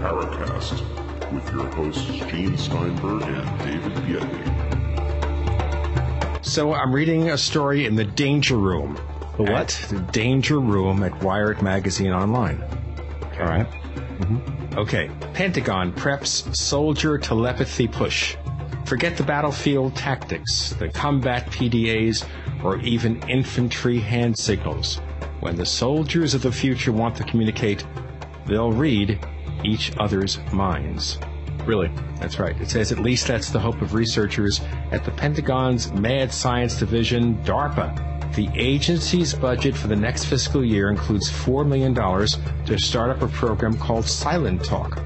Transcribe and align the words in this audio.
Paracast, 0.00 0.80
with 1.30 1.52
your 1.52 1.66
hosts 1.72 2.06
Gene 2.30 2.56
Steinberg 2.56 3.22
and 3.22 3.58
David 3.58 3.92
Biedny. 4.04 4.60
So 6.42 6.72
I'm 6.72 6.94
reading 6.94 7.28
a 7.30 7.36
story 7.36 7.84
in 7.84 7.96
the 7.96 8.04
Danger 8.04 8.56
Room. 8.56 8.98
The 9.36 9.42
what? 9.42 9.78
At 9.82 9.90
the 9.90 9.98
Danger 10.10 10.58
Room 10.58 11.02
at 11.02 11.22
Wired 11.22 11.60
Magazine 11.60 12.12
Online. 12.12 12.62
All 13.38 13.46
right. 13.46 13.66
Mm-hmm. 13.70 14.78
Okay. 14.78 15.10
Pentagon 15.34 15.92
preps 15.92 16.56
soldier 16.56 17.18
telepathy 17.18 17.86
push. 17.86 18.36
Forget 18.86 19.18
the 19.18 19.22
battlefield 19.22 19.94
tactics, 19.96 20.70
the 20.78 20.88
combat 20.88 21.44
PDAs, 21.48 22.24
or 22.64 22.78
even 22.78 23.22
infantry 23.28 24.00
hand 24.00 24.38
signals. 24.38 24.96
When 25.40 25.56
the 25.56 25.66
soldiers 25.66 26.32
of 26.32 26.40
the 26.40 26.52
future 26.52 26.90
want 26.90 27.16
to 27.16 27.24
communicate, 27.24 27.84
they'll 28.46 28.72
read 28.72 29.20
each 29.64 29.92
other's 29.98 30.38
minds. 30.52 31.18
Really? 31.66 31.90
That's 32.18 32.38
right. 32.38 32.58
It 32.60 32.70
says 32.70 32.90
at 32.92 32.98
least 32.98 33.26
that's 33.26 33.50
the 33.50 33.60
hope 33.60 33.80
of 33.82 33.94
researchers 33.94 34.60
at 34.92 35.04
the 35.04 35.10
Pentagon's 35.12 35.92
Mad 35.92 36.32
Science 36.32 36.78
Division, 36.78 37.36
DARPA. 37.44 38.34
The 38.34 38.48
agency's 38.54 39.34
budget 39.34 39.76
for 39.76 39.88
the 39.88 39.96
next 39.96 40.24
fiscal 40.24 40.64
year 40.64 40.90
includes 40.90 41.30
$4 41.30 41.66
million 41.66 41.94
to 41.94 42.78
start 42.78 43.10
up 43.10 43.22
a 43.22 43.28
program 43.28 43.76
called 43.76 44.04
Silent 44.06 44.64
Talk. 44.64 45.02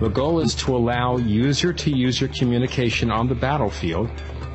The 0.00 0.08
goal 0.08 0.40
is 0.40 0.54
to 0.56 0.76
allow 0.76 1.16
user 1.16 1.72
to 1.72 1.90
user 1.90 2.28
communication 2.28 3.10
on 3.10 3.28
the 3.28 3.34
battlefield 3.34 4.10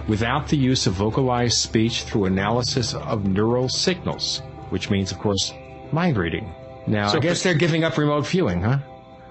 without 0.07 0.47
the 0.47 0.57
use 0.57 0.85
of 0.87 0.93
vocalized 0.93 1.57
speech 1.57 2.03
through 2.03 2.25
analysis 2.25 2.93
of 2.93 3.25
neural 3.25 3.67
signals, 3.67 4.41
which 4.69 4.89
means, 4.89 5.11
of 5.11 5.19
course, 5.19 5.53
mind 5.91 6.17
reading. 6.17 6.53
Now, 6.87 7.07
So 7.07 7.17
I 7.17 7.21
guess 7.21 7.41
they're 7.43 7.53
giving 7.55 7.83
up 7.83 7.97
remote 7.97 8.27
viewing, 8.27 8.61
huh? 8.61 8.79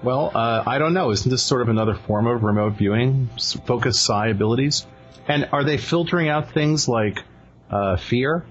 Well, 0.03 0.31
uh, 0.33 0.63
I 0.65 0.79
don't 0.79 0.95
know. 0.95 1.11
Isn't 1.11 1.29
this 1.29 1.43
sort 1.43 1.61
of 1.61 1.69
another 1.69 1.93
form 1.93 2.25
of 2.25 2.41
remote 2.43 2.73
viewing, 2.73 3.29
focus 3.65 3.99
psi 3.99 4.29
abilities? 4.29 4.87
And 5.27 5.49
are 5.51 5.63
they 5.63 5.77
filtering 5.77 6.27
out 6.27 6.51
things 6.51 6.87
like 6.87 7.23
uh, 7.69 7.97
fear? 7.97 8.43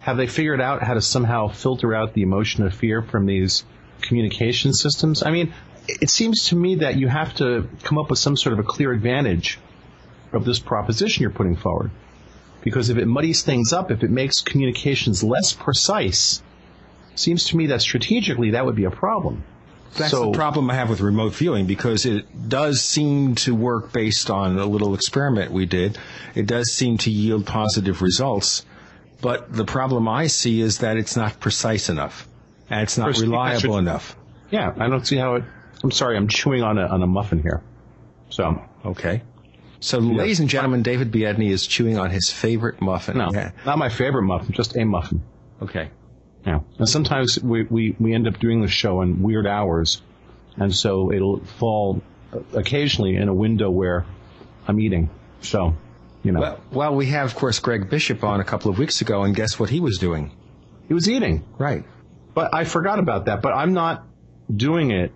Have 0.00 0.18
they 0.18 0.26
figured 0.26 0.60
out 0.60 0.82
how 0.82 0.94
to 0.94 1.00
somehow 1.00 1.48
filter 1.48 1.94
out 1.94 2.12
the 2.12 2.22
emotion 2.22 2.66
of 2.66 2.74
fear 2.74 3.00
from 3.00 3.24
these 3.24 3.64
communication 4.02 4.74
systems? 4.74 5.22
I 5.22 5.30
mean, 5.30 5.54
it 5.88 6.10
seems 6.10 6.48
to 6.48 6.56
me 6.56 6.76
that 6.76 6.96
you 6.96 7.08
have 7.08 7.34
to 7.36 7.66
come 7.82 7.96
up 7.96 8.10
with 8.10 8.18
some 8.18 8.36
sort 8.36 8.52
of 8.52 8.58
a 8.58 8.62
clear 8.62 8.92
advantage 8.92 9.58
of 10.32 10.44
this 10.44 10.58
proposition 10.58 11.22
you're 11.22 11.30
putting 11.30 11.56
forward. 11.56 11.90
Because 12.62 12.90
if 12.90 12.98
it 12.98 13.06
muddies 13.06 13.42
things 13.42 13.72
up, 13.72 13.90
if 13.90 14.02
it 14.02 14.10
makes 14.10 14.42
communications 14.42 15.24
less 15.24 15.54
precise, 15.54 16.42
seems 17.14 17.44
to 17.46 17.56
me 17.56 17.68
that 17.68 17.80
strategically 17.80 18.50
that 18.50 18.66
would 18.66 18.76
be 18.76 18.84
a 18.84 18.90
problem. 18.90 19.44
That's 19.96 20.10
So- 20.12 20.26
the 20.30 20.38
problem 20.38 20.70
I 20.70 20.74
have 20.74 20.88
with 20.88 21.00
remote 21.00 21.34
viewing 21.34 21.66
because 21.66 22.06
it 22.06 22.48
does 22.48 22.80
seem 22.82 23.34
to 23.36 23.54
work 23.54 23.92
based 23.92 24.30
on 24.30 24.58
a 24.58 24.64
little 24.66 24.94
experiment 24.94 25.50
we 25.52 25.66
did. 25.66 25.98
It 26.34 26.46
does 26.46 26.72
seem 26.72 26.96
to 26.98 27.10
yield 27.10 27.44
positive 27.46 28.00
results, 28.02 28.64
but 29.20 29.52
the 29.52 29.64
problem 29.64 30.08
I 30.08 30.28
see 30.28 30.60
is 30.60 30.78
that 30.78 30.96
it's 30.96 31.16
not 31.16 31.40
precise 31.40 31.88
enough 31.88 32.28
and 32.70 32.82
it's 32.82 32.96
not 32.96 33.08
First, 33.08 33.22
reliable 33.22 33.60
should- 33.60 33.78
enough. 33.78 34.16
Yeah, 34.50 34.72
I 34.78 34.88
don't 34.88 35.06
see 35.06 35.16
how 35.16 35.34
it. 35.36 35.44
I'm 35.82 35.90
sorry, 35.90 36.16
I'm 36.16 36.28
chewing 36.28 36.62
on 36.62 36.78
a 36.78 36.86
on 36.86 37.02
a 37.02 37.06
muffin 37.06 37.42
here. 37.42 37.62
So 38.30 38.60
Okay. 38.84 39.22
So, 39.82 39.98
ladies 39.98 40.40
and 40.40 40.48
gentlemen, 40.48 40.82
David 40.82 41.10
Biedny 41.10 41.48
is 41.50 41.66
chewing 41.66 41.98
on 41.98 42.10
his 42.10 42.30
favorite 42.30 42.80
muffin. 42.82 43.16
no, 43.16 43.30
Yeah. 43.32 43.50
not 43.64 43.78
my 43.78 43.88
favorite 43.88 44.22
muffin, 44.24 44.52
just 44.52 44.76
a 44.76 44.84
muffin. 44.84 45.22
Okay. 45.62 45.88
Yeah, 46.46 46.60
and 46.78 46.88
sometimes 46.88 47.38
we, 47.42 47.64
we 47.64 47.96
we 47.98 48.14
end 48.14 48.26
up 48.26 48.38
doing 48.38 48.62
the 48.62 48.68
show 48.68 49.02
in 49.02 49.22
weird 49.22 49.46
hours, 49.46 50.00
and 50.56 50.74
so 50.74 51.12
it'll 51.12 51.40
fall 51.44 52.02
occasionally 52.54 53.16
in 53.16 53.28
a 53.28 53.34
window 53.34 53.70
where 53.70 54.06
I'm 54.66 54.80
eating. 54.80 55.10
So, 55.42 55.74
you 56.22 56.32
know, 56.32 56.40
Well, 56.40 56.60
well, 56.72 56.94
we 56.94 57.06
have, 57.06 57.26
of 57.26 57.34
course, 57.34 57.58
Greg 57.58 57.90
Bishop 57.90 58.22
on 58.24 58.40
a 58.40 58.44
couple 58.44 58.70
of 58.70 58.78
weeks 58.78 59.00
ago, 59.00 59.22
and 59.24 59.34
guess 59.34 59.58
what 59.58 59.68
he 59.70 59.80
was 59.80 59.98
doing? 59.98 60.32
he 60.88 60.94
was 60.94 61.08
eating, 61.08 61.44
Right. 61.58 61.84
but 62.34 62.52
I 62.54 62.64
forgot 62.64 62.98
about 62.98 63.26
that. 63.26 63.42
But 63.42 63.52
I'm 63.52 63.74
not 63.74 64.04
doing 64.54 64.90
it 64.90 65.12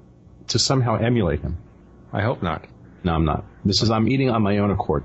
to 0.48 0.58
somehow 0.58 0.96
emulate 0.96 1.40
him. 1.40 1.56
I 2.12 2.22
hope 2.22 2.42
not. 2.42 2.64
No, 3.02 3.12
I'm 3.14 3.24
not. 3.24 3.44
This 3.64 3.82
is 3.82 3.90
I'm 3.90 4.08
eating 4.08 4.30
on 4.30 4.42
my 4.42 4.58
own 4.58 4.70
accord. 4.70 5.04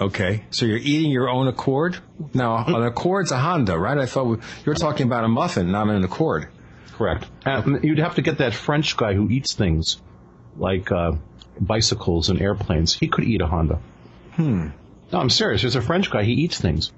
Okay, 0.00 0.44
so 0.50 0.64
you're 0.64 0.78
eating 0.78 1.10
your 1.10 1.28
own 1.28 1.46
Accord? 1.46 1.98
Now, 2.32 2.64
an 2.64 2.82
Accord's 2.84 3.32
a 3.32 3.38
Honda, 3.38 3.78
right? 3.78 3.98
I 3.98 4.06
thought 4.06 4.24
we, 4.26 4.36
you 4.36 4.42
were 4.66 4.74
talking 4.74 5.06
about 5.06 5.24
a 5.24 5.28
muffin, 5.28 5.70
not 5.70 5.88
an 5.90 6.02
Accord. 6.04 6.48
Correct. 6.92 7.26
And 7.44 7.84
you'd 7.84 7.98
have 7.98 8.14
to 8.14 8.22
get 8.22 8.38
that 8.38 8.54
French 8.54 8.96
guy 8.96 9.12
who 9.14 9.28
eats 9.28 9.54
things 9.54 10.00
like 10.56 10.90
uh, 10.90 11.12
bicycles 11.60 12.30
and 12.30 12.40
airplanes. 12.40 12.94
He 12.94 13.08
could 13.08 13.24
eat 13.24 13.42
a 13.42 13.46
Honda. 13.46 13.78
Hmm. 14.36 14.68
No, 15.12 15.18
I'm 15.18 15.28
serious. 15.30 15.62
There's 15.62 15.76
a 15.76 15.82
French 15.82 16.10
guy. 16.10 16.22
He 16.24 16.32
eats 16.32 16.58
things, 16.60 16.92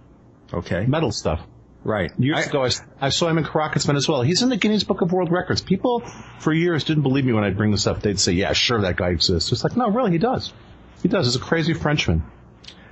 Okay, 0.53 0.87
metal 0.87 1.11
stuff. 1.11 1.41
right. 1.83 2.13
Years 2.21 2.39
I- 2.39 2.43
ago, 2.51 2.65
I, 2.65 2.71
I 3.01 3.09
saw 3.09 3.29
him 3.29 3.39
in 3.39 3.45
Caracas, 3.45 3.85
Venezuela. 3.85 4.25
He's 4.25 4.43
in 4.43 4.49
the 4.49 4.57
Guinness 4.57 4.85
Book 4.85 5.01
of 5.01 5.13
World 5.13 5.33
Records. 5.33 5.61
People 5.61 6.05
for 6.39 6.53
years 6.53 6.85
didn't 6.85 7.03
believe 7.03 7.25
me 7.25 7.33
when 7.33 7.43
I'd 7.43 7.57
bring 7.57 7.71
this 7.73 7.87
up. 7.89 8.01
They'd 8.03 8.21
say, 8.21 8.33
"Yeah, 8.33 8.53
sure, 8.53 8.83
that 8.83 8.97
guy 8.97 9.09
exists." 9.11 9.51
It's 9.51 9.65
like, 9.65 9.77
no, 9.77 9.89
really, 9.91 10.13
he 10.13 10.19
does. 10.19 10.53
He 11.03 11.09
does. 11.09 11.27
He's 11.27 11.37
a 11.37 11.41
crazy 11.41 11.73
Frenchman. 11.75 12.23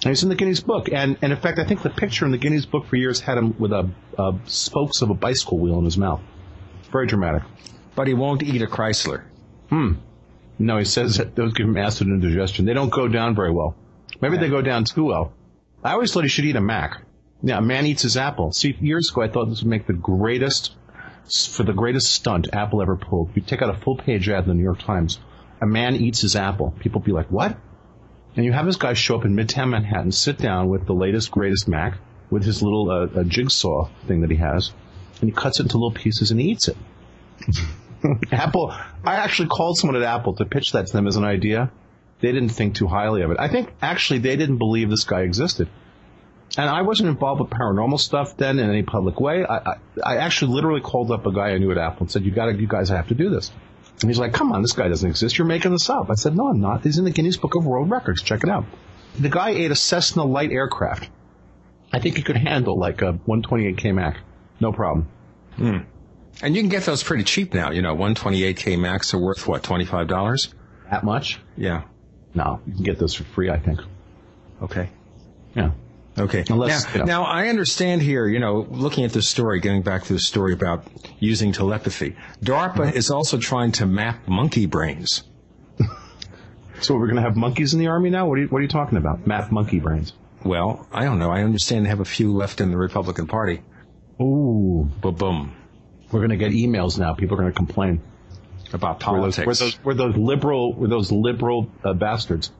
And 0.03 0.11
he's 0.11 0.23
in 0.23 0.29
the 0.31 0.35
Guinness 0.35 0.61
Book. 0.61 0.89
And, 0.93 1.19
and 1.21 1.33
in 1.33 1.39
fact, 1.39 1.59
I 1.59 1.65
think 1.65 1.83
the 1.83 1.91
picture 1.91 2.25
in 2.25 2.31
the 2.33 2.39
Guinness 2.39 2.65
Book 2.67 2.87
for 2.87 2.97
years 2.97 3.21
had 3.21 3.37
him 3.37 3.55
with 3.59 3.73
a, 3.73 3.91
a 4.19 4.35
spokes 4.47 5.03
of 5.03 5.11
a 5.11 5.15
bicycle 5.15 5.59
wheel 5.59 5.79
in 5.79 5.85
his 5.85 5.99
mouth. 5.99 6.21
Very 6.91 7.07
dramatic. 7.07 7.43
but 7.95 8.07
he 8.09 8.15
won't 8.15 8.43
eat 8.43 8.63
a 8.63 8.67
Chrysler. 8.67 9.25
Hmm. 9.69 9.95
No, 10.59 10.79
he 10.79 10.85
says 10.85 11.17
that 11.19 11.37
those 11.37 11.53
give 11.53 11.67
him 11.67 11.77
acid 11.77 12.07
indigestion. 12.09 12.65
They 12.65 12.73
don't 12.75 12.91
go 12.91 13.09
down 13.09 13.35
very 13.35 13.51
well. 13.53 13.77
Maybe 14.21 14.37
they 14.39 14.49
go 14.49 14.63
down 14.63 14.85
too 14.85 15.05
well. 15.05 15.33
I 15.85 15.93
always 15.93 16.13
thought 16.13 16.25
he 16.25 16.29
should 16.29 16.45
eat 16.45 16.57
a 16.57 16.61
Mac. 16.61 17.03
Yeah, 17.43 17.59
a 17.59 17.63
man 17.63 17.87
eats 17.87 18.03
his 18.03 18.17
apple. 18.19 18.53
See, 18.53 18.77
years 18.81 19.11
ago 19.11 19.23
I 19.23 19.29
thought 19.29 19.47
this 19.47 19.63
would 19.63 19.71
make 19.71 19.87
the 19.87 19.95
greatest, 19.95 20.75
for 21.51 21.63
the 21.63 21.73
greatest 21.73 22.11
stunt 22.11 22.49
Apple 22.53 22.83
ever 22.83 22.97
pulled. 22.97 23.31
You 23.35 23.41
take 23.41 23.63
out 23.63 23.71
a 23.75 23.79
full 23.79 23.97
page 23.97 24.29
ad 24.29 24.43
in 24.45 24.49
the 24.49 24.55
New 24.55 24.63
York 24.63 24.81
Times. 24.81 25.19
A 25.63 25.67
man 25.67 25.97
eats 25.97 26.21
his 26.21 26.37
apple. 26.37 26.75
People 26.81 27.01
be 27.01 27.13
like, 27.13 27.31
what? 27.31 27.57
And 28.37 28.45
you 28.45 28.53
have 28.53 28.67
this 28.67 28.77
guy 28.77 28.95
show 28.95 29.19
up 29.19 29.25
in 29.25 29.35
Midtown 29.35 29.71
Manhattan, 29.71 30.13
sit 30.13 30.39
down 30.39 30.69
with 30.69 30.87
the 30.87 30.95
latest, 30.95 31.31
greatest 31.31 31.67
Mac, 31.67 31.99
with 32.31 32.45
his 32.45 32.63
little 32.63 32.91
uh, 32.91 33.25
jigsaw 33.25 33.89
thing 34.07 34.21
that 34.21 34.31
he 34.31 34.37
has, 34.37 34.73
and 35.21 35.29
he 35.29 35.35
cuts 35.35 35.59
it 35.59 35.65
into 35.65 35.79
little 35.79 35.91
pieces 35.91 36.31
and 36.31 36.41
eats 36.41 36.69
it. 36.69 36.77
Apple, 38.33 38.73
I 39.05 39.17
actually 39.17 39.49
called 39.49 39.77
someone 39.77 39.97
at 39.97 40.03
Apple 40.03 40.35
to 40.37 40.45
pitch 40.45 40.73
that 40.73 40.87
to 40.87 40.93
them 40.93 41.07
as 41.07 41.17
an 41.17 41.25
idea. 41.25 41.71
They 42.21 42.33
didn't 42.33 42.51
think 42.51 42.75
too 42.75 42.87
highly 42.87 43.23
of 43.23 43.31
it. 43.31 43.39
I 43.41 43.49
think 43.49 43.73
actually 43.83 44.21
they 44.21 44.37
didn't 44.37 44.59
believe 44.59 44.91
this 44.91 45.05
guy 45.05 45.23
existed. 45.23 45.69
And 46.57 46.69
I 46.69 46.83
wasn't 46.83 47.11
involved 47.11 47.41
with 47.41 47.51
paranormal 47.51 48.01
stuff 48.01 48.37
then 48.37 48.59
in 48.59 48.69
any 48.69 48.83
public 48.83 49.21
way. 49.21 49.45
I, 49.45 49.57
I, 49.57 49.75
I 50.03 50.17
actually 50.17 50.55
literally 50.55 50.81
called 50.81 51.11
up 51.11 51.27
a 51.27 51.33
guy 51.33 51.51
I 51.51 51.59
knew 51.59 51.71
at 51.71 51.79
Apple 51.79 52.01
and 52.01 52.11
said, 52.11 52.25
"You 52.25 52.33
got 52.33 52.47
to, 52.47 52.55
you 52.55 52.67
guys 52.67 52.89
have 52.89 53.09
to 53.09 53.15
do 53.15 53.31
this." 53.31 53.53
And 54.03 54.11
he's 54.11 54.19
like, 54.19 54.33
"Come 54.33 54.53
on, 54.53 54.63
this 54.63 54.73
guy 54.73 54.89
doesn't 54.89 55.09
exist. 55.09 55.37
You're 55.37 55.47
making 55.47 55.73
this 55.73 55.91
up." 55.91 56.11
I 56.11 56.15
said, 56.15 56.37
"No, 56.37 56.49
I'm 56.49 56.61
not. 56.61 56.83
He's 56.85 56.99
in 56.99 57.05
the 57.05 57.11
Guinness 57.11 57.37
Book 57.37 57.55
of 57.55 57.67
World 57.67 57.91
Records. 57.91 58.23
Check 58.23 58.43
it 58.45 58.51
out." 58.51 58.65
The 59.19 59.29
guy 59.29 59.51
ate 59.51 59.71
a 59.71 59.75
Cessna 59.75 60.25
light 60.25 60.53
aircraft. 60.53 61.11
I 61.93 61.99
think 61.99 62.17
he 62.17 62.23
could 62.23 62.37
handle 62.37 62.79
like 62.79 63.03
a 63.03 63.15
128K 63.27 63.93
Mac, 63.95 64.19
no 64.61 64.73
problem. 64.73 65.09
Hmm. 65.57 65.79
And 66.43 66.55
you 66.55 66.63
can 66.63 66.71
get 66.71 66.85
those 66.85 67.03
pretty 67.03 67.25
cheap 67.25 67.53
now. 67.53 67.73
You 67.73 67.83
know, 67.83 67.95
128K 67.95 68.79
Max 68.79 69.13
are 69.13 69.19
worth 69.19 69.47
what, 69.47 69.63
$25? 69.63 70.55
That 70.91 71.05
much? 71.05 71.41
Yeah. 71.57 71.83
No, 72.35 72.61
you 72.67 72.75
can 72.75 72.85
get 72.85 72.99
those 72.99 73.15
for 73.15 73.25
free. 73.25 73.51
I 73.51 73.59
think. 73.59 73.81
Okay. 74.63 74.89
Yeah. 75.55 75.73
Okay. 76.19 76.45
Unless, 76.51 76.85
now, 76.87 76.93
you 76.93 76.99
know. 77.01 77.05
now, 77.05 77.23
I 77.25 77.49
understand 77.49 78.03
here, 78.03 78.27
you 78.27 78.41
know, 78.41 78.67
looking 78.71 79.05
at 79.05 79.13
this 79.13 79.29
story, 79.29 79.61
getting 79.61 79.83
back 79.83 80.05
to 80.05 80.13
the 80.13 80.19
story 80.19 80.53
about 80.53 80.85
using 81.19 81.53
telepathy, 81.53 82.17
DARPA 82.43 82.75
Mm-hmm. 82.75 82.97
is 82.97 83.11
also 83.11 83.39
trying 83.39 83.73
to 83.73 83.87
map 83.87 84.27
monkey 84.29 84.67
brains. 84.67 85.25
So 86.83 86.95
we're 86.95 87.07
going 87.09 87.17
to 87.17 87.23
have 87.23 87.37
monkeys 87.37 87.75
in 87.75 87.79
the 87.79 87.89
army 87.89 88.09
now? 88.09 88.27
What 88.27 88.39
are 88.39 88.41
you, 88.43 88.49
what 88.49 88.59
are 88.61 88.63
you 88.63 88.69
talking 88.69 88.97
about? 88.97 89.27
Map 89.27 89.53
monkey 89.53 89.81
brains. 89.81 90.15
Well, 90.47 90.89
I 90.91 91.05
don't 91.05 91.19
know. 91.19 91.31
I 91.31 91.43
understand 91.43 91.85
they 91.85 91.91
have 91.91 92.01
a 92.01 92.07
few 92.07 92.33
left 92.35 92.63
in 92.63 92.71
the 92.71 92.79
Republican 92.79 93.27
Party. 93.27 93.61
Ooh. 94.19 94.89
Boom, 95.03 95.15
boom. 95.15 95.57
We're 96.11 96.21
going 96.21 96.31
to 96.31 96.39
get 96.39 96.53
emails 96.53 96.99
now. 96.99 97.13
People 97.13 97.37
are 97.37 97.41
going 97.43 97.53
to 97.53 97.57
complain. 97.57 98.01
About 98.73 99.07
We're 99.07 99.21
those, 99.21 99.37
politics. 99.37 99.47
we're 99.47 99.55
those, 99.55 99.85
we're 99.85 99.95
those 99.95 100.17
liberal, 100.17 100.73
we're 100.73 100.89
those 100.89 101.13
liberal 101.13 101.71
uh, 101.85 101.93
bastards. 101.93 102.51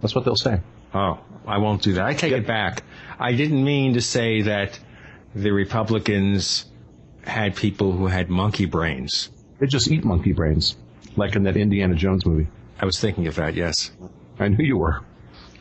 That's 0.00 0.16
what 0.16 0.24
they'll 0.24 0.34
say. 0.34 0.60
Oh, 0.94 1.20
I 1.46 1.58
won't 1.58 1.82
do 1.82 1.94
that. 1.94 2.04
I 2.04 2.14
take 2.14 2.32
it 2.32 2.46
back. 2.46 2.82
I 3.18 3.32
didn't 3.32 3.64
mean 3.64 3.94
to 3.94 4.00
say 4.00 4.42
that 4.42 4.78
the 5.34 5.52
Republicans 5.52 6.66
had 7.24 7.54
people 7.54 7.92
who 7.92 8.06
had 8.06 8.28
monkey 8.28 8.66
brains. 8.66 9.30
They 9.58 9.66
just 9.66 9.90
eat 9.90 10.04
monkey 10.04 10.32
brains, 10.32 10.76
like 11.16 11.36
in 11.36 11.44
that 11.44 11.56
Indiana 11.56 11.94
Jones 11.94 12.26
movie. 12.26 12.48
I 12.80 12.86
was 12.86 12.98
thinking 12.98 13.26
of 13.26 13.36
that, 13.36 13.54
yes. 13.54 13.92
I 14.38 14.48
knew 14.48 14.64
you 14.64 14.78
were. 14.78 15.04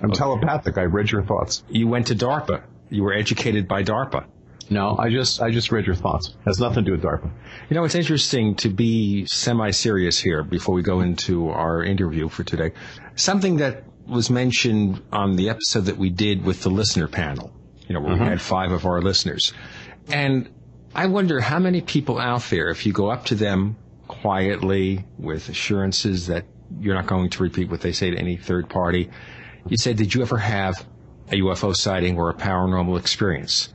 I'm 0.02 0.12
telepathic. 0.12 0.78
I 0.78 0.84
read 0.84 1.12
your 1.12 1.24
thoughts. 1.24 1.64
You 1.70 1.88
went 1.88 2.08
to 2.08 2.16
DARPA. 2.16 2.64
You 2.90 3.04
were 3.04 3.14
educated 3.14 3.68
by 3.68 3.84
DARPA. 3.84 4.26
No, 4.70 4.96
I 4.98 5.10
just 5.10 5.42
I 5.42 5.50
just 5.50 5.72
read 5.72 5.86
your 5.86 5.96
thoughts. 5.96 6.36
Has 6.46 6.60
nothing 6.60 6.86
to 6.86 6.92
do 6.92 6.92
with 6.92 7.02
DARPA. 7.02 7.30
You 7.70 7.76
know, 7.76 7.84
it's 7.84 7.96
interesting 7.96 8.56
to 8.56 8.70
be 8.70 9.26
semi-serious 9.26 10.20
here 10.20 10.44
before 10.44 10.76
we 10.76 10.84
go 10.84 11.02
into 11.02 11.50
our 11.50 11.84
interview 11.84 12.30
for 12.30 12.44
today. 12.44 12.72
Something 13.16 13.58
that 13.58 13.84
was 14.10 14.30
mentioned 14.30 15.02
on 15.12 15.36
the 15.36 15.50
episode 15.50 15.86
that 15.86 15.98
we 15.98 16.10
did 16.10 16.44
with 16.44 16.64
the 16.64 16.70
listener 16.70 17.08
panel, 17.08 17.54
you 17.88 17.94
know, 17.94 18.02
where 18.02 18.14
mm-hmm. 18.14 18.24
we 18.24 18.30
had 18.30 18.42
five 18.42 18.72
of 18.72 18.86
our 18.86 19.02
listeners. 19.02 19.54
And 20.08 20.50
I 20.96 21.08
wonder 21.08 21.40
how 21.40 21.60
many 21.60 21.82
people 21.82 22.20
out 22.20 22.44
there, 22.50 22.70
if 22.70 22.86
you 22.86 22.94
go 22.94 23.10
up 23.10 23.26
to 23.26 23.36
them 23.36 23.78
quietly 24.08 25.06
with 25.18 25.50
assurances 25.50 26.28
that 26.28 26.46
you're 26.80 26.96
not 26.96 27.08
going 27.08 27.30
to 27.30 27.44
repeat 27.44 27.70
what 27.70 27.82
they 27.82 27.92
say 27.92 28.10
to 28.10 28.18
any 28.18 28.38
third 28.38 28.70
party, 28.70 29.10
you 29.68 29.78
say, 29.78 29.94
did 29.94 30.14
you 30.14 30.22
ever 30.22 30.38
have 30.38 30.86
a 31.32 31.36
UFO 31.36 31.76
sighting 31.76 32.18
or 32.18 32.30
a 32.30 32.34
paranormal 32.34 32.98
experience? 33.00 33.72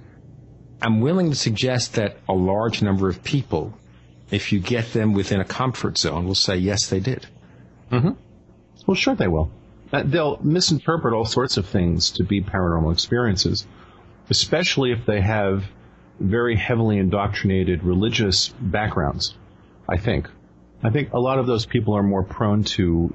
I'm 0.82 1.00
willing 1.00 1.30
to 1.30 1.36
suggest 1.36 1.94
that 1.94 2.18
a 2.28 2.34
large 2.34 2.82
number 2.82 3.08
of 3.08 3.22
people, 3.22 3.78
if 4.30 4.52
you 4.52 4.58
get 4.60 4.92
them 4.92 5.12
within 5.12 5.40
a 5.40 5.44
comfort 5.44 5.98
zone, 5.98 6.26
will 6.26 6.34
say, 6.34 6.56
yes, 6.56 6.88
they 6.88 7.00
did. 7.00 7.26
Mm-hmm. 7.90 8.10
Well, 8.86 8.94
sure 8.94 9.14
they 9.14 9.28
will. 9.28 9.50
Uh, 9.94 10.02
they'll 10.04 10.40
misinterpret 10.42 11.14
all 11.14 11.24
sorts 11.24 11.56
of 11.56 11.66
things 11.66 12.10
to 12.10 12.24
be 12.24 12.42
paranormal 12.42 12.92
experiences, 12.92 13.64
especially 14.28 14.90
if 14.90 15.06
they 15.06 15.20
have 15.20 15.64
very 16.18 16.56
heavily 16.56 16.98
indoctrinated 16.98 17.84
religious 17.84 18.48
backgrounds, 18.60 19.36
I 19.88 19.96
think. 19.96 20.28
I 20.82 20.90
think 20.90 21.12
a 21.12 21.20
lot 21.20 21.38
of 21.38 21.46
those 21.46 21.64
people 21.64 21.94
are 21.94 22.02
more 22.02 22.24
prone 22.24 22.64
to 22.64 23.14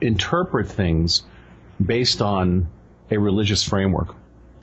interpret 0.00 0.68
things 0.68 1.24
based 1.84 2.22
on 2.22 2.68
a 3.10 3.18
religious 3.18 3.64
framework. 3.64 4.14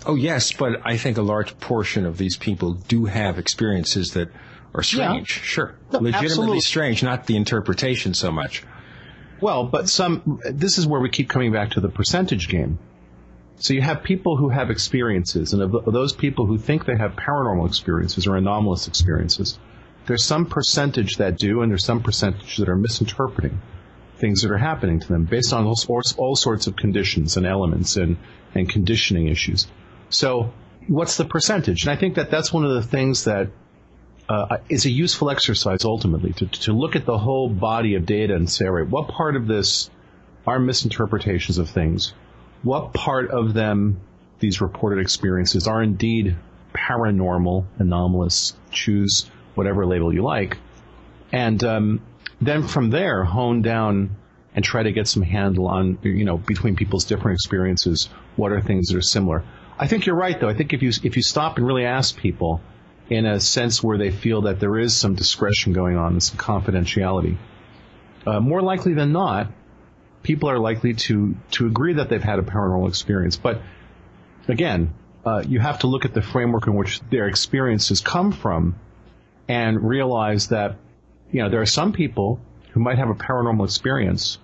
Oh 0.05 0.15
yes, 0.15 0.53
but 0.53 0.79
I 0.85 0.95
think 0.95 1.17
a 1.17 1.21
large 1.21 1.59
portion 1.59 2.05
of 2.05 2.17
these 2.17 2.37
people 2.37 2.73
do 2.73 3.05
have 3.05 3.37
experiences 3.37 4.11
that 4.11 4.29
are 4.73 4.83
strange. 4.83 5.35
Yeah. 5.35 5.43
Sure, 5.43 5.75
no, 5.91 5.99
legitimately 5.99 6.27
absolutely. 6.29 6.59
strange, 6.61 7.03
not 7.03 7.25
the 7.25 7.35
interpretation 7.35 8.13
so 8.13 8.31
much. 8.31 8.63
Well, 9.41 9.65
but 9.65 9.89
some. 9.89 10.41
This 10.45 10.77
is 10.77 10.87
where 10.87 10.99
we 10.99 11.09
keep 11.09 11.29
coming 11.29 11.51
back 11.51 11.71
to 11.71 11.81
the 11.81 11.89
percentage 11.89 12.47
game. 12.47 12.79
So 13.59 13.73
you 13.73 13.81
have 13.81 14.03
people 14.03 14.37
who 14.37 14.49
have 14.49 14.69
experiences, 14.69 15.53
and 15.53 15.61
of 15.61 15.85
those 15.85 16.13
people 16.13 16.45
who 16.45 16.57
think 16.57 16.85
they 16.85 16.95
have 16.95 17.13
paranormal 17.13 17.67
experiences 17.67 18.27
or 18.27 18.35
anomalous 18.35 18.87
experiences, 18.87 19.57
there's 20.05 20.23
some 20.23 20.45
percentage 20.45 21.17
that 21.17 21.37
do, 21.37 21.61
and 21.61 21.71
there's 21.71 21.85
some 21.85 22.03
percentage 22.03 22.57
that 22.57 22.69
are 22.69 22.75
misinterpreting 22.75 23.59
things 24.17 24.41
that 24.41 24.51
are 24.51 24.57
happening 24.57 24.99
to 24.99 25.07
them 25.07 25.25
based 25.25 25.53
on 25.53 25.65
all, 25.65 26.01
all 26.17 26.35
sorts 26.35 26.67
of 26.67 26.75
conditions 26.75 27.37
and 27.37 27.45
elements 27.45 27.97
and, 27.97 28.17
and 28.55 28.69
conditioning 28.69 29.27
issues. 29.27 29.67
So 30.09 30.53
what's 30.87 31.17
the 31.17 31.25
percentage? 31.25 31.83
And 31.83 31.91
I 31.91 31.95
think 31.95 32.15
that 32.15 32.31
that's 32.31 32.51
one 32.51 32.65
of 32.65 32.73
the 32.73 32.81
things 32.81 33.25
that 33.25 33.49
uh, 34.29 34.57
is 34.69 34.85
a 34.85 34.89
useful 34.89 35.29
exercise 35.29 35.85
ultimately 35.85 36.33
to, 36.33 36.47
to 36.47 36.73
look 36.73 36.95
at 36.95 37.05
the 37.05 37.17
whole 37.17 37.49
body 37.49 37.95
of 37.95 38.05
data 38.05 38.35
and 38.35 38.49
say, 38.49 38.65
all 38.65 38.71
right, 38.71 38.87
what 38.87 39.07
part 39.07 39.35
of 39.35 39.47
this 39.47 39.89
are 40.45 40.59
misinterpretations 40.59 41.57
of 41.57 41.69
things? 41.69 42.13
What 42.63 42.93
part 42.93 43.31
of 43.31 43.53
them, 43.53 44.01
these 44.39 44.61
reported 44.61 44.99
experiences, 44.99 45.67
are 45.67 45.81
indeed 45.81 46.35
paranormal, 46.73 47.65
anomalous, 47.79 48.55
choose 48.71 49.29
whatever 49.55 49.85
label 49.85 50.13
you 50.13 50.23
like, 50.23 50.57
and 51.31 51.63
um, 51.63 52.01
then 52.41 52.67
from 52.67 52.89
there 52.89 53.23
hone 53.23 53.61
down 53.61 54.15
and 54.55 54.63
try 54.63 54.83
to 54.83 54.91
get 54.91 55.07
some 55.07 55.23
handle 55.23 55.67
on, 55.67 55.99
you 56.01 56.25
know, 56.25 56.37
between 56.37 56.75
people's 56.75 57.05
different 57.05 57.35
experiences, 57.35 58.09
what 58.35 58.51
are 58.51 58.61
things 58.61 58.87
that 58.87 58.97
are 58.97 59.01
similar. 59.01 59.43
I 59.77 59.87
think 59.87 60.05
you're 60.05 60.15
right, 60.15 60.39
though. 60.39 60.49
I 60.49 60.55
think 60.55 60.73
if 60.73 60.81
you 60.81 60.89
if 61.03 61.15
you 61.15 61.21
stop 61.21 61.57
and 61.57 61.67
really 61.67 61.85
ask 61.85 62.17
people, 62.17 62.61
in 63.09 63.25
a 63.25 63.39
sense 63.39 63.81
where 63.81 63.97
they 63.97 64.11
feel 64.11 64.41
that 64.43 64.59
there 64.59 64.77
is 64.77 64.95
some 64.95 65.15
discretion 65.15 65.73
going 65.73 65.97
on 65.97 66.13
and 66.13 66.23
some 66.23 66.37
confidentiality, 66.37 67.37
uh, 68.25 68.39
more 68.39 68.61
likely 68.61 68.93
than 68.93 69.11
not, 69.11 69.47
people 70.23 70.49
are 70.49 70.59
likely 70.59 70.93
to 70.93 71.35
to 71.51 71.67
agree 71.67 71.93
that 71.93 72.09
they've 72.09 72.23
had 72.23 72.39
a 72.39 72.41
paranormal 72.41 72.89
experience. 72.89 73.37
But 73.37 73.61
again, 74.47 74.93
uh, 75.25 75.43
you 75.47 75.59
have 75.59 75.79
to 75.79 75.87
look 75.87 76.05
at 76.05 76.13
the 76.13 76.21
framework 76.21 76.67
in 76.67 76.75
which 76.75 76.99
their 77.09 77.27
experiences 77.27 78.01
come 78.01 78.31
from, 78.31 78.75
and 79.47 79.87
realize 79.87 80.49
that 80.49 80.75
you 81.31 81.41
know 81.41 81.49
there 81.49 81.61
are 81.61 81.65
some 81.65 81.93
people 81.93 82.39
who 82.71 82.81
might 82.81 82.97
have 82.97 83.09
a 83.09 83.15
paranormal 83.15 83.63
experience 83.63 84.37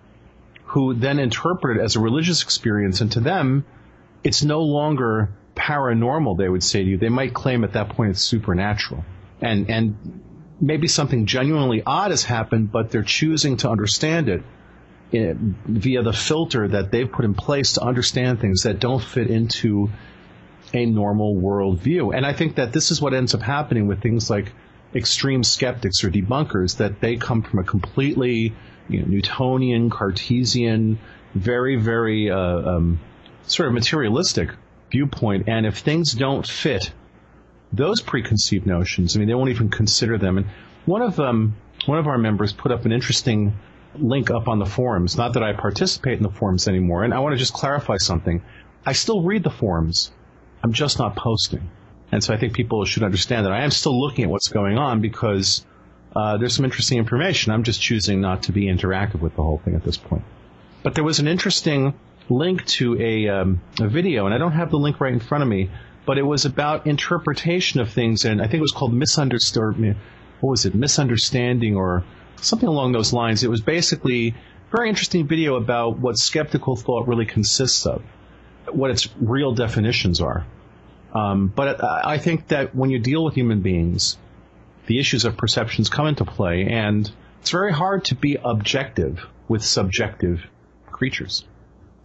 who 0.65 0.93
then 0.93 1.19
interpret 1.19 1.77
it 1.77 1.83
as 1.83 1.95
a 1.95 1.99
religious 1.99 2.41
experience, 2.43 3.01
and 3.01 3.11
to 3.11 3.19
them 3.19 3.65
it's 4.23 4.41
no 4.41 4.61
longer 4.61 5.29
paranormal, 5.63 6.37
they 6.37 6.49
would 6.49 6.63
say 6.63 6.83
to 6.83 6.89
you. 6.89 6.97
They 6.97 7.09
might 7.09 7.33
claim 7.33 7.63
at 7.63 7.73
that 7.73 7.89
point 7.89 8.11
it's 8.11 8.21
supernatural. 8.21 9.03
And, 9.41 9.69
and 9.69 10.21
maybe 10.59 10.87
something 10.87 11.25
genuinely 11.25 11.83
odd 11.85 12.11
has 12.11 12.23
happened, 12.23 12.71
but 12.71 12.91
they're 12.91 13.03
choosing 13.03 13.57
to 13.57 13.69
understand 13.69 14.29
it 14.29 14.43
in, 15.11 15.55
via 15.65 16.03
the 16.03 16.13
filter 16.13 16.67
that 16.67 16.91
they've 16.91 17.09
put 17.09 17.23
in 17.23 17.33
place 17.33 17.73
to 17.73 17.81
understand 17.81 18.41
things 18.41 18.63
that 18.63 18.79
don't 18.79 19.03
fit 19.03 19.27
into 19.27 19.89
a 20.73 20.85
normal 20.85 21.35
worldview. 21.35 22.15
And 22.15 22.25
I 22.25 22.33
think 22.33 22.55
that 22.55 22.73
this 22.73 22.91
is 22.91 23.01
what 23.01 23.13
ends 23.13 23.33
up 23.33 23.41
happening 23.41 23.87
with 23.87 24.01
things 24.01 24.29
like 24.29 24.51
extreme 24.95 25.43
skeptics 25.43 26.03
or 26.03 26.09
debunkers, 26.09 26.77
that 26.77 26.99
they 26.99 27.15
come 27.15 27.41
from 27.41 27.59
a 27.59 27.63
completely 27.63 28.53
you 28.89 28.99
know, 28.99 29.05
Newtonian, 29.07 29.89
Cartesian, 29.89 30.99
very, 31.35 31.77
very 31.77 32.29
uh, 32.29 32.37
um, 32.37 32.99
sort 33.43 33.67
of 33.67 33.73
materialistic 33.73 34.49
viewpoint. 34.93 35.49
And 35.49 35.65
if 35.65 35.79
things 35.79 36.13
don't 36.13 36.47
fit 36.47 36.93
those 37.73 37.99
preconceived 37.99 38.65
notions, 38.65 39.15
I 39.15 39.19
mean, 39.19 39.27
they 39.27 39.33
won't 39.33 39.49
even 39.49 39.69
consider 39.69 40.17
them. 40.17 40.37
And 40.37 40.47
one 40.85 41.01
of 41.01 41.19
um, 41.19 41.55
one 41.85 41.97
of 41.97 42.07
our 42.07 42.17
members 42.17 42.53
put 42.53 42.71
up 42.71 42.85
an 42.85 42.93
interesting 42.93 43.53
link 43.95 44.31
up 44.31 44.47
on 44.47 44.59
the 44.59 44.65
forums. 44.65 45.17
Not 45.17 45.33
that 45.33 45.43
I 45.43 45.53
participate 45.53 46.17
in 46.17 46.23
the 46.23 46.29
forums 46.29 46.67
anymore. 46.67 47.03
And 47.03 47.13
I 47.13 47.19
want 47.19 47.33
to 47.33 47.37
just 47.37 47.53
clarify 47.53 47.97
something. 47.97 48.41
I 48.85 48.93
still 48.93 49.21
read 49.23 49.43
the 49.43 49.49
forums. 49.49 50.11
I'm 50.63 50.73
just 50.73 50.99
not 50.99 51.15
posting. 51.15 51.69
And 52.11 52.23
so 52.23 52.33
I 52.33 52.37
think 52.37 52.53
people 52.53 52.85
should 52.85 53.03
understand 53.03 53.45
that 53.45 53.51
I 53.51 53.63
am 53.63 53.71
still 53.71 53.99
looking 53.99 54.23
at 54.25 54.29
what's 54.29 54.49
going 54.49 54.77
on 54.77 55.01
because 55.01 55.65
uh, 56.15 56.37
there's 56.37 56.55
some 56.55 56.65
interesting 56.65 56.99
information. 56.99 57.51
I'm 57.51 57.63
just 57.63 57.81
choosing 57.81 58.21
not 58.21 58.43
to 58.43 58.51
be 58.51 58.65
interactive 58.65 59.19
with 59.19 59.35
the 59.35 59.41
whole 59.41 59.59
thing 59.65 59.75
at 59.75 59.83
this 59.83 59.97
point. 59.97 60.23
But 60.83 60.95
there 60.95 61.03
was 61.03 61.19
an 61.19 61.27
interesting 61.27 61.93
link 62.29 62.65
to 62.65 62.99
a, 63.01 63.27
um, 63.29 63.61
a 63.79 63.87
video, 63.87 64.25
and 64.25 64.33
I 64.33 64.37
don't 64.37 64.53
have 64.53 64.71
the 64.71 64.79
link 64.79 64.99
right 64.99 65.13
in 65.13 65.19
front 65.19 65.41
of 65.41 65.47
me, 65.47 65.69
but 66.05 66.17
it 66.17 66.23
was 66.23 66.45
about 66.45 66.87
interpretation 66.87 67.79
of 67.79 67.91
things, 67.91 68.25
and 68.25 68.41
I 68.41 68.45
think 68.45 68.55
it 68.55 68.61
was 68.61 68.71
called 68.71 68.93
misunderstanding. 68.93 69.95
What 70.39 70.51
was 70.51 70.65
it? 70.65 70.75
Misunderstanding 70.75 71.75
or 71.75 72.03
something 72.37 72.67
along 72.67 72.91
those 72.91 73.13
lines. 73.13 73.43
It 73.43 73.49
was 73.49 73.61
basically 73.61 74.29
a 74.29 74.35
very 74.71 74.89
interesting 74.89 75.27
video 75.27 75.55
about 75.55 75.99
what 75.99 76.17
skeptical 76.17 76.75
thought 76.75 77.07
really 77.07 77.25
consists 77.25 77.85
of, 77.85 78.03
what 78.71 78.91
its 78.91 79.07
real 79.19 79.53
definitions 79.53 80.19
are. 80.19 80.45
Um, 81.13 81.47
but 81.47 81.83
I 81.83 82.17
think 82.17 82.47
that 82.47 82.75
when 82.75 82.89
you 82.89 82.99
deal 82.99 83.23
with 83.23 83.35
human 83.35 83.61
beings, 83.61 84.17
the 84.87 84.99
issues 84.99 85.25
of 85.25 85.37
perceptions 85.37 85.89
come 85.89 86.07
into 86.07 86.25
play, 86.25 86.65
and 86.65 87.09
it's 87.39 87.51
very 87.51 87.71
hard 87.71 88.05
to 88.05 88.15
be 88.15 88.37
objective 88.43 89.25
with 89.47 89.63
subjective 89.63 90.45
creatures. 90.91 91.45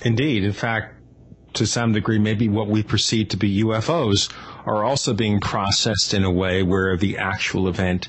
Indeed. 0.03 0.45
In 0.45 0.53
fact, 0.53 0.95
to 1.55 1.67
some 1.67 1.93
degree, 1.93 2.19
maybe 2.19 2.49
what 2.49 2.69
we 2.69 2.83
perceive 2.83 3.29
to 3.29 3.37
be 3.37 3.63
UFOs 3.65 4.33
are 4.67 4.85
also 4.85 5.15
being 5.15 5.41
processed 5.41 6.15
in 6.15 6.25
a 6.25 6.31
way 6.31 6.63
where 6.63 6.97
the 6.97 7.19
actual 7.19 7.69
event 7.69 8.09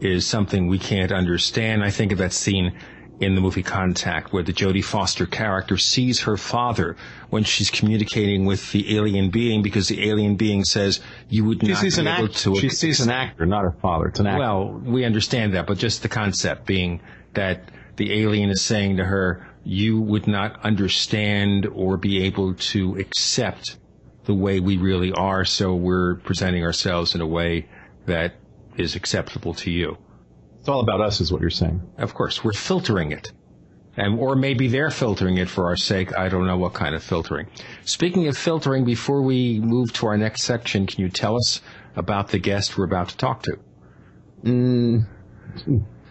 is 0.00 0.26
something 0.26 0.68
we 0.68 0.78
can't 0.78 1.10
understand. 1.10 1.82
I 1.82 1.90
think 1.90 2.12
of 2.12 2.18
that 2.18 2.32
scene 2.32 2.76
in 3.18 3.34
the 3.34 3.40
movie 3.40 3.62
Contact 3.62 4.32
where 4.32 4.42
the 4.42 4.52
Jodie 4.52 4.84
Foster 4.84 5.24
character 5.24 5.78
sees 5.78 6.20
her 6.20 6.36
father 6.36 6.96
when 7.30 7.44
she's 7.44 7.70
communicating 7.70 8.44
with 8.44 8.72
the 8.72 8.94
alien 8.96 9.30
being 9.30 9.62
because 9.62 9.88
the 9.88 10.08
alien 10.08 10.36
being 10.36 10.64
says 10.64 11.00
you 11.30 11.44
would 11.46 11.62
she 11.62 11.68
not 11.68 11.78
sees 11.78 11.96
be 11.96 12.02
able 12.02 12.26
act- 12.26 12.36
to. 12.38 12.56
She 12.56 12.68
sees 12.68 13.00
an 13.00 13.10
actor, 13.10 13.46
not 13.46 13.62
her 13.62 13.74
father. 13.80 14.08
It's 14.08 14.20
an 14.20 14.26
actor. 14.26 14.38
Well, 14.38 14.68
we 14.84 15.04
understand 15.04 15.54
that, 15.54 15.66
but 15.66 15.78
just 15.78 16.02
the 16.02 16.08
concept 16.08 16.66
being 16.66 17.00
that 17.32 17.70
the 17.96 18.12
alien 18.20 18.50
is 18.50 18.60
saying 18.60 18.98
to 18.98 19.04
her, 19.04 19.48
you 19.66 20.00
would 20.00 20.28
not 20.28 20.64
understand 20.64 21.66
or 21.66 21.96
be 21.96 22.22
able 22.22 22.54
to 22.54 22.96
accept 22.98 23.76
the 24.24 24.34
way 24.34 24.60
we 24.60 24.76
really 24.76 25.10
are. 25.12 25.44
So 25.44 25.74
we're 25.74 26.16
presenting 26.16 26.62
ourselves 26.64 27.16
in 27.16 27.20
a 27.20 27.26
way 27.26 27.66
that 28.06 28.34
is 28.76 28.94
acceptable 28.94 29.54
to 29.54 29.70
you. 29.72 29.98
It's 30.60 30.68
all 30.68 30.80
about 30.80 31.00
us 31.00 31.20
is 31.20 31.32
what 31.32 31.40
you're 31.40 31.50
saying. 31.50 31.82
Of 31.98 32.14
course, 32.14 32.44
we're 32.44 32.52
filtering 32.52 33.10
it. 33.10 33.32
And, 33.96 34.20
or 34.20 34.36
maybe 34.36 34.68
they're 34.68 34.90
filtering 34.90 35.38
it 35.38 35.48
for 35.48 35.66
our 35.66 35.76
sake. 35.76 36.16
I 36.16 36.28
don't 36.28 36.46
know 36.46 36.58
what 36.58 36.74
kind 36.74 36.94
of 36.94 37.02
filtering. 37.02 37.48
Speaking 37.84 38.28
of 38.28 38.38
filtering, 38.38 38.84
before 38.84 39.22
we 39.22 39.58
move 39.58 39.92
to 39.94 40.06
our 40.06 40.16
next 40.16 40.42
section, 40.42 40.86
can 40.86 41.00
you 41.00 41.08
tell 41.08 41.36
us 41.36 41.60
about 41.96 42.28
the 42.28 42.38
guest 42.38 42.78
we're 42.78 42.84
about 42.84 43.08
to 43.08 43.16
talk 43.16 43.42
to? 43.44 43.58
Mm, 44.44 45.06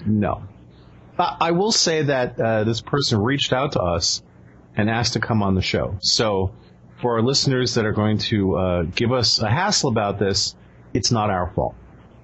no. 0.06 0.44
I 1.18 1.52
will 1.52 1.72
say 1.72 2.04
that 2.04 2.40
uh, 2.40 2.64
this 2.64 2.82
person 2.82 3.22
reached 3.22 3.54
out 3.54 3.74
to 3.74 3.82
us 3.82 4.22
and 4.76 4.90
asked 4.90 5.14
to 5.14 5.20
come 5.20 5.42
on 5.42 5.56
the 5.56 5.62
show. 5.62 5.98
So, 6.02 6.52
for 7.02 7.16
our 7.16 7.22
listeners 7.22 7.76
that 7.76 7.86
are 7.86 7.94
going 7.94 8.18
to 8.18 8.56
uh, 8.58 8.84
give 8.84 9.12
us 9.12 9.40
a 9.40 9.50
hassle 9.50 9.90
about 9.90 10.20
this, 10.20 10.56
it's 10.94 11.12
not 11.12 11.30
our 11.30 11.52
fault. 11.52 11.76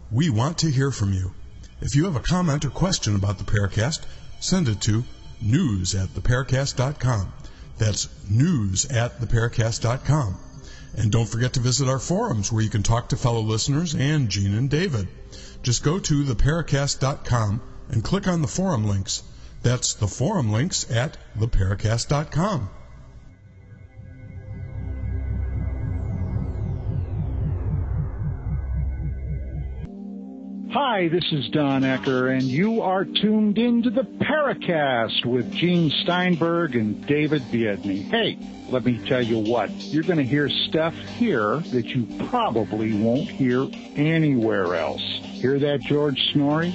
We 0.09 0.29
want 0.29 0.59
to 0.59 0.71
hear 0.71 0.91
from 0.91 1.11
you. 1.11 1.33
If 1.79 1.95
you 1.95 2.05
have 2.05 2.15
a 2.15 2.19
comment 2.19 2.65
or 2.65 2.71
question 2.71 3.15
about 3.15 3.37
the 3.37 3.43
Paracast, 3.43 4.01
send 4.39 4.67
it 4.67 4.81
to 4.81 5.03
news 5.39 5.93
at 5.93 6.09
theparacast.com. 6.09 7.31
That's 7.77 8.09
news 8.27 8.85
at 8.85 9.19
theparacast.com. 9.19 10.37
And 10.95 11.11
don't 11.11 11.29
forget 11.29 11.53
to 11.53 11.59
visit 11.59 11.87
our 11.87 11.99
forums 11.99 12.51
where 12.51 12.63
you 12.63 12.69
can 12.71 12.81
talk 12.81 13.09
to 13.09 13.17
fellow 13.17 13.41
listeners 13.41 13.93
and 13.93 14.29
Gene 14.29 14.55
and 14.55 14.69
David. 14.69 15.07
Just 15.61 15.83
go 15.83 15.99
to 15.99 16.23
theparacast.com 16.23 17.61
and 17.89 18.03
click 18.03 18.27
on 18.27 18.41
the 18.41 18.47
forum 18.47 18.87
links. 18.87 19.21
That's 19.61 19.93
the 19.93 20.07
forum 20.07 20.51
links 20.51 20.89
at 20.89 21.17
theparacast.com. 21.37 22.69
Hi, 30.79 31.07
this 31.07 31.23
is 31.31 31.49
Don 31.49 31.81
Ecker, 31.81 32.31
and 32.31 32.43
you 32.43 32.83
are 32.83 33.03
tuned 33.03 33.57
into 33.57 33.89
the 33.89 34.03
Paracast 34.03 35.25
with 35.25 35.51
Gene 35.51 35.89
Steinberg 36.03 36.75
and 36.75 37.03
David 37.07 37.41
Biedny. 37.51 38.03
Hey, 38.03 38.37
let 38.69 38.85
me 38.85 39.03
tell 39.07 39.23
you 39.23 39.39
what, 39.39 39.71
you're 39.71 40.03
going 40.03 40.19
to 40.19 40.23
hear 40.23 40.47
stuff 40.69 40.93
here 40.93 41.57
that 41.71 41.87
you 41.87 42.05
probably 42.27 42.93
won't 42.93 43.27
hear 43.27 43.67
anywhere 43.95 44.75
else. 44.75 45.01
Hear 45.01 45.57
that, 45.57 45.81
George 45.81 46.33
Noory? 46.35 46.71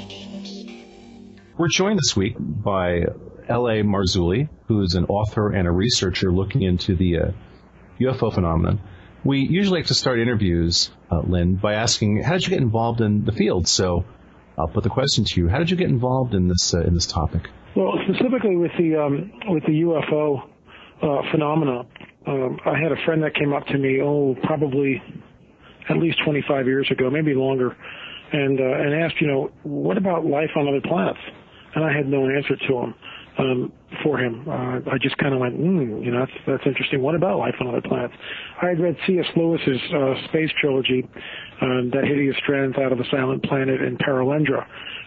We're 1.57 1.69
joined 1.69 2.01
this 2.01 2.17
week 2.17 2.35
by 2.41 3.03
L.A. 3.47 3.85
Marzulli, 3.85 4.49
who 4.67 4.83
is 4.83 4.95
an 4.95 5.05
author 5.05 5.53
and 5.53 5.69
a 5.69 5.71
researcher 5.71 6.33
looking 6.33 6.63
into 6.63 6.97
the 6.97 7.19
uh, 7.19 7.31
UFO 8.01 8.35
phenomenon. 8.35 8.81
We 9.25 9.39
usually 9.39 9.81
like 9.81 9.87
to 9.87 9.95
start 9.95 10.19
interviews, 10.19 10.91
uh, 11.11 11.21
Lynn, 11.21 11.55
by 11.57 11.75
asking, 11.75 12.23
how 12.23 12.33
did 12.33 12.43
you 12.43 12.51
get 12.51 12.61
involved 12.61 13.01
in 13.01 13.25
the 13.25 13.33
field? 13.33 13.69
So 13.69 14.05
I'll 14.59 14.69
put 14.69 14.83
the 14.83 14.91
question 14.91 15.25
to 15.25 15.41
you. 15.41 15.49
How 15.49 15.59
did 15.59 15.71
you 15.71 15.77
get 15.77 15.89
involved 15.89 16.35
in 16.35 16.49
this 16.49 16.75
uh, 16.75 16.81
in 16.81 16.95
this 16.95 17.07
topic? 17.07 17.43
Well, 17.77 17.93
specifically 18.05 18.57
with 18.57 18.73
the 18.77 18.97
um, 18.97 19.33
with 19.49 19.65
the 19.65 19.83
UFO 19.83 20.43
uh, 21.03 21.31
phenomena, 21.31 21.85
um, 22.27 22.59
I 22.67 22.79
had 22.79 22.93
a 22.93 23.05
friend 23.05 23.23
that 23.23 23.35
came 23.35 23.53
up 23.53 23.67
to 23.67 23.79
me, 23.79 24.01
oh, 24.03 24.35
probably 24.43 25.01
at 25.89 25.97
least 25.99 26.19
25 26.25 26.67
years 26.67 26.89
ago, 26.91 27.11
maybe 27.11 27.35
longer, 27.35 27.77
and 28.33 28.61
uh, 28.61 28.65
and 28.65 29.03
asked, 29.03 29.21
you 29.21 29.29
know, 29.29 29.51
what 29.63 29.97
about 29.97 30.27
life 30.27 30.51
on 30.57 30.69
other 30.69 30.81
planets? 30.83 31.21
And 31.75 31.85
I 31.85 31.93
had 31.93 32.07
no 32.07 32.29
answer 32.29 32.57
to 32.57 32.79
him 32.79 32.95
um, 33.43 33.73
for 34.03 34.19
him. 34.19 34.47
Uh, 34.49 34.81
I 34.91 34.99
just 35.01 35.17
kind 35.19 35.35
of 35.35 35.41
went, 35.41 35.59
mm, 35.59 36.05
you 36.05 36.11
know, 36.11 36.21
that's 36.21 36.39
that's 36.47 36.67
interesting. 36.67 37.03
What 37.03 37.15
about 37.15 37.39
life 37.39 37.55
on 37.61 37.69
other 37.69 37.83
planets? 37.83 38.15
I 38.61 38.69
had 38.69 38.81
read 38.81 38.97
C.S. 39.07 39.27
Lewis's 39.37 39.81
uh, 39.95 40.15
space 40.29 40.51
trilogy, 40.61 41.09
um, 41.61 41.91
That 41.93 42.05
Hideous 42.05 42.37
Strength 42.39 42.79
Out 42.79 42.93
of 42.93 42.99
the 42.99 43.05
Silent 43.11 43.43
Planet 43.45 43.83
and 43.83 43.99
Perelandra, 43.99 44.67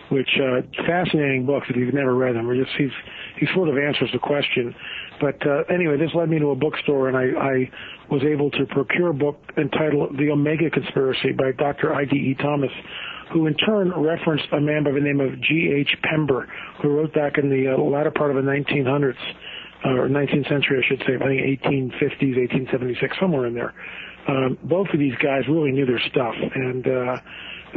which 0.09 0.29
uh, 0.41 0.61
fascinating 0.85 1.45
books. 1.45 1.67
If 1.69 1.75
you've 1.75 1.93
never 1.93 2.15
read 2.15 2.35
them, 2.35 2.49
or 2.49 2.55
just 2.55 2.75
he's 2.77 2.91
he 3.39 3.47
sort 3.53 3.69
of 3.69 3.77
answers 3.77 4.09
the 4.13 4.19
question. 4.19 4.75
But 5.21 5.45
uh, 5.47 5.63
anyway, 5.73 5.97
this 5.97 6.11
led 6.13 6.29
me 6.29 6.39
to 6.39 6.51
a 6.51 6.55
bookstore, 6.55 7.07
and 7.07 7.15
I, 7.15 7.39
I 7.39 7.71
was 8.11 8.21
able 8.23 8.51
to 8.51 8.65
procure 8.65 9.09
a 9.09 9.13
book 9.13 9.39
entitled 9.57 10.17
The 10.17 10.29
Omega 10.29 10.69
Conspiracy 10.69 11.31
by 11.31 11.51
Dr. 11.57 11.93
I.D.E. 11.93 12.35
Thomas 12.41 12.71
who 13.31 13.47
in 13.47 13.55
turn 13.55 13.91
referenced 13.91 14.45
a 14.51 14.59
man 14.59 14.83
by 14.83 14.91
the 14.91 14.99
name 14.99 15.19
of 15.19 15.39
G.H. 15.41 15.97
Pember, 16.03 16.47
who 16.81 16.89
wrote 16.89 17.13
back 17.13 17.37
in 17.37 17.49
the 17.49 17.73
uh, 17.73 17.77
latter 17.77 18.11
part 18.11 18.35
of 18.35 18.43
the 18.43 18.49
1900s, 18.49 19.15
uh, 19.85 19.89
or 19.89 20.09
19th 20.09 20.49
century, 20.49 20.83
I 20.83 20.87
should 20.87 20.99
say, 20.99 21.15
I 21.15 21.27
think 21.27 21.61
1850s, 21.61 22.37
1876, 22.37 23.17
somewhere 23.19 23.45
in 23.45 23.53
there. 23.53 23.73
Um, 24.27 24.57
both 24.63 24.87
of 24.91 24.99
these 24.99 25.15
guys 25.15 25.43
really 25.47 25.71
knew 25.71 25.85
their 25.85 26.01
stuff, 26.09 26.33
and 26.33 26.87
uh, 26.87 27.17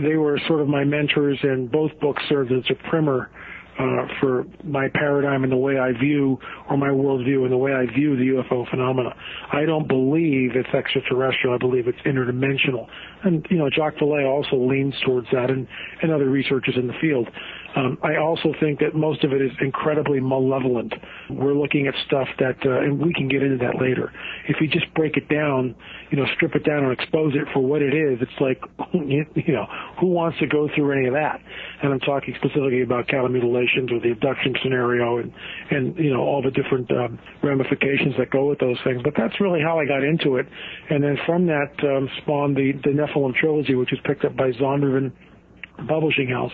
they 0.03 0.17
were 0.17 0.41
sort 0.47 0.61
of 0.61 0.69
my 0.69 0.85
mentors, 0.85 1.39
and 1.43 1.71
both 1.71 1.99
books 2.01 2.23
served 2.29 2.53
as 2.53 2.65
a 2.71 2.89
primer 2.89 3.31
uh, 3.79 4.07
for 4.21 4.45
my 4.65 4.89
paradigm 4.89 5.45
and 5.45 5.53
the 5.53 5.57
way 5.57 5.79
I 5.79 5.93
view, 5.93 6.39
or 6.69 6.77
my 6.77 6.89
worldview 6.89 7.43
and 7.45 7.53
the 7.53 7.57
way 7.57 7.73
I 7.73 7.87
view 7.87 8.17
the 8.17 8.43
UFO 8.43 8.69
phenomena. 8.69 9.15
I 9.53 9.65
don't 9.65 9.87
believe 9.87 10.57
it's 10.57 10.69
extraterrestrial. 10.75 11.55
I 11.55 11.59
believe 11.59 11.87
it's 11.87 12.01
interdimensional. 12.01 12.89
And, 13.25 13.47
you 13.51 13.59
know, 13.59 13.69
Jacques 13.71 13.97
Vallée 13.97 14.29
also 14.29 14.57
leans 14.57 14.95
towards 15.05 15.29
that 15.33 15.51
and, 15.51 15.67
and 16.03 16.13
other 16.13 16.29
researchers 16.29 16.75
in 16.77 16.87
the 16.87 16.95
field. 17.01 17.29
Um, 17.79 17.97
I 18.03 18.17
also 18.17 18.53
think 18.59 18.81
that 18.81 18.95
most 18.95 19.23
of 19.23 19.33
it 19.33 19.41
is 19.41 19.53
incredibly 19.61 20.19
malevolent. 20.19 20.93
We're 21.31 21.55
looking 21.55 21.87
at 21.87 21.95
stuff 22.07 22.27
that, 22.41 22.57
uh, 22.67 22.81
and 22.81 22.99
we 22.99 23.15
can 23.15 23.29
get 23.29 23.43
into 23.43 23.59
that 23.59 23.81
later. 23.81 24.13
If 24.49 24.61
you 24.61 24.67
just 24.67 24.93
break 24.95 25.17
it 25.17 25.29
down, 25.29 25.77
you 26.11 26.19
know, 26.19 26.27
strip 26.35 26.57
it 26.57 26.65
down 26.65 26.83
and 26.85 26.93
expose 26.93 27.35
it 27.37 27.47
for 27.53 27.61
what 27.61 27.81
it 27.81 27.95
is, 27.95 28.19
it's 28.21 28.41
like, 28.41 28.61
you 28.95 29.53
know, 29.53 29.67
who 30.01 30.09
wants 30.09 30.41
to 30.41 30.49
go 30.49 30.69
through 30.75 30.91
any 30.91 31.07
of 31.07 31.15
that? 31.15 31.41
And 31.83 31.93
I'm 31.93 32.01
talking 32.01 32.35
specifically 32.39 32.83
about 32.83 33.07
cattle 33.07 33.29
mutilations 33.29 33.93
or 33.93 34.01
the 34.01 34.11
abduction 34.11 34.57
scenario 34.61 35.19
and, 35.19 35.33
and, 35.71 35.97
you 35.99 36.13
know, 36.13 36.23
all 36.23 36.43
the 36.43 36.51
different 36.51 36.91
um, 36.91 37.17
ramifications 37.45 38.15
that 38.19 38.31
go 38.31 38.49
with 38.49 38.59
those 38.59 38.79
things. 38.83 39.03
But 39.05 39.15
that's 39.17 39.41
really 39.41 39.61
how 39.61 39.79
I 39.79 39.87
got 39.87 40.03
into 40.03 40.37
it. 40.37 40.47
And 40.91 41.05
then 41.05 41.17
from 41.25 41.47
that 41.47 41.71
um, 41.85 42.09
spawned 42.23 42.57
the, 42.57 42.73
the 42.83 42.91
Nephilim 42.91 43.37
trilogy, 43.37 43.77
which 43.77 43.93
was 43.93 44.01
picked 44.03 44.25
up 44.25 44.37
by 44.37 44.51
Zondervan 44.51 45.13
Publishing 45.87 46.29
House 46.29 46.51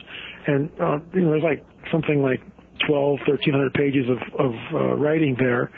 and 0.46 0.70
uh, 0.80 0.98
you 1.12 1.22
know, 1.22 1.30
there's 1.30 1.42
like 1.42 1.64
something 1.90 2.22
like 2.22 2.40
12, 2.86 3.18
1300 3.26 3.74
pages 3.74 4.06
of, 4.08 4.18
of 4.40 4.52
uh, 4.72 4.94
writing 4.96 5.36
there, 5.38 5.70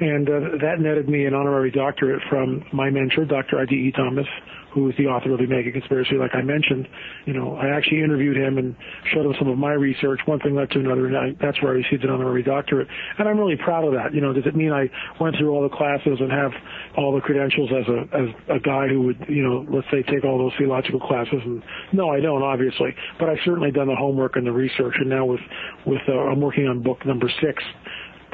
and 0.00 0.28
uh, 0.28 0.40
that 0.60 0.76
netted 0.80 1.08
me 1.08 1.26
an 1.26 1.34
honorary 1.34 1.70
doctorate 1.70 2.22
from 2.28 2.64
my 2.72 2.90
mentor, 2.90 3.24
Dr. 3.24 3.60
I.D.E. 3.60 3.92
Thomas, 3.92 4.26
who 4.74 4.90
is 4.90 4.96
the 4.98 5.06
author 5.06 5.32
of 5.32 5.38
the 5.38 5.44
Omega 5.44 5.70
Conspiracy, 5.70 6.16
like 6.16 6.34
I 6.34 6.42
mentioned. 6.42 6.88
You 7.26 7.32
know, 7.32 7.54
I 7.54 7.68
actually 7.68 8.02
interviewed 8.02 8.36
him 8.36 8.58
and 8.58 8.74
showed 9.12 9.24
him 9.24 9.34
some 9.38 9.48
of 9.48 9.56
my 9.56 9.72
research. 9.72 10.20
One 10.26 10.40
thing 10.40 10.54
led 10.54 10.70
to 10.72 10.80
another, 10.80 11.06
and 11.06 11.16
I, 11.16 11.36
that's 11.40 11.62
where 11.62 11.72
I 11.72 11.76
received 11.76 12.02
an 12.02 12.10
honorary 12.10 12.42
doctorate. 12.42 12.88
And 13.18 13.28
I'm 13.28 13.38
really 13.38 13.56
proud 13.56 13.84
of 13.84 13.94
that. 13.94 14.12
You 14.12 14.20
know, 14.20 14.32
does 14.32 14.46
it 14.46 14.56
mean 14.56 14.72
I 14.72 14.90
went 15.20 15.36
through 15.38 15.50
all 15.50 15.62
the 15.62 15.74
classes 15.74 16.18
and 16.18 16.30
have 16.32 16.50
all 16.96 17.14
the 17.14 17.20
credentials 17.20 17.70
as 17.70 17.86
a 17.88 17.98
as 18.16 18.28
a 18.56 18.60
guy 18.60 18.88
who 18.88 19.02
would, 19.02 19.24
you 19.28 19.42
know, 19.42 19.64
let's 19.70 19.86
say 19.90 20.02
take 20.02 20.24
all 20.24 20.38
those 20.38 20.52
theological 20.58 21.00
classes? 21.00 21.40
And 21.44 21.62
no, 21.92 22.10
I 22.10 22.20
don't, 22.20 22.42
obviously. 22.42 22.94
But 23.18 23.28
I've 23.30 23.42
certainly 23.44 23.70
done 23.70 23.86
the 23.86 23.96
homework 23.96 24.36
and 24.36 24.46
the 24.46 24.52
research. 24.52 24.94
And 24.98 25.08
now 25.08 25.24
with 25.24 25.40
with 25.86 26.02
uh, 26.08 26.12
I'm 26.12 26.40
working 26.40 26.66
on 26.66 26.82
book 26.82 27.06
number 27.06 27.30
six 27.40 27.62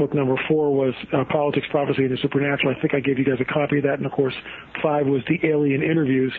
book 0.00 0.14
number 0.14 0.40
four 0.48 0.74
was 0.74 0.94
uh, 1.12 1.24
Politics, 1.30 1.66
Prophecy, 1.70 2.04
and 2.04 2.12
the 2.12 2.16
Supernatural. 2.22 2.74
I 2.74 2.80
think 2.80 2.94
I 2.94 3.00
gave 3.00 3.18
you 3.18 3.24
guys 3.24 3.38
a 3.38 3.44
copy 3.44 3.76
of 3.76 3.84
that. 3.84 3.98
And 4.00 4.06
of 4.06 4.12
course, 4.12 4.32
five 4.82 5.06
was 5.06 5.20
the 5.28 5.38
Alien 5.46 5.82
Interviews, 5.82 6.32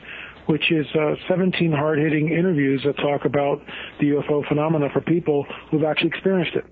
which 0.48 0.72
is 0.72 0.88
uh, 0.96 1.14
17 1.30 1.72
hard-hitting 1.72 2.30
interviews 2.30 2.82
that 2.86 2.98
talk 2.98 3.26
about 3.26 3.62
the 4.00 4.08
UFO 4.18 4.48
phenomena 4.48 4.90
for 4.92 5.02
people 5.02 5.46
who've 5.70 5.84
actually 5.84 6.10
experienced 6.10 6.56
it. 6.56 6.66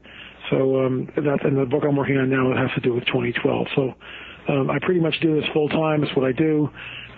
So 0.50 0.84
um, 0.84 1.08
that's 1.16 1.46
in 1.46 1.56
the 1.56 1.66
book 1.66 1.84
I'm 1.88 1.96
working 1.96 2.18
on 2.18 2.28
now. 2.28 2.52
It 2.52 2.58
has 2.58 2.72
to 2.74 2.82
do 2.82 2.96
with 2.96 3.06
2012. 3.06 3.68
So 3.76 3.94
um, 4.50 4.72
I 4.72 4.80
pretty 4.82 5.00
much 5.00 5.14
do 5.22 5.40
this 5.40 5.48
full 5.54 5.70
time. 5.70 6.04
It's 6.04 6.16
what 6.16 6.26
I 6.26 6.32
do. 6.32 6.70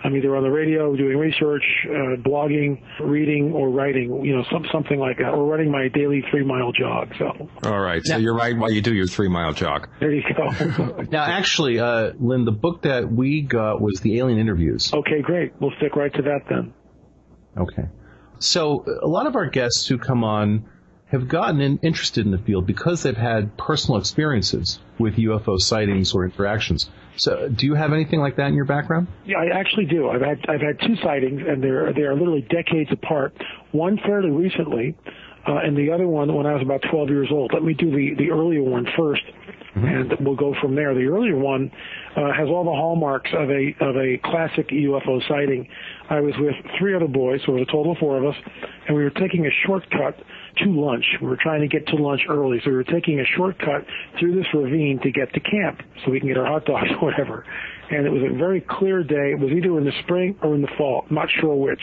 I'm 0.04 0.16
either 0.16 0.34
on 0.36 0.42
the 0.42 0.50
radio 0.50 0.96
doing 0.96 1.16
research, 1.16 1.62
uh, 1.86 2.16
blogging, 2.16 2.82
reading, 3.00 3.52
or 3.52 3.70
writing. 3.70 4.24
You 4.24 4.36
know, 4.36 4.44
some, 4.50 4.66
something 4.72 4.98
like 4.98 5.18
that, 5.18 5.28
or 5.28 5.44
running 5.44 5.70
my 5.70 5.88
daily 5.88 6.24
three 6.30 6.44
mile 6.44 6.72
jog. 6.72 7.12
So. 7.18 7.48
All 7.64 7.80
right. 7.80 8.02
So 8.04 8.14
now, 8.14 8.18
you're 8.18 8.34
right 8.34 8.56
while 8.56 8.70
you 8.70 8.82
do 8.82 8.94
your 8.94 9.06
three 9.06 9.28
mile 9.28 9.52
jog. 9.52 9.88
There 10.00 10.12
you 10.12 10.22
go. 10.34 11.04
now, 11.10 11.24
actually, 11.24 11.78
uh, 11.78 12.12
Lynn, 12.18 12.44
the 12.44 12.52
book 12.52 12.82
that 12.82 13.10
we 13.10 13.42
got 13.42 13.80
was 13.80 14.00
the 14.00 14.18
Alien 14.18 14.38
Interviews. 14.38 14.92
Okay, 14.92 15.22
great. 15.22 15.52
We'll 15.60 15.72
stick 15.78 15.96
right 15.96 16.12
to 16.14 16.22
that 16.22 16.40
then. 16.48 16.72
Okay. 17.56 17.88
So 18.38 18.84
a 19.00 19.06
lot 19.06 19.26
of 19.26 19.36
our 19.36 19.46
guests 19.46 19.86
who 19.86 19.98
come 19.98 20.24
on 20.24 20.64
have 21.06 21.28
gotten 21.28 21.60
in, 21.60 21.78
interested 21.82 22.24
in 22.24 22.32
the 22.32 22.38
field 22.38 22.66
because 22.66 23.02
they've 23.02 23.16
had 23.16 23.56
personal 23.56 24.00
experiences 24.00 24.80
with 24.98 25.16
UFO 25.16 25.60
sightings 25.60 26.14
or 26.14 26.24
interactions. 26.24 26.90
So, 27.16 27.48
do 27.48 27.66
you 27.66 27.74
have 27.74 27.92
anything 27.92 28.20
like 28.20 28.36
that 28.36 28.46
in 28.48 28.54
your 28.54 28.64
background? 28.64 29.08
Yeah, 29.26 29.38
I 29.38 29.58
actually 29.58 29.86
do. 29.86 30.08
I've 30.08 30.22
had 30.22 30.38
I've 30.48 30.60
had 30.60 30.80
two 30.80 30.96
sightings, 31.02 31.42
and 31.46 31.62
they're 31.62 31.92
they 31.92 32.02
are 32.02 32.14
literally 32.14 32.42
decades 32.42 32.90
apart. 32.90 33.34
One 33.72 33.98
fairly 33.98 34.30
recently, 34.30 34.96
uh, 35.46 35.56
and 35.56 35.76
the 35.76 35.90
other 35.90 36.06
one 36.06 36.34
when 36.34 36.46
I 36.46 36.54
was 36.54 36.62
about 36.62 36.82
12 36.90 37.08
years 37.10 37.28
old. 37.30 37.52
Let 37.52 37.62
me 37.62 37.74
do 37.74 37.90
the 37.90 38.14
the 38.16 38.30
earlier 38.30 38.62
one 38.62 38.86
first, 38.96 39.22
mm-hmm. 39.76 39.84
and 39.84 40.12
we'll 40.20 40.36
go 40.36 40.54
from 40.60 40.74
there. 40.74 40.94
The 40.94 41.06
earlier 41.06 41.36
one 41.36 41.70
uh, 42.16 42.32
has 42.32 42.48
all 42.48 42.64
the 42.64 42.70
hallmarks 42.70 43.30
of 43.34 43.50
a 43.50 43.74
of 43.80 43.96
a 43.96 44.18
classic 44.24 44.68
UFO 44.68 45.26
sighting. 45.28 45.68
I 46.08 46.20
was 46.20 46.34
with 46.38 46.54
three 46.78 46.94
other 46.94 47.08
boys, 47.08 47.40
so 47.44 47.52
it 47.52 47.60
was 47.60 47.68
a 47.68 47.72
total 47.72 47.92
of 47.92 47.98
four 47.98 48.18
of 48.18 48.24
us, 48.24 48.36
and 48.86 48.96
we 48.96 49.02
were 49.02 49.10
taking 49.10 49.46
a 49.46 49.50
shortcut 49.66 50.16
to 50.58 50.70
lunch. 50.70 51.04
We 51.20 51.28
were 51.28 51.38
trying 51.40 51.60
to 51.60 51.68
get 51.68 51.86
to 51.88 51.96
lunch 51.96 52.22
early, 52.28 52.60
so 52.64 52.70
we 52.70 52.76
were 52.76 52.84
taking 52.84 53.20
a 53.20 53.24
shortcut 53.36 53.86
through 54.18 54.36
this 54.36 54.46
ravine 54.54 55.00
to 55.02 55.10
get 55.10 55.32
to 55.34 55.40
camp 55.40 55.80
so 56.04 56.10
we 56.10 56.20
can 56.20 56.28
get 56.28 56.38
our 56.38 56.46
hot 56.46 56.64
dogs 56.64 56.88
or 57.00 57.10
whatever. 57.10 57.44
And 57.90 58.06
it 58.06 58.10
was 58.10 58.22
a 58.22 58.34
very 58.34 58.62
clear 58.62 59.02
day. 59.02 59.32
It 59.32 59.38
was 59.38 59.50
either 59.50 59.76
in 59.76 59.84
the 59.84 59.92
spring 60.02 60.36
or 60.42 60.54
in 60.54 60.62
the 60.62 60.70
fall. 60.78 61.04
Not 61.10 61.28
sure 61.40 61.54
which, 61.54 61.82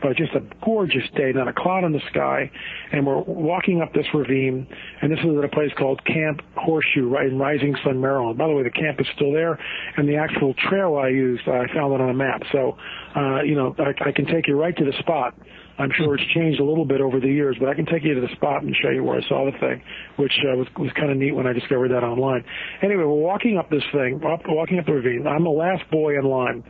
but 0.00 0.16
just 0.16 0.32
a 0.34 0.42
gorgeous 0.64 1.02
day, 1.16 1.32
not 1.34 1.48
a 1.48 1.52
cloud 1.52 1.82
in 1.82 1.92
the 1.92 2.00
sky. 2.10 2.50
And 2.92 3.04
we're 3.04 3.20
walking 3.20 3.80
up 3.80 3.92
this 3.92 4.06
ravine, 4.14 4.68
and 5.02 5.10
this 5.10 5.18
is 5.18 5.36
at 5.36 5.44
a 5.44 5.48
place 5.48 5.72
called 5.76 6.04
Camp 6.04 6.42
Horseshoe, 6.56 7.08
right 7.08 7.26
in 7.26 7.38
Rising 7.38 7.74
Sun, 7.82 8.00
Maryland. 8.00 8.38
By 8.38 8.46
the 8.46 8.54
way, 8.54 8.62
the 8.62 8.70
camp 8.70 9.00
is 9.00 9.06
still 9.16 9.32
there, 9.32 9.58
and 9.96 10.08
the 10.08 10.16
actual 10.16 10.54
trail 10.68 10.96
I 10.96 11.08
used, 11.08 11.48
I 11.48 11.66
found 11.74 11.94
it 11.94 12.00
on 12.00 12.10
a 12.10 12.14
map. 12.14 12.42
So, 12.52 12.76
uh, 13.16 13.42
you 13.42 13.56
know, 13.56 13.74
I, 13.78 14.08
I 14.08 14.12
can 14.12 14.26
take 14.26 14.46
you 14.46 14.56
right 14.56 14.76
to 14.76 14.84
the 14.84 14.94
spot. 15.00 15.34
I'm 15.80 15.90
sure 15.96 16.14
it's 16.14 16.32
changed 16.34 16.60
a 16.60 16.64
little 16.64 16.84
bit 16.84 17.00
over 17.00 17.20
the 17.20 17.28
years, 17.28 17.56
but 17.58 17.70
I 17.70 17.74
can 17.74 17.86
take 17.86 18.04
you 18.04 18.14
to 18.14 18.20
the 18.20 18.28
spot 18.36 18.62
and 18.62 18.76
show 18.82 18.90
you 18.90 19.02
where 19.02 19.18
I 19.18 19.26
saw 19.28 19.50
the 19.50 19.58
thing, 19.58 19.82
which 20.16 20.32
uh, 20.44 20.56
was 20.56 20.66
was 20.76 20.90
kind 20.94 21.10
of 21.10 21.16
neat 21.16 21.34
when 21.34 21.46
I 21.46 21.54
discovered 21.54 21.88
that 21.88 22.04
online. 22.04 22.44
Anyway, 22.82 23.02
we're 23.02 23.14
walking 23.14 23.56
up 23.56 23.70
this 23.70 23.82
thing, 23.90 24.20
up, 24.30 24.40
walking 24.46 24.78
up 24.78 24.84
the 24.84 24.92
ravine. 24.92 25.26
I'm 25.26 25.44
the 25.44 25.50
last 25.50 25.90
boy 25.90 26.18
in 26.18 26.24
line, 26.24 26.62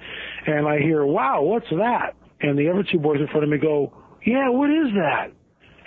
and 0.46 0.68
I 0.68 0.78
hear, 0.78 1.04
"Wow, 1.04 1.42
what's 1.42 1.68
that?" 1.70 2.14
And 2.40 2.56
the 2.56 2.70
other 2.70 2.84
two 2.84 3.00
boys 3.00 3.18
in 3.20 3.26
front 3.28 3.42
of 3.42 3.50
me 3.50 3.58
go, 3.58 3.92
"Yeah, 4.24 4.48
what 4.48 4.70
is 4.70 4.94
that?" 4.94 5.32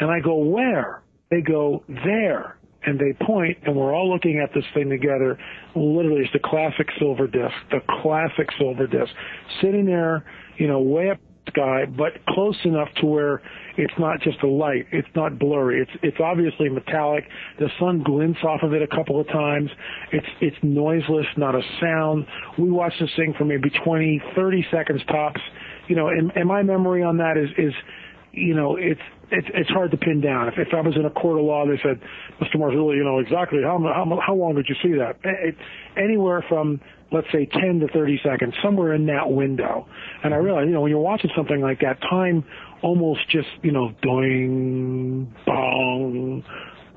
And 0.02 0.12
I 0.12 0.20
go, 0.20 0.36
"Where?" 0.36 1.04
They 1.32 1.42
go, 1.42 1.84
"There." 1.88 2.58
and 2.86 3.00
they 3.00 3.14
point, 3.26 3.58
and 3.64 3.74
we're 3.78 3.96
all 3.96 4.12
looking 4.12 4.40
at 4.44 4.54
this 4.54 4.66
thing 4.74 4.90
together. 4.90 5.40
Literally, 5.74 6.24
it's 6.24 6.34
the 6.34 6.40
classic 6.40 6.86
silver 7.00 7.28
disc, 7.28 7.56
the 7.72 7.80
classic 8.02 8.50
silver 8.60 8.88
disc, 8.88 9.10
sitting 9.62 9.86
there, 9.86 10.26
you 10.58 10.68
know, 10.68 10.82
way 10.82 11.10
up 11.10 11.18
sky, 11.48 11.86
but 11.86 12.14
close 12.30 12.58
enough 12.64 12.90
to 13.02 13.06
where 13.06 13.42
it's 13.78 13.94
not 14.00 14.22
just 14.22 14.42
a 14.44 14.48
light. 14.48 14.86
It's 14.92 15.08
not 15.16 15.40
blurry. 15.40 15.82
It's 15.82 15.92
it's 16.02 16.18
obviously 16.20 16.70
metallic. 16.70 17.26
The 17.60 17.70
sun 17.80 18.04
glints 18.04 18.40
off 18.44 18.62
of 18.64 18.74
it 18.74 18.82
a 18.82 18.88
couple 18.88 19.20
of 19.20 19.28
times. 19.28 19.70
It's 20.12 20.28
it's 20.42 20.58
noiseless, 20.62 21.28
not 21.38 21.56
a 21.56 21.62
sound. 21.82 22.26
We 22.58 22.72
watched 22.72 23.00
this 23.00 23.12
thing 23.16 23.34
for 23.38 23.46
maybe 23.46 23.70
20, 23.84 24.22
30 24.36 24.66
seconds 24.72 25.02
tops. 25.08 25.42
You 25.88 25.96
know, 25.96 26.08
and, 26.08 26.32
and 26.36 26.48
my 26.48 26.64
memory 26.64 27.04
on 27.04 27.18
that 27.18 27.38
is 27.38 27.50
is 27.58 27.74
you 28.34 28.56
know, 28.56 28.76
it's 28.76 29.02
it's 29.32 29.48
it's 29.54 29.70
hard 29.70 29.92
to 29.92 29.98
pin 29.98 30.20
down. 30.20 30.48
If 30.48 30.56
if 30.58 30.74
I 30.74 30.82
was 30.82 30.96
in 30.96 31.06
a 31.06 31.10
court 31.10 31.40
of 31.40 31.46
law, 31.46 31.66
they 31.66 31.80
said, 31.84 32.02
Mr. 32.42 32.56
Marzulli, 32.60 32.98
you 32.98 33.04
know 33.04 33.20
exactly 33.20 33.62
how 33.64 33.80
how 33.80 34.20
how 34.26 34.34
long 34.34 34.56
did 34.56 34.68
you 34.68 34.76
see 34.82 34.98
that? 34.98 35.18
It, 35.24 35.56
anywhere 35.96 36.44
from 36.50 36.82
let's 37.14 37.28
say 37.32 37.46
10 37.46 37.80
to 37.80 37.88
30 37.94 38.20
seconds, 38.24 38.54
somewhere 38.62 38.94
in 38.94 39.06
that 39.06 39.30
window. 39.30 39.88
And 40.24 40.34
I 40.34 40.38
realize, 40.38 40.66
you 40.66 40.74
know, 40.74 40.82
when 40.82 40.90
you're 40.90 41.00
watching 41.00 41.30
something 41.36 41.62
like 41.62 41.80
that, 41.82 42.02
time 42.02 42.44
almost 42.82 43.30
just, 43.30 43.48
you 43.62 43.72
know, 43.72 43.94
doing, 44.02 45.34
bong, 45.46 46.44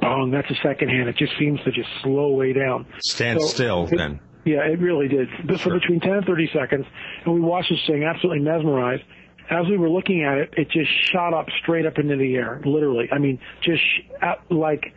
bong. 0.01 0.31
That's 0.31 0.51
a 0.51 0.61
second 0.62 0.88
hand. 0.88 1.09
It 1.09 1.17
just 1.19 1.33
seems 1.38 1.61
to 1.64 1.71
just 1.71 1.88
slow 2.03 2.33
way 2.33 2.55
down. 2.55 2.87
Stand 3.01 3.43
so 3.43 3.47
still 3.47 3.87
it, 3.87 3.97
then. 3.97 4.21
Yeah, 4.47 4.64
it 4.64 4.81
really 4.81 5.09
did. 5.09 5.29
This 5.47 5.61
sure. 5.61 5.79
between 5.79 6.01
10 6.01 6.11
and 6.11 6.25
30 6.25 6.51
seconds, 6.55 6.87
and 7.25 7.35
we 7.35 7.40
watched 7.40 7.71
this 7.71 7.81
thing 7.87 8.05
absolutely 8.05 8.43
mesmerized. 8.43 9.03
As 9.51 9.67
we 9.69 9.77
were 9.77 9.90
looking 9.90 10.25
at 10.25 10.38
it, 10.38 10.55
it 10.57 10.71
just 10.71 10.90
shot 11.12 11.35
up 11.35 11.47
straight 11.62 11.87
up 11.87 11.99
into 11.99 12.17
the 12.17 12.35
air, 12.35 12.61
literally. 12.64 13.09
I 13.12 13.19
mean, 13.19 13.38
just 13.62 13.83
uh, 14.21 14.35
like 14.51 14.93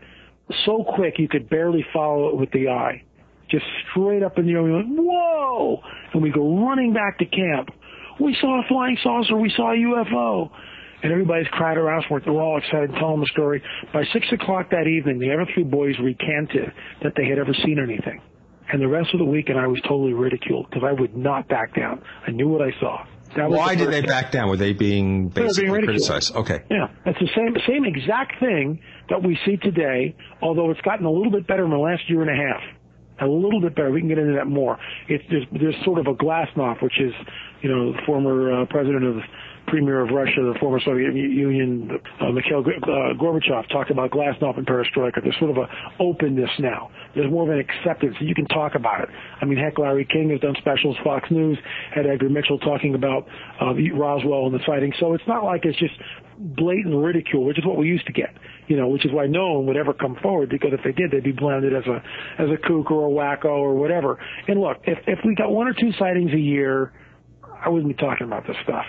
so 0.65 0.84
quick 0.84 1.20
you 1.20 1.28
could 1.28 1.50
barely 1.50 1.86
follow 1.93 2.30
it 2.30 2.38
with 2.38 2.50
the 2.52 2.70
eye 2.70 3.04
just 3.50 3.66
straight 3.90 4.24
up 4.24 4.38
in 4.38 4.46
the 4.46 4.54
air. 4.54 4.64
We 4.64 4.72
went, 4.72 4.88
whoa! 4.90 5.82
And 6.14 6.22
we 6.22 6.32
go 6.32 6.66
running 6.66 6.94
back 6.94 7.20
to 7.20 7.26
camp. 7.26 7.70
We 8.20 8.36
saw 8.40 8.62
a 8.62 8.68
flying 8.68 8.98
saucer. 9.02 9.38
We 9.38 9.52
saw 9.56 9.72
a 9.72 9.76
UFO. 9.76 10.50
And 11.02 11.12
everybody's 11.14 11.48
cried 11.52 11.78
around 11.78 12.06
for 12.10 12.18
it. 12.18 12.26
They're 12.26 12.34
all 12.34 12.58
excited, 12.58 12.92
telling 13.00 13.22
the 13.22 13.30
story. 13.32 13.64
By 13.94 14.04
six 14.12 14.28
o'clock 14.34 14.70
that 14.72 14.86
evening, 14.86 15.20
the 15.20 15.32
other 15.32 15.50
three 15.54 15.64
boys 15.64 15.96
recanted 16.02 16.74
that 17.04 17.14
they 17.16 17.26
had 17.26 17.40
ever 17.40 17.54
seen 17.64 17.80
anything. 17.80 18.22
And 18.72 18.82
the 18.82 18.88
rest 18.88 19.10
of 19.14 19.20
the 19.20 19.26
weekend, 19.26 19.58
I 19.58 19.68
was 19.68 19.80
totally 19.82 20.14
ridiculed 20.14 20.68
because 20.70 20.84
I 20.86 20.92
would 20.92 21.16
not 21.16 21.48
back 21.48 21.74
down. 21.74 22.04
I 22.28 22.32
knew 22.32 22.50
what 22.50 22.62
I 22.62 22.72
saw. 22.80 23.06
Why 23.36 23.76
the 23.76 23.86
did 23.86 23.94
they 23.94 24.02
back 24.02 24.32
down? 24.32 24.50
Were 24.50 24.58
they 24.58 24.74
being 24.74 25.30
basically 25.30 25.70
being 25.70 25.84
criticized? 25.86 26.36
Okay. 26.36 26.64
Yeah, 26.70 26.88
it's 27.06 27.20
the 27.20 27.30
same 27.36 27.56
same 27.68 27.86
exact 27.86 28.40
thing 28.40 28.82
that 29.10 29.24
we 29.24 29.40
see 29.46 29.58
today, 29.58 30.16
although 30.42 30.72
it's 30.72 30.82
gotten 30.82 31.06
a 31.06 31.12
little 31.12 31.32
bit 31.32 31.48
better 31.48 31.64
in 31.64 31.70
the 31.70 31.78
last 31.78 32.10
year 32.10 32.22
and 32.22 32.30
a 32.30 32.34
half 32.34 32.62
a 33.21 33.27
little 33.27 33.62
bit 33.62 33.75
better. 33.75 33.91
We 33.91 34.01
can 34.01 34.10
get 34.10 34.17
into 34.17 34.34
that 34.34 34.47
more. 34.47 34.77
It's 35.08 35.23
there's, 35.29 35.45
there's 35.51 35.75
sort 35.84 35.99
of 35.99 36.08
a 36.08 36.13
Glasnost, 36.13 36.82
which 36.82 36.99
is 36.99 37.13
you 37.62 37.69
know 37.69 37.93
the 37.93 37.99
former 38.05 38.62
uh, 38.62 38.65
president 38.65 39.03
of 39.03 39.23
premier 39.69 40.01
of 40.01 40.10
Russia, 40.10 40.51
the 40.51 40.58
former 40.60 40.79
Soviet 40.84 41.13
Union, 41.13 41.99
uh, 42.19 42.32
Mikhail 42.32 42.60
uh, 42.60 43.13
Gorbachev 43.21 43.69
talked 43.69 43.91
about 43.91 44.12
Glasnost 44.12 44.58
and 44.58 44.65
Perestroika. 44.65 45.21
There's 45.21 45.38
sort 45.38 45.51
of 45.51 45.58
a 45.58 45.67
openness 45.99 46.49
now. 46.60 46.89
There's 47.15 47.32
more 47.32 47.43
of 47.43 47.49
an 47.49 47.60
acceptance. 47.60 48.15
You 48.19 48.36
can 48.36 48.45
talk 48.47 48.75
about 48.75 49.01
it. 49.01 49.10
I 49.41 49.45
mean, 49.45 49.58
heck, 49.58 49.77
Larry 49.77 50.05
King 50.05 50.32
has 50.32 50.39
done 50.39 50.55
specials. 50.58 50.97
Fox 51.03 51.29
News 51.32 51.58
had 51.93 52.08
Edgar 52.08 52.29
Mitchell 52.29 52.60
talking 52.60 52.95
about 52.95 53.27
uh, 53.62 53.73
Roswell 53.93 54.47
and 54.47 54.55
the 54.55 54.60
sighting. 54.65 54.93
So 54.99 55.13
it's 55.13 55.27
not 55.27 55.43
like 55.43 55.65
it's 55.65 55.77
just 55.77 55.93
blatant 56.38 56.95
ridicule, 56.95 57.45
which 57.45 57.60
is 57.60 57.65
what 57.65 57.77
we 57.77 57.88
used 57.88 58.05
to 58.08 58.13
get. 58.13 58.34
You 58.69 58.77
know, 58.77 58.88
which 58.88 59.05
is 59.05 59.12
why 59.12 59.25
no 59.25 59.53
one 59.53 59.65
would 59.65 59.77
ever 59.77 59.93
come 59.93 60.15
forward 60.21 60.49
because 60.49 60.69
if 60.73 60.82
they 60.84 60.91
did, 60.91 61.12
they'd 61.12 61.23
be 61.23 61.32
blended 61.34 61.73
as 61.75 61.84
a 61.86 62.03
as 62.41 62.49
a 62.49 62.58
kook 62.67 62.91
or 62.91 63.08
a 63.08 63.12
wacko 63.12 63.45
or 63.45 63.73
whatever. 63.75 64.17
And 64.47 64.62
look, 64.62 64.77
if 64.84 64.99
if 65.08 65.19
we 65.25 65.36
got 65.36 65.51
one 65.51 65.67
or 65.67 65.73
two 65.73 65.91
sightings 65.99 66.32
a 66.34 66.39
year, 66.39 66.93
I 67.43 67.69
wouldn't 67.69 67.89
be 67.89 67.99
talking 67.99 68.27
about 68.27 68.47
this 68.47 68.55
stuff 68.63 68.86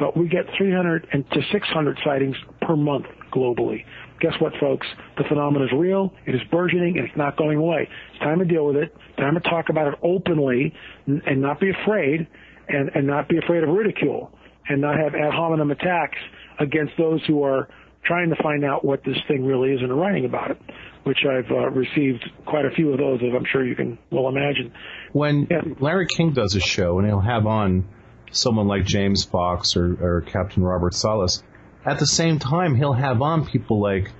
but 0.00 0.16
we 0.16 0.28
get 0.28 0.46
300 0.56 1.06
and 1.12 1.30
to 1.30 1.40
600 1.52 1.98
sightings 2.02 2.34
per 2.62 2.74
month 2.74 3.04
globally. 3.32 3.84
Guess 4.20 4.32
what, 4.40 4.52
folks? 4.58 4.86
The 5.18 5.24
phenomenon 5.28 5.68
is 5.68 5.74
real. 5.76 6.12
It 6.26 6.34
is 6.34 6.40
burgeoning, 6.50 6.96
and 6.98 7.06
it's 7.06 7.16
not 7.16 7.36
going 7.36 7.58
away. 7.58 7.88
It's 8.12 8.20
time 8.20 8.38
to 8.38 8.44
deal 8.44 8.66
with 8.66 8.76
it. 8.76 8.94
Time 9.18 9.34
to 9.34 9.40
talk 9.40 9.66
about 9.68 9.88
it 9.88 9.98
openly, 10.02 10.74
and 11.06 11.40
not 11.40 11.60
be 11.60 11.70
afraid, 11.70 12.26
and, 12.68 12.90
and 12.94 13.06
not 13.06 13.28
be 13.28 13.38
afraid 13.38 13.62
of 13.62 13.68
ridicule, 13.68 14.32
and 14.68 14.80
not 14.80 14.96
have 14.98 15.14
ad 15.14 15.32
hominem 15.32 15.70
attacks 15.70 16.18
against 16.58 16.92
those 16.98 17.20
who 17.26 17.42
are 17.42 17.68
trying 18.04 18.30
to 18.30 18.36
find 18.42 18.64
out 18.64 18.84
what 18.84 19.02
this 19.04 19.16
thing 19.28 19.44
really 19.44 19.72
is 19.72 19.80
and 19.82 19.96
writing 19.98 20.24
about 20.24 20.50
it, 20.50 20.58
which 21.04 21.18
I've 21.28 21.50
uh, 21.50 21.70
received 21.70 22.24
quite 22.46 22.64
a 22.64 22.70
few 22.70 22.92
of 22.92 22.98
those, 22.98 23.20
as 23.22 23.34
I'm 23.34 23.44
sure 23.50 23.66
you 23.66 23.76
can 23.76 23.98
well 24.10 24.28
imagine. 24.28 24.72
When 25.12 25.46
yeah. 25.50 25.62
Larry 25.78 26.06
King 26.16 26.32
does 26.32 26.54
a 26.54 26.60
show, 26.60 26.98
and 26.98 27.06
he'll 27.06 27.20
have 27.20 27.46
on 27.46 27.88
someone 28.30 28.68
like 28.68 28.84
James 28.84 29.24
Fox 29.24 29.76
or, 29.76 29.96
or 30.00 30.20
Captain 30.22 30.62
Robert 30.62 30.94
Salas. 30.94 31.42
At 31.84 31.98
the 31.98 32.06
same 32.06 32.38
time, 32.38 32.74
he'll 32.74 32.92
have 32.92 33.22
on 33.22 33.46
people 33.46 33.80
like 33.80 34.10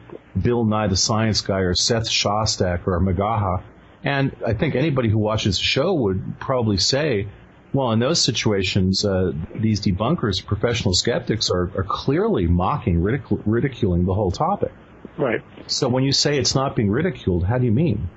Bill 0.41 0.65
Nye 0.65 0.89
the 0.89 0.97
Science 0.97 1.41
Guy 1.41 1.61
or 1.61 1.75
Seth 1.75 2.09
Shostak 2.09 2.87
or 2.87 2.99
Magaha. 3.01 3.63
And 4.03 4.35
I 4.47 4.55
think 4.55 4.75
anybody 4.75 5.11
who 5.11 5.19
watches 5.19 5.59
the 5.59 5.65
show 5.65 5.93
would 5.93 6.41
probably 6.41 6.79
say, 6.79 7.29
well, 7.73 7.93
in 7.93 7.99
those 7.99 8.21
situations, 8.21 9.05
uh, 9.05 9.33
these 9.55 9.81
debunkers, 9.81 10.45
professional 10.45 10.95
skeptics, 10.95 11.51
are, 11.51 11.71
are 11.77 11.87
clearly 11.89 12.47
mocking, 12.47 13.01
ridicul- 13.01 13.43
ridiculing 13.47 14.05
the 14.07 14.15
whole 14.15 14.31
topic. 14.31 14.73
Right. 15.17 15.41
So 15.67 15.89
when 15.89 16.05
you 16.05 16.13
say 16.13 16.39
it's 16.39 16.55
not 16.55 16.75
being 16.75 16.91
ridiculed, 16.91 17.45
how 17.45 17.59
do 17.59 17.65
you 17.65 17.73
mean? 17.73 18.09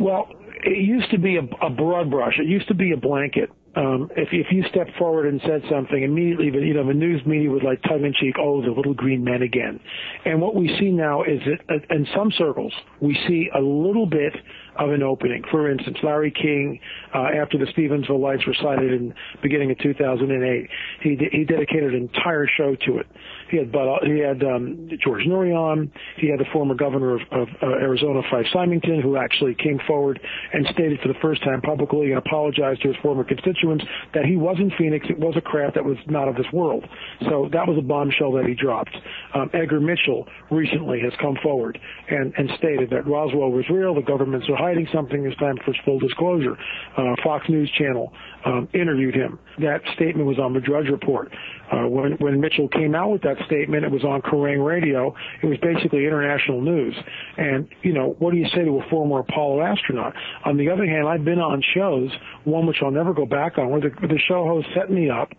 Well, 0.00 0.28
it 0.64 0.78
used 0.78 1.10
to 1.12 1.18
be 1.18 1.36
a, 1.36 1.42
a 1.64 1.70
broad 1.70 2.10
brush. 2.10 2.34
It 2.38 2.46
used 2.46 2.68
to 2.68 2.74
be 2.74 2.92
a 2.92 2.96
blanket 2.96 3.50
um, 3.76 4.08
if 4.16 4.28
if 4.32 4.46
you 4.50 4.64
stepped 4.70 4.96
forward 4.98 5.26
and 5.26 5.40
said 5.42 5.62
something 5.70 6.02
immediately, 6.02 6.50
the, 6.50 6.60
you 6.66 6.72
know 6.72 6.86
the 6.86 6.94
news 6.94 7.20
media 7.26 7.50
would 7.50 7.62
like 7.62 7.82
tongue 7.82 8.04
in 8.04 8.14
cheek, 8.18 8.36
oh, 8.40 8.62
the 8.62 8.70
little 8.70 8.94
green 8.94 9.22
men 9.22 9.42
again. 9.42 9.78
And 10.24 10.40
what 10.40 10.54
we 10.54 10.74
see 10.80 10.90
now 10.90 11.22
is 11.24 11.40
that 11.44 11.60
uh, 11.68 11.94
in 11.94 12.06
some 12.16 12.32
circles 12.38 12.72
we 13.00 13.14
see 13.28 13.50
a 13.54 13.60
little 13.60 14.06
bit 14.06 14.32
of 14.78 14.90
an 14.90 15.02
opening. 15.02 15.42
For 15.50 15.70
instance, 15.70 15.98
Larry 16.02 16.30
King, 16.30 16.80
uh, 17.14 17.28
after 17.40 17.58
the 17.58 17.66
Stephenville 17.66 18.20
lights 18.20 18.46
were 18.46 18.54
sighted 18.54 18.92
in 18.92 19.14
beginning 19.42 19.70
of 19.70 19.78
2008, 19.78 20.70
he 21.02 21.28
he 21.32 21.44
dedicated 21.44 21.94
an 21.94 22.02
entire 22.02 22.46
show 22.46 22.76
to 22.86 22.98
it. 22.98 23.06
He 23.50 23.56
had 23.58 23.72
Bud, 23.72 24.00
he 24.04 24.18
had 24.18 24.42
um, 24.42 24.88
George 25.02 25.24
Noory. 25.24 25.90
He 26.16 26.28
had 26.28 26.40
the 26.40 26.44
former 26.52 26.74
governor 26.74 27.14
of, 27.14 27.20
of 27.30 27.48
uh, 27.62 27.66
Arizona, 27.66 28.22
Fife 28.30 28.46
Symington, 28.52 29.00
who 29.00 29.16
actually 29.16 29.54
came 29.54 29.80
forward 29.86 30.20
and 30.52 30.66
stated 30.72 31.00
for 31.00 31.08
the 31.08 31.18
first 31.20 31.42
time 31.44 31.60
publicly 31.60 32.10
and 32.10 32.18
apologized 32.18 32.82
to 32.82 32.88
his 32.88 32.96
former 33.02 33.24
constituents 33.24 33.84
that 34.14 34.24
he 34.24 34.36
was 34.36 34.56
in 34.58 34.70
Phoenix. 34.78 35.06
It 35.08 35.18
was 35.18 35.34
a 35.36 35.40
craft 35.40 35.74
that 35.74 35.84
was 35.84 35.96
not 36.06 36.28
of 36.28 36.36
this 36.36 36.46
world. 36.52 36.84
So 37.28 37.48
that 37.52 37.66
was 37.66 37.78
a 37.78 37.82
bombshell 37.82 38.32
that 38.32 38.46
he 38.46 38.54
dropped. 38.54 38.96
Um, 39.34 39.50
Edgar 39.54 39.80
Mitchell 39.80 40.26
recently 40.50 41.00
has 41.00 41.12
come 41.20 41.36
forward 41.42 41.78
and, 42.08 42.32
and 42.36 42.50
stated 42.58 42.90
that 42.90 43.06
Roswell 43.06 43.50
was 43.50 43.64
real. 43.70 43.94
The 43.94 44.02
governments 44.02 44.48
are 44.48 44.56
hiding 44.56 44.88
something. 44.92 45.24
It's 45.24 45.36
time 45.38 45.56
for 45.64 45.74
full 45.84 45.98
disclosure. 45.98 46.56
Uh, 46.96 47.14
Fox 47.22 47.48
News 47.48 47.70
Channel 47.78 48.12
um, 48.44 48.68
interviewed 48.74 49.14
him. 49.14 49.38
That 49.58 49.80
statement 49.94 50.26
was 50.26 50.38
on 50.38 50.52
the 50.52 50.60
Drudge 50.60 50.88
Report. 50.88 51.32
Uh, 51.72 51.88
when 51.88 52.12
when 52.18 52.40
Mitchell 52.40 52.68
came 52.68 52.94
out 52.94 53.10
with 53.10 53.22
that 53.22 53.36
statement, 53.46 53.84
it 53.84 53.90
was 53.90 54.04
on 54.04 54.22
Kerrang 54.22 54.64
Radio. 54.64 55.14
It 55.42 55.46
was 55.46 55.58
basically 55.58 56.06
international 56.06 56.60
news. 56.60 56.94
And 57.36 57.68
you 57.82 57.92
know, 57.92 58.14
what 58.18 58.32
do 58.32 58.36
you 58.36 58.46
say 58.54 58.64
to 58.64 58.80
a 58.80 58.88
former 58.88 59.20
Apollo 59.20 59.62
astronaut? 59.62 60.14
On 60.44 60.56
the 60.56 60.70
other 60.70 60.86
hand, 60.86 61.08
I've 61.08 61.24
been 61.24 61.40
on 61.40 61.62
shows, 61.74 62.10
one 62.44 62.66
which 62.66 62.76
I'll 62.82 62.90
never 62.90 63.12
go 63.12 63.26
back 63.26 63.58
on, 63.58 63.70
where 63.70 63.80
the, 63.80 63.90
the 64.06 64.18
show 64.28 64.44
host 64.44 64.68
set 64.74 64.90
me 64.90 65.10
up, 65.10 65.30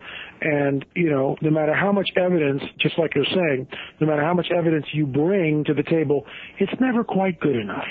and 0.41 0.83
you 0.95 1.09
know, 1.09 1.37
no 1.41 1.49
matter 1.49 1.73
how 1.73 1.91
much 1.91 2.09
evidence, 2.17 2.61
just 2.79 2.97
like 2.99 3.15
you're 3.15 3.25
saying, 3.25 3.67
no 4.01 4.07
matter 4.07 4.23
how 4.23 4.33
much 4.33 4.47
evidence 4.55 4.85
you 4.91 5.05
bring 5.05 5.63
to 5.65 5.73
the 5.73 5.83
table, 5.83 6.25
it's 6.59 6.73
never 6.81 7.03
quite 7.03 7.39
good 7.39 7.55
enough 7.55 7.87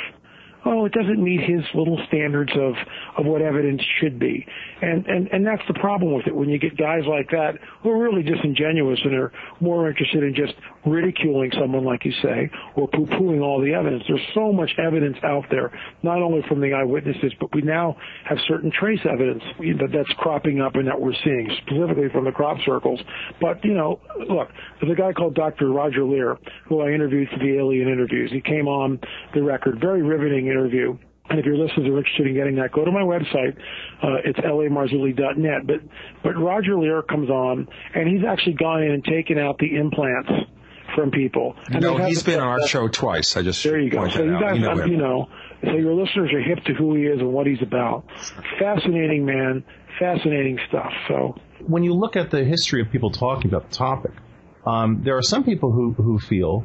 oh, 0.66 0.85
it 0.85 0.92
doesn't 0.92 1.22
meet 1.22 1.40
his 1.40 1.62
little 1.74 1.98
standards 2.09 2.52
of, 2.55 2.74
of 3.16 3.24
what 3.24 3.40
evidence 3.40 3.81
should 4.00 4.18
be. 4.18 4.44
And, 4.83 5.07
and, 5.07 5.29
and 5.29 5.46
that's 5.46 5.62
the 5.68 5.74
problem 5.74 6.12
with 6.12 6.26
it 6.26 6.35
when 6.35 6.48
you 6.48 6.59
get 6.59 6.76
guys 6.76 7.02
like 7.09 7.31
that 7.31 7.55
who 7.83 7.90
are 7.90 7.98
really 7.98 8.22
disingenuous 8.22 8.98
and 9.05 9.14
are 9.14 9.33
more 9.61 9.88
interested 9.88 10.22
in 10.22 10.35
just 10.35 10.55
ridiculing 10.85 11.50
someone, 11.59 11.85
like 11.85 12.05
you 12.05 12.12
say, 12.22 12.50
or 12.74 12.88
poo-pooing 12.88 13.40
all 13.42 13.61
the 13.61 13.72
evidence. 13.72 14.02
There's 14.09 14.20
so 14.35 14.52
much 14.52 14.70
evidence 14.79 15.16
out 15.24 15.44
there, 15.50 15.72
not 16.02 16.20
only 16.20 16.42
from 16.48 16.61
the 16.61 16.72
eyewitnesses, 16.72 17.33
but 17.40 17.55
we 17.55 17.62
now 17.62 17.96
have 18.24 18.38
certain 18.46 18.70
trace 18.70 19.00
evidence 19.11 19.42
that 19.59 19.90
that's 19.92 20.12
cropping 20.18 20.61
up 20.61 20.74
and 20.74 20.87
that 20.87 21.00
we're 21.00 21.14
seeing, 21.24 21.48
specifically 21.62 22.09
from 22.12 22.24
the 22.24 22.33
crop 22.33 22.59
circles. 22.66 23.00
But, 23.40 23.64
you 23.64 23.74
know, 23.74 24.00
look, 24.29 24.48
there's 24.81 24.92
a 24.92 25.00
guy 25.00 25.12
called 25.12 25.35
Dr. 25.35 25.70
Roger 25.70 26.05
Leir, 26.05 26.38
who 26.68 26.81
I 26.81 26.90
interviewed 26.90 27.29
for 27.31 27.38
the 27.38 27.57
Alien 27.57 27.88
Interviews. 27.88 28.31
He 28.33 28.40
came 28.40 28.68
on 28.68 29.00
the 29.35 29.42
record, 29.42 29.81
very 29.81 30.02
riveting 30.02 30.48
interview. 30.56 30.96
And 31.28 31.40
if 31.40 31.44
your 31.44 31.56
listeners 31.56 31.88
are 31.88 31.98
interested 31.98 32.26
in 32.28 32.34
getting 32.34 32.56
that, 32.56 32.70
go 32.72 32.84
to 32.84 32.92
my 32.92 33.02
website. 33.02 33.56
Uh, 34.02 34.22
it's 34.24 34.38
lamarzulli.net. 34.38 35.66
But 35.66 35.80
but 36.22 36.38
Roger 36.38 36.78
Leir 36.78 37.02
comes 37.02 37.30
on, 37.30 37.66
and 37.94 38.08
he's 38.08 38.24
actually 38.24 38.54
gone 38.54 38.82
in 38.82 38.92
and 38.92 39.04
taken 39.04 39.38
out 39.38 39.58
the 39.58 39.76
implants 39.76 40.30
from 40.94 41.10
people. 41.10 41.56
And 41.70 41.82
no, 41.82 41.96
he's 41.96 42.22
been 42.22 42.38
on 42.38 42.46
our 42.46 42.66
show 42.66 42.88
twice. 42.88 43.36
I 43.36 43.42
just 43.42 43.62
there 43.64 43.78
you 43.78 43.90
go. 43.90 44.08
So 44.08 44.22
you 44.22 44.38
guys, 44.40 44.56
you 44.56 44.62
know, 44.62 44.84
you 44.84 44.96
know, 44.96 45.28
so 45.64 45.72
your 45.72 45.94
listeners 45.94 46.30
are 46.32 46.40
hip 46.40 46.64
to 46.66 46.74
who 46.74 46.94
he 46.94 47.02
is 47.02 47.20
and 47.20 47.32
what 47.32 47.46
he's 47.46 47.62
about. 47.62 48.06
Fascinating 48.58 49.24
man, 49.24 49.64
fascinating 49.98 50.58
stuff. 50.68 50.92
So 51.08 51.34
when 51.66 51.82
you 51.82 51.94
look 51.94 52.16
at 52.16 52.30
the 52.30 52.44
history 52.44 52.80
of 52.80 52.90
people 52.90 53.10
talking 53.10 53.50
about 53.50 53.70
the 53.70 53.76
topic, 53.76 54.12
um, 54.64 55.02
there 55.02 55.16
are 55.16 55.22
some 55.22 55.44
people 55.44 55.72
who 55.72 55.92
who 55.92 56.18
feel, 56.18 56.64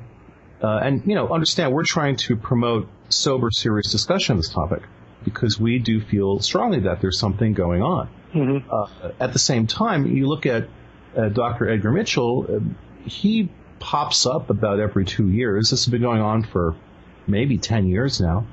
uh, 0.61 0.79
and 0.83 1.03
you 1.05 1.15
know, 1.15 1.29
understand 1.29 1.73
we're 1.73 1.83
trying 1.83 2.15
to 2.17 2.35
promote 2.35 2.87
sober, 3.11 3.49
serious 3.51 3.91
discussion 3.91 4.33
of 4.33 4.39
this 4.39 4.49
topic 4.49 4.83
because 5.23 5.59
we 5.59 5.79
do 5.79 6.01
feel 6.01 6.39
strongly 6.39 6.79
that 6.81 7.01
there's 7.01 7.19
something 7.19 7.53
going 7.53 7.81
on. 7.81 8.09
Mm-hmm. 8.33 8.69
Uh, 8.71 9.11
at 9.19 9.33
the 9.33 9.39
same 9.39 9.67
time, 9.67 10.07
you 10.07 10.27
look 10.27 10.45
at 10.45 10.67
uh, 11.15 11.29
Dr. 11.29 11.69
Edgar 11.69 11.91
Mitchell, 11.91 12.47
uh, 12.49 12.59
he 13.07 13.51
pops 13.79 14.25
up 14.25 14.49
about 14.49 14.79
every 14.79 15.05
two 15.05 15.29
years. 15.29 15.69
This 15.69 15.85
has 15.85 15.91
been 15.91 16.01
going 16.01 16.21
on 16.21 16.43
for 16.43 16.75
maybe 17.27 17.57
10 17.57 17.87
years 17.87 18.21
now. 18.21 18.45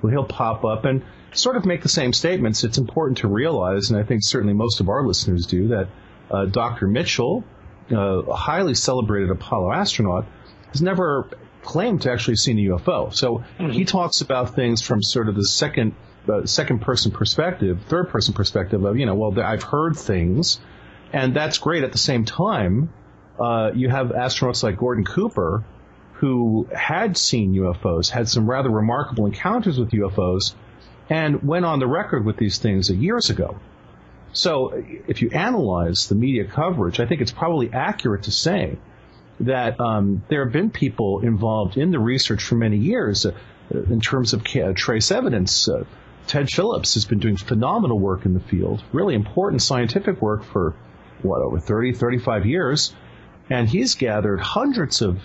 Well, 0.00 0.10
he'll 0.10 0.24
pop 0.24 0.64
up 0.64 0.84
and 0.84 1.04
sort 1.32 1.56
of 1.56 1.64
make 1.64 1.82
the 1.82 1.88
same 1.88 2.12
statements. 2.12 2.64
It's 2.64 2.78
important 2.78 3.18
to 3.18 3.28
realize, 3.28 3.90
and 3.90 3.98
I 3.98 4.04
think 4.04 4.22
certainly 4.24 4.54
most 4.54 4.80
of 4.80 4.88
our 4.88 5.06
listeners 5.06 5.46
do, 5.46 5.68
that 5.68 5.88
uh, 6.30 6.46
Dr. 6.46 6.86
Mitchell, 6.86 7.44
uh, 7.92 8.22
a 8.22 8.34
highly 8.34 8.74
celebrated 8.74 9.30
Apollo 9.30 9.72
astronaut, 9.72 10.26
has 10.72 10.82
never 10.82 11.28
claimed 11.66 12.02
to 12.02 12.12
actually 12.12 12.36
seen 12.36 12.58
a 12.58 12.76
UFO. 12.76 13.14
So 13.14 13.38
mm-hmm. 13.58 13.70
he 13.70 13.84
talks 13.84 14.22
about 14.22 14.54
things 14.54 14.80
from 14.80 15.02
sort 15.02 15.28
of 15.28 15.34
the 15.34 15.44
second 15.44 15.94
uh, 16.28 16.46
second 16.46 16.80
person 16.80 17.12
perspective, 17.12 17.82
third 17.88 18.08
person 18.08 18.34
perspective 18.34 18.84
of 18.84 18.98
you 18.98 19.06
know, 19.06 19.14
well, 19.14 19.38
I've 19.40 19.62
heard 19.62 19.96
things, 19.96 20.58
and 21.12 21.34
that's 21.34 21.58
great. 21.58 21.84
At 21.84 21.92
the 21.92 21.98
same 21.98 22.24
time, 22.24 22.90
uh, 23.38 23.72
you 23.74 23.88
have 23.90 24.08
astronauts 24.08 24.62
like 24.62 24.78
Gordon 24.78 25.04
Cooper, 25.04 25.64
who 26.14 26.68
had 26.74 27.16
seen 27.16 27.52
UFOs, 27.54 28.10
had 28.10 28.28
some 28.28 28.48
rather 28.48 28.70
remarkable 28.70 29.26
encounters 29.26 29.78
with 29.78 29.90
UFOs, 29.90 30.54
and 31.10 31.42
went 31.42 31.64
on 31.64 31.78
the 31.78 31.86
record 31.86 32.24
with 32.24 32.38
these 32.38 32.58
things 32.58 32.90
years 32.90 33.30
ago. 33.30 33.58
So 34.32 34.82
if 35.06 35.22
you 35.22 35.30
analyze 35.30 36.08
the 36.08 36.14
media 36.14 36.44
coverage, 36.44 37.00
I 37.00 37.06
think 37.06 37.20
it's 37.20 37.32
probably 37.32 37.72
accurate 37.72 38.24
to 38.24 38.32
say 38.32 38.78
that 39.40 39.80
um, 39.80 40.22
there 40.28 40.44
have 40.44 40.52
been 40.52 40.70
people 40.70 41.20
involved 41.20 41.76
in 41.76 41.90
the 41.90 41.98
research 41.98 42.42
for 42.42 42.54
many 42.54 42.76
years 42.76 43.26
uh, 43.26 43.32
in 43.70 44.00
terms 44.00 44.32
of 44.32 44.44
ca- 44.44 44.72
trace 44.72 45.10
evidence. 45.10 45.68
Uh, 45.68 45.84
Ted 46.26 46.50
Phillips 46.50 46.94
has 46.94 47.04
been 47.04 47.18
doing 47.18 47.36
phenomenal 47.36 47.98
work 47.98 48.26
in 48.26 48.34
the 48.34 48.40
field, 48.40 48.82
really 48.92 49.14
important 49.14 49.62
scientific 49.62 50.20
work 50.20 50.42
for, 50.44 50.74
what, 51.22 51.40
over 51.40 51.60
30, 51.60 51.92
35 51.92 52.46
years. 52.46 52.94
And 53.48 53.68
he's 53.68 53.94
gathered 53.94 54.40
hundreds 54.40 55.02
of 55.02 55.20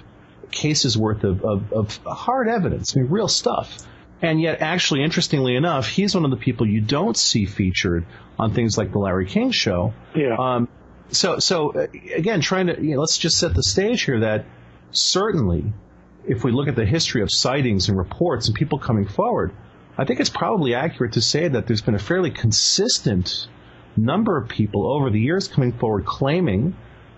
cases 0.52 0.98
worth 0.98 1.24
of, 1.24 1.44
of, 1.44 1.74
of 1.74 1.98
hard 2.06 2.48
evidence, 2.48 2.96
I 2.96 3.00
mean, 3.00 3.10
real 3.10 3.28
stuff. 3.28 3.88
And 4.22 4.40
yet, 4.40 4.62
actually, 4.62 5.04
interestingly 5.04 5.56
enough, 5.56 5.88
he's 5.88 6.14
one 6.14 6.26
of 6.26 6.32
the 6.32 6.38
people 6.38 6.68
you 6.68 6.82
don't 6.82 7.18
see 7.18 7.46
featured 7.46 8.06
on 8.38 8.54
things 8.54 8.78
like 8.78 8.92
the 8.92 9.00
Larry 9.00 9.26
King 9.26 9.50
show. 9.50 9.94
Yeah. 10.14 10.36
Um, 10.38 10.68
so, 11.12 11.40
so 11.40 11.74
uh, 11.74 11.88
again, 12.16 12.42
trying 12.42 12.68
to, 12.68 12.82
you 12.82 12.96
know, 12.96 13.02
let's 13.02 13.18
just 13.18 13.38
set 13.38 13.54
the 13.54 13.64
stage 13.64 14.04
here 14.04 14.22
that 14.22 14.46
certainly, 14.92 15.74
if 16.28 16.44
we 16.44 16.52
look 16.52 16.68
at 16.68 16.76
the 16.76 16.86
history 16.86 17.22
of 17.22 17.32
sightings 17.32 17.90
and 17.90 17.98
reports 17.98 18.48
and 18.48 18.56
people 18.56 18.80
coming 18.80 19.08
forward, 19.08 19.52
I 19.98 20.06
think 20.06 20.20
it's 20.20 20.30
probably 20.30 20.76
accurate 20.76 21.14
to 21.14 21.22
say 21.22 21.48
that 21.48 21.68
there's 21.68 21.82
been 21.82 21.96
a 21.96 22.00
fairly 22.00 22.32
consistent 22.32 23.48
number 23.98 24.38
of 24.38 24.50
people 24.50 24.92
over 24.92 25.10
the 25.10 25.20
years 25.20 25.48
coming 25.48 25.74
forward 25.74 26.06
claiming 26.06 26.76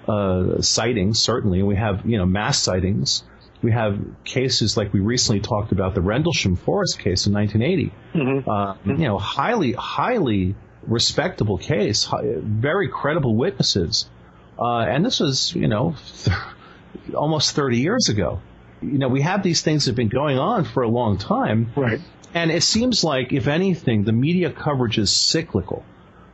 uh, 0.07 0.61
sightings, 0.61 1.19
certainly. 1.19 1.63
We 1.63 1.75
have, 1.75 2.05
you 2.05 2.17
know, 2.17 2.25
mass 2.25 2.59
sightings. 2.59 3.23
We 3.61 3.71
have 3.71 3.99
cases 4.25 4.75
like 4.75 4.91
we 4.91 4.99
recently 4.99 5.39
talked 5.39 5.71
about 5.71 5.95
the 5.95 6.01
Rendlesham 6.01 6.57
Forest 6.57 6.99
case 6.99 7.27
in 7.27 7.33
1980. 7.33 7.93
Mm-hmm. 8.13 8.49
Uh, 8.49 8.75
you 8.85 9.05
know, 9.05 9.17
highly, 9.17 9.71
highly 9.73 10.55
respectable 10.87 11.57
case, 11.57 12.09
very 12.21 12.87
credible 12.87 13.35
witnesses. 13.35 14.09
Uh, 14.57 14.79
and 14.79 15.05
this 15.05 15.19
was, 15.19 15.53
you 15.55 15.67
know, 15.67 15.95
th- 16.23 16.37
almost 17.15 17.55
30 17.55 17.77
years 17.77 18.09
ago. 18.09 18.41
You 18.81 18.97
know, 18.97 19.07
we 19.07 19.21
have 19.21 19.43
these 19.43 19.61
things 19.61 19.85
that 19.85 19.91
have 19.91 19.95
been 19.95 20.09
going 20.09 20.37
on 20.37 20.65
for 20.65 20.83
a 20.83 20.89
long 20.89 21.17
time. 21.17 21.71
Right. 21.75 22.01
And 22.33 22.51
it 22.51 22.63
seems 22.63 23.03
like, 23.03 23.31
if 23.31 23.47
anything, 23.47 24.03
the 24.03 24.11
media 24.11 24.51
coverage 24.51 24.97
is 24.97 25.11
cyclical. 25.11 25.85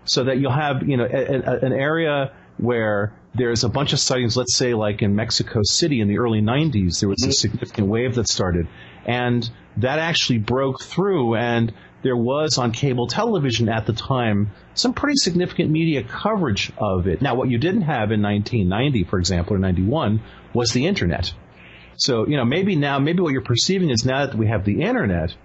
So 0.06 0.24
that 0.24 0.40
you'll 0.40 0.52
have, 0.52 0.88
you 0.88 0.98
know, 0.98 1.06
a, 1.06 1.36
a, 1.36 1.60
an 1.60 1.74
area 1.74 2.32
where 2.58 3.14
there's 3.36 3.64
a 3.64 3.70
bunch 3.70 3.94
of 3.94 4.00
sightings, 4.00 4.36
let's 4.36 4.56
say 4.56 4.74
like 4.74 5.02
in 5.02 5.16
Mexico 5.16 5.62
City 5.64 6.02
in 6.02 6.08
the 6.08 6.18
early 6.18 6.42
90s, 6.42 7.00
there 7.00 7.10
was 7.10 7.24
a 7.24 7.28
mm-hmm. 7.28 7.32
significant 7.32 7.88
wave 7.88 8.16
that 8.16 8.28
started. 8.28 8.68
And 9.06 9.50
that 9.78 10.00
actually 10.00 10.40
broke 10.40 10.82
through 10.82 11.36
and 11.36 11.74
there 12.02 12.16
was 12.16 12.58
on 12.58 12.72
cable 12.72 13.08
television 13.08 13.70
at 13.70 13.86
the 13.86 13.94
time 13.94 14.52
some 14.74 14.94
pretty 14.94 15.18
significant 15.18 15.70
media 15.70 16.04
coverage 16.04 16.72
of 16.78 17.08
it. 17.08 17.22
Now, 17.22 17.36
what 17.36 17.50
you 17.50 17.58
didn't 17.58 17.82
have 17.82 18.12
in 18.12 18.22
1990, 18.22 19.04
for 19.06 19.20
example, 19.20 19.56
or 19.56 19.60
91, 19.60 20.22
was 20.54 20.72
the 20.72 20.88
internet. 20.88 21.34
So, 21.98 22.28
you 22.28 22.38
know, 22.38 22.46
maybe 22.46 22.76
now, 22.76 23.00
maybe 23.00 23.22
what 23.22 23.34
you're 23.34 23.42
perceiving 23.42 23.90
is 23.90 24.06
now 24.06 24.26
that 24.26 24.36
we 24.36 24.48
have 24.48 24.64
the 24.64 24.82
internet, 24.82 25.36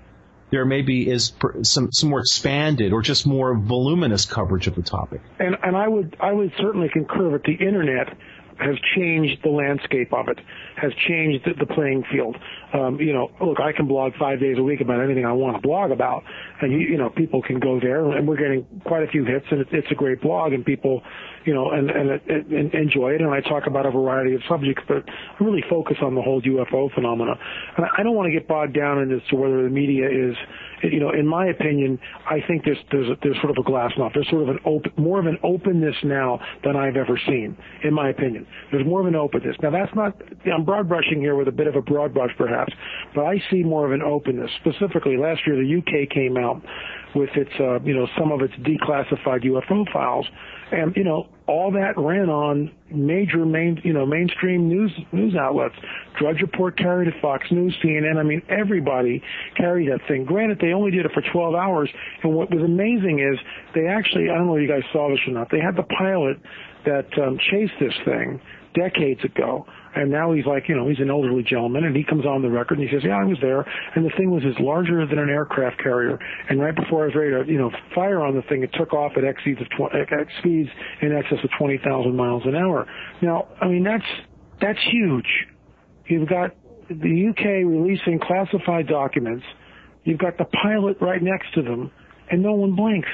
there 0.50 0.64
maybe 0.64 1.10
is 1.10 1.32
some 1.62 1.90
some 1.90 2.10
more 2.10 2.20
expanded 2.20 2.92
or 2.92 3.02
just 3.02 3.26
more 3.26 3.58
voluminous 3.58 4.24
coverage 4.24 4.68
of 4.68 4.76
the 4.76 4.82
topic. 4.82 5.20
And 5.40 5.56
and 5.62 5.76
I 5.76 5.88
would 5.88 6.16
I 6.20 6.32
would 6.32 6.52
certainly 6.58 6.88
concur 6.92 7.32
that 7.32 7.42
the 7.42 7.54
internet 7.54 8.16
has 8.58 8.76
changed 8.94 9.42
the 9.42 9.50
landscape 9.50 10.12
of 10.12 10.28
it, 10.28 10.38
has 10.76 10.92
changed 11.08 11.44
the, 11.44 11.54
the 11.54 11.66
playing 11.66 12.04
field. 12.10 12.36
Um, 12.72 13.00
you 13.00 13.12
know, 13.12 13.30
look, 13.40 13.60
I 13.60 13.72
can 13.72 13.86
blog 13.86 14.12
five 14.18 14.40
days 14.40 14.58
a 14.58 14.62
week 14.62 14.80
about 14.80 15.00
anything 15.00 15.24
I 15.24 15.32
want 15.32 15.56
to 15.56 15.62
blog 15.62 15.90
about, 15.90 16.24
and 16.60 16.72
you, 16.72 16.78
you 16.78 16.98
know, 16.98 17.10
people 17.10 17.42
can 17.42 17.60
go 17.60 17.80
there, 17.80 18.10
and 18.12 18.26
we're 18.26 18.36
getting 18.36 18.66
quite 18.84 19.02
a 19.02 19.08
few 19.08 19.24
hits, 19.24 19.46
and 19.50 19.60
it's, 19.60 19.70
it's 19.72 19.90
a 19.90 19.94
great 19.94 20.20
blog, 20.20 20.52
and 20.52 20.64
people, 20.64 21.02
you 21.44 21.54
know, 21.54 21.70
and, 21.70 21.90
and, 21.90 22.10
and 22.28 22.74
enjoy 22.74 23.12
it. 23.12 23.20
And 23.20 23.30
I 23.30 23.40
talk 23.40 23.66
about 23.66 23.86
a 23.86 23.90
variety 23.90 24.34
of 24.34 24.40
subjects, 24.48 24.82
but 24.88 25.04
I 25.08 25.44
really 25.44 25.62
focus 25.68 25.96
on 26.02 26.14
the 26.14 26.22
whole 26.22 26.40
UFO 26.40 26.92
phenomena. 26.94 27.34
And 27.76 27.86
I 27.96 28.02
don't 28.02 28.14
want 28.14 28.26
to 28.26 28.32
get 28.32 28.48
bogged 28.48 28.74
down 28.74 29.00
in 29.00 29.12
as 29.12 29.20
to 29.30 29.36
whether 29.36 29.62
the 29.62 29.68
media 29.68 30.08
is, 30.08 30.36
you 30.82 31.00
know, 31.00 31.10
in 31.10 31.26
my 31.26 31.46
opinion, 31.46 31.98
I 32.28 32.40
think 32.46 32.64
there's 32.64 32.78
there's 32.90 33.08
there's 33.22 33.36
sort 33.40 33.56
of 33.56 33.64
a 33.64 33.68
glasnost. 33.68 34.14
There's 34.14 34.28
sort 34.28 34.42
of 34.42 34.48
an 34.48 34.58
open, 34.64 34.92
more 34.96 35.18
of 35.18 35.26
an 35.26 35.38
openness 35.42 35.96
now 36.02 36.40
than 36.64 36.76
I've 36.76 36.96
ever 36.96 37.18
seen, 37.26 37.56
in 37.82 37.94
my 37.94 38.10
opinion. 38.10 38.46
There's 38.70 38.86
more 38.86 39.00
of 39.00 39.06
an 39.06 39.14
openness. 39.14 39.56
Now 39.62 39.70
that's 39.70 39.94
not. 39.94 40.16
I'm 40.52 40.64
broad 40.64 40.88
brushing 40.88 41.20
here 41.20 41.36
with 41.36 41.48
a 41.48 41.52
bit 41.52 41.66
of 41.66 41.76
a 41.76 41.82
broad 41.82 42.12
brush, 42.12 42.32
perhaps, 42.36 42.72
but 43.14 43.24
I 43.24 43.42
see 43.50 43.62
more 43.62 43.86
of 43.86 43.92
an 43.92 44.02
openness. 44.02 44.50
Specifically, 44.60 45.16
last 45.16 45.40
year 45.46 45.56
the 45.56 45.78
UK 45.78 46.10
came 46.10 46.36
out 46.36 46.62
with 47.14 47.30
its, 47.36 47.50
uh, 47.60 47.80
you 47.80 47.94
know, 47.94 48.06
some 48.18 48.32
of 48.32 48.40
its 48.40 48.54
declassified 48.54 49.44
UFO 49.44 49.90
files, 49.92 50.26
and 50.74 50.96
you 50.96 51.04
know, 51.04 51.28
all 51.46 51.70
that 51.72 51.96
ran 51.96 52.28
on 52.28 52.70
major 52.90 53.44
main, 53.44 53.80
you 53.84 53.92
know, 53.92 54.06
mainstream 54.06 54.68
news 54.68 54.90
news 55.12 55.34
outlets. 55.34 55.74
Drudge 56.18 56.40
Report 56.40 56.76
carried 56.76 57.08
it, 57.08 57.14
Fox 57.20 57.46
News, 57.50 57.74
CNN. 57.82 58.18
I 58.18 58.22
mean, 58.22 58.42
everybody 58.48 59.22
carried 59.56 59.90
that 59.90 60.06
thing. 60.08 60.24
Granted, 60.24 60.58
they 60.60 60.72
only 60.72 60.90
did 60.90 61.06
it 61.06 61.12
for 61.12 61.22
12 61.32 61.54
hours, 61.54 61.90
and 62.22 62.34
what 62.34 62.50
was 62.50 62.62
amazing 62.62 63.20
is 63.20 63.38
they 63.74 63.86
actually, 63.86 64.30
I 64.30 64.34
don't 64.34 64.46
know 64.46 64.56
if 64.56 64.62
you 64.62 64.68
guys 64.68 64.84
saw 64.92 65.10
this 65.10 65.20
or 65.26 65.32
not, 65.32 65.50
they 65.50 65.60
had 65.60 65.76
the 65.76 65.82
pilot 65.82 66.38
that 66.84 67.06
um, 67.18 67.38
chased 67.50 67.74
this 67.80 67.94
thing 68.04 68.40
decades 68.74 69.24
ago 69.24 69.66
and 69.96 70.10
now 70.10 70.32
he's 70.32 70.46
like, 70.46 70.68
you 70.68 70.76
know, 70.76 70.88
he's 70.88 71.00
an 71.00 71.10
elderly 71.10 71.42
gentleman, 71.42 71.84
and 71.84 71.96
he 71.96 72.04
comes 72.04 72.26
on 72.26 72.42
the 72.42 72.50
record 72.50 72.78
and 72.78 72.88
he 72.88 72.94
says, 72.94 73.04
yeah, 73.04 73.16
I 73.18 73.24
was 73.24 73.38
there, 73.40 73.66
and 73.94 74.04
the 74.04 74.10
thing 74.16 74.30
was 74.30 74.42
as 74.44 74.58
larger 74.60 75.06
than 75.06 75.18
an 75.18 75.28
aircraft 75.28 75.78
carrier. 75.82 76.18
And 76.48 76.60
right 76.60 76.74
before 76.74 77.02
I 77.02 77.06
was 77.06 77.14
ready 77.14 77.30
to, 77.30 77.50
you 77.50 77.58
know, 77.58 77.70
fire 77.94 78.20
on 78.20 78.34
the 78.34 78.42
thing, 78.42 78.62
it 78.62 78.70
took 78.74 78.92
off 78.92 79.12
at 79.16 79.24
speeds 79.40 79.60
of 79.60 79.68
tw- 79.70 79.94
X 79.94 80.32
speeds 80.38 80.70
in 81.02 81.12
excess 81.12 81.38
of 81.42 81.50
20,000 81.58 82.16
miles 82.16 82.42
an 82.46 82.54
hour. 82.54 82.86
Now, 83.22 83.48
I 83.60 83.68
mean, 83.68 83.84
that's 83.84 84.04
that's 84.60 84.78
huge. 84.90 85.26
You've 86.06 86.28
got 86.28 86.54
the 86.88 87.28
UK 87.30 87.44
releasing 87.66 88.20
classified 88.20 88.86
documents. 88.86 89.44
You've 90.04 90.18
got 90.18 90.38
the 90.38 90.44
pilot 90.44 90.98
right 91.00 91.22
next 91.22 91.54
to 91.54 91.62
them, 91.62 91.90
and 92.30 92.42
no 92.42 92.52
one 92.54 92.76
blinks 92.76 93.08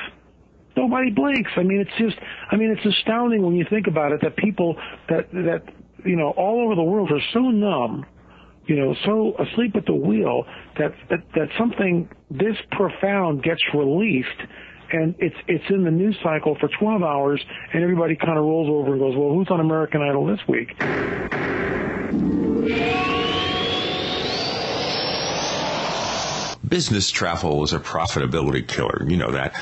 nobody 0.77 1.11
blinks. 1.11 1.51
I 1.57 1.63
mean, 1.63 1.81
it's 1.81 1.99
just, 1.99 2.17
I 2.51 2.57
mean, 2.57 2.75
it's 2.77 2.97
astounding 2.99 3.43
when 3.43 3.55
you 3.55 3.67
think 3.69 3.87
about 3.87 4.13
it 4.13 4.21
that 4.23 4.37
people 4.37 4.77
that 5.09 5.31
that 5.33 5.63
you 6.05 6.17
know, 6.17 6.31
all 6.37 6.65
over 6.65 6.75
the 6.75 6.83
world 6.83 7.11
are 7.11 7.23
so 7.33 7.41
numb, 7.41 8.07
you 8.67 8.77
know, 8.77 8.95
so 9.05 9.35
asleep 9.39 9.75
at 9.77 9.87
the 9.87 9.95
wheel 9.95 10.45
that, 10.79 10.93
that, 11.09 11.21
that 11.35 11.49
something 11.59 12.09
this 12.31 12.57
profound 12.73 13.43
gets 13.43 13.63
released 13.75 14.29
and 14.93 15.15
it's 15.19 15.37
it's 15.47 15.65
in 15.71 15.85
the 15.85 15.91
news 15.91 16.17
cycle 16.23 16.57
for 16.59 16.69
12 16.79 17.03
hours, 17.03 17.41
and 17.73 17.83
everybody 17.83 18.17
kind 18.17 18.37
of 18.37 18.45
rolls 18.45 18.69
over 18.69 18.93
and 18.93 19.01
goes, 19.01 19.17
"Well, 19.17 19.33
who's 19.33 19.49
on 19.51 19.61
American 19.61 20.03
Idol 20.03 20.27
this 20.27 20.41
week?" 20.49 20.77
Business 26.69 27.11
travel 27.11 27.65
is 27.65 27.73
a 27.73 27.81
profitability 27.81 28.67
killer. 28.67 29.05
You 29.09 29.17
know 29.17 29.33
that. 29.33 29.55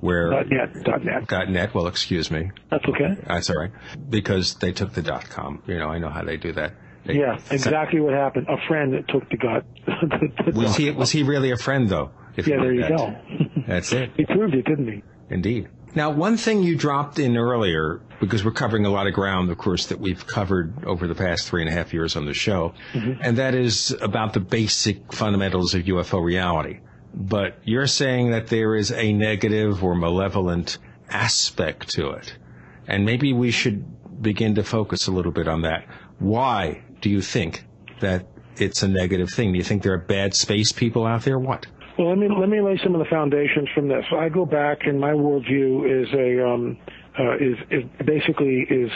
Where 0.01 0.31
dot 0.31 0.49
net, 0.49 0.83
dot 0.83 1.05
net. 1.05 1.29
Dot 1.29 1.49
net. 1.49 1.75
Well, 1.75 1.87
excuse 1.87 2.29
me. 2.29 2.51
That's 2.71 2.85
okay. 2.87 3.17
That's 3.25 3.49
all 3.51 3.57
right. 3.57 3.71
Because 4.11 4.57
they 4.57 4.73
took 4.73 4.93
the 4.95 5.03
dot 5.03 5.31
com. 5.31 5.63
You 5.69 5.79
know, 5.79 5.89
I 5.89 5.99
know 5.99 6.09
how 6.09 6.25
they 6.25 6.37
do 6.37 6.53
that. 6.55 6.73
They, 7.05 7.21
yeah, 7.21 7.39
exactly 7.53 8.01
what 8.01 8.13
happened. 8.13 8.49
A 8.49 8.57
friend 8.67 8.95
that 8.95 9.07
took 9.07 9.31
the 9.31 9.37
dot. 9.37 9.65
the 9.87 10.53
was 10.55 10.77
he 10.77 10.91
was 10.91 11.13
he 11.13 11.23
really 11.23 11.53
a 11.53 11.57
friend 11.57 11.89
though? 11.89 12.11
yeah, 12.37 12.43
there 12.45 12.73
you 12.73 12.81
that. 12.81 12.97
go. 12.97 13.15
That's 13.69 13.93
it. 13.93 14.11
He 14.17 14.25
proved 14.25 14.55
it, 14.55 14.65
didn't 14.65 14.89
he? 14.89 15.03
Indeed. 15.31 15.69
Now, 15.95 16.11
one 16.11 16.37
thing 16.39 16.63
you 16.63 16.77
dropped 16.77 17.19
in 17.19 17.37
earlier, 17.37 18.01
because 18.19 18.45
we're 18.45 18.53
covering 18.53 18.87
a 18.87 18.91
lot 18.91 19.07
of 19.07 19.13
ground, 19.13 19.51
of 19.51 19.59
course, 19.59 19.87
that 19.87 20.01
we've 20.01 20.27
covered 20.27 20.85
over 20.85 21.07
the 21.07 21.15
past 21.15 21.47
three 21.47 21.61
and 21.61 21.69
a 21.69 21.73
half 21.73 21.93
years 21.93 22.17
on 22.17 22.25
the 22.25 22.33
show, 22.33 22.73
mm-hmm. 22.93 23.21
and 23.21 23.37
that 23.37 23.55
is 23.55 23.91
about 24.01 24.33
the 24.33 24.41
basic 24.41 25.13
fundamentals 25.13 25.75
of 25.75 25.83
UFO 25.83 26.23
reality. 26.25 26.81
But 27.15 27.59
you're 27.65 27.87
saying 27.87 28.31
that 28.31 28.47
there 28.47 28.75
is 28.75 28.91
a 28.91 29.13
negative 29.13 29.85
or 29.85 29.95
malevolent 29.95 30.79
aspect 31.11 31.91
to 31.91 32.11
it. 32.11 32.37
And 32.89 33.05
maybe 33.05 33.35
we 33.35 33.51
should 33.51 34.23
begin 34.23 34.55
to 34.55 34.63
focus 34.63 35.07
a 35.09 35.13
little 35.13 35.33
bit 35.33 35.47
on 35.47 35.63
that. 35.63 35.87
Why 36.19 36.85
do 37.03 37.11
you 37.11 37.21
think 37.21 37.65
that 38.01 38.27
it's 38.57 38.83
a 38.83 38.89
negative 38.89 39.31
thing? 39.31 39.53
Do 39.53 39.59
you 39.59 39.65
think 39.65 39.83
there 39.83 39.93
are 39.93 39.99
bad 39.99 40.35
space 40.35 40.73
people 40.73 41.07
out 41.07 41.23
there? 41.25 41.39
What? 41.39 41.67
Well, 41.99 42.09
let 42.09 42.19
me 42.19 42.29
let 42.29 42.49
me 42.49 42.61
lay 42.61 42.79
some 42.83 42.95
of 42.95 43.01
the 43.01 43.11
foundations 43.11 43.69
from 43.75 43.89
this. 43.89 44.05
I 44.17 44.29
go 44.29 44.47
back, 44.47 44.87
and 44.87 44.99
my 44.99 45.13
worldview 45.13 46.03
is 46.03 46.09
a 46.15 46.47
um, 46.47 46.79
uh, 47.19 47.37
is, 47.37 47.57
is 47.71 47.85
basically 48.07 48.67
is 48.71 48.91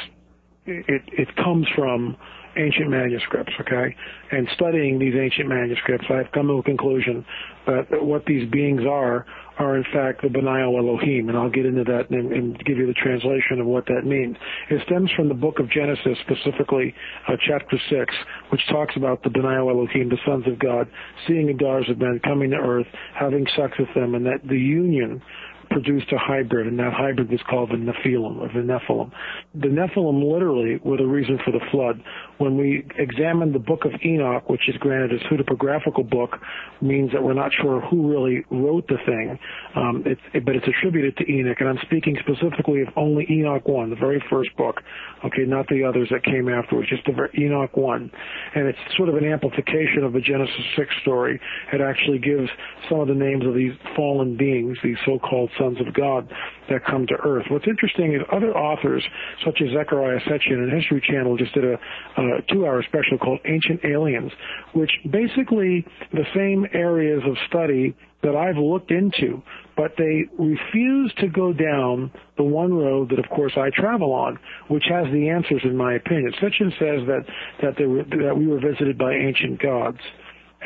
it 0.67 1.03
it 1.07 1.37
comes 1.37 1.67
from 1.75 2.17
ancient 2.57 2.89
manuscripts, 2.89 3.53
okay? 3.61 3.95
And 4.33 4.49
studying 4.55 4.99
these 4.99 5.15
ancient 5.15 5.49
manuscripts, 5.49 6.07
I've 6.11 6.33
come 6.33 6.49
to 6.49 6.55
a 6.55 6.63
conclusion 6.63 7.25
that 7.67 8.03
what 8.03 8.25
these 8.25 8.51
beings 8.51 8.83
are 8.89 9.27
are 9.59 9.77
in 9.77 9.85
fact 9.93 10.23
the 10.23 10.29
B'nai 10.29 10.63
Elohim, 10.63 11.29
and 11.29 11.37
I'll 11.37 11.51
get 11.51 11.67
into 11.67 11.85
that 11.85 12.11
and, 12.11 12.33
and, 12.33 12.65
give 12.65 12.79
you 12.79 12.87
the 12.87 12.95
translation 12.95 13.61
of 13.61 13.67
what 13.67 13.87
that 13.87 14.05
means. 14.05 14.37
It 14.71 14.83
stems 14.87 15.11
from 15.17 15.29
the 15.29 15.35
book 15.35 15.59
of 15.59 15.71
Genesis, 15.71 16.19
specifically 16.21 16.95
uh, 17.29 17.37
chapter 17.47 17.79
6, 17.91 18.15
which 18.51 18.61
talks 18.69 18.97
about 18.97 19.23
the 19.23 19.31
B'nai 19.31 19.59
Elohim, 19.59 20.09
the 20.09 20.19
sons 20.27 20.47
of 20.47 20.59
God, 20.59 20.89
seeing 21.27 21.47
the 21.47 21.55
daughters 21.55 21.89
of 21.89 21.99
men 21.99 22.21
coming 22.25 22.51
to 22.51 22.57
earth, 22.57 22.87
having 23.15 23.47
sex 23.57 23.79
with 23.79 23.89
them, 23.95 24.15
and 24.15 24.27
that 24.27 24.41
the 24.47 24.59
union 24.59 25.23
produced 25.71 26.13
a 26.13 26.19
hybrid, 26.19 26.67
and 26.67 26.79
that 26.79 26.93
hybrid 26.93 27.31
was 27.31 27.41
called 27.49 27.71
the 27.71 27.77
Nephilim, 27.77 28.39
or 28.39 28.49
the 28.49 28.67
Nephilim. 28.67 29.11
The 29.55 29.69
Nephilim 29.69 30.33
literally 30.33 30.81
were 30.85 30.97
the 30.97 31.07
reason 31.07 31.39
for 31.45 31.51
the 31.53 31.61
flood. 31.71 32.03
When 32.39 32.57
we 32.57 32.87
examine 32.99 33.53
the 33.53 33.59
book 33.59 33.85
of 33.85 33.93
Enoch, 34.05 34.49
which 34.49 34.69
is 34.69 34.77
granted 34.79 35.13
a 35.13 35.19
pseudographical 35.29 36.09
book, 36.09 36.39
means 36.81 37.13
that 37.13 37.23
we're 37.23 37.35
not 37.35 37.51
sure 37.61 37.81
who 37.81 38.11
really 38.11 38.45
wrote 38.51 38.87
the 38.89 38.99
thing, 39.07 39.39
um, 39.75 40.05
it, 40.07 40.45
but 40.45 40.57
it's 40.57 40.67
attributed 40.67 41.17
to 41.19 41.31
Enoch, 41.31 41.57
and 41.61 41.69
I'm 41.69 41.79
speaking 41.83 42.17
specifically 42.21 42.83
of 42.83 42.89
only 42.97 43.27
Enoch 43.31 43.67
1, 43.67 43.91
the 43.91 43.97
very 43.97 44.23
first 44.31 44.55
book, 44.57 44.81
okay, 45.27 45.45
not 45.45 45.67
the 45.69 45.85
others 45.85 46.09
that 46.11 46.23
came 46.25 46.49
afterwards, 46.49 46.89
just 46.89 47.05
the 47.05 47.29
Enoch 47.39 47.77
1. 47.77 48.11
And 48.55 48.67
it's 48.67 48.79
sort 48.97 49.09
of 49.09 49.17
an 49.17 49.25
amplification 49.25 50.05
of 50.05 50.13
the 50.13 50.21
Genesis 50.21 50.65
6 50.77 50.91
story. 51.03 51.41
It 51.73 51.81
actually 51.81 52.19
gives 52.19 52.49
some 52.89 53.01
of 53.01 53.09
the 53.09 53.15
names 53.15 53.45
of 53.45 53.55
these 53.55 53.73
fallen 53.95 54.37
beings, 54.37 54.79
these 54.83 54.99
so-called 55.05 55.51
sons 55.59 55.79
of 55.81 55.93
God 55.95 56.33
that 56.71 56.85
come 56.85 57.07
to 57.07 57.15
earth. 57.25 57.47
What's 57.51 57.67
interesting 57.67 58.15
is 58.15 58.23
other 58.33 58.57
authors, 58.57 59.05
such 59.45 59.61
as 59.61 59.69
Zecharia 59.69 60.21
Sitchin 60.27 60.63
and 60.63 60.73
History 60.73 61.03
Channel, 61.07 61.37
just 61.37 61.55
did 61.55 61.65
a, 61.65 61.75
a 61.75 62.43
two-hour 62.53 62.83
special 62.85 63.19
called 63.19 63.41
Ancient 63.45 63.85
Aliens, 63.85 64.33
which 64.75 64.91
basically 65.11 65.87
the 66.13 66.25
same 66.35 66.67
areas 66.73 67.23
of 67.27 67.37
study 67.49 67.95
that 68.23 68.35
I've 68.35 68.57
looked 68.57 68.91
into, 68.91 69.43
but 69.77 69.93
they 69.99 70.25
refuse 70.39 71.13
to 71.19 71.29
go 71.29 71.53
down 71.53 72.11
the 72.37 72.43
one 72.43 72.73
road 72.73 73.11
that, 73.11 73.19
of 73.19 73.29
course, 73.29 73.53
I 73.57 73.71
travel 73.71 74.13
on, 74.13 74.39
which 74.69 74.85
has 74.89 75.07
the 75.13 75.29
answers, 75.29 75.63
in 75.65 75.77
my 75.77 75.95
opinion. 75.95 76.33
Sitchin 76.41 76.71
says 76.79 77.07
that 77.07 77.25
that, 77.63 77.89
were, 77.89 78.05
that 78.25 78.37
we 78.37 78.47
were 78.47 78.61
visited 78.61 78.97
by 78.97 79.13
ancient 79.13 79.61
gods 79.61 79.99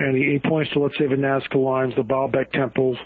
and 0.00 0.16
he, 0.16 0.32
he 0.32 0.38
points 0.38 0.72
to, 0.72 0.80
let's 0.80 0.96
say, 0.98 1.06
the 1.06 1.16
Nazca 1.16 1.56
lines, 1.56 1.94
the 1.96 2.02
Baalbek 2.02 2.52
temples, 2.52 2.96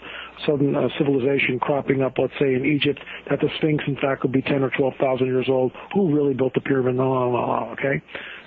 Sumerian 0.45 0.75
uh, 0.75 0.87
civilization 0.97 1.59
cropping 1.59 2.01
up, 2.01 2.13
let's 2.17 2.33
say, 2.39 2.53
in 2.53 2.65
Egypt, 2.65 2.99
that 3.29 3.39
the 3.39 3.49
Sphinx, 3.57 3.83
in 3.87 3.95
fact, 3.95 4.21
could 4.21 4.31
be 4.31 4.41
10 4.41 4.63
or 4.63 4.69
12,000 4.77 5.25
years 5.25 5.47
old. 5.49 5.71
Who 5.93 6.13
really 6.13 6.33
built 6.33 6.53
the 6.53 6.61
pyramid? 6.61 6.95
No, 6.95 7.13
no, 7.13 7.31
no, 7.31 7.69
okay? 7.73 8.01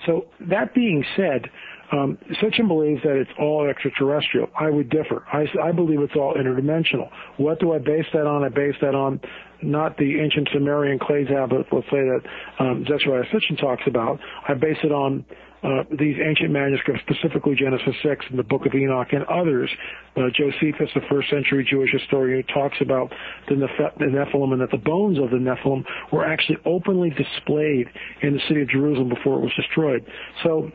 So 0.07 0.27
that 0.49 0.75
being 0.75 1.05
said, 1.17 1.51
um, 1.93 2.19
Sitchin 2.43 2.69
believes 2.69 3.03
that 3.03 3.17
it's 3.17 3.31
all 3.39 3.69
extraterrestrial. 3.69 4.49
I 4.59 4.71
would 4.71 4.91
differ. 4.91 5.25
I, 5.33 5.73
believe 5.73 6.01
it's 6.01 6.17
all 6.17 6.35
interdimensional. 6.35 7.09
What 7.39 7.61
do 7.61 7.73
I 7.73 7.79
base 7.79 8.07
that 8.13 8.27
on? 8.27 8.45
I 8.45 8.49
base 8.49 8.75
that 8.83 8.95
on 8.95 9.21
not 9.63 9.97
the 9.97 10.21
ancient 10.21 10.49
Sumerian 10.53 10.99
clay 10.99 11.25
tablets, 11.25 11.69
let's 11.73 11.87
say 11.87 11.99
that 11.99 12.21
um, 12.61 12.85
Zecharia 12.85 13.25
Sitchin 13.31 13.59
talks 13.59 13.83
about. 13.87 14.21
I 14.47 14.55
base 14.55 14.77
it 14.85 14.93
on 14.93 15.25
uh, 15.63 15.83
these 15.99 16.17
ancient 16.25 16.51
manuscripts, 16.51 17.03
specifically 17.03 17.57
Genesis 17.57 17.95
6 18.03 18.27
and 18.31 18.39
the 18.39 18.45
Book 18.45 18.67
of 18.67 18.75
Enoch 18.75 19.09
and 19.13 19.25
others. 19.25 19.69
Uh, 20.17 20.29
Josephus, 20.33 20.89
the 20.95 21.01
first 21.11 21.31
century 21.31 21.67
Jewish 21.69 21.91
historian, 21.93 22.45
talks 22.45 22.77
about 22.81 23.13
the 23.49 23.55
Nephilim 23.57 24.53
and 24.53 24.61
that 24.61 24.71
the 24.71 24.79
bones 24.79 25.19
of 25.19 25.31
the 25.31 25.37
Nephilim 25.37 25.85
were 26.13 26.25
actually 26.25 26.59
openly 26.65 27.11
displayed 27.11 27.89
in 28.23 28.35
the 28.35 28.41
city 28.47 28.63
of 28.63 28.69
Jerusalem 28.69 29.09
before 29.09 29.39
it 29.39 29.43
was 29.43 29.53
destroyed. 29.57 30.07
So 30.45 30.71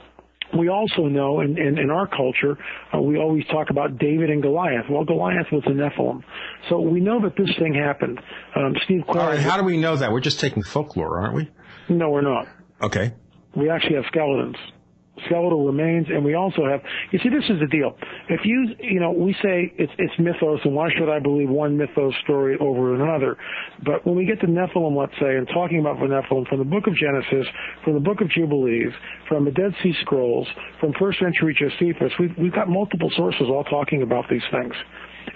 we 0.57 0.69
also 0.69 1.03
know 1.03 1.41
in, 1.41 1.57
in, 1.57 1.77
in 1.77 1.89
our 1.89 2.07
culture, 2.07 2.57
uh, 2.93 3.01
we 3.01 3.17
always 3.17 3.45
talk 3.47 3.69
about 3.69 3.97
David 3.97 4.29
and 4.29 4.41
Goliath. 4.41 4.85
Well, 4.89 5.03
Goliath 5.03 5.47
was 5.51 5.63
a 5.65 5.69
Nephilim. 5.69 6.23
So 6.69 6.79
we 6.79 6.99
know 6.99 7.21
that 7.21 7.35
this 7.35 7.49
thing 7.57 7.73
happened. 7.73 8.19
Um, 8.55 8.75
Steve 8.85 9.03
All 9.07 9.15
right, 9.15 9.39
how 9.39 9.57
do 9.57 9.63
we 9.63 9.77
know 9.77 9.95
that? 9.95 10.11
We're 10.11 10.19
just 10.19 10.39
taking 10.39 10.63
folklore, 10.63 11.19
aren't 11.19 11.35
we? 11.35 11.49
No, 11.89 12.09
we're 12.09 12.21
not. 12.21 12.47
Okay. 12.81 13.13
We 13.55 13.69
actually 13.69 13.95
have 13.95 14.05
skeletons 14.07 14.55
skeletal 15.25 15.65
remains, 15.65 16.07
and 16.09 16.23
we 16.23 16.33
also 16.33 16.65
have. 16.65 16.81
You 17.11 17.19
see, 17.19 17.29
this 17.29 17.43
is 17.49 17.59
the 17.59 17.67
deal. 17.67 17.95
If 18.29 18.41
you, 18.43 18.75
you 18.79 18.99
know, 18.99 19.11
we 19.11 19.33
say 19.43 19.71
it's 19.77 19.91
it's 19.97 20.13
mythos, 20.19 20.59
and 20.63 20.73
why 20.73 20.89
should 20.97 21.09
I 21.09 21.19
believe 21.19 21.49
one 21.49 21.77
mythos 21.77 22.13
story 22.23 22.57
over 22.59 22.95
another? 22.95 23.37
But 23.85 24.05
when 24.05 24.15
we 24.15 24.25
get 24.25 24.39
to 24.41 24.47
Nephilim, 24.47 24.97
let's 24.97 25.13
say, 25.19 25.35
and 25.37 25.47
talking 25.47 25.79
about 25.79 25.99
the 25.99 26.07
Nephilim 26.07 26.47
from 26.47 26.59
the 26.59 26.65
Book 26.65 26.87
of 26.87 26.95
Genesis, 26.95 27.47
from 27.83 27.93
the 27.93 27.99
Book 27.99 28.21
of 28.21 28.29
Jubilees, 28.29 28.91
from 29.27 29.45
the 29.45 29.51
Dead 29.51 29.73
Sea 29.83 29.93
Scrolls, 30.01 30.47
from 30.79 30.93
first 30.99 31.19
century 31.19 31.55
Josephus, 31.57 32.11
we've 32.19 32.35
we've 32.37 32.53
got 32.53 32.69
multiple 32.69 33.11
sources 33.15 33.47
all 33.49 33.63
talking 33.63 34.01
about 34.01 34.25
these 34.29 34.43
things 34.51 34.73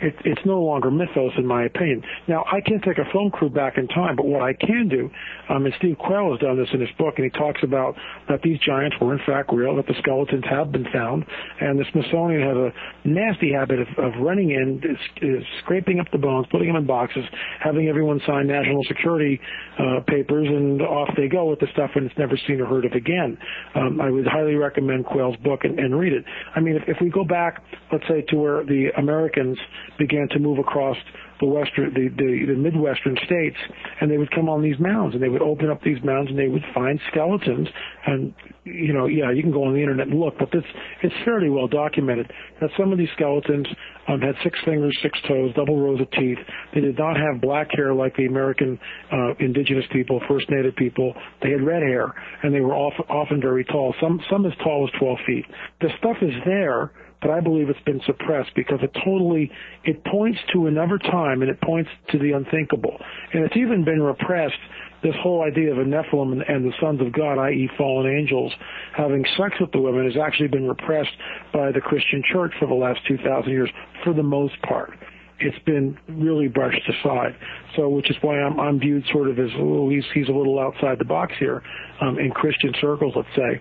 it, 0.01 0.15
it's 0.25 0.41
no 0.45 0.61
longer 0.61 0.91
mythos, 0.91 1.33
in 1.37 1.45
my 1.45 1.63
opinion. 1.63 2.03
Now, 2.27 2.45
I 2.51 2.61
can't 2.61 2.83
take 2.83 2.97
a 2.97 3.09
film 3.11 3.31
crew 3.31 3.49
back 3.49 3.77
in 3.77 3.87
time, 3.87 4.15
but 4.15 4.25
what 4.25 4.41
I 4.41 4.53
can 4.53 4.87
do, 4.87 5.09
um, 5.49 5.65
and 5.65 5.73
Steve 5.77 5.97
Quayle 5.97 6.31
has 6.31 6.39
done 6.39 6.57
this 6.57 6.69
in 6.73 6.81
his 6.81 6.89
book, 6.97 7.15
and 7.17 7.25
he 7.25 7.37
talks 7.37 7.61
about 7.63 7.95
that 8.29 8.41
these 8.41 8.59
giants 8.59 8.95
were 9.01 9.13
in 9.13 9.19
fact 9.25 9.51
real, 9.51 9.75
that 9.75 9.87
the 9.87 9.95
skeletons 9.99 10.43
have 10.49 10.71
been 10.71 10.85
found, 10.93 11.25
and 11.59 11.79
the 11.79 11.85
Smithsonian 11.91 12.41
has 12.41 12.57
a 12.57 13.07
nasty 13.07 13.51
habit 13.51 13.79
of, 13.79 13.87
of 13.97 14.13
running 14.21 14.51
in, 14.51 14.81
is, 14.83 14.97
is 15.21 15.43
scraping 15.63 15.99
up 15.99 16.07
the 16.11 16.17
bones, 16.17 16.45
putting 16.51 16.67
them 16.67 16.77
in 16.77 16.85
boxes, 16.85 17.23
having 17.59 17.87
everyone 17.87 18.21
sign 18.25 18.47
national 18.47 18.83
security 18.83 19.39
uh, 19.79 20.01
papers, 20.07 20.47
and 20.47 20.81
off 20.81 21.09
they 21.17 21.27
go 21.27 21.49
with 21.49 21.59
the 21.59 21.67
stuff, 21.73 21.91
and 21.95 22.05
it's 22.05 22.17
never 22.17 22.37
seen 22.47 22.61
or 22.61 22.65
heard 22.65 22.85
of 22.85 22.91
again. 22.93 23.37
Um, 23.75 23.99
I 24.01 24.09
would 24.09 24.27
highly 24.27 24.55
recommend 24.55 25.05
Quayle's 25.05 25.37
book 25.37 25.61
and, 25.63 25.79
and 25.79 25.97
read 25.97 26.13
it. 26.13 26.23
I 26.55 26.59
mean, 26.59 26.75
if, 26.75 26.83
if 26.87 26.97
we 27.01 27.09
go 27.09 27.23
back, 27.23 27.63
let's 27.91 28.07
say, 28.07 28.21
to 28.29 28.35
where 28.35 28.63
the 28.63 28.89
Americans 28.97 29.57
began 29.97 30.27
to 30.29 30.39
move 30.39 30.59
across 30.59 30.97
the 31.39 31.45
western, 31.45 31.93
the, 31.93 32.09
the, 32.09 32.53
the 32.53 32.57
midwestern 32.57 33.15
states, 33.25 33.57
and 34.01 34.09
they 34.09 34.17
would 34.17 34.31
come 34.31 34.49
on 34.49 34.61
these 34.61 34.79
mounds, 34.79 35.13
and 35.13 35.21
they 35.23 35.29
would 35.29 35.41
open 35.41 35.69
up 35.69 35.81
these 35.83 36.01
mounds, 36.03 36.29
and 36.29 36.39
they 36.39 36.47
would 36.47 36.63
find 36.73 36.99
skeletons. 37.11 37.67
And 38.05 38.33
you 38.63 38.93
know, 38.93 39.05
yeah, 39.05 39.31
you 39.31 39.41
can 39.41 39.51
go 39.51 39.63
on 39.63 39.73
the 39.73 39.79
internet 39.79 40.07
and 40.07 40.19
look, 40.19 40.35
but 40.39 40.49
it's 40.53 40.67
it's 41.03 41.15
fairly 41.23 41.49
well 41.49 41.67
documented 41.67 42.31
that 42.59 42.69
some 42.77 42.91
of 42.91 42.97
these 42.97 43.09
skeletons 43.15 43.67
um, 44.07 44.21
had 44.21 44.35
six 44.43 44.57
fingers, 44.65 44.97
six 45.01 45.17
toes, 45.27 45.51
double 45.55 45.79
rows 45.79 46.01
of 46.01 46.09
teeth. 46.11 46.39
They 46.73 46.81
did 46.81 46.97
not 46.97 47.17
have 47.17 47.41
black 47.41 47.69
hair 47.71 47.93
like 47.93 48.15
the 48.15 48.25
American 48.25 48.79
uh, 49.11 49.35
indigenous 49.39 49.85
people, 49.91 50.21
First 50.27 50.49
Native 50.49 50.75
people. 50.75 51.13
They 51.41 51.51
had 51.51 51.61
red 51.61 51.83
hair, 51.83 52.13
and 52.43 52.53
they 52.53 52.61
were 52.61 52.75
often, 52.75 53.05
often 53.09 53.41
very 53.41 53.63
tall. 53.65 53.93
Some 54.01 54.21
some 54.29 54.45
as 54.45 54.53
tall 54.63 54.89
as 54.91 54.99
12 54.99 55.17
feet. 55.25 55.45
The 55.81 55.89
stuff 55.99 56.17
is 56.21 56.33
there 56.45 56.91
but 57.21 57.31
I 57.31 57.39
believe 57.39 57.69
it's 57.69 57.79
been 57.85 58.01
suppressed 58.05 58.51
because 58.55 58.79
it 58.81 58.95
totally 59.03 59.51
it 59.83 60.03
points 60.05 60.39
to 60.53 60.67
another 60.67 60.97
time 60.97 61.41
and 61.41 61.49
it 61.49 61.59
points 61.61 61.89
to 62.11 62.19
the 62.19 62.31
unthinkable, 62.31 62.97
and 63.33 63.43
it's 63.43 63.57
even 63.57 63.83
been 63.83 64.01
repressed. 64.01 64.59
This 65.03 65.15
whole 65.21 65.43
idea 65.43 65.71
of 65.71 65.77
a 65.77 65.83
Nephilim 65.83 66.41
and, 66.51 66.65
the 66.65 66.73
sons 66.81 67.01
of 67.01 67.13
God, 67.13 67.37
i.e., 67.37 67.69
fallen 67.77 68.11
angels, 68.11 68.51
having 68.95 69.23
sex 69.37 69.53
with 69.59 69.71
the 69.71 69.79
women, 69.79 70.05
has 70.05 70.17
actually 70.17 70.47
been 70.47 70.67
repressed 70.67 71.11
by 71.53 71.71
the 71.71 71.79
Christian 71.79 72.23
Church 72.33 72.51
for 72.59 72.67
the 72.67 72.73
last 72.73 72.99
two 73.07 73.17
thousand 73.17 73.51
years, 73.51 73.69
for 74.03 74.13
the 74.13 74.23
most 74.23 74.59
part 74.63 74.93
it's 75.39 75.63
been 75.65 75.97
really 76.07 76.47
brushed 76.47 76.81
aside. 76.89 77.35
So, 77.75 77.89
which 77.89 78.09
is 78.09 78.15
why 78.21 78.39
I'm, 78.39 78.59
I'm 78.59 78.79
viewed 78.79 79.03
sort 79.11 79.29
of 79.29 79.37
as, 79.37 79.49
oh, 79.57 79.89
he's, 79.89 80.03
he's 80.13 80.29
a 80.29 80.31
little 80.31 80.59
outside 80.59 80.97
the 80.99 81.05
box 81.05 81.33
here, 81.39 81.61
um, 82.01 82.17
in 82.17 82.31
Christian 82.31 82.73
circles, 82.81 83.13
let's 83.15 83.29
say. 83.35 83.59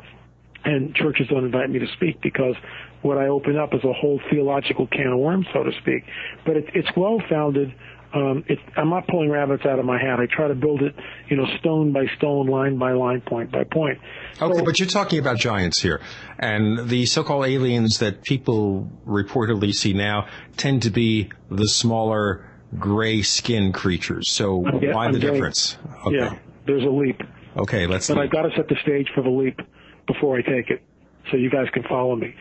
And 0.66 0.94
churches 0.96 1.28
don't 1.28 1.44
invite 1.44 1.70
me 1.70 1.78
to 1.78 1.86
speak 1.94 2.20
because 2.20 2.56
what 3.02 3.18
I 3.18 3.28
open 3.28 3.56
up 3.56 3.72
is 3.72 3.84
a 3.84 3.92
whole 3.92 4.20
theological 4.30 4.88
can 4.88 5.12
of 5.12 5.18
worms, 5.18 5.46
so 5.52 5.62
to 5.62 5.70
speak. 5.80 6.02
But 6.44 6.56
it, 6.56 6.64
it's 6.74 6.88
well 6.96 7.22
founded. 7.30 7.72
Um, 8.12 8.44
it, 8.48 8.58
I'm 8.76 8.90
not 8.90 9.06
pulling 9.06 9.30
rabbits 9.30 9.64
out 9.64 9.78
of 9.78 9.84
my 9.84 9.96
hat. 10.00 10.18
I 10.18 10.26
try 10.26 10.48
to 10.48 10.54
build 10.56 10.82
it, 10.82 10.94
you 11.28 11.36
know, 11.36 11.44
stone 11.60 11.92
by 11.92 12.06
stone, 12.16 12.48
line 12.48 12.78
by 12.78 12.92
line, 12.92 13.20
point 13.20 13.52
by 13.52 13.62
point. 13.62 13.98
Okay, 14.42 14.58
so, 14.58 14.64
but 14.64 14.80
you're 14.80 14.88
talking 14.88 15.20
about 15.20 15.36
giants 15.38 15.80
here, 15.80 16.00
and 16.38 16.88
the 16.88 17.06
so-called 17.06 17.46
aliens 17.46 17.98
that 17.98 18.22
people 18.22 18.90
reportedly 19.06 19.72
see 19.72 19.92
now 19.92 20.26
tend 20.56 20.82
to 20.82 20.90
be 20.90 21.30
the 21.48 21.68
smaller 21.68 22.50
gray 22.76 23.22
skin 23.22 23.72
creatures. 23.72 24.30
So 24.30 24.62
get, 24.80 24.94
why 24.94 25.06
I'm 25.06 25.12
the 25.12 25.20
getting, 25.20 25.34
difference? 25.34 25.78
Okay. 26.06 26.16
Yeah, 26.16 26.38
there's 26.66 26.84
a 26.84 26.88
leap. 26.88 27.20
Okay, 27.56 27.86
let's. 27.86 28.08
But 28.08 28.18
I've 28.18 28.32
got 28.32 28.42
to 28.42 28.50
set 28.56 28.68
the 28.68 28.76
stage 28.82 29.08
for 29.14 29.22
the 29.22 29.30
leap 29.30 29.60
before 30.06 30.36
I 30.38 30.42
take 30.42 30.70
it, 30.70 30.82
so 31.30 31.36
you 31.36 31.50
guys 31.50 31.66
can 31.72 31.82
follow 31.84 32.16
me 32.16 32.34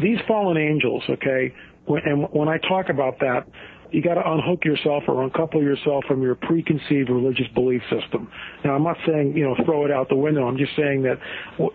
these 0.00 0.18
fallen 0.26 0.56
angels, 0.56 1.02
okay, 1.08 1.54
and 1.86 2.26
when 2.32 2.48
I 2.48 2.58
talk 2.58 2.88
about 2.88 3.18
that, 3.20 3.46
you 3.90 4.02
got 4.02 4.14
to 4.14 4.28
unhook 4.28 4.64
yourself 4.64 5.04
or 5.06 5.22
uncouple 5.22 5.62
yourself 5.62 6.02
from 6.08 6.20
your 6.20 6.34
preconceived 6.34 7.08
religious 7.10 7.46
belief 7.54 7.80
system. 7.82 8.28
Now, 8.64 8.74
I'm 8.74 8.82
not 8.82 8.96
saying 9.06 9.36
you 9.36 9.44
know 9.44 9.54
throw 9.64 9.84
it 9.84 9.92
out 9.92 10.08
the 10.08 10.16
window. 10.16 10.48
I'm 10.48 10.56
just 10.56 10.74
saying 10.74 11.02
that 11.02 11.18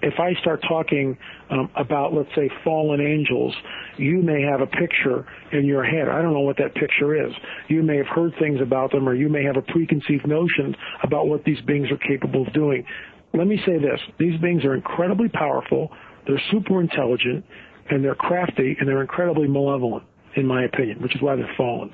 if 0.02 0.20
I 0.20 0.34
start 0.42 0.62
talking 0.68 1.18
um, 1.50 1.70
about, 1.78 2.14
let's 2.14 2.30
say, 2.36 2.50
fallen 2.64 3.00
angels, 3.00 3.56
you 3.98 4.22
may 4.22 4.42
have 4.42 4.60
a 4.60 4.68
picture 4.68 5.26
in 5.54 5.66
your 5.66 5.84
head. 5.84 6.10
I 6.10 6.22
don't 6.22 6.34
know 6.34 6.42
what 6.42 6.58
that 6.58 6.76
picture 6.76 7.26
is. 7.26 7.32
You 7.70 7.84
may 7.84 7.96
have 7.98 8.08
heard 8.08 8.34
things 8.38 8.60
about 8.60 8.92
them, 8.92 9.08
or 9.08 9.14
you 9.14 9.30
may 9.30 9.44
have 9.46 9.56
a 9.56 9.62
preconceived 9.62 10.28
notion 10.28 10.76
about 11.04 11.28
what 11.28 11.46
these 11.46 11.62
beings 11.62 11.88
are 11.90 11.98
capable 11.98 12.46
of 12.46 12.54
doing. 12.54 12.86
Let 13.34 13.48
me 13.48 13.62
say 13.66 13.78
this: 13.78 14.00
these 14.18 14.40
beings 14.42 14.66
are 14.66 14.74
incredibly 14.74 15.30
powerful. 15.30 15.92
They're 16.28 16.42
super 16.52 16.82
intelligent 16.82 17.46
and 17.90 18.04
they're 18.04 18.16
crafty 18.16 18.76
and 18.80 18.88
they're 18.88 19.02
incredibly 19.02 19.48
malevolent, 19.48 20.04
in 20.36 20.46
my 20.46 20.64
opinion, 20.64 21.02
which 21.02 21.16
is 21.16 21.22
why 21.22 21.36
they're 21.36 21.54
fallen. 21.58 21.92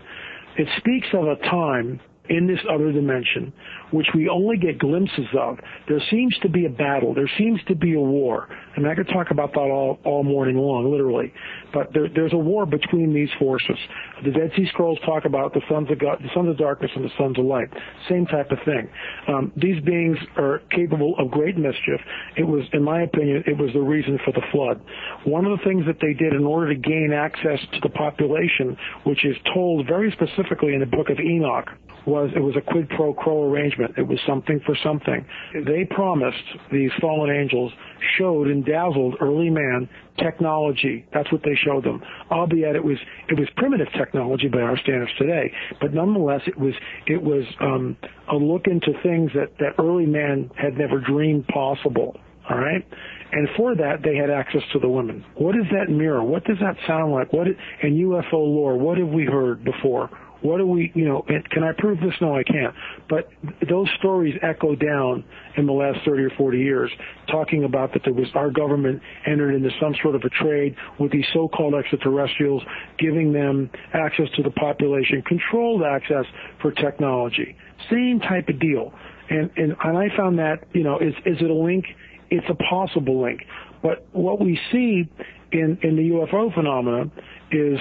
It 0.58 0.68
speaks 0.78 1.08
of 1.14 1.28
a 1.28 1.36
time 1.50 2.00
in 2.30 2.48
this 2.48 2.60
other 2.72 2.92
dimension, 2.92 3.54
which 3.96 4.08
we 4.14 4.28
only 4.28 4.58
get 4.58 4.78
glimpses 4.78 5.28
of. 5.40 5.58
There 5.88 6.02
seems 6.12 6.38
to 6.42 6.50
be 6.50 6.66
a 6.66 6.70
battle. 6.70 7.14
There 7.14 7.32
seems 7.38 7.62
to 7.68 7.76
be 7.76 7.94
a 7.94 8.00
war. 8.00 8.50
I 8.50 8.76
And 8.76 8.88
I 8.88 8.94
could 8.94 9.08
talk 9.08 9.32
about 9.32 9.54
that 9.54 9.60
all, 9.60 10.00
all 10.04 10.24
morning 10.24 10.58
long, 10.58 10.92
literally. 10.92 11.34
But 11.74 11.94
there, 11.94 12.10
there's 12.14 12.34
a 12.34 12.38
war 12.38 12.66
between 12.66 13.14
these 13.14 13.30
forces. 13.40 13.78
The 14.24 14.32
Dead 14.32 14.52
Sea 14.56 14.68
Scrolls 14.74 15.00
talk 15.06 15.24
about 15.24 15.54
the 15.54 15.62
sons 15.70 15.90
of 15.90 16.00
God, 16.00 16.20
the 16.22 16.30
sons 16.36 16.50
of 16.50 16.58
darkness 16.58 16.92
and 16.94 17.06
the 17.06 17.12
sons 17.18 17.40
of 17.40 17.46
light. 17.46 17.70
Same 18.10 18.26
type 18.26 18.52
of 18.52 18.58
thing. 18.66 18.90
Um, 19.30 19.54
these 19.56 19.82
beings 19.84 20.18
are 20.36 20.62
capable 20.72 21.16
of 21.18 21.32
great 21.32 21.58
mischief. 21.58 22.02
It 22.36 22.44
was, 22.44 22.64
in 22.74 22.84
my 22.84 23.04
opinion, 23.04 23.46
it 23.48 23.58
was 23.58 23.72
the 23.74 23.80
reason 23.80 24.20
for 24.26 24.32
the 24.32 24.44
flood. 24.52 24.82
One 25.24 25.46
of 25.46 25.58
the 25.58 25.64
things 25.64 25.86
that 25.86 26.00
they 26.02 26.14
did 26.14 26.34
in 26.34 26.44
order 26.44 26.74
to 26.74 26.80
gain 26.80 27.14
access 27.14 27.60
to 27.72 27.80
the 27.82 27.90
population, 27.90 28.78
which 29.06 29.24
is 29.24 29.38
told 29.54 29.88
very 29.88 30.12
specifically 30.12 30.74
in 30.74 30.82
the 30.82 30.86
book 30.86 31.10
of 31.10 31.20
Enoch, 31.20 31.70
was 32.06 32.30
it 32.36 32.40
was 32.40 32.56
a 32.56 32.62
quid 32.62 32.88
pro 32.90 33.14
quo 33.14 33.50
arrangement 33.50 33.85
agreement. 33.86 33.98
It 33.98 34.08
was 34.12 34.20
something 34.28 34.60
for 34.66 34.76
something. 34.84 35.26
They 35.66 35.86
promised 35.86 36.44
these 36.72 36.92
fallen 37.02 37.30
angels 37.30 37.72
showed 38.18 38.48
and 38.48 38.66
dazzled 38.66 39.16
early 39.22 39.50
man 39.50 39.90
technology. 40.18 41.06
That's 41.14 41.32
what 41.32 41.42
they 41.44 41.56
showed 41.56 41.84
them. 41.84 42.02
Albeit 42.32 42.76
it 42.76 42.84
was 42.84 42.98
it 43.30 43.38
was 43.40 43.48
primitive 43.58 43.88
technology 43.98 44.48
by 44.48 44.62
our 44.62 44.78
standards 44.78 45.12
today, 45.18 45.52
but 45.82 45.94
nonetheless 45.94 46.42
it 46.48 46.58
was 46.58 46.74
it 47.08 47.22
was 47.22 47.44
um, 47.62 47.98
a 48.32 48.36
look 48.36 48.68
into 48.68 48.94
things 49.04 49.32
that 49.36 49.58
that 49.60 49.82
early 49.82 50.06
man 50.06 50.50
had 50.56 50.78
never 50.78 51.00
dreamed 51.00 51.48
possible. 51.48 52.16
All 52.48 52.58
right. 52.60 52.86
And 53.32 53.50
for 53.58 53.76
that, 53.76 54.04
they 54.04 54.16
had 54.16 54.30
access 54.30 54.62
to 54.74 54.80
the 54.80 54.88
women. 54.88 55.26
What 55.34 55.56
is 55.56 55.66
that 55.72 55.92
mirror? 55.92 56.24
What 56.24 56.44
does 56.46 56.58
that 56.62 56.76
sound 56.86 57.12
like? 57.12 57.34
What 57.34 57.48
in 57.48 57.96
UFO 57.96 58.34
lore? 58.34 58.78
What 58.78 59.00
have 59.00 59.08
we 59.08 59.26
heard 59.26 59.66
before? 59.66 60.12
What 60.46 60.58
do 60.58 60.68
we, 60.68 60.92
you 60.94 61.06
know, 61.06 61.26
can 61.50 61.64
I 61.64 61.72
prove 61.78 62.00
this? 62.00 62.14
No, 62.22 62.36
I 62.36 62.44
can't. 62.44 62.74
But 63.10 63.30
those 63.68 63.90
stories 63.98 64.36
echo 64.44 64.76
down 64.76 65.24
in 65.58 65.66
the 65.66 65.74
last 65.74 66.00
30 66.06 66.24
or 66.24 66.30
40 66.38 66.60
years, 66.60 66.92
talking 67.32 67.64
about 67.64 67.94
that 67.94 68.04
there 68.04 68.14
was 68.14 68.28
our 68.36 68.52
government 68.52 69.02
entered 69.26 69.56
into 69.56 69.72
some 69.82 69.96
sort 70.04 70.14
of 70.14 70.22
a 70.22 70.30
trade 70.30 70.76
with 71.00 71.12
these 71.12 71.26
so-called 71.34 71.74
extraterrestrials, 71.74 72.62
giving 73.00 73.34
them 73.34 73.72
access 73.94 74.28
to 74.36 74.44
the 74.44 74.52
population, 74.52 75.24
controlled 75.24 75.82
access 75.82 76.26
for 76.62 76.72
technology. 76.72 77.58
Same 77.90 78.20
type 78.20 78.48
of 78.48 78.60
deal. 78.60 78.94
And, 79.30 79.50
and, 79.58 79.76
and 79.84 79.98
I 79.98 80.16
found 80.16 80.38
that, 80.38 80.60
you 80.74 80.84
know, 80.84 81.00
is, 81.00 81.16
is 81.26 81.38
it 81.42 81.50
a 81.50 81.54
link? 81.54 81.86
It's 82.30 82.46
a 82.50 82.56
possible 82.70 83.24
link. 83.24 83.42
But 83.82 84.06
what 84.12 84.40
we 84.40 84.60
see 84.72 85.10
in, 85.52 85.80
in 85.82 85.96
the 85.96 86.10
UFO 86.12 86.54
phenomena 86.54 87.10
is 87.52 87.80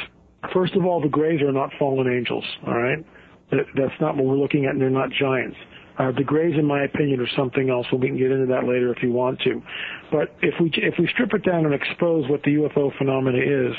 First 0.53 0.75
of 0.75 0.85
all, 0.85 1.01
the 1.01 1.09
Greys 1.09 1.41
are 1.43 1.53
not 1.53 1.71
fallen 1.79 2.13
angels, 2.13 2.45
all 2.67 2.77
right? 2.77 3.05
That's 3.51 4.01
not 4.01 4.17
what 4.17 4.27
we're 4.27 4.37
looking 4.37 4.67
at, 4.67 4.73
and 4.73 4.81
they're 4.81 4.91
not 4.91 5.11
giants. 5.11 5.57
Uh, 5.99 6.11
the 6.13 6.25
Greys, 6.25 6.59
in 6.59 6.65
my 6.65 6.85
opinion, 6.85 7.21
are 7.21 7.29
something 7.37 7.71
else, 7.71 7.87
we 7.93 8.09
can 8.09 8.19
get 8.19 8.31
into 8.31 8.47
that 8.47 8.65
later 8.65 8.93
if 8.93 9.03
you 9.03 9.13
want 9.13 9.41
to. 9.43 9.63
But 10.11 10.35
if 10.43 10.55
we 10.61 10.71
if 10.77 10.95
we 10.99 11.09
strip 11.13 11.33
it 11.35 11.45
down 11.45 11.65
and 11.65 11.75
expose 11.75 12.29
what 12.29 12.43
the 12.43 12.55
UFO 12.57 12.97
phenomena 12.99 13.39
is, 13.39 13.75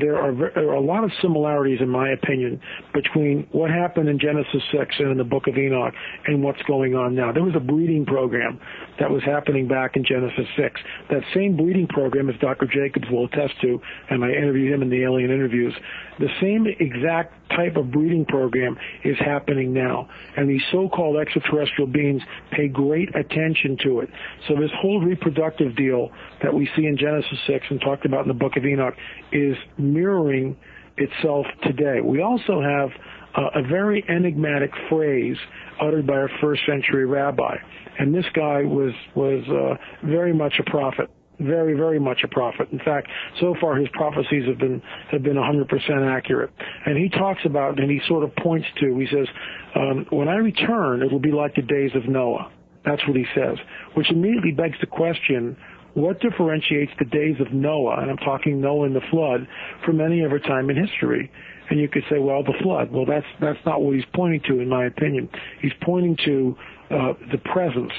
there 0.00 0.16
are, 0.16 0.32
there 0.32 0.70
are 0.70 0.74
a 0.74 0.80
lot 0.80 1.04
of 1.04 1.10
similarities, 1.20 1.80
in 1.80 1.88
my 1.88 2.10
opinion, 2.10 2.60
between 2.94 3.46
what 3.52 3.70
happened 3.70 4.08
in 4.08 4.18
Genesis 4.18 4.62
6 4.72 4.94
and 4.98 5.10
in 5.12 5.18
the 5.18 5.24
Book 5.24 5.46
of 5.46 5.56
Enoch 5.56 5.92
and 6.26 6.42
what's 6.42 6.62
going 6.62 6.94
on 6.94 7.14
now. 7.14 7.32
There 7.32 7.42
was 7.42 7.54
a 7.56 7.60
breeding 7.60 8.06
program 8.06 8.60
that 8.98 9.10
was 9.10 9.22
happening 9.24 9.68
back 9.68 9.96
in 9.96 10.04
Genesis 10.04 10.46
6. 10.56 10.80
That 11.10 11.22
same 11.34 11.56
breeding 11.56 11.86
program, 11.88 12.30
as 12.30 12.36
Dr. 12.40 12.66
Jacobs 12.66 13.06
will 13.10 13.26
attest 13.26 13.54
to, 13.62 13.80
and 14.10 14.24
I 14.24 14.30
interviewed 14.30 14.72
him 14.72 14.82
in 14.82 14.90
the 14.90 15.02
alien 15.02 15.30
interviews, 15.30 15.74
the 16.22 16.28
same 16.40 16.68
exact 16.78 17.34
type 17.50 17.74
of 17.76 17.90
breeding 17.90 18.24
program 18.24 18.78
is 19.02 19.16
happening 19.18 19.72
now. 19.72 20.08
And 20.36 20.48
these 20.48 20.62
so-called 20.70 21.16
extraterrestrial 21.16 21.88
beings 21.88 22.22
pay 22.52 22.68
great 22.68 23.08
attention 23.16 23.76
to 23.82 24.00
it. 24.00 24.08
So 24.46 24.54
this 24.54 24.70
whole 24.80 25.00
reproductive 25.00 25.74
deal 25.74 26.12
that 26.40 26.54
we 26.54 26.70
see 26.76 26.86
in 26.86 26.96
Genesis 26.96 27.38
6 27.48 27.66
and 27.70 27.80
talked 27.80 28.06
about 28.06 28.22
in 28.22 28.28
the 28.28 28.34
book 28.34 28.56
of 28.56 28.64
Enoch 28.64 28.94
is 29.32 29.56
mirroring 29.78 30.56
itself 30.96 31.44
today. 31.64 32.00
We 32.00 32.22
also 32.22 32.62
have 32.62 32.90
uh, 33.34 33.58
a 33.58 33.62
very 33.66 34.04
enigmatic 34.08 34.70
phrase 34.88 35.36
uttered 35.80 36.06
by 36.06 36.20
a 36.20 36.28
first 36.40 36.62
century 36.66 37.04
rabbi. 37.04 37.56
And 37.98 38.14
this 38.14 38.26
guy 38.32 38.62
was, 38.62 38.92
was 39.16 39.42
uh, 39.48 40.06
very 40.06 40.32
much 40.32 40.54
a 40.60 40.70
prophet 40.70 41.10
very, 41.42 41.74
very 41.74 41.98
much 41.98 42.22
a 42.24 42.28
prophet. 42.28 42.68
In 42.72 42.78
fact, 42.78 43.08
so 43.40 43.54
far 43.60 43.76
his 43.76 43.88
prophecies 43.92 44.46
have 44.46 44.58
been 44.58 44.82
have 45.10 45.22
been 45.22 45.36
100% 45.36 45.68
accurate. 46.10 46.50
And 46.86 46.96
he 46.96 47.08
talks 47.08 47.40
about, 47.44 47.78
and 47.78 47.90
he 47.90 48.00
sort 48.06 48.24
of 48.24 48.34
points 48.36 48.66
to, 48.80 48.96
he 48.98 49.06
says, 49.06 49.26
um, 49.74 50.06
"When 50.10 50.28
I 50.28 50.36
return, 50.36 51.02
it 51.02 51.10
will 51.10 51.20
be 51.20 51.32
like 51.32 51.54
the 51.54 51.62
days 51.62 51.90
of 51.94 52.08
Noah." 52.08 52.50
That's 52.84 53.06
what 53.06 53.16
he 53.16 53.26
says, 53.34 53.58
which 53.94 54.10
immediately 54.10 54.52
begs 54.52 54.76
the 54.80 54.86
question: 54.86 55.56
What 55.94 56.20
differentiates 56.20 56.92
the 56.98 57.04
days 57.04 57.36
of 57.40 57.52
Noah, 57.52 58.00
and 58.00 58.10
I'm 58.10 58.16
talking 58.18 58.60
Noah 58.60 58.86
and 58.86 58.96
the 58.96 59.06
flood, 59.10 59.46
from 59.84 60.00
any 60.00 60.24
other 60.24 60.38
time 60.38 60.70
in 60.70 60.76
history? 60.76 61.30
And 61.70 61.80
you 61.80 61.88
could 61.88 62.02
say, 62.10 62.18
well, 62.18 62.42
the 62.42 62.54
flood. 62.62 62.90
Well, 62.90 63.06
that's 63.06 63.26
that's 63.40 63.58
not 63.64 63.80
what 63.80 63.94
he's 63.94 64.04
pointing 64.12 64.42
to, 64.48 64.60
in 64.60 64.68
my 64.68 64.86
opinion. 64.86 65.30
He's 65.60 65.72
pointing 65.80 66.16
to 66.24 66.56
uh, 66.90 67.12
the 67.30 67.38
presence 67.38 67.92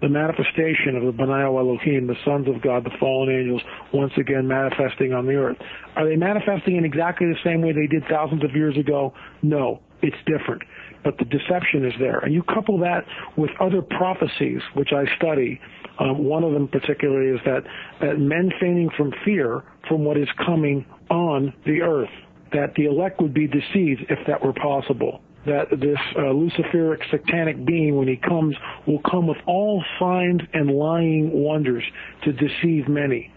the 0.00 0.08
manifestation 0.08 0.96
of 0.96 1.04
the 1.04 1.12
Benai 1.12 1.44
Elohim, 1.44 2.06
the 2.06 2.16
sons 2.24 2.48
of 2.48 2.62
God, 2.62 2.84
the 2.84 2.96
fallen 2.98 3.28
angels, 3.28 3.62
once 3.92 4.12
again 4.16 4.48
manifesting 4.48 5.12
on 5.12 5.26
the 5.26 5.34
earth. 5.34 5.58
Are 5.96 6.08
they 6.08 6.16
manifesting 6.16 6.76
in 6.76 6.84
exactly 6.84 7.26
the 7.26 7.38
same 7.44 7.60
way 7.60 7.72
they 7.72 7.86
did 7.86 8.04
thousands 8.08 8.42
of 8.44 8.54
years 8.54 8.76
ago? 8.78 9.12
No, 9.42 9.80
it's 10.02 10.16
different. 10.26 10.62
But 11.04 11.18
the 11.18 11.24
deception 11.24 11.84
is 11.84 11.92
there. 11.98 12.18
And 12.18 12.32
you 12.32 12.42
couple 12.42 12.78
that 12.78 13.04
with 13.36 13.50
other 13.60 13.82
prophecies, 13.82 14.60
which 14.74 14.90
I 14.92 15.04
study. 15.16 15.60
Um, 15.98 16.24
one 16.24 16.44
of 16.44 16.52
them 16.52 16.68
particularly 16.68 17.30
is 17.36 17.40
that, 17.44 17.64
that 18.00 18.18
men 18.18 18.50
fainting 18.58 18.90
from 18.96 19.12
fear 19.24 19.62
from 19.88 20.04
what 20.04 20.16
is 20.16 20.28
coming 20.44 20.86
on 21.10 21.52
the 21.66 21.82
earth, 21.82 22.10
that 22.52 22.74
the 22.74 22.86
elect 22.86 23.20
would 23.20 23.34
be 23.34 23.46
deceived 23.46 24.06
if 24.08 24.18
that 24.26 24.42
were 24.42 24.54
possible 24.54 25.20
that 25.50 25.70
this 25.70 25.98
uh, 26.16 26.20
Luciferic 26.20 27.00
satanic 27.10 27.64
being, 27.64 27.96
when 27.96 28.08
he 28.08 28.16
comes, 28.16 28.56
will 28.86 29.02
come 29.10 29.26
with 29.26 29.38
all 29.46 29.84
signs 29.98 30.40
and 30.52 30.70
lying 30.70 31.30
wonders 31.32 31.84
to 32.24 32.32
deceive 32.32 32.88
many. 32.88 33.32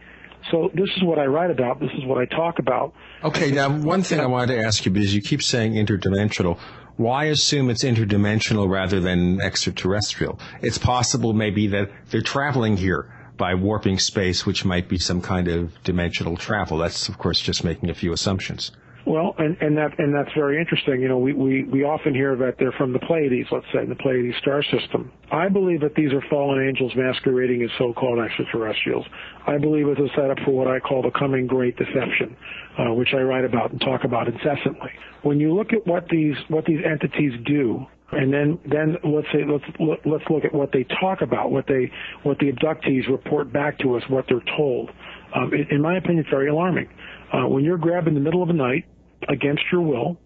So 0.51 0.69
this 0.73 0.89
is 0.97 1.03
what 1.03 1.19
I 1.19 1.25
write 1.25 1.51
about. 1.51 1.79
This 1.79 1.91
is 1.97 2.05
what 2.05 2.17
I 2.17 2.25
talk 2.25 2.59
about. 2.59 2.93
Okay, 3.23 3.51
now 3.51 3.69
one 3.69 4.03
thing 4.03 4.19
I 4.19 4.25
wanted 4.25 4.55
to 4.55 4.63
ask 4.63 4.85
you 4.85 4.91
because 4.91 5.15
you 5.15 5.21
keep 5.21 5.41
saying 5.41 5.73
interdimensional. 5.73 6.59
Why 6.97 7.25
assume 7.25 7.69
it's 7.69 7.83
interdimensional 7.83 8.69
rather 8.69 8.99
than 8.99 9.41
extraterrestrial? 9.41 10.39
It's 10.61 10.77
possible 10.77 11.33
maybe 11.33 11.67
that 11.67 11.89
they're 12.09 12.21
traveling 12.21 12.77
here 12.77 13.11
by 13.37 13.55
warping 13.55 13.97
space, 13.99 14.45
which 14.45 14.63
might 14.63 14.87
be 14.87 14.99
some 14.99 15.21
kind 15.21 15.47
of 15.47 15.81
dimensional 15.83 16.37
travel. 16.37 16.77
That's 16.77 17.09
of 17.09 17.17
course 17.17 17.39
just 17.39 17.63
making 17.63 17.89
a 17.89 17.95
few 17.95 18.13
assumptions. 18.13 18.71
Well, 19.05 19.35
and, 19.37 19.57
and 19.59 19.77
that 19.77 19.99
and 19.99 20.15
that's 20.15 20.33
very 20.33 20.59
interesting. 20.59 21.01
You 21.01 21.09
know, 21.09 21.17
we, 21.17 21.33
we, 21.33 21.63
we 21.65 21.83
often 21.83 22.13
hear 22.13 22.37
that 22.37 22.55
they're 22.57 22.71
from 22.71 22.93
the 22.93 22.99
Pleiades, 22.99 23.49
let's 23.51 23.65
say, 23.73 23.81
in 23.81 23.89
the 23.89 23.95
Pleiades 23.95 24.35
star 24.41 24.63
system. 24.63 25.11
I 25.29 25.49
believe 25.49 25.81
that 25.81 25.93
these 25.95 26.13
are 26.13 26.23
fallen 26.29 26.65
angels 26.65 26.93
masquerading 26.95 27.63
as 27.63 27.69
so-called 27.77 28.19
extraterrestrials. 28.19 29.05
I 29.45 29.57
believe 29.57 29.87
it's 29.87 29.99
a 29.99 30.07
setup 30.15 30.37
for 30.45 30.51
what 30.51 30.67
I 30.67 30.79
call 30.79 31.01
the 31.01 31.11
coming 31.11 31.47
great 31.47 31.75
deception, 31.75 32.37
uh, 32.79 32.93
which 32.93 33.09
I 33.13 33.21
write 33.21 33.43
about 33.43 33.71
and 33.71 33.81
talk 33.81 34.05
about 34.05 34.29
incessantly. 34.29 34.91
When 35.23 35.37
you 35.37 35.53
look 35.53 35.73
at 35.73 35.85
what 35.85 36.07
these 36.07 36.35
what 36.47 36.63
these 36.63 36.79
entities 36.85 37.33
do, 37.45 37.85
and 38.13 38.33
then 38.33 38.57
then 38.65 38.95
let's 39.03 39.27
say 39.33 39.43
let's 39.45 39.65
let's 40.05 40.23
look 40.29 40.45
at 40.45 40.53
what 40.53 40.71
they 40.71 40.85
talk 41.01 41.21
about, 41.21 41.51
what 41.51 41.67
they 41.67 41.91
what 42.23 42.39
the 42.39 42.53
abductees 42.53 43.09
report 43.09 43.51
back 43.51 43.79
to 43.79 43.97
us, 43.97 44.03
what 44.07 44.25
they're 44.29 44.43
told. 44.55 44.91
Um, 45.35 45.51
in, 45.53 45.81
my 45.81 45.97
opinion, 45.97 46.19
it's 46.19 46.29
very 46.29 46.47
alarming. 46.47 46.87
Uh, 47.33 47.47
when 47.47 47.63
you're 47.63 47.79
grabbed 47.79 48.07
in 48.07 48.13
the 48.13 48.19
middle 48.19 48.43
of 48.43 48.47
the 48.47 48.53
night 48.53 48.85
against 49.29 49.63
your 49.71 49.81
will. 49.81 50.17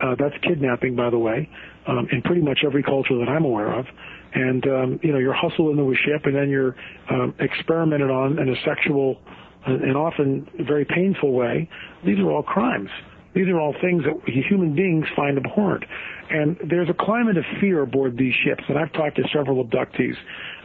Uh, 0.00 0.14
that's 0.18 0.34
kidnapping, 0.42 0.94
by 0.94 1.08
the 1.08 1.18
way, 1.18 1.48
um, 1.86 2.06
in 2.12 2.20
pretty 2.22 2.42
much 2.42 2.60
every 2.66 2.82
culture 2.82 3.16
that 3.18 3.28
I'm 3.28 3.44
aware 3.44 3.72
of. 3.72 3.86
And 4.34 4.66
um, 4.66 5.00
you 5.02 5.12
know, 5.12 5.18
you're 5.18 5.32
hustled 5.32 5.70
into 5.70 5.90
a 5.90 5.96
ship, 5.96 6.26
and 6.26 6.34
then 6.34 6.50
you're 6.50 6.76
um, 7.10 7.34
experimented 7.38 8.10
on 8.10 8.38
in 8.38 8.48
a 8.50 8.56
sexual 8.64 9.20
and 9.66 9.96
often 9.96 10.48
very 10.60 10.84
painful 10.84 11.32
way. 11.32 11.68
These 12.04 12.18
are 12.18 12.30
all 12.30 12.42
crimes. 12.42 12.90
These 13.36 13.48
are 13.48 13.60
all 13.60 13.74
things 13.82 14.02
that 14.04 14.14
human 14.26 14.74
beings 14.74 15.04
find 15.14 15.36
abhorrent. 15.36 15.84
And 16.30 16.56
there's 16.68 16.88
a 16.88 16.94
climate 16.94 17.36
of 17.36 17.44
fear 17.60 17.82
aboard 17.82 18.16
these 18.16 18.34
ships, 18.44 18.64
and 18.66 18.78
I've 18.78 18.92
talked 18.94 19.16
to 19.16 19.24
several 19.32 19.62
abductees. 19.62 20.16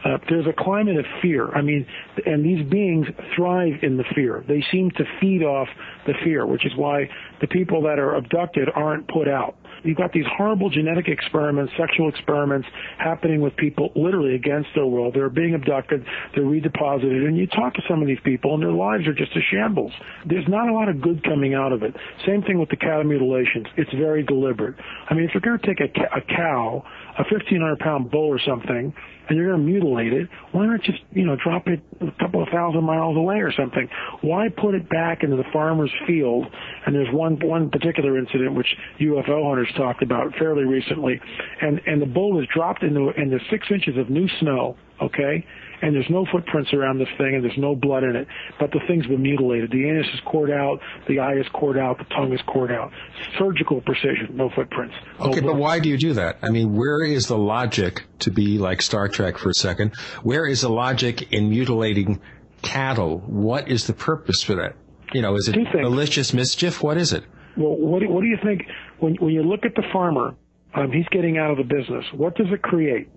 Uh, 0.04 0.16
there's 0.30 0.46
a 0.46 0.54
climate 0.54 0.96
of 0.96 1.04
fear. 1.20 1.52
I 1.52 1.60
mean, 1.60 1.86
and 2.24 2.42
these 2.42 2.66
beings 2.68 3.06
thrive 3.36 3.74
in 3.82 3.98
the 3.98 4.04
fear. 4.14 4.42
They 4.48 4.64
seem 4.72 4.90
to 4.92 5.04
feed 5.20 5.42
off 5.42 5.68
the 6.06 6.14
fear, 6.24 6.46
which 6.46 6.64
is 6.64 6.72
why 6.74 7.10
the 7.42 7.46
people 7.46 7.82
that 7.82 7.98
are 7.98 8.14
abducted 8.14 8.70
aren't 8.74 9.06
put 9.06 9.28
out. 9.28 9.54
You've 9.82 9.96
got 9.96 10.12
these 10.12 10.26
horrible 10.36 10.70
genetic 10.70 11.08
experiments, 11.08 11.72
sexual 11.78 12.08
experiments 12.08 12.68
happening 12.98 13.40
with 13.40 13.56
people 13.56 13.90
literally 13.96 14.34
against 14.34 14.68
their 14.74 14.86
will. 14.86 15.10
They're 15.12 15.28
being 15.28 15.54
abducted, 15.54 16.04
they're 16.34 16.44
redeposited, 16.44 17.26
and 17.26 17.36
you 17.36 17.46
talk 17.46 17.74
to 17.74 17.82
some 17.88 18.00
of 18.00 18.08
these 18.08 18.20
people 18.24 18.54
and 18.54 18.62
their 18.62 18.72
lives 18.72 19.06
are 19.06 19.14
just 19.14 19.32
a 19.36 19.40
shambles. 19.50 19.92
There's 20.26 20.46
not 20.48 20.68
a 20.68 20.72
lot 20.72 20.88
of 20.88 21.00
good 21.00 21.22
coming 21.24 21.54
out 21.54 21.72
of 21.72 21.82
it. 21.82 21.94
Same 22.26 22.42
thing 22.42 22.58
with 22.58 22.68
the 22.68 22.76
cattle 22.76 23.04
mutilations. 23.04 23.66
It's 23.76 23.92
very 23.92 24.22
deliberate. 24.22 24.76
I 25.08 25.14
mean, 25.14 25.24
if 25.24 25.30
you're 25.34 25.40
going 25.40 25.58
to 25.58 25.66
take 25.66 25.80
a, 25.80 26.16
a 26.16 26.20
cow, 26.20 26.84
a 27.18 27.24
1,500 27.24 27.78
pound 27.78 28.10
bull 28.10 28.26
or 28.26 28.40
something, 28.40 28.92
and 29.28 29.38
you're 29.38 29.48
going 29.48 29.60
to 29.60 29.72
mutilate 29.72 30.12
it, 30.12 30.28
why 30.52 30.66
not 30.66 30.82
just, 30.82 30.98
you 31.12 31.24
know, 31.24 31.36
drop 31.42 31.66
it 31.66 31.80
a 32.00 32.10
couple 32.18 32.42
of 32.42 32.48
thousand 32.48 32.84
miles 32.84 33.16
away 33.16 33.36
or 33.36 33.52
something? 33.52 33.88
Why 34.22 34.48
put 34.48 34.74
it 34.74 34.88
back 34.88 35.22
into 35.22 35.36
the 35.36 35.44
farmer's 35.52 35.92
field? 36.06 36.46
And 36.86 36.94
there's 36.94 37.12
one 37.12 37.38
one 37.40 37.70
particular 37.70 38.18
incident 38.18 38.54
which 38.54 38.76
UFO 39.00 39.46
hunters 39.46 39.68
talked 39.76 40.02
about 40.02 40.34
fairly 40.38 40.64
recently, 40.64 41.20
and 41.60 41.80
and 41.86 42.00
the 42.00 42.06
bull 42.06 42.32
was 42.32 42.46
dropped 42.52 42.82
into 42.82 43.10
into 43.10 43.38
six 43.50 43.68
inches 43.70 43.96
of 43.96 44.10
new 44.10 44.28
snow 44.40 44.76
okay? 45.02 45.44
And 45.82 45.94
there's 45.94 46.08
no 46.08 46.24
footprints 46.30 46.72
around 46.72 46.98
this 46.98 47.08
thing, 47.18 47.34
and 47.34 47.44
there's 47.44 47.58
no 47.58 47.74
blood 47.74 48.04
in 48.04 48.14
it. 48.14 48.28
But 48.60 48.70
the 48.70 48.80
thing's 48.86 49.06
been 49.06 49.22
mutilated. 49.22 49.72
The 49.72 49.88
anus 49.88 50.06
is 50.14 50.20
cored 50.24 50.50
out, 50.50 50.80
the 51.08 51.18
eye 51.18 51.34
is 51.34 51.46
cored 51.52 51.76
out, 51.76 51.98
the 51.98 52.04
tongue 52.04 52.32
is 52.32 52.40
cored 52.46 52.70
out. 52.70 52.92
Surgical 53.36 53.80
precision, 53.80 54.28
no 54.32 54.48
footprints. 54.54 54.94
No 55.18 55.26
Okay, 55.26 55.40
but 55.40 55.56
why 55.56 55.80
do 55.80 55.88
you 55.88 55.98
do 55.98 56.12
that? 56.14 56.38
I 56.40 56.50
mean, 56.50 56.76
where 56.76 57.04
is 57.04 57.26
the 57.26 57.36
logic 57.36 58.04
to 58.20 58.30
be 58.30 58.58
like 58.58 58.80
Star 58.80 59.08
Trek 59.08 59.38
for 59.38 59.50
a 59.50 59.54
second? 59.54 59.94
Where 60.22 60.46
is 60.46 60.60
the 60.60 60.70
logic 60.70 61.32
in 61.32 61.50
mutilating 61.50 62.20
cattle? 62.62 63.18
What 63.18 63.68
is 63.68 63.86
the 63.88 63.92
purpose 63.92 64.42
for 64.42 64.54
that? 64.54 64.76
You 65.12 65.20
know, 65.20 65.34
is 65.34 65.48
it 65.48 65.56
malicious 65.74 66.32
mischief? 66.32 66.82
What 66.82 66.96
is 66.96 67.12
it? 67.12 67.24
Well, 67.56 67.76
what 67.76 68.00
do, 68.00 68.08
what 68.08 68.22
do 68.22 68.28
you 68.28 68.38
think 68.42 68.62
when 68.98 69.16
when 69.16 69.34
you 69.34 69.42
look 69.42 69.64
at 69.64 69.74
the 69.74 69.82
farmer? 69.92 70.34
Um, 70.74 70.90
he's 70.90 71.06
getting 71.10 71.36
out 71.36 71.50
of 71.50 71.58
the 71.58 71.64
business. 71.64 72.04
What 72.14 72.34
does 72.34 72.46
it 72.50 72.62
create? 72.62 73.10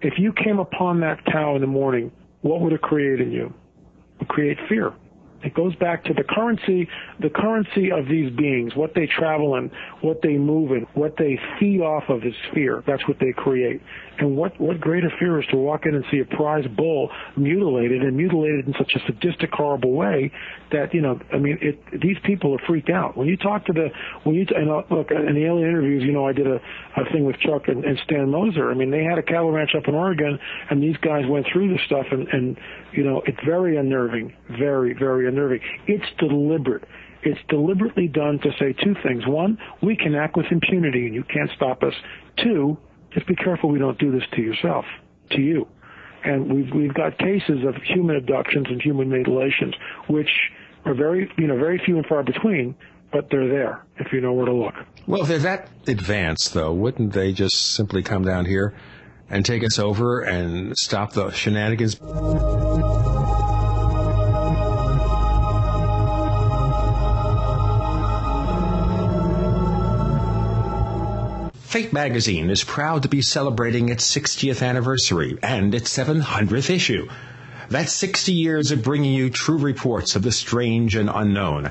If 0.00 0.18
you 0.18 0.32
came 0.32 0.58
upon 0.58 1.00
that 1.00 1.24
cow 1.24 1.54
in 1.56 1.60
the 1.60 1.66
morning, 1.66 2.12
what 2.42 2.60
would 2.60 2.72
it 2.72 2.82
create 2.82 3.20
in 3.20 3.32
you? 3.32 3.46
It 3.46 4.20
would 4.20 4.28
create 4.28 4.58
fear. 4.68 4.92
It 5.42 5.54
goes 5.54 5.74
back 5.76 6.04
to 6.04 6.14
the 6.14 6.24
currency, 6.24 6.88
the 7.20 7.30
currency 7.30 7.92
of 7.92 8.08
these 8.08 8.30
beings, 8.32 8.74
what 8.74 8.94
they 8.94 9.06
travel 9.06 9.54
in, 9.56 9.70
what 10.00 10.20
they 10.22 10.36
move 10.36 10.72
in, 10.72 10.86
what 10.94 11.16
they 11.16 11.38
feed 11.60 11.80
off 11.80 12.08
of 12.08 12.24
is 12.24 12.34
fear. 12.52 12.82
That's 12.86 13.06
what 13.06 13.18
they 13.20 13.32
create. 13.32 13.80
And 14.18 14.36
what, 14.36 14.60
what 14.60 14.80
greater 14.80 15.10
fear 15.18 15.40
is 15.40 15.46
to 15.50 15.56
walk 15.56 15.86
in 15.86 15.94
and 15.94 16.04
see 16.10 16.18
a 16.18 16.24
prize 16.24 16.66
bull 16.76 17.10
mutilated 17.36 18.02
and 18.02 18.16
mutilated 18.16 18.66
in 18.66 18.74
such 18.76 18.92
a 18.96 19.00
sadistic, 19.06 19.50
horrible 19.52 19.92
way 19.92 20.32
that, 20.72 20.92
you 20.92 21.00
know, 21.00 21.20
I 21.32 21.38
mean, 21.38 21.58
it, 21.60 21.80
these 22.00 22.16
people 22.24 22.52
are 22.54 22.66
freaked 22.66 22.90
out. 22.90 23.16
When 23.16 23.28
you 23.28 23.36
talk 23.36 23.64
to 23.66 23.72
the, 23.72 23.88
when 24.24 24.34
you, 24.34 24.46
and 24.54 24.70
uh, 24.70 24.82
look, 24.90 25.10
in 25.10 25.34
the 25.34 25.46
alien 25.46 25.68
interviews, 25.68 26.02
you 26.04 26.12
know, 26.12 26.26
I 26.26 26.32
did 26.32 26.46
a, 26.46 26.56
a 26.96 27.04
thing 27.12 27.24
with 27.24 27.38
Chuck 27.38 27.68
and, 27.68 27.84
and 27.84 27.98
Stan 28.04 28.30
Moser. 28.30 28.70
I 28.70 28.74
mean, 28.74 28.90
they 28.90 29.04
had 29.04 29.18
a 29.18 29.22
cattle 29.22 29.52
ranch 29.52 29.70
up 29.76 29.86
in 29.86 29.94
Oregon 29.94 30.38
and 30.70 30.82
these 30.82 30.96
guys 30.96 31.24
went 31.28 31.46
through 31.52 31.72
this 31.72 31.84
stuff 31.86 32.06
and, 32.10 32.26
and, 32.28 32.58
you 32.92 33.04
know, 33.04 33.22
it's 33.26 33.38
very 33.46 33.76
unnerving, 33.76 34.34
very, 34.58 34.94
very 34.94 35.28
unnerving. 35.28 35.60
It's 35.86 36.06
deliberate. 36.18 36.84
It's 37.22 37.40
deliberately 37.48 38.08
done 38.08 38.38
to 38.40 38.50
say 38.58 38.72
two 38.72 38.94
things. 39.02 39.26
One, 39.26 39.58
we 39.82 39.96
can 39.96 40.14
act 40.14 40.36
with 40.36 40.46
impunity 40.50 41.06
and 41.06 41.14
you 41.14 41.24
can't 41.24 41.50
stop 41.56 41.82
us. 41.82 41.94
Two, 42.42 42.78
just 43.12 43.26
be 43.26 43.34
careful 43.34 43.70
we 43.70 43.78
don't 43.78 43.98
do 43.98 44.10
this 44.10 44.22
to 44.32 44.42
yourself, 44.42 44.84
to 45.30 45.40
you. 45.40 45.66
And 46.24 46.52
we've 46.52 46.72
we've 46.74 46.94
got 46.94 47.16
cases 47.18 47.64
of 47.64 47.76
human 47.82 48.16
abductions 48.16 48.66
and 48.68 48.82
human 48.82 49.08
mutilations, 49.08 49.74
which 50.08 50.30
are 50.84 50.94
very 50.94 51.30
you 51.38 51.46
know 51.46 51.56
very 51.56 51.80
few 51.84 51.96
and 51.96 52.06
far 52.06 52.22
between, 52.22 52.74
but 53.12 53.30
they're 53.30 53.48
there 53.48 53.84
if 53.98 54.12
you 54.12 54.20
know 54.20 54.32
where 54.32 54.46
to 54.46 54.52
look. 54.52 54.74
Well, 55.06 55.22
if 55.22 55.28
they're 55.28 55.38
that 55.38 55.68
advanced, 55.86 56.54
though, 56.54 56.72
wouldn't 56.72 57.12
they 57.12 57.32
just 57.32 57.72
simply 57.74 58.02
come 58.02 58.24
down 58.24 58.46
here 58.46 58.74
and 59.30 59.44
take 59.44 59.64
us 59.64 59.78
over 59.78 60.20
and 60.20 60.76
stop 60.76 61.12
the 61.12 61.30
shenanigans? 61.30 61.98
Fate 71.68 71.92
magazine 71.92 72.48
is 72.48 72.64
proud 72.64 73.02
to 73.02 73.10
be 73.10 73.20
celebrating 73.20 73.90
its 73.90 74.10
60th 74.16 74.66
anniversary 74.66 75.36
and 75.42 75.74
its 75.74 75.94
700th 75.94 76.70
issue. 76.70 77.06
That's 77.68 77.92
60 77.92 78.32
years 78.32 78.70
of 78.70 78.82
bringing 78.82 79.12
you 79.12 79.28
true 79.28 79.58
reports 79.58 80.16
of 80.16 80.22
the 80.22 80.32
strange 80.32 80.96
and 80.96 81.10
unknown. 81.12 81.70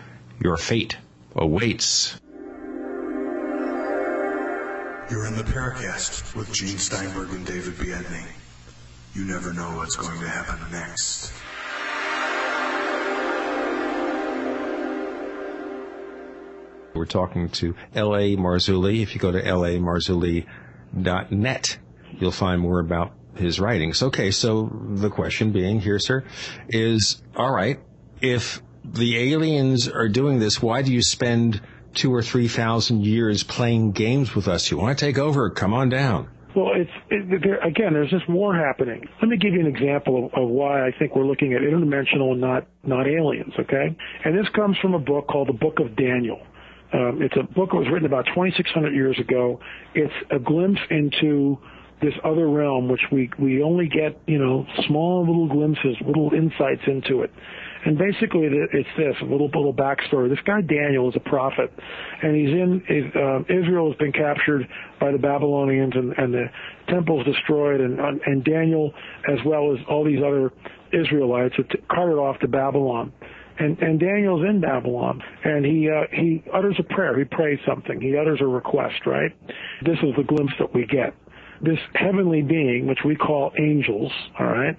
Your 0.43 0.57
fate 0.57 0.97
awaits. 1.35 2.19
You're 5.09 5.25
in 5.25 5.37
the 5.37 5.43
Paracast 5.43 6.35
with 6.35 6.51
Gene 6.51 6.77
Steinberg 6.77 7.29
and 7.29 7.45
David 7.45 7.75
Biedny. 7.75 8.25
You 9.13 9.23
never 9.23 9.53
know 9.53 9.77
what's 9.77 9.95
going 9.95 10.19
to 10.19 10.27
happen 10.27 10.59
next. 10.69 11.31
We're 16.93 17.05
talking 17.05 17.47
to 17.51 17.73
L.A. 17.95 18.35
Marzulli. 18.35 19.01
If 19.01 19.15
you 19.15 19.21
go 19.21 19.31
to 19.31 19.41
lamarzulli.net, 19.41 21.77
you'll 22.19 22.31
find 22.31 22.59
more 22.59 22.81
about 22.81 23.13
his 23.37 23.61
writings. 23.61 24.03
Okay, 24.03 24.31
so 24.31 24.69
the 24.95 25.09
question 25.09 25.53
being 25.53 25.79
here, 25.79 25.99
sir, 25.99 26.25
is 26.67 27.21
all 27.33 27.53
right, 27.53 27.79
if 28.19 28.61
the 28.83 29.31
aliens 29.31 29.87
are 29.87 30.09
doing 30.09 30.39
this, 30.39 30.61
why 30.61 30.81
do 30.81 30.91
you 30.91 31.01
spend 31.01 31.61
two 31.97 32.13
or 32.13 32.21
three 32.21 32.47
thousand 32.47 33.05
years 33.05 33.43
playing 33.43 33.91
games 33.91 34.33
with 34.33 34.47
us? 34.47 34.71
You 34.71 34.77
want 34.77 34.97
to 34.97 35.05
take 35.05 35.17
over? 35.17 35.49
Come 35.49 35.73
on 35.73 35.89
down. 35.89 36.29
Well, 36.55 36.71
it's 36.73 36.91
it, 37.09 37.41
there, 37.43 37.59
again. 37.59 37.93
There's 37.93 38.09
this 38.09 38.21
war 38.27 38.55
happening. 38.55 39.07
Let 39.21 39.29
me 39.29 39.37
give 39.37 39.53
you 39.53 39.59
an 39.59 39.67
example 39.67 40.25
of, 40.25 40.43
of 40.43 40.49
why 40.49 40.87
I 40.87 40.91
think 40.97 41.15
we're 41.15 41.27
looking 41.27 41.53
at 41.53 41.61
interdimensional 41.61 42.31
and 42.31 42.41
not 42.41 42.67
not 42.83 43.07
aliens. 43.07 43.53
Okay, 43.59 43.95
and 44.25 44.37
this 44.37 44.47
comes 44.55 44.77
from 44.81 44.93
a 44.93 44.99
book 44.99 45.27
called 45.27 45.49
the 45.49 45.53
Book 45.53 45.79
of 45.79 45.95
Daniel. 45.95 46.39
Um, 46.93 47.19
it's 47.21 47.35
a 47.35 47.43
book 47.43 47.71
that 47.71 47.77
was 47.77 47.87
written 47.91 48.05
about 48.05 48.25
2,600 48.27 48.95
years 48.95 49.19
ago. 49.19 49.59
It's 49.93 50.13
a 50.31 50.39
glimpse 50.39 50.79
into 50.89 51.59
this 52.01 52.13
other 52.23 52.47
realm, 52.47 52.87
which 52.89 53.01
we 53.11 53.29
we 53.37 53.61
only 53.61 53.87
get 53.87 54.19
you 54.25 54.39
know 54.39 54.65
small 54.87 55.27
little 55.27 55.47
glimpses, 55.47 55.95
little 56.05 56.31
insights 56.33 56.81
into 56.87 57.23
it. 57.23 57.31
And 57.87 57.97
basically, 57.97 58.49
it's 58.51 58.89
this 58.97 59.15
a 59.21 59.23
little 59.23 59.47
little 59.47 59.73
backstory. 59.73 60.27
This 60.27 60.43
guy 60.45 60.59
Daniel 60.59 61.07
is 61.07 61.15
a 61.15 61.21
prophet, 61.21 61.71
and 62.21 62.35
he's 62.35 62.49
in 62.49 62.83
uh, 63.15 63.39
Israel 63.47 63.89
has 63.89 63.97
been 63.97 64.11
captured 64.11 64.67
by 64.99 65.13
the 65.13 65.17
Babylonians, 65.17 65.93
and, 65.95 66.11
and 66.17 66.33
the 66.33 66.47
temple's 66.89 67.25
destroyed, 67.25 67.79
and 67.79 67.97
and 67.97 68.43
Daniel, 68.43 68.93
as 69.31 69.39
well 69.45 69.73
as 69.73 69.79
all 69.89 70.03
these 70.03 70.19
other 70.19 70.51
Israelites, 70.91 71.55
are 71.59 71.63
t- 71.63 71.79
carted 71.89 72.17
off 72.17 72.37
to 72.39 72.49
Babylon. 72.49 73.13
And, 73.59 73.79
and 73.79 73.99
Daniel's 73.99 74.43
in 74.47 74.59
Babylon, 74.59 75.23
and 75.45 75.65
he 75.65 75.89
uh, 75.89 76.07
he 76.11 76.43
utters 76.53 76.75
a 76.79 76.93
prayer. 76.93 77.17
He 77.17 77.23
prays 77.23 77.57
something. 77.65 78.01
He 78.01 78.17
utters 78.17 78.39
a 78.41 78.45
request. 78.45 79.05
Right. 79.05 79.31
This 79.85 79.97
is 80.03 80.13
the 80.17 80.23
glimpse 80.23 80.53
that 80.59 80.73
we 80.75 80.85
get. 80.85 81.15
This 81.61 81.79
heavenly 81.95 82.41
being, 82.41 82.85
which 82.85 82.99
we 83.05 83.15
call 83.15 83.53
angels, 83.57 84.11
all 84.37 84.45
right, 84.45 84.77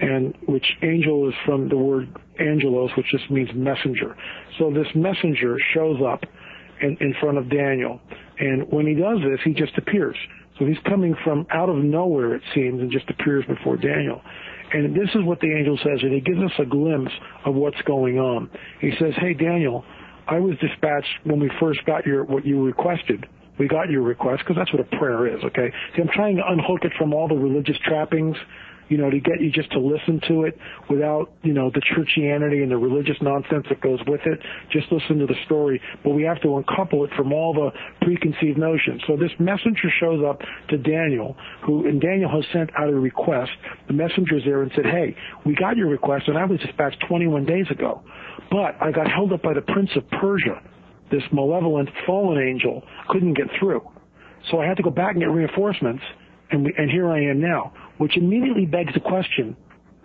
and 0.00 0.34
which 0.46 0.64
angel 0.82 1.28
is 1.28 1.34
from 1.44 1.68
the 1.68 1.76
word 1.76 2.08
angelos, 2.38 2.90
which 2.96 3.06
just 3.10 3.30
means 3.30 3.50
messenger. 3.54 4.16
So 4.58 4.70
this 4.70 4.86
messenger 4.94 5.58
shows 5.74 6.00
up 6.06 6.24
in, 6.80 6.96
in 7.00 7.14
front 7.20 7.38
of 7.38 7.50
Daniel, 7.50 8.00
and 8.38 8.70
when 8.70 8.86
he 8.86 8.94
does 8.94 9.18
this, 9.18 9.40
he 9.44 9.52
just 9.52 9.76
appears. 9.76 10.16
So 10.58 10.66
he's 10.66 10.78
coming 10.86 11.14
from 11.24 11.46
out 11.50 11.68
of 11.68 11.76
nowhere, 11.76 12.34
it 12.34 12.42
seems, 12.54 12.80
and 12.80 12.90
just 12.90 13.08
appears 13.10 13.44
before 13.46 13.76
Daniel. 13.76 14.20
And 14.72 14.94
this 14.94 15.08
is 15.14 15.24
what 15.24 15.40
the 15.40 15.52
angel 15.52 15.76
says, 15.78 16.00
and 16.02 16.12
he 16.12 16.20
gives 16.20 16.40
us 16.40 16.52
a 16.58 16.64
glimpse 16.64 17.12
of 17.44 17.54
what's 17.54 17.80
going 17.82 18.18
on. 18.18 18.48
He 18.80 18.92
says, 18.98 19.14
"Hey, 19.16 19.34
Daniel, 19.34 19.84
I 20.28 20.38
was 20.38 20.56
dispatched 20.58 21.24
when 21.24 21.40
we 21.40 21.50
first 21.58 21.84
got 21.86 22.06
your 22.06 22.24
what 22.24 22.46
you 22.46 22.64
requested." 22.64 23.26
we 23.60 23.68
got 23.68 23.90
your 23.90 24.00
request 24.00 24.40
because 24.42 24.56
that's 24.56 24.72
what 24.72 24.80
a 24.80 24.96
prayer 24.96 25.26
is, 25.26 25.44
okay? 25.44 25.70
See, 25.94 26.00
I'm 26.00 26.08
trying 26.08 26.36
to 26.36 26.42
unhook 26.48 26.82
it 26.82 26.92
from 26.96 27.12
all 27.12 27.28
the 27.28 27.34
religious 27.34 27.76
trappings, 27.84 28.34
you 28.90 28.98
know, 28.98 29.08
to 29.08 29.18
get 29.18 29.40
you 29.40 29.50
just 29.50 29.70
to 29.72 29.80
listen 29.80 30.20
to 30.28 30.44
it 30.44 30.58
without, 30.90 31.32
you 31.42 31.54
know, 31.54 31.70
the 31.70 31.80
churchianity 31.80 32.62
and 32.62 32.70
the 32.70 32.76
religious 32.76 33.16
nonsense 33.22 33.64
that 33.70 33.80
goes 33.80 34.00
with 34.06 34.20
it. 34.26 34.38
Just 34.70 34.92
listen 34.92 35.18
to 35.18 35.26
the 35.26 35.36
story, 35.46 35.80
but 36.04 36.10
we 36.10 36.22
have 36.24 36.40
to 36.42 36.58
uncouple 36.58 37.04
it 37.04 37.10
from 37.16 37.32
all 37.32 37.54
the 37.54 37.70
preconceived 38.04 38.58
notions. 38.58 39.00
So 39.06 39.16
this 39.16 39.30
messenger 39.38 39.88
shows 39.98 40.22
up 40.28 40.42
to 40.68 40.76
Daniel, 40.76 41.36
who, 41.64 41.86
and 41.88 42.00
Daniel 42.00 42.30
has 42.30 42.44
sent 42.52 42.70
out 42.76 42.88
a 42.88 42.94
request. 42.94 43.52
The 43.86 43.94
messenger's 43.94 44.44
there 44.44 44.62
and 44.62 44.70
said, 44.74 44.84
hey, 44.84 45.16
we 45.46 45.54
got 45.54 45.76
your 45.76 45.88
request 45.88 46.28
and 46.28 46.36
I 46.36 46.44
was 46.44 46.60
dispatched 46.60 47.02
21 47.08 47.46
days 47.46 47.66
ago, 47.70 48.02
but 48.50 48.76
I 48.82 48.90
got 48.90 49.10
held 49.10 49.32
up 49.32 49.42
by 49.42 49.54
the 49.54 49.62
prince 49.62 49.90
of 49.96 50.08
Persia 50.10 50.60
this 51.10 51.22
malevolent 51.32 51.88
fallen 52.06 52.42
angel 52.42 52.82
couldn't 53.08 53.34
get 53.34 53.46
through. 53.58 53.82
So 54.50 54.60
I 54.60 54.66
had 54.66 54.76
to 54.78 54.82
go 54.82 54.90
back 54.90 55.12
and 55.12 55.20
get 55.20 55.30
reinforcements, 55.30 56.02
and, 56.50 56.64
we, 56.64 56.74
and 56.76 56.90
here 56.90 57.10
I 57.10 57.20
am 57.24 57.40
now, 57.40 57.72
which 58.00 58.16
immediately 58.16 58.64
begs 58.64 58.94
the 58.94 59.00
question. 59.00 59.54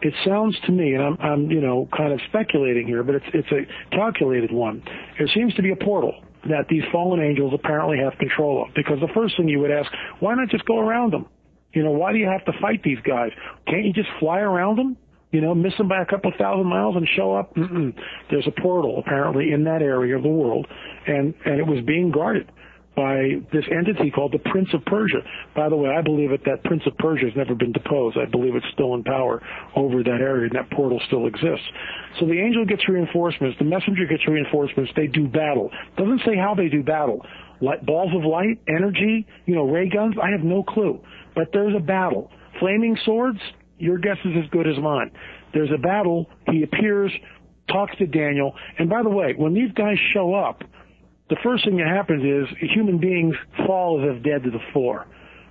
It 0.01 0.13
sounds 0.25 0.59
to 0.65 0.71
me, 0.73 0.95
and 0.95 1.01
I'm, 1.01 1.17
I'm, 1.21 1.49
you 1.49 1.61
know, 1.61 1.87
kind 1.95 2.11
of 2.11 2.19
speculating 2.27 2.85
here, 2.85 3.03
but 3.03 3.15
it's, 3.15 3.25
it's 3.33 3.47
a 3.51 3.95
calculated 3.95 4.51
one. 4.51 4.83
There 5.17 5.29
seems 5.33 5.53
to 5.53 5.61
be 5.61 5.71
a 5.71 5.77
portal 5.77 6.21
that 6.49 6.67
these 6.69 6.83
fallen 6.91 7.21
angels 7.21 7.53
apparently 7.55 7.97
have 7.99 8.19
control 8.19 8.65
of. 8.65 8.75
Because 8.75 8.99
the 8.99 9.07
first 9.15 9.37
thing 9.37 9.47
you 9.47 9.59
would 9.59 9.71
ask, 9.71 9.89
why 10.19 10.35
not 10.35 10.49
just 10.49 10.65
go 10.65 10.77
around 10.77 11.13
them? 11.13 11.25
You 11.71 11.83
know, 11.83 11.91
why 11.91 12.11
do 12.11 12.19
you 12.19 12.27
have 12.27 12.43
to 12.45 12.51
fight 12.61 12.83
these 12.83 12.99
guys? 13.07 13.31
Can't 13.65 13.85
you 13.85 13.93
just 13.93 14.09
fly 14.19 14.39
around 14.39 14.77
them? 14.77 14.97
You 15.31 15.39
know, 15.39 15.55
miss 15.55 15.75
them 15.77 15.87
by 15.87 16.01
a 16.01 16.05
couple 16.05 16.33
thousand 16.37 16.67
miles 16.67 16.97
and 16.97 17.07
show 17.15 17.33
up? 17.33 17.55
Mm-mm. 17.55 17.95
There's 18.29 18.45
a 18.45 18.61
portal 18.61 18.99
apparently 18.99 19.53
in 19.53 19.63
that 19.63 19.81
area 19.81 20.17
of 20.17 20.23
the 20.23 20.29
world, 20.29 20.67
and 21.07 21.33
and 21.45 21.59
it 21.59 21.65
was 21.65 21.83
being 21.85 22.11
guarded 22.11 22.51
by 22.95 23.41
this 23.51 23.65
entity 23.71 24.09
called 24.09 24.31
the 24.31 24.39
Prince 24.49 24.69
of 24.73 24.83
Persia. 24.85 25.19
By 25.55 25.69
the 25.69 25.75
way, 25.75 25.89
I 25.89 26.01
believe 26.01 26.29
that 26.31 26.45
that 26.45 26.63
Prince 26.63 26.83
of 26.85 26.97
Persia 26.97 27.25
has 27.25 27.35
never 27.35 27.55
been 27.55 27.71
deposed. 27.71 28.17
I 28.17 28.25
believe 28.25 28.55
it's 28.55 28.65
still 28.73 28.93
in 28.95 29.03
power 29.03 29.41
over 29.75 30.03
that 30.03 30.21
area, 30.21 30.47
and 30.47 30.55
that 30.55 30.69
portal 30.71 31.01
still 31.07 31.27
exists. 31.27 31.65
So 32.19 32.25
the 32.25 32.39
angel 32.39 32.65
gets 32.65 32.87
reinforcements, 32.87 33.57
the 33.59 33.65
messenger 33.65 34.05
gets 34.05 34.27
reinforcements. 34.27 34.91
They 34.95 35.07
do 35.07 35.27
battle. 35.27 35.71
Doesn't 35.97 36.21
say 36.25 36.37
how 36.37 36.55
they 36.55 36.69
do 36.69 36.83
battle. 36.83 37.25
Light, 37.61 37.85
balls 37.85 38.11
of 38.15 38.23
light, 38.25 38.59
energy, 38.67 39.25
you 39.45 39.55
know, 39.55 39.63
ray 39.63 39.89
guns. 39.89 40.15
I 40.21 40.29
have 40.31 40.43
no 40.43 40.63
clue, 40.63 41.01
but 41.35 41.49
there's 41.53 41.75
a 41.75 41.79
battle. 41.79 42.31
Flaming 42.59 42.97
swords. 43.05 43.39
Your 43.77 43.97
guess 43.97 44.17
is 44.23 44.31
as 44.41 44.49
good 44.51 44.67
as 44.67 44.77
mine. 44.81 45.11
There's 45.53 45.71
a 45.73 45.77
battle. 45.77 46.29
He 46.49 46.63
appears, 46.63 47.11
talks 47.67 47.97
to 47.97 48.07
Daniel, 48.07 48.55
and 48.79 48.89
by 48.89 49.03
the 49.03 49.09
way, 49.09 49.33
when 49.35 49.53
these 49.53 49.71
guys 49.73 49.97
show 50.13 50.33
up 50.33 50.63
the 51.29 51.37
first 51.43 51.65
thing 51.65 51.77
that 51.77 51.87
happens 51.87 52.23
is 52.23 52.69
human 52.73 52.99
beings 52.99 53.35
fall 53.65 54.01
as 54.01 54.15
if 54.15 54.23
dead 54.23 54.43
to 54.43 54.51
the 54.51 54.63
floor. 54.73 55.05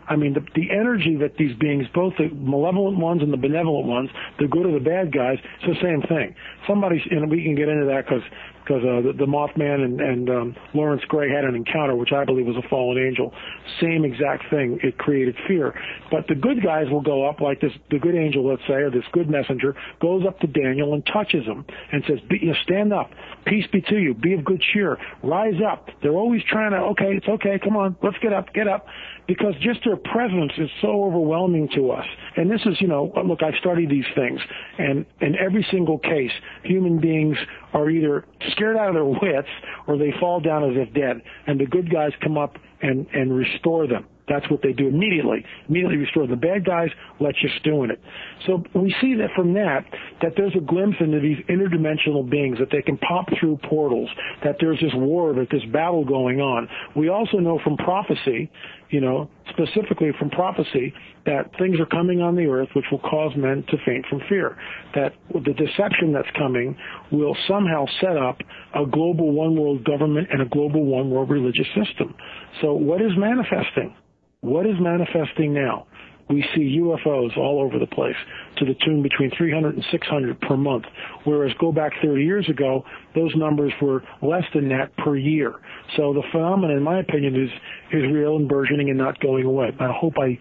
I 0.07 0.17
mean, 0.17 0.35
the, 0.35 0.41
the 0.55 0.71
energy 0.71 1.17
that 1.17 1.37
these 1.37 1.57
beings, 1.57 1.87
both 1.95 2.13
the 2.19 2.29
malevolent 2.29 2.99
ones 2.99 3.23
and 3.23 3.33
the 3.33 3.39
benevolent 3.39 3.87
ones, 3.87 4.11
the 4.39 4.47
good 4.47 4.67
or 4.67 4.73
the 4.73 4.85
bad 4.85 5.13
guys, 5.13 5.39
it's 5.63 5.81
the 5.81 5.83
same 5.83 6.03
thing. 6.03 6.35
Somebody, 6.69 7.03
and 7.11 7.31
we 7.31 7.43
can 7.43 7.55
get 7.55 7.69
into 7.69 7.87
that 7.87 8.05
because 8.05 8.23
because 8.65 8.83
uh, 8.83 9.03
the, 9.03 9.13
the 9.13 9.27
Mothman 9.27 9.85
and, 9.85 10.01
and 10.01 10.31
um, 10.31 10.57
Lawrence 10.73 11.03
Gray 11.09 11.31
had 11.31 11.45
an 11.45 11.55
encounter, 11.55 11.95
which 11.95 12.13
I 12.13 12.25
believe 12.25 12.47
was 12.47 12.57
a 12.57 12.67
fallen 12.69 12.99
angel. 12.99 13.33
Same 13.81 14.05
exact 14.05 14.49
thing. 14.49 14.79
It 14.83 14.97
created 14.97 15.37
fear. 15.47 15.79
But 16.11 16.29
the 16.29 16.35
good 16.35 16.63
guys 16.63 16.89
will 16.91 17.03
go 17.03 17.29
up 17.29 17.41
like 17.41 17.61
this. 17.61 17.73
The 17.91 17.99
good 17.99 18.15
angel, 18.15 18.49
let's 18.49 18.63
say, 18.67 18.75
or 18.75 18.91
this 18.91 19.05
good 19.13 19.29
messenger, 19.29 19.77
goes 20.01 20.25
up 20.27 20.41
to 20.41 20.47
Daniel 20.47 20.95
and 20.95 21.05
touches 21.07 21.45
him 21.45 21.67
and 21.93 22.03
says, 22.09 22.19
be, 22.29 22.39
you 22.41 22.49
know, 22.49 22.55
"Stand 22.63 22.93
up. 22.93 23.11
Peace 23.45 23.67
be 23.71 23.83
to 23.83 23.99
you. 23.99 24.15
Be 24.15 24.33
of 24.33 24.45
good 24.45 24.63
cheer. 24.73 24.97
Rise 25.23 25.61
up." 25.67 25.91
They're 26.03 26.13
always 26.13 26.43
trying 26.49 26.71
to. 26.71 26.79
Okay, 26.79 27.17
it's 27.17 27.29
okay. 27.29 27.59
Come 27.63 27.77
on, 27.77 27.97
let's 28.03 28.19
get 28.19 28.33
up. 28.33 28.53
Get 28.55 28.69
up. 28.69 28.87
Because 29.27 29.55
just 29.61 29.81
their 29.85 29.97
presence 29.97 30.53
is 30.59 30.69
so 30.83 31.05
overwhelming 31.05 31.69
to 31.75 31.91
us. 31.91 32.05
And 32.37 32.51
this 32.51 32.61
is, 32.67 32.79
you 32.81 32.89
know, 32.89 33.11
look, 33.25 33.43
I've 33.43 33.55
studied 33.59 33.89
these 33.89 34.05
things, 34.15 34.39
and 34.79 35.07
in 35.21 35.35
every 35.37 35.67
single 35.71 35.99
case, 35.99 36.33
human 36.63 36.99
beings 36.99 37.39
are 37.75 37.91
either 37.91 38.25
scared 38.53 38.77
out 38.77 38.89
of 38.89 38.95
their 38.95 39.05
wits 39.05 39.49
or 39.87 39.99
they 39.99 40.13
fall 40.21 40.41
down 40.41 40.65
as 40.71 40.77
if 40.77 40.95
dead. 40.95 41.21
And 41.47 41.61
the 41.61 41.67
good 41.67 41.91
guys 41.91 42.13
come 42.23 42.39
up 42.39 42.57
and, 42.81 43.07
and 43.13 43.37
restore 43.37 43.87
them. 43.87 44.07
That's 44.27 44.49
what 44.51 44.63
they 44.63 44.73
do 44.73 44.89
immediately. 44.89 45.45
Immediately 45.69 45.99
restore 45.99 46.27
the 46.27 46.37
bad 46.37 46.65
guys, 46.65 46.89
let 47.21 47.35
you 47.43 47.83
in 47.85 47.91
it. 47.91 48.01
So 48.47 48.63
we 48.75 48.95
see 49.01 49.15
that 49.17 49.31
from 49.37 49.53
that, 49.55 49.85
that 50.23 50.33
there's 50.37 50.55
a 50.57 50.61
glimpse 50.61 50.97
into 51.01 51.21
these 51.21 51.39
interdimensional 51.49 52.29
beings, 52.29 52.59
that 52.59 52.69
they 52.73 52.81
can 52.81 52.97
pop 52.99 53.27
through 53.39 53.59
portals, 53.69 54.09
that 54.43 54.57
there's 54.61 54.81
this 54.81 54.93
war, 54.95 55.35
that 55.35 55.49
this 55.51 55.65
battle 55.73 56.05
going 56.05 56.41
on. 56.41 56.69
We 56.97 57.11
also 57.11 57.37
know 57.37 57.61
from 57.63 57.77
prophecy, 57.77 58.51
you 58.91 59.01
know, 59.01 59.29
specifically 59.51 60.11
from 60.19 60.31
prophecy, 60.31 60.93
that 61.27 61.51
things 61.59 61.81
are 61.81 61.87
coming 61.87 62.21
on 62.21 62.37
the 62.37 62.47
earth 62.47 62.69
which 62.75 62.85
will 62.91 62.99
cause 63.01 63.33
men 63.37 63.65
to 63.69 63.77
faint 63.85 64.05
from 64.07 64.21
fear. 64.29 64.57
That 64.95 65.15
the 65.33 65.53
deception 65.53 66.13
that's 66.13 66.29
coming 66.37 66.77
will 67.11 67.37
somehow 67.49 67.87
set 68.01 68.17
up 68.17 68.39
a 68.75 68.87
global 68.87 69.33
one 69.33 69.57
world 69.57 69.85
government 69.85 70.29
and 70.31 70.43
a 70.43 70.47
global 70.47 70.85
one 70.85 71.11
world 71.11 71.31
religious 71.31 71.67
system. 71.69 72.15
So 72.61 72.75
what 72.75 73.01
is 73.01 73.13
manifesting? 73.17 73.95
What 74.41 74.67
is 74.67 74.75
manifesting 74.79 75.55
now? 75.55 75.87
We 76.35 76.45
see 76.55 76.81
UFOs 76.81 77.37
all 77.37 77.61
over 77.61 77.79
the 77.79 77.87
place 77.87 78.17
to 78.57 78.65
the 78.65 78.75
tune 78.85 79.03
between 79.03 79.31
300 79.37 79.77
and 79.77 79.85
600 79.89 80.41
per 80.41 80.57
month. 80.57 80.85
Whereas 81.23 81.53
go 81.61 81.71
back 81.71 81.93
30 82.03 82.25
years 82.25 82.49
ago, 82.49 82.85
those 83.15 83.33
numbers 83.37 83.73
were 83.81 84.03
less 84.21 84.43
than 84.53 84.69
that 84.71 84.97
per 84.97 85.17
year. 85.17 85.55
So 85.97 86.13
the 86.13 86.25
phenomenon, 86.33 86.77
in 86.77 86.83
my 86.83 86.99
opinion, 86.99 87.41
is, 87.41 87.51
is 87.93 88.13
real 88.13 88.35
and 88.35 88.49
burgeoning 88.49 88.89
and 88.89 88.99
not 88.99 89.21
going 89.21 89.45
away. 89.45 89.71
I 89.79 89.93
hope 89.93 90.15
I 90.19 90.41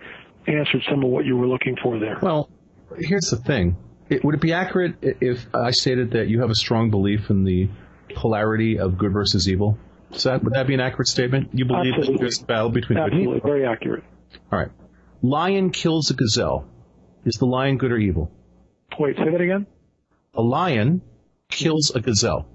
answered 0.49 0.81
some 0.89 1.03
of 1.03 1.11
what 1.11 1.25
you 1.25 1.37
were 1.37 1.47
looking 1.47 1.75
for 1.83 1.99
there. 1.99 2.17
Well, 2.19 2.49
here's 2.97 3.29
the 3.29 3.37
thing. 3.37 3.77
It, 4.09 4.25
would 4.25 4.33
it 4.33 4.41
be 4.41 4.53
accurate 4.53 4.95
if 5.01 5.45
I 5.53 5.71
stated 5.71 6.11
that 6.11 6.27
you 6.27 6.41
have 6.41 6.49
a 6.49 6.55
strong 6.55 6.89
belief 6.89 7.29
in 7.29 7.43
the 7.43 7.69
polarity 8.15 8.79
of 8.79 8.97
good 8.97 9.13
versus 9.13 9.47
evil? 9.47 9.77
That, 10.23 10.43
would 10.43 10.53
that 10.53 10.65
be 10.65 10.73
an 10.73 10.79
accurate 10.79 11.07
statement? 11.07 11.49
You 11.53 11.65
believe 11.65 11.93
Absolutely. 11.93 12.13
that 12.13 12.19
there's 12.19 12.41
a 12.41 12.45
battle 12.45 12.69
between 12.69 12.97
Absolutely. 12.97 13.25
good 13.25 13.29
and 13.29 13.37
evil? 13.37 13.49
Very 13.49 13.65
accurate. 13.67 14.03
All 14.51 14.59
right. 14.59 14.69
Lion 15.24 15.69
kills 15.71 16.11
a 16.11 16.13
gazelle. 16.13 16.67
Is 17.26 17.36
the 17.36 17.45
lion 17.45 17.78
good 17.78 17.91
or 17.91 17.97
evil? 17.97 18.30
Wait, 18.99 19.15
say 19.17 19.32
that 19.32 19.41
again? 19.41 19.65
A 20.36 20.41
lion 20.41 21.01
kills 21.49 21.91
a 21.95 22.01
gazelle. 22.01 22.45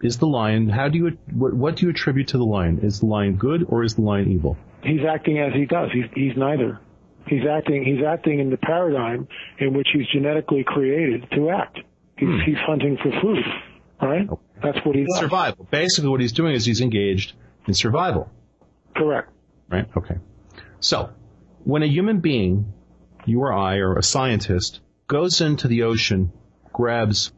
Is 0.00 0.18
the 0.18 0.26
lion, 0.26 0.68
how 0.68 0.88
do 0.88 0.98
you, 0.98 1.18
what, 1.32 1.54
what 1.54 1.76
do 1.76 1.86
you 1.86 1.90
attribute 1.90 2.28
to 2.28 2.38
the 2.38 2.44
lion? 2.44 2.78
Is 2.82 3.00
the 3.00 3.06
lion 3.06 3.36
good 3.36 3.64
or 3.68 3.82
is 3.82 3.94
the 3.94 4.02
lion 4.02 4.30
evil? 4.30 4.56
He's 4.82 5.00
acting 5.08 5.38
as 5.40 5.52
he 5.54 5.66
does. 5.66 5.90
He's, 5.92 6.04
he's 6.14 6.36
neither. 6.36 6.78
He's 7.26 7.42
acting, 7.50 7.84
he's 7.84 8.04
acting 8.06 8.38
in 8.38 8.50
the 8.50 8.58
paradigm 8.58 9.26
in 9.58 9.72
which 9.74 9.88
he's 9.92 10.06
genetically 10.12 10.62
created 10.64 11.26
to 11.34 11.50
act. 11.50 11.78
He's, 12.16 12.28
Hmm. 12.28 12.38
he's 12.46 12.58
hunting 12.58 12.96
for 13.02 13.10
food, 13.20 13.38
right? 14.00 14.28
That's 14.62 14.78
what 14.86 14.94
he 14.94 15.04
does. 15.04 15.18
Survival. 15.18 15.66
Basically 15.70 16.10
what 16.10 16.20
he's 16.20 16.32
doing 16.32 16.54
is 16.54 16.64
he's 16.64 16.80
engaged 16.80 17.32
in 17.66 17.74
survival. 17.74 18.30
Correct. 18.94 19.30
Right? 19.68 19.86
Okay. 19.96 20.16
So, 20.80 21.10
when 21.64 21.82
a 21.82 21.86
human 21.86 22.20
being, 22.20 22.72
you 23.26 23.40
or 23.40 23.52
I 23.52 23.78
or 23.78 23.96
a 23.96 24.02
scientist, 24.02 24.80
goes 25.06 25.40
into 25.40 25.68
the 25.68 25.82
ocean, 25.84 26.32
grabs 26.72 27.32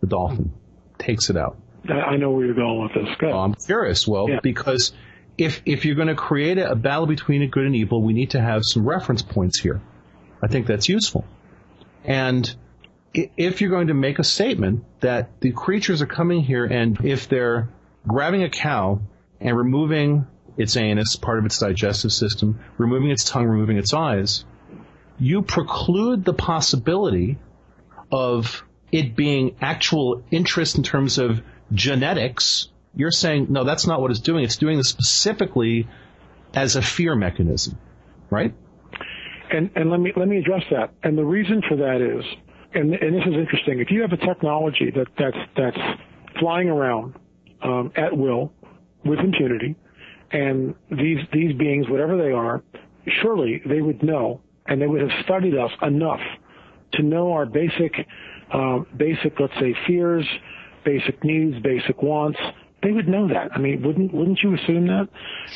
the 0.00 0.06
dolphin, 0.06 0.52
takes 0.98 1.30
it 1.30 1.36
out. 1.36 1.56
I 1.88 2.16
know 2.16 2.30
where 2.30 2.44
you're 2.44 2.54
going 2.54 2.82
with 2.82 2.94
this. 2.94 3.16
Good. 3.18 3.32
I'm 3.32 3.54
curious. 3.54 4.06
Well, 4.06 4.28
Yeah. 4.28 4.40
because 4.42 4.92
if 5.38 5.62
if 5.64 5.84
you're 5.86 5.94
going 5.94 6.08
to 6.08 6.14
create 6.14 6.58
a, 6.58 6.72
a 6.72 6.76
battle 6.76 7.06
between 7.06 7.42
a 7.42 7.46
good 7.46 7.64
and 7.64 7.74
evil, 7.74 8.02
we 8.02 8.12
need 8.12 8.30
to 8.30 8.40
have 8.40 8.62
some 8.64 8.86
reference 8.86 9.22
points 9.22 9.58
here. 9.60 9.80
I 10.42 10.48
think 10.48 10.66
that's 10.66 10.88
useful. 10.88 11.24
And 12.04 12.54
if 13.14 13.60
you're 13.60 13.70
going 13.70 13.88
to 13.88 13.94
make 13.94 14.18
a 14.18 14.24
statement 14.24 14.84
that 15.00 15.40
the 15.40 15.52
creatures 15.52 16.00
are 16.02 16.06
coming 16.06 16.42
here, 16.42 16.64
and 16.64 16.98
if 17.04 17.28
they're 17.28 17.68
grabbing 18.06 18.42
a 18.42 18.50
cow 18.50 19.00
and 19.40 19.56
removing 19.56 20.26
its 20.56 20.76
anus, 20.76 21.16
part 21.16 21.38
of 21.38 21.46
its 21.46 21.58
digestive 21.58 22.12
system, 22.12 22.60
removing 22.78 23.10
its 23.10 23.24
tongue, 23.24 23.46
removing 23.46 23.76
its 23.76 23.94
eyes, 23.94 24.44
you 25.18 25.42
preclude 25.42 26.24
the 26.24 26.32
possibility 26.32 27.38
of 28.10 28.64
it 28.90 29.14
being 29.14 29.56
actual 29.60 30.24
interest 30.30 30.76
in 30.76 30.82
terms 30.82 31.18
of 31.18 31.42
genetics. 31.72 32.68
You're 32.94 33.10
saying, 33.10 33.46
no, 33.50 33.64
that's 33.64 33.86
not 33.86 34.00
what 34.00 34.10
it's 34.10 34.20
doing. 34.20 34.44
It's 34.44 34.56
doing 34.56 34.78
this 34.78 34.88
specifically 34.88 35.88
as 36.54 36.76
a 36.76 36.82
fear 36.82 37.14
mechanism, 37.14 37.78
right? 38.30 38.54
And 39.52 39.70
and 39.74 39.90
let 39.90 40.00
me 40.00 40.12
let 40.16 40.28
me 40.28 40.38
address 40.38 40.62
that. 40.70 40.92
And 41.02 41.18
the 41.18 41.24
reason 41.24 41.62
for 41.68 41.76
that 41.76 42.00
is, 42.00 42.24
and 42.74 42.94
and 42.94 43.14
this 43.14 43.22
is 43.26 43.34
interesting. 43.34 43.80
If 43.80 43.90
you 43.90 44.02
have 44.02 44.12
a 44.12 44.16
technology 44.16 44.90
that 44.94 45.06
that's 45.18 45.36
that's 45.56 46.00
flying 46.38 46.68
around 46.68 47.14
um, 47.62 47.92
at 47.96 48.16
will 48.16 48.52
with 49.04 49.18
impunity, 49.18 49.76
and 50.32 50.74
these 50.90 51.18
these 51.32 51.56
beings, 51.56 51.88
whatever 51.88 52.16
they 52.16 52.32
are, 52.32 52.62
surely 53.22 53.60
they 53.66 53.80
would 53.80 54.02
know, 54.02 54.40
and 54.66 54.80
they 54.80 54.86
would 54.86 55.00
have 55.00 55.24
studied 55.24 55.56
us 55.56 55.70
enough 55.82 56.20
to 56.94 57.02
know 57.02 57.32
our 57.32 57.46
basic 57.46 57.92
uh, 58.52 58.78
basic, 58.96 59.38
let's 59.38 59.52
say, 59.60 59.74
fears, 59.86 60.26
basic 60.84 61.22
needs, 61.24 61.56
basic 61.62 62.02
wants. 62.02 62.38
They 62.82 62.92
would 62.92 63.08
know 63.08 63.28
that. 63.28 63.50
I 63.54 63.58
mean, 63.58 63.82
wouldn't 63.82 64.12
wouldn't 64.12 64.40
you 64.42 64.54
assume 64.54 64.86
that? 64.86 65.08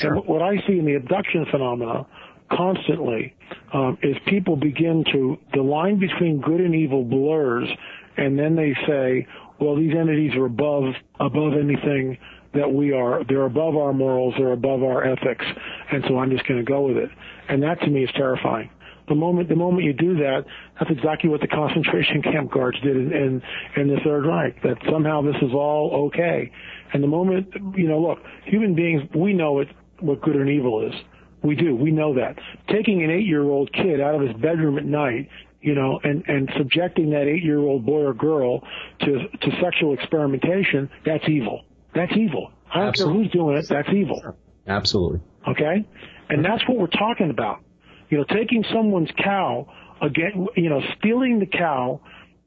And 0.03 0.16
what- 0.16 0.29
what 0.29 0.43
I 0.43 0.57
see 0.66 0.79
in 0.79 0.85
the 0.85 0.95
abduction 0.95 1.47
phenomena 1.51 2.07
constantly 2.51 3.35
um, 3.72 3.99
is 4.03 4.16
people 4.27 4.57
begin 4.57 5.05
to 5.12 5.39
the 5.55 5.62
line 5.62 5.99
between 5.99 6.41
good 6.41 6.61
and 6.61 6.75
evil 6.75 7.03
blurs, 7.05 7.68
and 8.16 8.39
then 8.39 8.55
they 8.55 8.75
say, 8.87 9.27
"Well, 9.59 9.77
these 9.77 9.95
entities 9.95 10.35
are 10.37 10.45
above 10.47 10.95
above 11.18 11.55
anything 11.55 12.18
that 12.55 12.73
we 12.73 12.93
are. 12.93 13.25
They're 13.25 13.47
above 13.47 13.77
our 13.77 13.93
morals. 13.93 14.35
They're 14.39 14.53
above 14.53 14.83
our 14.83 15.05
ethics, 15.05 15.45
and 15.91 16.05
so 16.09 16.19
I'm 16.19 16.31
just 16.31 16.47
going 16.47 16.65
to 16.65 16.71
go 16.71 16.83
with 16.83 16.97
it." 16.97 17.11
And 17.49 17.63
that 17.63 17.81
to 17.81 17.89
me 17.89 18.05
is 18.05 18.11
terrifying. 18.15 18.71
The 19.09 19.15
moment 19.15 19.49
the 19.49 19.57
moment 19.57 19.85
you 19.85 19.93
do 19.93 20.17
that, 20.17 20.47
that's 20.79 20.91
exactly 20.91 21.29
what 21.29 21.41
the 21.41 21.49
concentration 21.49 22.23
camp 22.23 22.51
guards 22.51 22.81
did 22.81 22.97
in, 22.97 23.13
in 23.13 23.43
in 23.77 23.89
the 23.89 24.01
Third 24.03 24.25
Reich. 24.27 24.63
That 24.63 24.79
somehow 24.91 25.21
this 25.21 25.37
is 25.43 25.53
all 25.53 26.07
okay. 26.09 26.51
And 26.93 27.03
the 27.03 27.09
moment 27.09 27.49
you 27.77 27.89
know, 27.89 28.01
look, 28.01 28.19
human 28.45 28.75
beings, 28.75 29.03
we 29.15 29.35
know 29.35 29.61
it 29.61 29.69
what 30.01 30.23
good 30.23 30.37
and 30.37 30.49
evil 30.49 30.87
is. 30.87 30.95
We 31.43 31.55
do. 31.55 31.77
We 31.77 31.91
know 31.91 32.15
that. 32.15 32.39
Taking 32.69 33.05
an 33.05 33.11
eight-year-old 33.11 33.73
kid 33.75 34.01
out 34.01 34.15
of 34.15 34.23
his 34.23 34.35
bedroom 34.37 34.79
at 34.79 34.87
night, 34.87 35.29
you 35.61 35.75
know, 35.75 36.01
and 36.03 36.25
and 36.27 36.51
subjecting 36.57 37.11
that 37.11 37.27
eight-year-old 37.27 37.85
boy 37.85 38.05
or 38.05 38.15
girl 38.15 38.63
to 39.01 39.29
to 39.29 39.61
sexual 39.63 39.93
experimentation, 39.93 40.89
that's 41.05 41.29
evil. 41.29 41.65
That's 41.95 42.13
evil. 42.17 42.51
I 42.73 42.81
don't 42.81 42.97
care 42.97 43.07
who's 43.09 43.31
doing 43.31 43.57
it. 43.57 43.69
That's 43.69 43.89
evil. 43.89 44.37
Absolutely. 44.67 45.21
Okay? 45.49 45.87
And 46.29 46.45
that's 46.45 46.67
what 46.69 46.79
we're 46.79 46.87
talking 46.87 47.31
about. 47.31 47.61
You 48.09 48.19
know, 48.19 48.25
taking 48.25 48.65
someone's 48.73 49.11
cow, 49.23 49.67
again, 50.01 50.47
you 50.57 50.69
know, 50.69 50.81
stealing 50.99 51.39
the 51.39 51.47
cow 51.47 52.01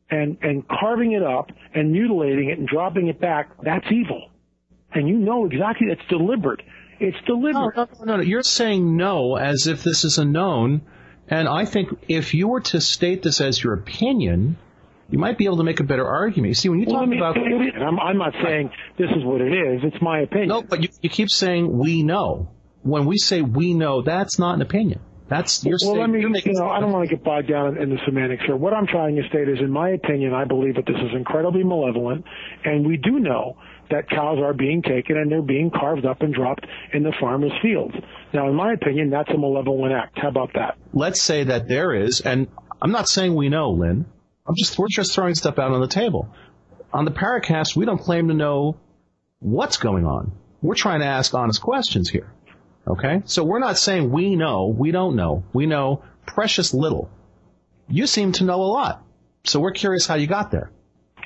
and, 0.10 0.38
and 0.42 0.68
carving 0.68 1.14
it 1.14 1.24
up 1.24 1.52
and 1.74 1.92
mutilating 1.92 2.50
it 2.50 2.60
and 2.60 2.68
dropping 2.68 3.08
it 3.08 3.20
back, 3.20 3.52
that's 3.64 3.86
evil. 3.92 4.30
And 4.94 5.08
you 5.08 5.18
know 5.18 5.46
exactly 5.46 5.88
that's 5.90 6.08
deliberate. 6.10 6.62
It's 7.00 7.18
deliberate. 7.26 7.76
No, 7.76 7.84
no, 7.84 8.06
no, 8.06 8.16
no. 8.18 8.24
You're 8.24 8.44
saying 8.44 8.98
no 8.98 9.36
as 9.36 9.68
if 9.68 9.84
this 9.84 10.04
is 10.04 10.18
a 10.18 10.26
known. 10.26 10.82
And 11.28 11.48
I 11.48 11.66
think 11.66 11.90
if 12.08 12.34
you 12.34 12.48
were 12.48 12.62
to 12.62 12.82
state 12.82 13.22
this 13.22 13.42
as 13.42 13.62
your 13.62 13.74
opinion, 13.74 14.58
you 15.10 15.20
might 15.20 15.38
be 15.38 15.46
able 15.46 15.58
to 15.58 15.64
make 15.64 15.80
a 15.80 15.84
better 15.84 16.06
argument. 16.06 16.58
See, 16.58 16.70
when 16.70 16.80
you 16.80 16.86
well, 16.88 17.06
talk 17.06 17.16
about, 17.16 17.38
I'm, 17.38 18.00
I'm 18.00 18.18
not 18.18 18.34
saying 18.44 18.72
this 18.98 19.10
is 19.10 19.24
what 19.24 19.42
it 19.42 19.54
is. 19.54 19.82
It's 19.84 20.02
my 20.02 20.22
opinion. 20.22 20.50
No, 20.50 20.62
but 20.62 20.84
you, 20.84 20.90
you 21.02 21.10
keep 21.10 21.30
saying 21.30 21.78
we 21.78 22.04
know. 22.04 22.50
When 22.84 23.06
we 23.06 23.18
say 23.18 23.42
we 23.42 23.74
know, 23.74 24.02
that's 24.02 24.40
not 24.40 24.56
an 24.56 24.62
opinion. 24.62 25.02
That's 25.30 25.66
your 25.66 25.78
well. 25.84 26.00
Let 26.00 26.10
me. 26.10 26.22
You 26.22 26.54
know, 26.54 26.70
I 26.70 26.80
don't 26.80 26.92
want 26.92 27.10
to 27.10 27.16
get 27.16 27.24
bogged 27.24 27.50
down 27.50 27.78
in 27.78 27.90
the 27.90 27.98
semantics 28.06 28.44
here. 28.46 28.56
What 28.56 28.74
I'm 28.74 28.88
trying 28.88 29.16
to 29.18 29.28
state 29.28 29.50
is, 29.50 29.60
in 29.60 29.72
my 29.72 29.90
opinion, 29.90 30.34
I 30.34 30.46
believe 30.46 30.76
that 30.76 30.86
this 30.86 30.96
is 30.96 31.12
incredibly 31.14 31.64
malevolent, 31.64 32.24
and 32.64 32.88
we 32.88 32.96
do 32.96 33.20
know 33.20 33.58
that 33.90 34.10
cows 34.10 34.40
are 34.40 34.54
being 34.54 34.82
taken 34.82 35.18
and 35.18 35.32
they're 35.32 35.42
being 35.42 35.72
carved 35.72 36.06
up 36.06 36.22
and 36.22 36.34
dropped 36.34 36.66
in 36.94 37.04
the 37.04 37.14
farmer's 37.20 37.54
fields. 37.62 37.96
Now, 38.34 38.50
in 38.50 38.56
my 38.56 38.74
opinion, 38.74 39.10
that's 39.10 39.30
a 39.30 39.38
malevolent 39.38 39.94
act. 39.94 40.18
How 40.22 40.30
about 40.30 40.52
that? 40.56 40.78
Let's 40.94 41.22
say 41.22 41.46
that 41.46 41.68
there 41.68 41.94
is, 41.94 42.22
and 42.22 42.48
I'm 42.82 42.92
not 42.92 43.08
saying 43.08 43.36
we 43.36 43.50
know, 43.50 43.72
Lynn. 43.72 44.06
I'm 44.48 44.56
just 44.56 44.78
we're 44.78 44.88
just 44.88 45.14
throwing 45.14 45.36
stuff 45.36 45.60
out 45.60 45.72
on 45.72 45.82
the 45.82 45.88
table. 45.88 46.30
On 46.94 47.06
the 47.06 47.12
Paracast, 47.12 47.76
we 47.76 47.86
don't 47.86 47.98
claim 47.98 48.30
to 48.30 48.34
know 48.34 48.78
what's 49.40 49.78
going 49.78 50.06
on. 50.06 50.32
We're 50.62 50.76
trying 50.76 51.02
to 51.02 51.06
ask 51.06 51.34
honest 51.34 51.62
questions 51.62 52.10
here. 52.10 52.32
Okay? 52.88 53.22
So 53.26 53.44
we're 53.44 53.60
not 53.60 53.78
saying 53.78 54.12
we 54.12 54.36
know, 54.36 54.68
we 54.68 54.92
don't 54.92 55.16
know. 55.16 55.44
We 55.54 55.66
know 55.66 56.04
precious 56.26 56.74
little. 56.74 57.10
You 57.90 58.08
seem 58.08 58.32
to 58.34 58.46
know 58.46 58.62
a 58.62 58.72
lot. 58.72 59.04
So 59.44 59.60
we're 59.60 59.72
curious 59.72 60.08
how 60.08 60.16
you 60.16 60.28
got 60.28 60.52
there. 60.52 60.72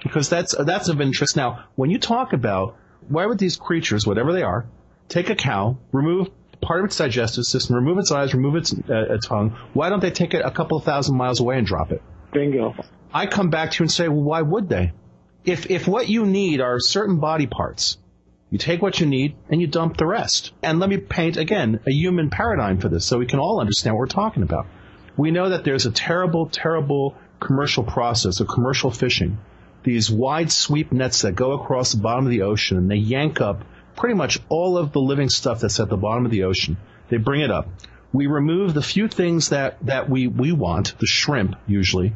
Because 0.04 0.30
that's, 0.30 0.56
that's 0.58 0.90
of 0.90 1.00
interest. 1.00 1.36
Now, 1.36 1.66
when 1.76 1.92
you 1.92 2.00
talk 2.00 2.34
about 2.34 2.76
why 3.08 3.26
would 3.26 3.38
these 3.38 3.56
creatures, 3.56 4.06
whatever 4.06 4.34
they 4.34 4.42
are, 4.42 4.66
take 5.10 5.30
a 5.30 5.36
cow, 5.36 5.78
remove 5.92 6.30
part 6.62 6.80
of 6.80 6.86
its 6.86 6.98
digestive 6.98 7.46
system, 7.46 7.76
remove 7.76 8.00
its 8.00 8.12
eyes, 8.12 8.34
remove 8.34 8.56
its 8.56 8.74
uh, 8.74 9.18
tongue, 9.24 9.56
why 9.74 9.90
don't 9.90 10.00
they 10.00 10.12
take 10.12 10.34
it 10.34 10.42
a 10.44 10.52
couple 10.52 10.78
of 10.78 10.84
thousand 10.84 11.18
miles 11.18 11.40
away 11.40 11.58
and 11.58 11.68
drop 11.68 11.92
it? 11.92 12.02
Bingo. 12.32 12.76
I 13.14 13.26
come 13.26 13.49
back 13.49 13.72
to 13.72 13.80
you 13.80 13.84
and 13.84 13.91
say, 13.91 14.07
well, 14.07 14.24
why 14.24 14.41
would 14.41 14.70
they? 14.70 14.93
If, 15.43 15.70
if 15.70 15.88
what 15.88 16.07
you 16.07 16.26
need 16.26 16.62
are 16.62 16.80
certain 16.80 17.20
body 17.20 17.47
parts, 17.47 17.97
you 18.49 18.57
take 18.57 18.82
what 18.82 18.99
you 18.99 19.05
need 19.05 19.36
and 19.49 19.59
you 19.59 19.68
dump 19.68 19.97
the 19.97 20.05
rest. 20.05 20.51
And 20.62 20.80
let 20.80 20.89
me 20.89 20.97
paint 20.97 21.38
again 21.38 21.80
a 21.88 21.91
human 21.91 22.30
paradigm 22.30 22.80
for 22.80 22.89
this 22.89 23.05
so 23.05 23.18
we 23.18 23.26
can 23.26 23.39
all 23.39 23.59
understand 23.59 23.95
what 23.95 23.99
we're 23.99 24.07
talking 24.07 24.43
about. 24.43 24.68
We 25.18 25.32
know 25.32 25.49
that 25.49 25.64
there's 25.64 25.86
a 25.86 25.91
terrible, 25.91 26.47
terrible 26.47 27.16
commercial 27.39 27.84
process 27.84 28.39
of 28.39 28.47
commercial 28.47 28.91
fishing. 28.91 29.39
These 29.84 30.12
wide 30.12 30.51
sweep 30.51 30.91
nets 30.91 31.24
that 31.24 31.36
go 31.36 31.53
across 31.53 31.91
the 31.91 32.01
bottom 32.01 32.26
of 32.26 32.32
the 32.32 32.43
ocean 32.43 32.78
and 32.78 32.89
they 32.89 32.95
yank 32.95 33.41
up 33.41 33.64
pretty 33.95 34.16
much 34.16 34.39
all 34.47 34.78
of 34.78 34.93
the 34.93 35.01
living 35.01 35.30
stuff 35.30 35.59
that's 35.59 35.80
at 35.80 35.89
the 35.89 35.97
bottom 35.97 36.26
of 36.26 36.32
the 36.32 36.43
ocean. 36.43 36.78
They 37.09 37.18
bring 37.18 37.41
it 37.41 37.51
up. 37.51 37.68
We 38.14 38.28
remove 38.28 38.74
the 38.74 38.82
few 38.82 39.07
things 39.07 39.49
that, 39.49 39.78
that 39.86 40.09
we, 40.09 40.28
we 40.28 40.51
want, 40.51 40.97
the 40.99 41.07
shrimp 41.07 41.55
usually, 41.68 42.14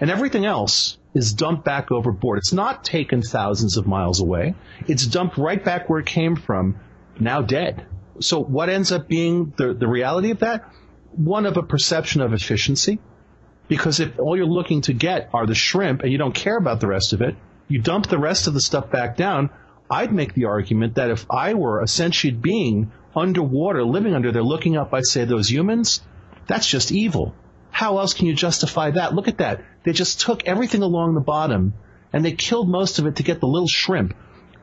and 0.00 0.10
everything 0.10 0.44
else 0.44 0.98
is 1.14 1.32
dumped 1.32 1.64
back 1.64 1.90
overboard. 1.90 2.38
It's 2.38 2.52
not 2.52 2.84
taken 2.84 3.22
thousands 3.22 3.76
of 3.76 3.86
miles 3.86 4.20
away. 4.20 4.54
It's 4.86 5.06
dumped 5.06 5.38
right 5.38 5.62
back 5.62 5.88
where 5.88 6.00
it 6.00 6.06
came 6.06 6.36
from, 6.36 6.78
now 7.18 7.42
dead. 7.42 7.86
So 8.20 8.42
what 8.42 8.68
ends 8.68 8.92
up 8.92 9.08
being 9.08 9.52
the, 9.56 9.72
the 9.74 9.88
reality 9.88 10.30
of 10.30 10.40
that? 10.40 10.70
One 11.12 11.46
of 11.46 11.56
a 11.56 11.62
perception 11.62 12.20
of 12.20 12.32
efficiency. 12.32 12.98
Because 13.68 13.98
if 14.00 14.18
all 14.18 14.36
you're 14.36 14.46
looking 14.46 14.82
to 14.82 14.92
get 14.92 15.30
are 15.32 15.46
the 15.46 15.54
shrimp 15.54 16.02
and 16.02 16.12
you 16.12 16.18
don't 16.18 16.34
care 16.34 16.56
about 16.56 16.80
the 16.80 16.86
rest 16.86 17.12
of 17.12 17.22
it, 17.22 17.34
you 17.68 17.80
dump 17.80 18.06
the 18.06 18.18
rest 18.18 18.46
of 18.46 18.54
the 18.54 18.60
stuff 18.60 18.90
back 18.90 19.16
down. 19.16 19.50
I'd 19.90 20.12
make 20.12 20.34
the 20.34 20.44
argument 20.44 20.96
that 20.96 21.10
if 21.10 21.26
I 21.30 21.54
were 21.54 21.80
a 21.80 21.88
sentient 21.88 22.42
being 22.42 22.92
underwater, 23.14 23.84
living 23.84 24.14
under 24.14 24.30
there, 24.30 24.42
looking 24.42 24.76
up, 24.76 24.92
I'd 24.92 25.06
say 25.06 25.24
those 25.24 25.50
humans, 25.50 26.00
that's 26.46 26.68
just 26.68 26.92
evil. 26.92 27.34
How 27.70 27.98
else 27.98 28.14
can 28.14 28.26
you 28.26 28.34
justify 28.34 28.92
that? 28.92 29.14
Look 29.14 29.28
at 29.28 29.38
that. 29.38 29.62
They 29.86 29.92
just 29.92 30.20
took 30.20 30.44
everything 30.46 30.82
along 30.82 31.14
the 31.14 31.20
bottom 31.20 31.72
and 32.12 32.24
they 32.24 32.32
killed 32.32 32.68
most 32.68 32.98
of 32.98 33.06
it 33.06 33.16
to 33.16 33.22
get 33.22 33.38
the 33.38 33.46
little 33.46 33.68
shrimp. 33.68 34.14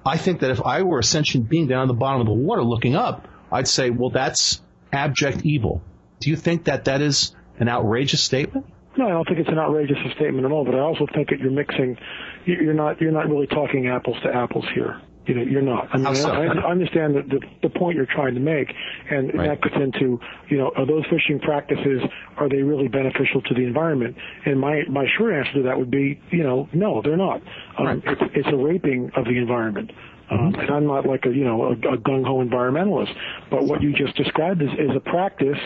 I 0.05 0.17
think 0.17 0.41
that 0.41 0.51
if 0.51 0.61
I 0.61 0.83
were 0.83 0.99
a 0.99 1.03
sentient 1.03 1.47
being 1.47 1.65
down 1.65 1.83
at 1.83 1.87
the 1.87 1.93
bottom 1.93 2.19
of 2.19 2.27
the 2.27 2.33
water 2.33 2.61
looking 2.61 2.95
up, 2.95 3.25
I'd 3.49 3.69
say, 3.69 3.89
well, 3.89 4.09
that's 4.09 4.61
abject 4.91 5.45
evil. 5.45 5.81
Do 6.19 6.29
you 6.29 6.35
think 6.35 6.65
that 6.65 6.85
that 6.85 6.99
is 6.99 7.33
an 7.57 7.69
outrageous 7.69 8.21
statement? 8.21 8.65
No, 8.97 9.07
I 9.07 9.11
don't 9.11 9.25
think 9.25 9.39
it's 9.39 9.49
an 9.49 9.57
outrageous 9.57 9.97
statement 10.15 10.45
at 10.45 10.51
all. 10.51 10.65
But 10.65 10.75
I 10.75 10.79
also 10.79 11.07
think 11.13 11.29
that 11.29 11.39
you're 11.39 11.51
mixing. 11.51 11.97
You're 12.45 12.73
not. 12.73 12.99
You're 12.99 13.11
not 13.13 13.29
really 13.29 13.47
talking 13.47 13.87
apples 13.87 14.17
to 14.23 14.29
apples 14.35 14.65
here. 14.75 15.01
You 15.25 15.35
know, 15.35 15.41
you're 15.41 15.61
not. 15.61 15.87
I 15.93 15.97
mean, 15.97 16.15
so? 16.15 16.29
I, 16.29 16.47
I 16.47 16.69
understand 16.69 17.15
the, 17.15 17.21
the, 17.21 17.39
the 17.61 17.69
point 17.69 17.95
you're 17.95 18.05
trying 18.05 18.33
to 18.33 18.41
make, 18.41 18.73
and 19.09 19.33
Right. 19.33 19.47
that 19.47 19.61
gets 19.61 19.75
into, 19.81 20.19
you 20.49 20.57
know, 20.57 20.71
are 20.75 20.85
those 20.85 21.05
fishing 21.09 21.39
practices 21.39 22.01
are 22.37 22.49
they 22.49 22.61
really 22.61 22.89
beneficial 22.89 23.41
to 23.41 23.53
the 23.53 23.63
environment? 23.63 24.17
And 24.45 24.59
my 24.59 24.83
my 24.89 25.05
short 25.17 25.33
answer 25.33 25.53
to 25.53 25.63
that 25.63 25.79
would 25.79 25.91
be, 25.91 26.19
you 26.29 26.43
know, 26.43 26.67
no, 26.73 27.01
they're 27.01 27.17
not. 27.17 27.41
Um, 27.77 28.03
it's, 28.05 28.21
it's 28.35 28.49
a 28.51 28.55
raping 28.57 29.11
of 29.15 29.25
the 29.25 29.37
environment. 29.37 29.91
Um, 30.31 30.55
and 30.55 30.69
I'm 30.71 30.85
not 30.87 31.05
like 31.05 31.25
a 31.25 31.29
you 31.29 31.43
know 31.43 31.65
a, 31.65 31.71
a 31.71 31.97
gung 31.97 32.25
ho 32.25 32.43
environmentalist, 32.43 33.13
but 33.49 33.65
what 33.65 33.81
you 33.81 33.93
just 33.93 34.15
described 34.15 34.61
is, 34.61 34.69
is 34.79 34.95
a 34.95 34.99
practice 34.99 35.57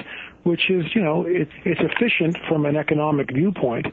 which 0.44 0.70
is 0.70 0.86
you 0.96 1.02
know 1.04 1.26
it, 1.26 1.48
it's 1.66 1.82
efficient 1.82 2.38
from 2.48 2.66
an 2.66 2.76
economic 2.76 3.32
viewpoint, 3.34 3.86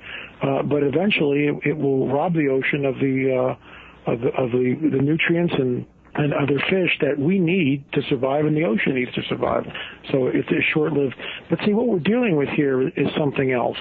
uh, 0.42 0.62
but 0.62 0.82
eventually 0.82 1.48
it, 1.48 1.54
it 1.70 1.76
will 1.76 2.08
rob 2.08 2.34
the 2.34 2.48
ocean 2.48 2.84
of 2.84 2.94
the 2.96 3.56
uh, 3.56 3.56
of 4.06 4.20
the, 4.20 4.28
of 4.28 4.50
the, 4.50 4.76
the 4.92 5.02
nutrients 5.02 5.54
and 5.58 5.86
and 6.16 6.32
other 6.32 6.58
fish 6.70 6.96
that 7.00 7.18
we 7.18 7.38
need 7.38 7.84
to 7.92 8.00
survive 8.08 8.46
and 8.46 8.56
the 8.56 8.62
ocean 8.62 8.94
needs 8.94 9.12
to 9.14 9.22
survive. 9.28 9.64
So 10.12 10.28
it's, 10.28 10.48
it's 10.50 10.64
short-lived. 10.72 11.16
But 11.50 11.58
see, 11.66 11.72
what 11.72 11.88
we're 11.88 11.98
dealing 11.98 12.36
with 12.36 12.48
here 12.50 12.86
is 12.86 13.08
something 13.18 13.50
else. 13.50 13.78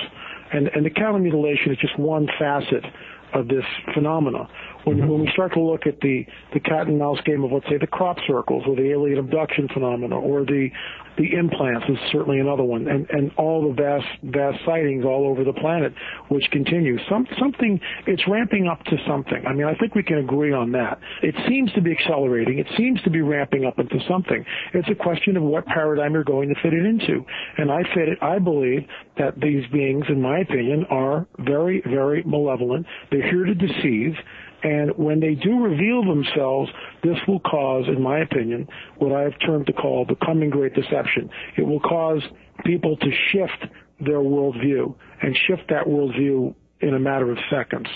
And, 0.52 0.68
and 0.70 0.86
the 0.86 0.90
cow 0.90 1.16
mutilation 1.18 1.72
is 1.72 1.78
just 1.78 1.98
one 2.00 2.28
facet 2.40 2.86
of 3.34 3.48
this 3.48 3.66
phenomena. 3.94 4.48
When, 4.84 4.98
mm-hmm. 4.98 5.08
when 5.08 5.22
we 5.22 5.30
start 5.32 5.54
to 5.54 5.60
look 5.60 5.86
at 5.88 6.00
the, 6.02 6.26
the 6.54 6.60
cat 6.60 6.88
and 6.88 6.98
mouse 6.98 7.20
game 7.26 7.44
of, 7.44 7.52
let's 7.52 7.68
say, 7.68 7.78
the 7.78 7.88
crop 7.88 8.18
circles 8.28 8.64
or 8.68 8.76
the 8.76 8.92
alien 8.92 9.20
abduction 9.20 9.68
phenomena 9.68 10.20
or 10.20 10.44
the, 10.44 10.70
the 11.18 11.34
implants 11.36 11.86
is 11.90 11.98
certainly 12.12 12.40
another 12.40 12.64
one, 12.64 12.88
and, 12.88 13.10
and 13.10 13.32
all 13.38 13.68
the 13.68 13.74
vast, 13.74 14.08
vast 14.24 14.64
sightings 14.66 15.06
all 15.06 15.28
over 15.28 15.44
the 15.44 15.54
planet, 15.54 15.94
which 16.30 16.50
continue. 16.52 16.98
Some, 17.10 17.28
something, 17.40 17.80
it's 18.08 18.24
ramping 18.28 18.68
up 18.68 18.84
to 18.86 18.98
something. 19.08 19.44
I 19.48 19.54
mean, 19.54 19.68
I 19.68 19.76
think 19.76 19.96
we 19.96 20.04
can 20.04 20.18
agree 20.18 20.54
on 20.54 20.72
that. 20.74 21.00
It 21.22 21.36
seems 21.48 21.72
to 21.74 21.82
be 21.82 21.92
accelerating. 21.92 22.60
It 22.60 22.68
seems 22.78 23.02
to 23.04 23.10
be 23.10 23.22
ramping 23.22 23.66
up 23.66 23.80
into 23.80 24.00
something. 24.08 24.44
It's 24.74 24.90
a 24.90 24.96
question 24.96 25.38
of 25.38 25.44
what 25.44 25.66
paradigm 25.66 26.14
you're 26.14 26.24
going 26.24 26.50
to 26.50 26.56
fit 26.62 26.74
it 26.74 26.86
into. 26.86 27.26
And 27.58 27.72
I 27.72 27.84
fit 27.94 28.10
it, 28.10 28.18
I 28.22 28.40
believe 28.40 28.86
that 29.18 29.40
these 29.40 29.66
beings, 29.72 30.06
in 30.10 30.22
my 30.22 30.40
opinion, 30.40 30.86
are 30.90 31.28
very, 31.40 31.82
very 31.86 32.24
malevolent. 32.24 32.86
They're 33.12 33.30
here 33.30 33.46
to 33.46 33.54
deceive. 33.54 34.16
And 34.64 34.92
when 34.98 35.20
they 35.20 35.36
do 35.36 35.60
reveal 35.62 36.04
themselves, 36.04 36.72
this 37.04 37.18
will 37.28 37.42
cause, 37.42 37.86
in 37.88 38.02
my 38.02 38.20
opinion, 38.20 38.68
what 38.98 39.12
I 39.12 39.24
have 39.24 39.34
termed 39.46 39.68
to 39.68 39.74
call 39.74 40.06
the 40.06 40.16
coming 40.26 40.50
great 40.50 40.74
deception. 40.74 41.30
It 41.58 41.64
will 41.64 41.82
cause 41.82 42.22
people 42.66 42.96
to 42.98 43.12
shift 43.32 43.74
their 44.00 44.20
worldview 44.20 44.96
and 45.22 45.36
shift 45.48 45.64
that 45.70 45.86
worldview 45.86 46.56
in 46.80 46.94
a 46.94 47.00
matter 47.00 47.32
of 47.32 47.38
seconds 47.50 47.88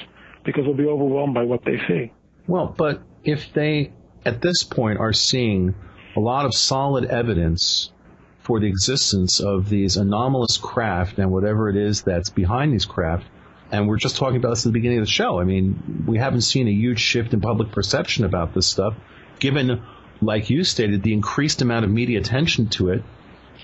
because 0.43 0.65
they'll 0.65 0.74
be 0.74 0.86
overwhelmed 0.86 1.34
by 1.34 1.43
what 1.43 1.63
they 1.65 1.78
see. 1.88 2.11
Well, 2.47 2.74
but 2.78 3.01
if 3.24 3.53
they, 3.53 3.93
at 4.26 4.41
this 4.41 4.63
point, 4.63 4.99
are 4.99 5.13
seeing 5.13 5.74
a 6.15 6.20
lot 6.20 6.45
of 6.45 6.53
solid 6.53 7.05
evidence 7.05 7.91
for 8.39 8.59
the 8.59 8.68
existence 8.68 9.39
of 9.39 9.70
these 9.70 9.97
anomalous 9.97 10.57
craft 10.57 11.18
and 11.18 11.32
whatever 11.32 11.70
it 11.70 11.76
is 11.76 12.01
that's 12.01 12.30
behind 12.30 12.74
these 12.74 12.86
craft, 12.86 13.26
and 13.72 13.88
we're 13.88 13.97
just 13.97 14.18
talking 14.18 14.38
about 14.38 14.49
this 14.49 14.65
at 14.65 14.70
the 14.70 14.80
beginning 14.80 14.99
of 14.99 15.05
the 15.05 15.11
show. 15.11 15.39
I 15.39 15.43
mean, 15.43 16.03
we 16.07 16.18
haven't 16.18 16.41
seen 16.41 16.68
a 16.68 16.72
huge 16.72 16.99
shift 16.99 17.34
in 17.34 17.41
public 17.41 17.72
perception 17.72 18.26
about 18.26 18.53
this 18.53 18.68
stuff, 18.68 18.95
given, 19.39 19.82
like 20.22 20.49
you 20.49 20.63
stated, 20.63 21.03
the 21.03 21.13
increased 21.13 21.61
amount 21.61 21.86
of 21.86 21.91
media 21.91 22.20
attention 22.20 22.68
to 22.70 22.89
it. 22.89 23.03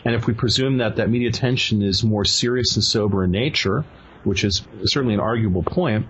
And 0.06 0.16
if 0.16 0.28
we 0.28 0.34
presume 0.34 0.80
that 0.80 0.98
that 0.98 1.10
media 1.10 1.30
attention 1.30 1.82
is 1.82 2.04
more 2.04 2.26
serious 2.26 2.76
and 2.76 2.84
sober 2.84 3.24
in 3.24 3.32
nature, 3.32 3.86
which 4.24 4.44
is 4.44 4.62
certainly 4.84 5.14
an 5.14 5.22
arguable 5.22 5.64
point, 5.64 6.08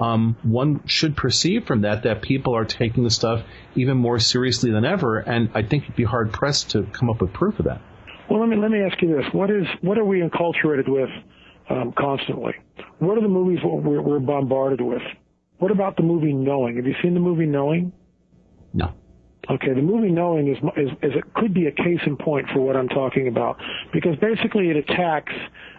um, 0.00 0.36
one 0.42 0.86
should 0.86 1.16
perceive 1.16 1.66
from 1.66 1.82
that 1.82 2.02
that 2.02 2.22
people 2.22 2.54
are 2.54 2.64
taking 2.64 3.04
the 3.04 3.10
stuff 3.10 3.42
even 3.76 3.96
more 3.96 4.18
seriously 4.18 4.70
than 4.70 4.84
ever. 4.84 5.18
And 5.18 5.50
I 5.54 5.62
think 5.62 5.86
you'd 5.86 5.96
be 5.96 6.04
hard 6.04 6.32
pressed 6.32 6.72
to 6.72 6.82
come 6.92 7.08
up 7.08 7.20
with 7.20 7.32
proof 7.32 7.58
of 7.58 7.66
that. 7.66 7.80
Well, 8.28 8.40
let 8.40 8.48
me 8.48 8.56
let 8.56 8.70
me 8.72 8.80
ask 8.80 9.00
you 9.00 9.16
this: 9.16 9.24
what 9.32 9.50
is 9.50 9.66
what 9.82 9.98
are 9.98 10.04
we 10.04 10.20
enculturated 10.20 10.88
with 10.88 11.08
um, 11.70 11.92
constantly? 11.98 12.54
What 12.98 13.18
are 13.18 13.22
the 13.22 13.28
movies 13.28 13.58
we're, 13.62 14.00
we're 14.00 14.18
bombarded 14.18 14.80
with? 14.80 15.02
What 15.58 15.70
about 15.70 15.96
the 15.96 16.02
movie 16.02 16.32
Knowing? 16.32 16.76
Have 16.76 16.86
you 16.86 16.94
seen 17.02 17.14
the 17.14 17.20
movie 17.20 17.46
Knowing? 17.46 17.92
No. 18.74 18.92
Okay, 19.48 19.72
the 19.74 19.82
movie 19.82 20.10
Knowing 20.10 20.48
is, 20.48 20.58
is, 20.76 20.90
is 21.02 21.12
it 21.14 21.34
could 21.34 21.54
be 21.54 21.66
a 21.66 21.72
case 21.72 22.00
in 22.04 22.16
point 22.16 22.46
for 22.52 22.60
what 22.60 22.76
I'm 22.76 22.88
talking 22.88 23.28
about 23.28 23.56
because 23.92 24.16
basically 24.16 24.70
it 24.70 24.76
attacks. 24.76 25.32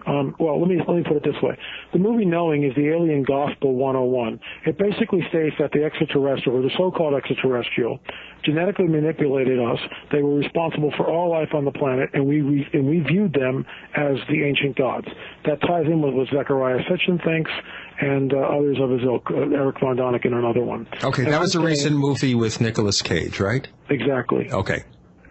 Um, 0.08 0.36
well, 0.40 0.60
let 0.60 0.70
me 0.70 0.78
let 0.78 0.96
me 0.96 1.04
put 1.04 1.18
it 1.18 1.24
this 1.24 1.42
way: 1.44 1.58
the 1.92 2.00
movie 2.00 2.24
Knowing 2.26 2.64
is 2.64 2.74
the 2.76 2.88
Alien 2.88 3.24
Gospel 3.24 3.76
101. 3.76 4.40
It 4.66 4.78
basically 4.78 5.22
states 5.30 5.56
that 5.60 5.72
the 5.72 5.84
extraterrestrial, 5.84 6.60
or 6.60 6.62
the 6.62 6.72
so-called 6.78 7.14
extraterrestrial, 7.14 8.00
genetically 8.44 8.88
manipulated 8.88 9.60
us. 9.60 9.80
They 10.12 10.22
were 10.22 10.36
responsible 10.36 10.94
for 10.96 11.12
all 11.12 11.32
life 11.32 11.54
on 11.54 11.66
the 11.66 11.72
planet, 11.72 12.12
and 12.14 12.26
we, 12.26 12.42
we 12.42 12.68
and 12.72 12.88
we 12.88 13.00
viewed 13.00 13.34
them 13.34 13.66
as 13.96 14.16
the 14.30 14.44
ancient 14.44 14.78
gods. 14.78 15.08
That 15.44 15.60
ties 15.62 15.86
in 15.86 16.02
with 16.02 16.14
what 16.14 16.28
Zecharia 16.30 16.80
Sitchin 16.88 17.22
thinks, 17.24 17.52
and 18.00 18.34
uh, 18.34 18.38
others 18.38 18.78
of 18.80 18.90
his 18.92 19.02
ilk. 19.04 19.30
Uh, 19.30 19.56
Erich 19.58 19.80
von 19.82 19.98
Däniken, 19.98 20.28
and 20.28 20.36
another 20.36 20.64
one. 20.64 20.88
Okay, 21.04 21.24
and 21.24 21.34
that 21.34 21.42
was 21.42 21.56
a 21.56 21.60
recent 21.60 21.98
movie 21.98 22.34
with 22.34 22.62
Nicolas 22.62 23.02
Cage, 23.02 23.42
right? 23.42 23.68
Exactly. 23.90 24.50
Okay. 24.52 24.84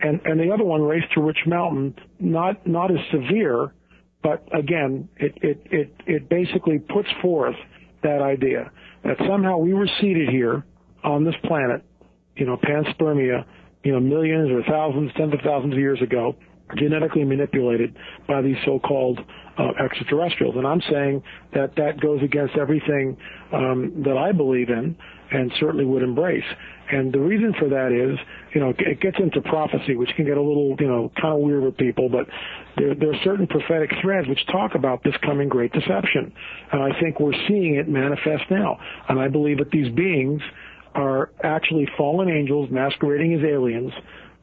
And 0.03 0.21
and 0.27 0.39
the 0.39 0.53
other 0.53 0.65
one, 0.65 0.83
Race 0.83 1.05
to 1.15 1.21
Witch 1.21 1.47
Mountain, 1.47 1.95
not 2.21 2.67
not 2.67 2.91
as 2.91 2.99
severe, 3.11 3.73
but 4.23 4.49
again, 4.53 5.09
it 5.17 5.39
it 5.43 5.67
it 5.71 5.95
it 6.07 6.29
basically 6.29 6.79
puts 6.79 7.09
forth 7.23 7.57
that 8.03 8.23
idea 8.23 8.71
that 9.05 9.17
somehow 9.29 9.59
we 9.59 9.75
were 9.75 9.89
seated 10.01 10.29
here 10.29 10.65
on 11.05 11.25
this 11.25 11.35
planet, 11.45 11.85
you 12.37 12.47
know, 12.47 12.57
panspermia, 12.57 13.45
you 13.85 13.93
know, 13.93 14.01
millions 14.01 14.51
or 14.51 14.63
thousands, 14.69 15.13
tens 15.17 15.33
of 15.33 15.41
thousands 15.45 15.73
of 15.73 15.79
years 15.79 16.03
ago, 16.03 16.35
genetically 16.77 17.25
manipulated 17.25 17.95
by 18.27 18.43
these 18.43 18.57
so-called 18.65 19.21
uh, 19.59 19.71
extraterrestrials. 19.83 20.57
And 20.57 20.67
I'm 20.67 20.83
saying 20.91 21.23
that 21.55 21.77
that 21.77 22.01
goes 22.01 22.23
against 22.23 22.57
everything 22.57 23.17
um, 23.53 24.03
that 24.05 24.17
I 24.17 24.33
believe 24.33 24.69
in 24.71 24.97
and 25.31 25.53
certainly 25.59 25.85
would 25.85 26.03
embrace. 26.03 26.45
And 26.91 27.13
the 27.13 27.19
reason 27.19 27.55
for 27.59 27.69
that 27.69 27.93
is, 27.93 28.19
you 28.55 28.61
know, 28.61 28.73
it 28.79 29.01
gets 29.01 29.17
into 29.19 29.41
prophecy, 29.41 29.97
which 29.97 30.11
can 30.17 30.25
get 30.25 30.37
a 30.37 30.43
little, 30.43 30.77
you 30.79 30.87
know, 30.87 31.11
kind 31.21 31.35
of 31.35 31.41
weird 31.41 31.63
with 31.63 31.77
people, 31.77 32.09
but 32.09 32.27
there, 32.77 32.95
there 32.95 33.11
are 33.11 33.21
certain 33.25 33.47
prophetic 33.47 33.91
threads 34.03 34.29
which 34.29 34.45
talk 34.47 34.75
about 34.75 35.03
this 35.03 35.15
coming 35.25 35.49
great 35.49 35.73
deception. 35.73 36.33
And 36.73 36.83
I 36.83 36.99
think 37.01 37.21
we're 37.21 37.33
seeing 37.49 37.77
it 37.77 37.89
manifest 37.89 38.45
now. 38.51 38.79
And 39.09 39.19
I 39.19 39.29
believe 39.29 39.59
that 39.59 39.71
these 39.71 39.93
beings 39.95 40.43
are 40.95 41.31
actually 41.43 41.89
fallen 41.97 42.29
angels 42.29 42.71
masquerading 42.71 43.35
as 43.35 43.45
aliens 43.45 43.93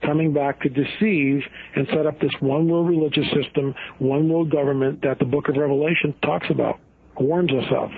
coming 0.03 0.33
back 0.33 0.61
to 0.61 0.69
deceive 0.69 1.41
and 1.75 1.87
set 1.87 2.05
up 2.05 2.19
this 2.19 2.31
one 2.39 2.67
world 2.67 2.89
religious 2.89 3.25
system, 3.33 3.73
one 3.99 4.29
world 4.29 4.51
government 4.51 5.01
that 5.01 5.17
the 5.19 5.25
book 5.25 5.47
of 5.47 5.55
Revelation 5.55 6.13
talks 6.21 6.47
about, 6.49 6.79
warns 7.17 7.51
us 7.51 7.71
of. 7.75 7.89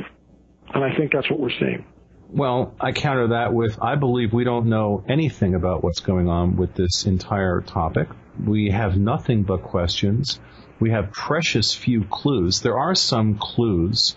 And 0.74 0.84
I 0.84 0.96
think 0.96 1.12
that's 1.12 1.30
what 1.30 1.40
we're 1.40 1.58
seeing. 1.60 1.86
Well, 2.30 2.74
I 2.80 2.92
counter 2.92 3.30
that 3.30 3.54
with 3.54 3.78
I 3.82 3.96
believe 3.96 4.34
we 4.34 4.44
don't 4.44 4.68
know 4.68 5.04
anything 5.08 5.56
about 5.56 5.84
what's 5.84 6.00
going 6.02 6.28
on 6.28 6.58
with 6.58 6.74
this 6.76 7.06
entire 7.06 7.62
topic. 7.62 8.10
We 8.44 8.70
have 8.70 8.98
nothing 8.98 9.44
but 9.44 9.64
questions. 9.64 10.40
We 10.80 10.92
have 10.92 11.12
precious 11.12 11.74
few 11.74 12.04
clues. 12.04 12.62
There 12.62 12.78
are 12.78 12.96
some 12.96 13.38
clues 13.38 14.16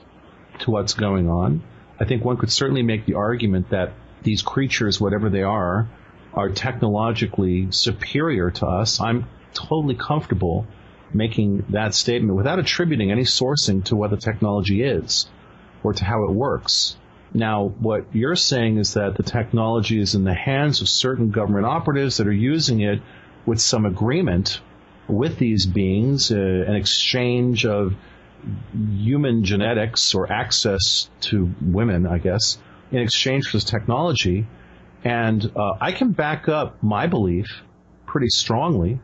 to 0.60 0.70
what's 0.70 0.94
going 0.94 1.28
on. 1.28 1.62
I 2.00 2.04
think 2.04 2.24
one 2.24 2.36
could 2.36 2.50
certainly 2.50 2.82
make 2.82 3.06
the 3.06 3.14
argument 3.14 3.70
that 3.70 3.92
these 4.22 4.42
creatures, 4.42 5.00
whatever 5.00 5.30
they 5.30 5.42
are, 5.42 5.88
are 6.34 6.48
technologically 6.48 7.68
superior 7.70 8.50
to 8.50 8.66
us. 8.66 9.00
I'm 9.00 9.26
totally 9.54 9.94
comfortable 9.94 10.66
making 11.12 11.64
that 11.70 11.94
statement 11.94 12.36
without 12.36 12.58
attributing 12.58 13.10
any 13.10 13.22
sourcing 13.22 13.84
to 13.84 13.96
what 13.96 14.10
the 14.10 14.16
technology 14.16 14.82
is 14.82 15.28
or 15.82 15.92
to 15.94 16.04
how 16.04 16.24
it 16.24 16.30
works. 16.30 16.96
Now, 17.32 17.68
what 17.78 18.14
you're 18.14 18.36
saying 18.36 18.78
is 18.78 18.94
that 18.94 19.16
the 19.16 19.22
technology 19.22 20.00
is 20.00 20.14
in 20.14 20.24
the 20.24 20.34
hands 20.34 20.80
of 20.80 20.88
certain 20.88 21.30
government 21.30 21.66
operatives 21.66 22.16
that 22.16 22.26
are 22.26 22.32
using 22.32 22.80
it 22.80 23.02
with 23.46 23.60
some 23.60 23.86
agreement 23.86 24.60
with 25.08 25.38
these 25.38 25.66
beings, 25.66 26.30
uh, 26.30 26.36
an 26.36 26.74
exchange 26.74 27.64
of 27.64 27.94
human 28.74 29.44
genetics 29.44 30.14
or 30.14 30.30
access 30.30 31.10
to 31.20 31.52
women, 31.60 32.06
I 32.06 32.18
guess, 32.18 32.58
in 32.90 32.98
exchange 32.98 33.46
for 33.46 33.56
this 33.56 33.64
technology. 33.64 34.46
And 35.04 35.50
uh, 35.56 35.74
I 35.80 35.92
can 35.92 36.12
back 36.12 36.48
up 36.48 36.82
my 36.82 37.06
belief 37.06 37.62
pretty 38.06 38.28
strongly. 38.28 39.00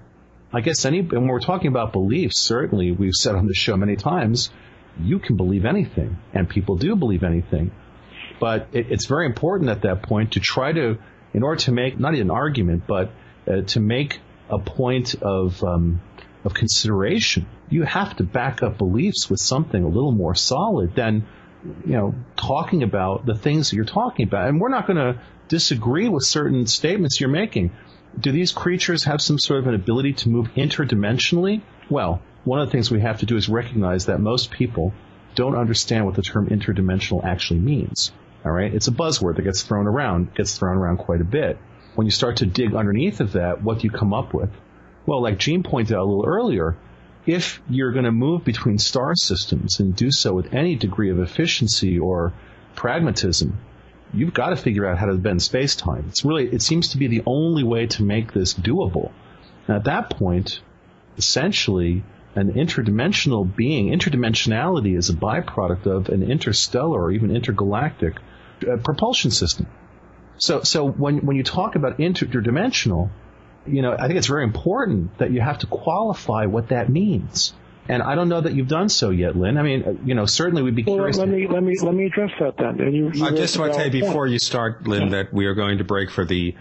I 0.52 0.60
guess 0.60 0.84
any, 0.84 1.00
and 1.00 1.10
when 1.12 1.26
we're 1.26 1.40
talking 1.40 1.68
about 1.68 1.92
beliefs, 1.92 2.38
certainly 2.38 2.92
we've 2.92 3.14
said 3.14 3.34
on 3.34 3.46
the 3.46 3.54
show 3.54 3.76
many 3.76 3.96
times, 3.96 4.50
you 5.00 5.18
can 5.18 5.36
believe 5.36 5.64
anything, 5.64 6.18
and 6.32 6.48
people 6.48 6.76
do 6.76 6.94
believe 6.94 7.24
anything. 7.24 7.72
But 8.38 8.68
it, 8.72 8.92
it's 8.92 9.06
very 9.06 9.26
important 9.26 9.70
at 9.70 9.82
that 9.82 10.02
point 10.02 10.32
to 10.32 10.40
try 10.40 10.72
to, 10.72 10.98
in 11.32 11.42
order 11.42 11.60
to 11.62 11.72
make 11.72 11.98
not 11.98 12.14
an 12.14 12.30
argument, 12.30 12.84
but 12.86 13.10
uh, 13.46 13.62
to 13.62 13.80
make 13.80 14.20
a 14.48 14.58
point 14.58 15.14
of 15.22 15.62
um, 15.64 16.00
of 16.44 16.54
consideration, 16.54 17.46
you 17.70 17.82
have 17.82 18.16
to 18.16 18.22
back 18.22 18.62
up 18.62 18.76
beliefs 18.78 19.30
with 19.30 19.40
something 19.40 19.82
a 19.82 19.88
little 19.88 20.12
more 20.12 20.34
solid 20.34 20.94
than 20.94 21.26
you 21.86 21.92
know 21.92 22.14
talking 22.36 22.82
about 22.82 23.24
the 23.24 23.34
things 23.34 23.70
that 23.70 23.76
you're 23.76 23.84
talking 23.84 24.26
about. 24.26 24.48
And 24.48 24.60
we're 24.60 24.68
not 24.68 24.86
going 24.86 24.98
to 24.98 25.20
disagree 25.48 26.08
with 26.08 26.24
certain 26.24 26.66
statements 26.66 27.20
you're 27.20 27.30
making. 27.30 27.72
Do 28.18 28.30
these 28.30 28.52
creatures 28.52 29.04
have 29.04 29.20
some 29.20 29.38
sort 29.38 29.60
of 29.60 29.66
an 29.66 29.74
ability 29.74 30.12
to 30.14 30.28
move 30.28 30.48
interdimensionally? 30.54 31.62
Well, 31.90 32.22
one 32.44 32.60
of 32.60 32.68
the 32.68 32.72
things 32.72 32.90
we 32.90 33.00
have 33.00 33.20
to 33.20 33.26
do 33.26 33.36
is 33.36 33.48
recognize 33.48 34.06
that 34.06 34.20
most 34.20 34.50
people 34.50 34.92
don't 35.34 35.56
understand 35.56 36.06
what 36.06 36.14
the 36.14 36.22
term 36.22 36.48
interdimensional 36.48 37.24
actually 37.24 37.60
means. 37.60 38.12
All 38.44 38.52
right, 38.52 38.72
it's 38.72 38.88
a 38.88 38.92
buzzword 38.92 39.36
that 39.36 39.42
gets 39.42 39.62
thrown 39.62 39.86
around, 39.86 40.34
gets 40.34 40.56
thrown 40.58 40.76
around 40.76 40.98
quite 40.98 41.20
a 41.22 41.24
bit. 41.24 41.58
When 41.94 42.06
you 42.06 42.10
start 42.10 42.38
to 42.38 42.46
dig 42.46 42.74
underneath 42.74 43.20
of 43.20 43.32
that, 43.32 43.62
what 43.62 43.78
do 43.78 43.86
you 43.86 43.90
come 43.90 44.12
up 44.12 44.34
with? 44.34 44.50
Well, 45.06 45.22
like 45.22 45.38
Gene 45.38 45.62
pointed 45.62 45.94
out 45.94 46.02
a 46.02 46.04
little 46.04 46.26
earlier, 46.26 46.76
if 47.26 47.62
you're 47.68 47.92
going 47.92 48.04
to 48.04 48.12
move 48.12 48.44
between 48.44 48.78
star 48.78 49.14
systems 49.14 49.80
and 49.80 49.94
do 49.94 50.10
so 50.10 50.34
with 50.34 50.52
any 50.52 50.76
degree 50.76 51.10
of 51.10 51.20
efficiency 51.20 51.98
or 51.98 52.32
pragmatism, 52.74 53.58
you've 54.12 54.34
got 54.34 54.50
to 54.50 54.56
figure 54.56 54.86
out 54.86 54.98
how 54.98 55.06
to 55.06 55.14
bend 55.14 55.42
space 55.42 55.76
time. 55.76 56.06
It's 56.08 56.24
really, 56.24 56.46
it 56.48 56.62
seems 56.62 56.88
to 56.88 56.98
be 56.98 57.06
the 57.06 57.22
only 57.26 57.62
way 57.62 57.86
to 57.86 58.02
make 58.02 58.32
this 58.32 58.54
doable. 58.54 59.12
And 59.66 59.76
at 59.76 59.84
that 59.84 60.10
point, 60.10 60.60
essentially, 61.16 62.04
an 62.34 62.52
interdimensional 62.54 63.54
being, 63.54 63.88
interdimensionality 63.96 64.96
is 64.96 65.10
a 65.10 65.14
byproduct 65.14 65.86
of 65.86 66.08
an 66.08 66.28
interstellar 66.30 67.00
or 67.00 67.12
even 67.12 67.34
intergalactic 67.34 68.16
uh, 68.68 68.76
propulsion 68.78 69.30
system. 69.30 69.66
So, 70.38 70.62
so 70.62 70.88
when, 70.88 71.18
when 71.26 71.36
you 71.36 71.42
talk 71.42 71.76
about 71.76 71.98
interdimensional, 71.98 73.10
you 73.66 73.82
know, 73.82 73.96
I 73.98 74.06
think 74.06 74.18
it's 74.18 74.26
very 74.26 74.44
important 74.44 75.18
that 75.18 75.30
you 75.30 75.40
have 75.40 75.58
to 75.58 75.66
qualify 75.66 76.46
what 76.46 76.68
that 76.68 76.88
means. 76.88 77.54
And 77.88 78.02
I 78.02 78.14
don't 78.14 78.28
know 78.28 78.40
that 78.40 78.54
you've 78.54 78.68
done 78.68 78.88
so 78.88 79.10
yet, 79.10 79.36
Lynn. 79.36 79.58
I 79.58 79.62
mean, 79.62 79.82
uh, 79.82 79.92
you 80.04 80.14
know, 80.14 80.24
certainly 80.24 80.62
we'd 80.62 80.74
be 80.74 80.84
well, 80.84 80.96
curious. 80.96 81.18
Let 81.18 81.28
me 81.28 81.46
let 81.46 81.62
me 81.62 81.74
let 81.82 81.94
me 81.94 82.06
address 82.06 82.30
that 82.40 82.56
then. 82.56 82.80
And 82.80 82.94
you, 82.94 83.10
you 83.12 83.26
I 83.26 83.30
just 83.30 83.58
want 83.58 83.72
to 83.72 83.78
tell 83.78 83.86
you 83.86 84.04
before 84.04 84.26
you 84.26 84.38
start, 84.38 84.86
Lynn, 84.86 85.10
that 85.10 85.34
we 85.34 85.44
are 85.46 85.54
going 85.54 85.78
to 85.78 85.84
break 85.84 86.10
for 86.10 86.24
the 86.24 86.54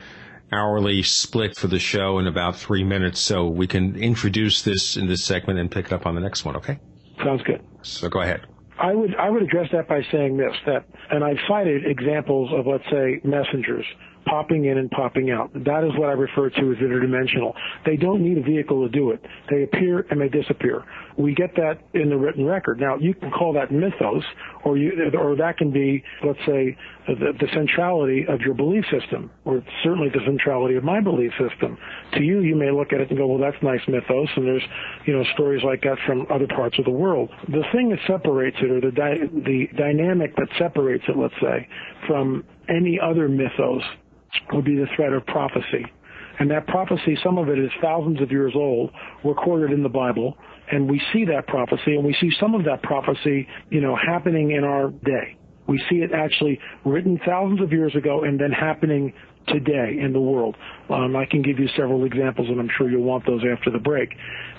hourly 0.52 1.02
split 1.02 1.56
for 1.56 1.68
the 1.68 1.80
show 1.80 2.20
in 2.20 2.28
about 2.28 2.58
three 2.58 2.84
minutes, 2.84 3.22
so 3.22 3.48
we 3.48 3.68
can 3.68 3.96
introduce 3.96 4.62
this 4.64 4.98
in 4.98 5.08
this 5.08 5.24
segment 5.24 5.60
and 5.60 5.72
pick 5.72 5.88
it 5.88 5.94
up 5.94 6.06
on 6.06 6.16
the 6.16 6.22
next 6.22 6.44
one. 6.44 6.58
Okay? 6.58 6.80
Sounds 7.24 7.42
good. 7.44 7.62
So 7.84 8.10
go 8.10 8.20
ahead. 8.20 8.46
I 8.84 8.94
would 8.94 9.16
I 9.16 9.30
would 9.30 9.42
address 9.42 9.70
that 9.72 9.88
by 9.88 10.02
saying 10.12 10.36
this 10.36 10.54
that, 10.66 10.86
and 11.10 11.24
I've 11.24 11.38
cited 11.48 11.86
examples 11.86 12.52
of 12.54 12.68
let's 12.68 12.84
say 12.92 13.22
messengers 13.24 13.86
popping 14.26 14.66
in 14.66 14.78
and 14.78 14.90
popping 14.92 15.32
out. 15.32 15.52
That 15.54 15.84
is 15.84 15.92
what 15.98 16.10
I 16.10 16.14
refer 16.14 16.50
to 16.50 16.72
as 16.72 16.78
interdimensional. 16.78 17.54
They 17.86 17.96
don't 17.96 18.22
need 18.22 18.38
a 18.38 18.44
vehicle 18.44 18.84
to 18.84 18.90
do 18.90 19.12
it. 19.12 19.24
They 19.50 19.64
appear 19.64 20.06
and 20.10 20.20
they 20.20 20.30
disappear. 20.30 20.84
We 21.18 21.36
get 21.36 21.56
that 21.56 21.80
in 21.94 22.10
the 22.10 22.18
written 22.18 22.46
record. 22.46 22.80
Now, 22.80 22.98
you 22.98 23.14
can 23.14 23.32
call 23.32 23.54
that 23.54 23.72
mythos, 23.72 24.24
or 24.66 24.78
you, 24.78 24.92
or 25.20 25.36
that 25.36 25.58
can 25.58 25.72
be, 25.72 26.04
let's 26.26 26.40
say, 26.46 26.76
the, 27.08 27.34
the 27.40 27.48
centrality 27.54 28.26
of 28.28 28.42
your 28.42 28.54
belief 28.54 28.86
system, 28.92 29.30
or 29.46 29.64
certainly 29.84 30.10
the 30.10 30.22
centrality 30.26 30.76
of 30.76 30.84
my 30.84 31.02
belief 31.02 31.32
system. 31.38 31.78
To 32.14 32.24
you, 32.24 32.40
you 32.40 32.56
may 32.56 32.72
look 32.72 32.94
at 32.94 33.02
it 33.02 33.10
and 33.10 33.18
go, 33.18 33.28
well, 33.28 33.40
that's 33.40 33.62
nice 33.62 33.82
mythos, 33.88 34.30
and 34.36 34.48
there's, 34.48 34.64
you 35.06 35.14
know, 35.14 35.24
stories 35.34 35.64
like 35.64 35.82
that 35.82 35.98
from 36.06 36.26
other 36.32 36.48
parts 36.48 36.80
of 36.80 36.86
the 36.86 36.92
world. 36.92 37.30
The 37.48 37.64
thing 37.74 37.90
that 37.90 38.00
separates 38.08 38.58
it, 38.62 38.72
or 38.72 38.82
the, 38.82 38.92
di- 38.92 39.28
the 39.46 39.68
dynamic 39.78 40.36
that 40.38 40.48
separates 40.58 41.04
it, 41.08 41.18
let's 41.18 41.34
say, 41.42 41.68
from 42.08 42.44
any 42.70 43.00
other 43.00 43.28
mythos 43.28 43.84
would 44.52 44.66
be 44.66 44.76
the 44.76 44.88
threat 44.96 45.14
of 45.14 45.26
prophecy. 45.26 45.86
And 46.40 46.50
that 46.52 46.68
prophecy, 46.68 47.18
some 47.24 47.38
of 47.38 47.50
it 47.50 47.60
is 47.60 47.70
thousands 47.82 48.22
of 48.22 48.32
years 48.32 48.54
old, 48.56 48.92
recorded 49.24 49.72
in 49.72 49.84
the 49.84 49.90
Bible, 49.90 50.38
and 50.72 50.90
we 50.90 51.02
see 51.12 51.26
that 51.26 51.48
prophecy, 51.48 51.96
and 51.96 52.04
we 52.04 52.16
see 52.20 52.32
some 52.40 52.56
of 52.56 52.66
that 52.66 52.82
prophecy, 52.82 53.48
you 53.70 53.82
know, 53.82 53.96
happening 53.96 54.52
in 54.52 54.64
our 54.64 54.90
day. 54.90 55.38
We 55.68 55.82
see 55.90 55.98
it 55.98 56.12
actually 56.12 56.60
written 56.86 57.20
thousands 57.26 57.62
of 57.62 57.72
years 57.72 57.96
ago 57.96 58.24
and 58.24 58.40
then 58.40 58.52
happening 58.52 59.14
today 59.48 59.98
in 60.02 60.14
the 60.14 60.20
world. 60.20 60.56
Um, 60.90 61.16
I 61.16 61.26
can 61.26 61.42
give 61.42 61.60
you 61.60 61.68
several 61.76 62.06
examples, 62.06 62.48
and 62.50 62.60
I'm 62.60 62.70
sure 62.78 62.90
you'll 62.90 63.04
want 63.04 63.26
those 63.26 63.42
after 63.50 63.70
the 63.70 63.80
break. 63.80 64.10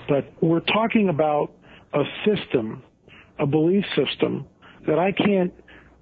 But 0.07 0.31
we're 0.41 0.61
talking 0.61 1.09
about 1.09 1.51
a 1.93 2.03
system, 2.25 2.83
a 3.39 3.45
belief 3.45 3.83
system 3.95 4.45
that 4.87 4.99
I 4.99 5.11
can't, 5.11 5.53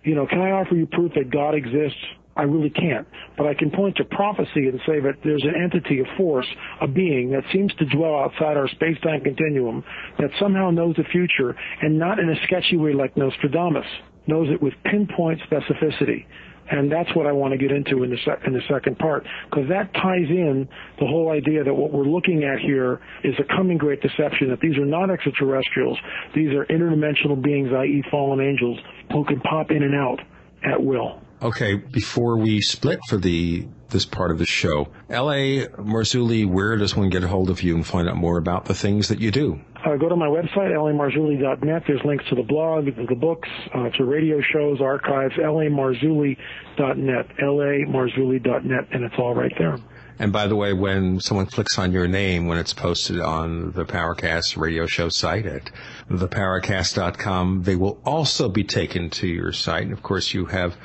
you 0.03 0.15
know, 0.15 0.27
can 0.27 0.41
I 0.41 0.51
offer 0.51 0.75
you 0.75 0.85
proof 0.85 1.13
that 1.15 1.29
God 1.29 1.55
exists? 1.55 1.99
I 2.35 2.43
really 2.43 2.69
can't. 2.69 3.07
But 3.37 3.47
I 3.47 3.53
can 3.53 3.69
point 3.69 3.97
to 3.97 4.05
prophecy 4.05 4.67
and 4.67 4.79
say 4.85 4.99
that 4.99 5.17
there's 5.23 5.43
an 5.43 5.53
entity, 5.61 5.99
a 5.99 6.17
force, 6.17 6.47
a 6.81 6.87
being 6.87 7.31
that 7.31 7.43
seems 7.51 7.73
to 7.75 7.85
dwell 7.85 8.15
outside 8.15 8.57
our 8.57 8.67
space-time 8.69 9.21
continuum 9.21 9.83
that 10.19 10.31
somehow 10.39 10.71
knows 10.71 10.95
the 10.95 11.03
future 11.11 11.55
and 11.81 11.99
not 11.99 12.19
in 12.19 12.29
a 12.29 12.35
sketchy 12.45 12.77
way 12.77 12.93
like 12.93 13.15
Nostradamus, 13.15 13.85
knows 14.25 14.49
it 14.49 14.61
with 14.61 14.73
pinpoint 14.85 15.41
specificity. 15.41 16.25
And 16.71 16.91
that's 16.91 17.13
what 17.13 17.27
I 17.27 17.33
want 17.33 17.51
to 17.51 17.57
get 17.57 17.71
into 17.71 18.03
in 18.03 18.09
the, 18.09 18.17
in 18.47 18.53
the 18.53 18.61
second 18.69 18.97
part, 18.97 19.25
because 19.49 19.67
that 19.69 19.93
ties 19.93 20.29
in 20.29 20.67
the 20.97 21.05
whole 21.05 21.29
idea 21.29 21.63
that 21.63 21.73
what 21.73 21.91
we're 21.91 22.05
looking 22.05 22.45
at 22.45 22.59
here 22.59 23.01
is 23.23 23.35
a 23.37 23.55
coming 23.55 23.77
great 23.77 24.01
deception, 24.01 24.49
that 24.49 24.61
these 24.61 24.77
are 24.77 24.85
not 24.85 25.09
extraterrestrials. 25.09 25.97
These 26.33 26.53
are 26.53 26.65
interdimensional 26.67 27.41
beings, 27.41 27.69
i.e. 27.75 28.03
fallen 28.09 28.39
angels, 28.39 28.79
who 29.11 29.25
can 29.25 29.41
pop 29.41 29.71
in 29.71 29.83
and 29.83 29.93
out 29.93 30.19
at 30.63 30.81
will. 30.81 31.22
Okay, 31.43 31.75
before 31.75 32.37
we 32.37 32.61
split 32.61 33.01
for 33.09 33.17
the 33.17 33.67
this 33.89 34.05
part 34.05 34.31
of 34.31 34.37
the 34.37 34.45
show, 34.45 34.87
L.A. 35.09 35.67
Marzulli, 35.67 36.47
where 36.47 36.77
does 36.77 36.95
one 36.95 37.09
get 37.09 37.21
a 37.21 37.27
hold 37.27 37.49
of 37.49 37.61
you 37.61 37.75
and 37.75 37.85
find 37.85 38.07
out 38.07 38.15
more 38.15 38.37
about 38.37 38.63
the 38.63 38.73
things 38.73 39.09
that 39.09 39.19
you 39.19 39.29
do? 39.29 39.59
Uh, 39.85 39.97
go 39.97 40.07
to 40.07 40.15
my 40.15 40.27
website, 40.27 40.71
lamarzulli.net. 40.71 41.83
There's 41.85 42.01
links 42.05 42.23
to 42.29 42.35
the 42.35 42.43
blog, 42.43 42.85
the 42.85 43.15
books, 43.15 43.49
uh, 43.75 43.89
to 43.89 44.05
radio 44.05 44.39
shows, 44.39 44.79
archives, 44.79 45.33
lamarzulli.net, 45.35 47.27
lamarzulli.net, 47.37 48.87
and 48.91 49.03
it's 49.03 49.15
all 49.17 49.35
right 49.35 49.53
there. 49.57 49.77
And 50.19 50.31
by 50.31 50.47
the 50.47 50.55
way, 50.55 50.73
when 50.73 51.19
someone 51.19 51.47
clicks 51.47 51.77
on 51.79 51.91
your 51.91 52.07
name, 52.07 52.47
when 52.47 52.57
it's 52.57 52.73
posted 52.73 53.19
on 53.19 53.71
the 53.71 53.83
Paracast 53.83 54.57
radio 54.57 54.85
show 54.85 55.09
site 55.09 55.45
at 55.45 55.71
theparacast.com, 56.09 57.63
they 57.63 57.75
will 57.75 57.99
also 58.05 58.47
be 58.47 58.63
taken 58.63 59.09
to 59.09 59.27
your 59.27 59.51
site. 59.51 59.83
And 59.83 59.91
of 59.91 60.03
course, 60.03 60.33
you 60.33 60.45
have 60.45 60.77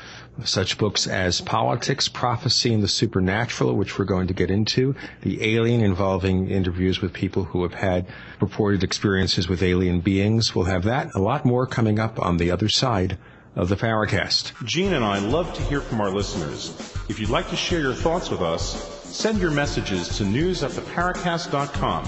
such 0.45 0.79
books 0.79 1.07
as 1.07 1.41
Politics, 1.41 2.09
Prophecy, 2.09 2.73
and 2.73 2.83
the 2.83 2.89
Supernatural, 2.89 3.75
which 3.75 3.99
we're 3.99 4.05
going 4.05 4.29
to 4.29 4.35
get 4.35 4.51
into, 4.51 4.95
The 5.23 5.55
Alien, 5.55 5.81
involving 5.81 6.49
interviews 6.49 7.01
with 7.01 7.13
people 7.13 7.45
who 7.45 7.63
have 7.63 7.75
had 7.75 8.07
reported 8.41 8.85
experiences 8.85 9.49
with 9.49 9.63
alien 9.63 10.01
beings. 10.01 10.55
We'll 10.55 10.67
have 10.67 10.85
that, 10.85 11.15
a 11.15 11.21
lot 11.21 11.45
more 11.45 11.67
coming 11.67 11.99
up 11.99 12.21
on 12.21 12.37
the 12.37 12.51
other 12.51 12.69
side 12.69 13.19
of 13.57 13.69
the 13.69 13.77
Paracast. 13.77 14.53
Gene 14.65 14.93
and 14.93 15.05
I 15.05 15.19
love 15.19 15.53
to 15.55 15.63
hear 15.63 15.81
from 15.81 16.01
our 16.01 16.11
listeners. 16.11 16.71
If 17.09 17.19
you'd 17.19 17.31
like 17.31 17.49
to 17.51 17.57
share 17.57 17.81
your 17.81 17.95
thoughts 17.95 18.31
with 18.31 18.41
us, 18.41 18.99
send 19.05 19.41
your 19.41 19.51
messages 19.51 20.17
to 20.19 20.25
news 20.25 20.63
at 20.63 20.71
theparacast.com. 20.71 22.05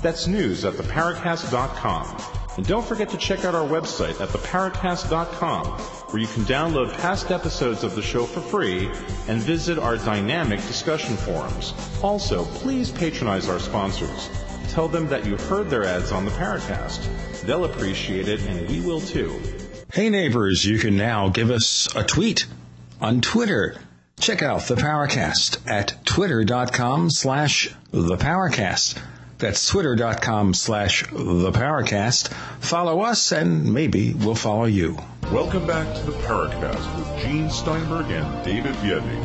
That's 0.00 0.26
news 0.26 0.64
at 0.64 0.74
theparacast.com. 0.74 2.41
And 2.56 2.66
don't 2.66 2.84
forget 2.84 3.08
to 3.10 3.16
check 3.16 3.44
out 3.44 3.54
our 3.54 3.66
website 3.66 4.20
at 4.20 4.28
theparacast.com, 4.28 5.66
where 5.66 6.20
you 6.20 6.28
can 6.28 6.42
download 6.42 6.92
past 6.98 7.30
episodes 7.30 7.82
of 7.82 7.94
the 7.94 8.02
show 8.02 8.26
for 8.26 8.40
free 8.40 8.90
and 9.28 9.40
visit 9.40 9.78
our 9.78 9.96
dynamic 9.96 10.60
discussion 10.60 11.16
forums. 11.16 11.72
Also, 12.02 12.44
please 12.44 12.90
patronize 12.90 13.48
our 13.48 13.58
sponsors. 13.58 14.28
Tell 14.68 14.88
them 14.88 15.08
that 15.08 15.26
you 15.26 15.36
heard 15.36 15.70
their 15.70 15.84
ads 15.84 16.12
on 16.12 16.24
the 16.24 16.30
Paracast. 16.32 17.08
They'll 17.42 17.64
appreciate 17.64 18.28
it, 18.28 18.40
and 18.42 18.68
we 18.68 18.80
will 18.80 19.00
too. 19.00 19.40
Hey 19.92 20.08
neighbors, 20.08 20.64
you 20.64 20.78
can 20.78 20.96
now 20.96 21.28
give 21.28 21.50
us 21.50 21.86
a 21.94 22.02
tweet 22.02 22.46
on 23.00 23.20
Twitter. 23.20 23.76
Check 24.20 24.42
out 24.42 24.62
the 24.62 24.76
Paracast 24.76 25.58
at 25.68 26.04
twitter.com 26.06 27.10
slash 27.10 27.74
the. 27.90 29.11
That's 29.42 29.66
twitter.com 29.66 30.54
slash 30.54 31.02
the 31.10 31.50
Paracast. 31.50 32.32
Follow 32.60 33.00
us 33.00 33.32
and 33.32 33.74
maybe 33.74 34.14
we'll 34.14 34.36
follow 34.36 34.66
you. 34.66 34.96
Welcome 35.32 35.66
back 35.66 35.92
to 35.96 36.02
the 36.04 36.12
Paracast 36.12 36.96
with 36.96 37.24
Gene 37.24 37.50
Steinberg 37.50 38.08
and 38.12 38.44
David 38.44 38.72
Biedny. 38.76 39.20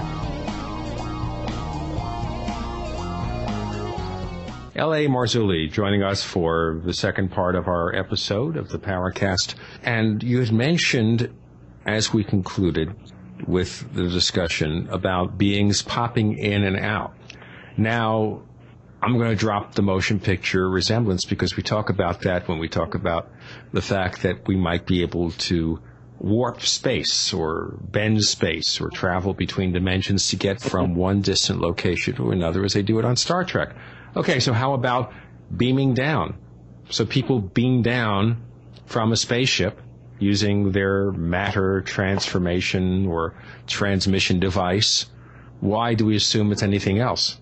L.A. 4.75 5.05
Marzulli 5.05 5.71
joining 5.71 6.01
us 6.01 6.23
for 6.23 6.81
the 6.83 6.93
second 6.93 7.29
part 7.29 7.53
of 7.53 7.67
our 7.67 7.93
episode 7.93 8.57
of 8.57 8.69
the 8.69 8.79
Paracast. 8.79 9.53
And 9.83 10.23
you 10.23 10.39
had 10.39 10.51
mentioned, 10.51 11.31
as 11.85 12.11
we 12.11 12.23
concluded 12.23 12.95
with 13.45 13.93
the 13.93 14.09
discussion, 14.09 14.87
about 14.89 15.37
beings 15.37 15.83
popping 15.83 16.39
in 16.39 16.63
and 16.63 16.79
out. 16.79 17.13
Now, 17.77 18.41
I'm 19.01 19.17
going 19.17 19.29
to 19.29 19.35
drop 19.35 19.75
the 19.75 19.83
motion 19.83 20.19
picture 20.19 20.67
resemblance 20.67 21.23
because 21.23 21.55
we 21.55 21.61
talk 21.61 21.89
about 21.89 22.21
that 22.21 22.47
when 22.47 22.57
we 22.57 22.67
talk 22.67 22.95
about 22.95 23.29
the 23.71 23.81
fact 23.81 24.23
that 24.23 24.47
we 24.47 24.55
might 24.55 24.87
be 24.87 25.03
able 25.03 25.31
to 25.31 25.79
warp 26.19 26.61
space 26.61 27.31
or 27.31 27.77
bend 27.79 28.23
space 28.23 28.81
or 28.81 28.89
travel 28.89 29.35
between 29.35 29.71
dimensions 29.71 30.29
to 30.29 30.35
get 30.35 30.59
from 30.59 30.95
one 31.07 31.21
distant 31.21 31.61
location 31.61 32.15
to 32.15 32.31
another 32.31 32.65
as 32.65 32.73
they 32.73 32.81
do 32.81 32.97
it 32.97 33.05
on 33.05 33.15
Star 33.15 33.45
Trek. 33.45 33.75
Okay, 34.15 34.39
so 34.39 34.51
how 34.51 34.73
about 34.73 35.13
beaming 35.55 35.93
down? 35.93 36.35
So 36.89 37.05
people 37.05 37.39
beam 37.39 37.83
down 37.83 38.41
from 38.87 39.11
a 39.11 39.17
spaceship 39.17 39.79
using 40.17 40.71
their 40.71 41.11
matter 41.11 41.81
transformation 41.81 43.05
or 43.05 43.35
transmission 43.67 44.39
device. 44.39 45.05
Why 45.59 45.93
do 45.93 46.05
we 46.05 46.15
assume 46.15 46.51
it's 46.51 46.63
anything 46.63 46.97
else? 46.97 47.37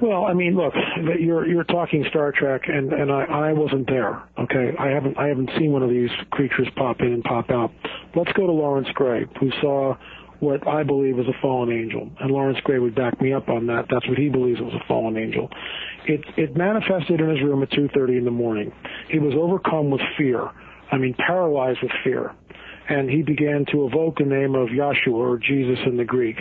Well, 0.00 0.26
I 0.26 0.32
mean, 0.32 0.56
look, 0.56 0.74
you're 1.18 1.46
you're 1.46 1.64
talking 1.64 2.04
Star 2.10 2.32
Trek, 2.32 2.62
and 2.68 2.92
and 2.92 3.10
I 3.10 3.24
I 3.24 3.52
wasn't 3.52 3.88
there. 3.88 4.22
Okay, 4.38 4.72
I 4.78 4.88
haven't 4.88 5.18
I 5.18 5.26
haven't 5.26 5.50
seen 5.58 5.72
one 5.72 5.82
of 5.82 5.90
these 5.90 6.10
creatures 6.30 6.68
pop 6.76 7.00
in 7.00 7.12
and 7.12 7.24
pop 7.24 7.50
out. 7.50 7.72
Let's 8.14 8.32
go 8.32 8.46
to 8.46 8.52
Lawrence 8.52 8.88
Gray, 8.94 9.26
who 9.40 9.50
saw 9.60 9.96
what 10.40 10.66
I 10.68 10.84
believe 10.84 11.18
is 11.18 11.26
a 11.26 11.40
fallen 11.42 11.72
angel, 11.72 12.08
and 12.20 12.30
Lawrence 12.30 12.58
Gray 12.62 12.78
would 12.78 12.94
back 12.94 13.20
me 13.20 13.32
up 13.32 13.48
on 13.48 13.66
that. 13.66 13.86
That's 13.90 14.06
what 14.08 14.18
he 14.18 14.28
believes 14.28 14.60
was 14.60 14.72
a 14.72 14.86
fallen 14.86 15.16
angel. 15.16 15.50
It 16.06 16.20
it 16.36 16.56
manifested 16.56 17.20
in 17.20 17.28
his 17.28 17.42
room 17.42 17.62
at 17.62 17.70
2:30 17.70 18.18
in 18.18 18.24
the 18.24 18.30
morning. 18.30 18.72
He 19.08 19.18
was 19.18 19.34
overcome 19.34 19.90
with 19.90 20.00
fear. 20.16 20.48
I 20.92 20.96
mean, 20.96 21.14
paralyzed 21.14 21.80
with 21.82 21.92
fear, 22.04 22.32
and 22.88 23.10
he 23.10 23.22
began 23.22 23.66
to 23.72 23.86
evoke 23.86 24.18
the 24.18 24.24
name 24.24 24.54
of 24.54 24.68
Yahshua 24.68 25.12
or 25.12 25.38
Jesus 25.38 25.78
in 25.86 25.96
the 25.96 26.04
Greek. 26.04 26.36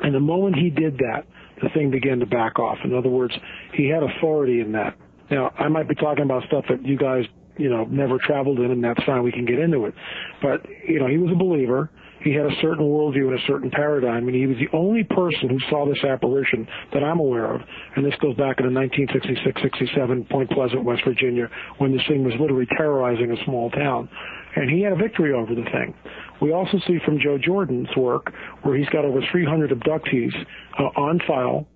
And 0.00 0.14
the 0.14 0.20
moment 0.20 0.56
he 0.56 0.68
did 0.68 0.98
that, 0.98 1.26
the 1.62 1.68
thing 1.70 1.90
began 1.90 2.18
to 2.20 2.26
back 2.26 2.58
off. 2.58 2.78
In 2.84 2.94
other 2.94 3.08
words, 3.08 3.32
he 3.72 3.88
had 3.88 4.02
authority 4.02 4.60
in 4.60 4.72
that. 4.72 4.96
Now, 5.30 5.52
I 5.58 5.68
might 5.68 5.88
be 5.88 5.94
talking 5.94 6.24
about 6.24 6.44
stuff 6.44 6.64
that 6.68 6.84
you 6.84 6.98
guys, 6.98 7.24
you 7.56 7.70
know, 7.70 7.84
never 7.84 8.18
traveled 8.18 8.58
in, 8.58 8.70
and 8.70 8.84
that's 8.84 9.02
fine. 9.04 9.22
We 9.22 9.32
can 9.32 9.46
get 9.46 9.58
into 9.58 9.86
it. 9.86 9.94
But, 10.42 10.66
you 10.86 10.98
know, 10.98 11.06
he 11.06 11.18
was 11.18 11.30
a 11.32 11.36
believer. 11.36 11.90
He 12.22 12.32
had 12.32 12.46
a 12.46 12.54
certain 12.60 12.84
worldview 12.84 13.28
and 13.28 13.38
a 13.38 13.46
certain 13.46 13.70
paradigm, 13.70 14.28
and 14.28 14.36
he 14.36 14.46
was 14.46 14.56
the 14.58 14.68
only 14.76 15.02
person 15.02 15.48
who 15.48 15.58
saw 15.68 15.86
this 15.86 16.04
apparition 16.04 16.68
that 16.92 17.02
I'm 17.02 17.18
aware 17.18 17.52
of. 17.52 17.62
And 17.96 18.04
this 18.04 18.14
goes 18.20 18.36
back 18.36 18.60
in 18.60 18.66
1966-67, 18.66 20.30
Point 20.30 20.50
Pleasant, 20.50 20.84
West 20.84 21.02
Virginia, 21.04 21.48
when 21.78 21.92
this 21.96 22.06
thing 22.06 22.22
was 22.24 22.34
literally 22.38 22.66
terrorizing 22.76 23.32
a 23.32 23.44
small 23.44 23.70
town. 23.70 24.08
And 24.54 24.70
he 24.70 24.82
had 24.82 24.92
a 24.92 24.96
victory 24.96 25.32
over 25.32 25.54
the 25.54 25.64
thing. 25.64 25.94
We 26.42 26.52
also 26.52 26.78
see 26.88 26.98
from 27.04 27.20
Joe 27.20 27.38
Jordan's 27.38 27.94
work, 27.96 28.32
where 28.62 28.76
he's 28.76 28.88
got 28.88 29.04
over 29.04 29.20
300 29.30 29.70
abductees 29.70 30.34
uh, 30.76 30.82
on 31.00 31.20
file 31.26 31.68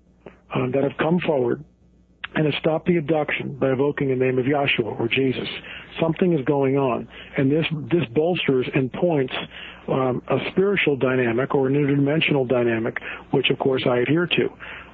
uh, 0.53 0.67
that 0.73 0.83
have 0.83 0.97
come 0.99 1.19
forward 1.25 1.63
and 2.35 2.45
have 2.45 2.55
stopped 2.59 2.85
the 2.85 2.97
abduction 2.97 3.57
by 3.57 3.71
evoking 3.71 4.09
the 4.09 4.15
name 4.15 4.37
of 4.37 4.45
Yahshua 4.45 4.99
or 4.99 5.07
Jesus. 5.07 5.47
Something 6.01 6.37
is 6.37 6.45
going 6.45 6.77
on, 6.77 7.07
and 7.37 7.49
this 7.49 7.65
this 7.91 8.03
bolsters 8.13 8.67
and 8.75 8.91
points 8.91 9.33
um, 9.87 10.21
a 10.27 10.37
spiritual 10.51 10.97
dynamic 10.97 11.55
or 11.55 11.67
an 11.67 11.73
interdimensional 11.73 12.47
dynamic, 12.47 12.97
which 13.31 13.49
of 13.49 13.57
course 13.59 13.83
I 13.89 13.99
adhere 13.99 14.27
to. 14.27 14.49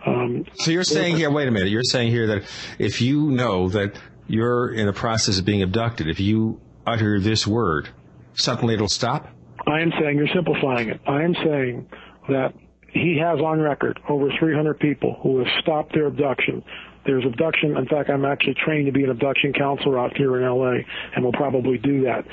Um, 0.05 0.45
so 0.53 0.69
you're 0.69 0.83
saying 0.83 1.15
here, 1.15 1.31
wait 1.31 1.47
a 1.47 1.51
minute, 1.51 1.69
you're 1.69 1.81
saying 1.83 2.11
here 2.11 2.27
that 2.27 2.43
if 2.77 3.01
you 3.01 3.31
know 3.31 3.69
that 3.69 3.99
you're 4.27 4.71
in 4.71 4.85
the 4.85 4.93
process 4.93 5.39
of 5.39 5.45
being 5.45 5.63
abducted, 5.63 6.07
if 6.07 6.19
you 6.19 6.61
utter 6.85 7.19
this 7.19 7.47
word, 7.47 7.89
suddenly 8.35 8.75
it'll 8.75 8.87
stop? 8.87 9.29
I 9.67 9.81
am 9.81 9.91
saying 9.99 10.17
you're 10.17 10.27
simplifying 10.33 10.89
it. 10.89 10.99
I 11.07 11.23
am 11.23 11.33
saying 11.35 11.87
that 12.29 12.53
he 12.89 13.17
has 13.17 13.39
on 13.39 13.59
record 13.59 13.99
over 14.07 14.29
300 14.39 14.79
people 14.79 15.19
who 15.23 15.39
have 15.39 15.47
stopped 15.61 15.93
their 15.93 16.07
abduction. 16.07 16.63
There's 17.05 17.25
abduction. 17.25 17.75
In 17.75 17.87
fact, 17.87 18.09
I'm 18.09 18.23
actually 18.23 18.55
trained 18.55 18.85
to 18.85 18.91
be 18.91 19.03
an 19.03 19.09
abduction 19.09 19.51
counselor 19.53 19.99
out 19.99 20.15
here 20.15 20.37
in 20.37 20.47
LA, 20.47 20.83
and 21.15 21.23
will 21.23 21.33
probably 21.33 21.77
do 21.77 22.03
that. 22.03 22.23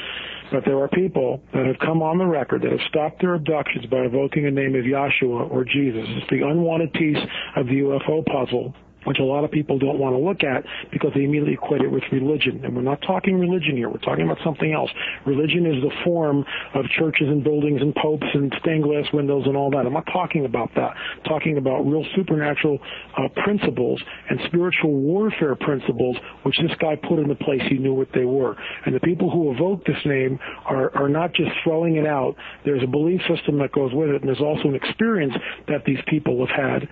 But 0.52 0.64
there 0.64 0.78
are 0.78 0.88
people 0.88 1.40
that 1.54 1.66
have 1.66 1.78
come 1.78 2.02
on 2.02 2.18
the 2.18 2.26
record 2.26 2.62
that 2.62 2.72
have 2.72 2.80
stopped 2.88 3.20
their 3.20 3.34
abductions 3.34 3.86
by 3.86 3.98
evoking 3.98 4.44
the 4.44 4.50
name 4.50 4.74
of 4.74 4.84
Yahshua 4.84 5.50
or 5.50 5.64
Jesus. 5.64 6.04
It's 6.06 6.30
the 6.30 6.42
unwanted 6.46 6.92
piece 6.92 7.18
of 7.56 7.66
the 7.66 7.80
UFO 7.80 8.24
puzzle 8.26 8.74
which 9.04 9.18
a 9.18 9.24
lot 9.24 9.44
of 9.44 9.50
people 9.50 9.78
don't 9.78 9.98
want 9.98 10.14
to 10.14 10.18
look 10.18 10.42
at 10.44 10.64
because 10.92 11.12
they 11.14 11.24
immediately 11.24 11.54
equate 11.54 11.82
it 11.82 11.90
with 11.90 12.02
religion. 12.12 12.64
And 12.64 12.76
we're 12.76 12.82
not 12.82 13.00
talking 13.02 13.38
religion 13.38 13.76
here. 13.76 13.88
We're 13.88 13.98
talking 13.98 14.24
about 14.24 14.38
something 14.44 14.72
else. 14.72 14.90
Religion 15.26 15.66
is 15.66 15.82
the 15.82 15.90
form 16.04 16.44
of 16.74 16.84
churches 16.98 17.28
and 17.28 17.42
buildings 17.42 17.80
and 17.80 17.94
popes 17.94 18.26
and 18.34 18.54
stained 18.60 18.84
glass 18.84 19.06
windows 19.12 19.44
and 19.46 19.56
all 19.56 19.70
that. 19.70 19.86
I'm 19.86 19.92
not 19.92 20.06
talking 20.12 20.44
about 20.44 20.70
that. 20.76 20.92
I'm 20.92 21.22
talking 21.24 21.58
about 21.58 21.82
real 21.82 22.04
supernatural 22.14 22.78
uh, 23.16 23.28
principles 23.42 24.00
and 24.28 24.40
spiritual 24.46 24.92
warfare 24.92 25.54
principles, 25.54 26.16
which 26.42 26.56
this 26.60 26.72
guy 26.78 26.96
put 26.96 27.18
into 27.18 27.34
place. 27.34 27.62
He 27.68 27.78
knew 27.78 27.94
what 27.94 28.08
they 28.14 28.24
were. 28.24 28.56
And 28.84 28.94
the 28.94 29.00
people 29.00 29.30
who 29.30 29.52
evoke 29.52 29.84
this 29.84 30.00
name 30.04 30.38
are, 30.66 30.94
are 30.96 31.08
not 31.08 31.32
just 31.32 31.50
throwing 31.64 31.96
it 31.96 32.06
out. 32.06 32.36
There's 32.64 32.82
a 32.82 32.86
belief 32.86 33.20
system 33.28 33.58
that 33.58 33.72
goes 33.72 33.92
with 33.94 34.10
it, 34.10 34.20
and 34.22 34.28
there's 34.28 34.40
also 34.40 34.68
an 34.68 34.74
experience 34.74 35.34
that 35.68 35.84
these 35.84 36.00
people 36.06 36.44
have 36.46 36.56
had 36.56 36.88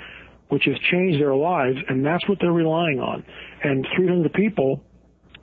which 0.48 0.64
has 0.64 0.76
changed 0.90 1.20
their 1.20 1.34
lives, 1.34 1.78
and 1.88 2.04
that's 2.04 2.26
what 2.28 2.38
they're 2.40 2.52
relying 2.52 3.00
on. 3.00 3.24
And 3.62 3.86
300 3.96 4.32
people, 4.32 4.82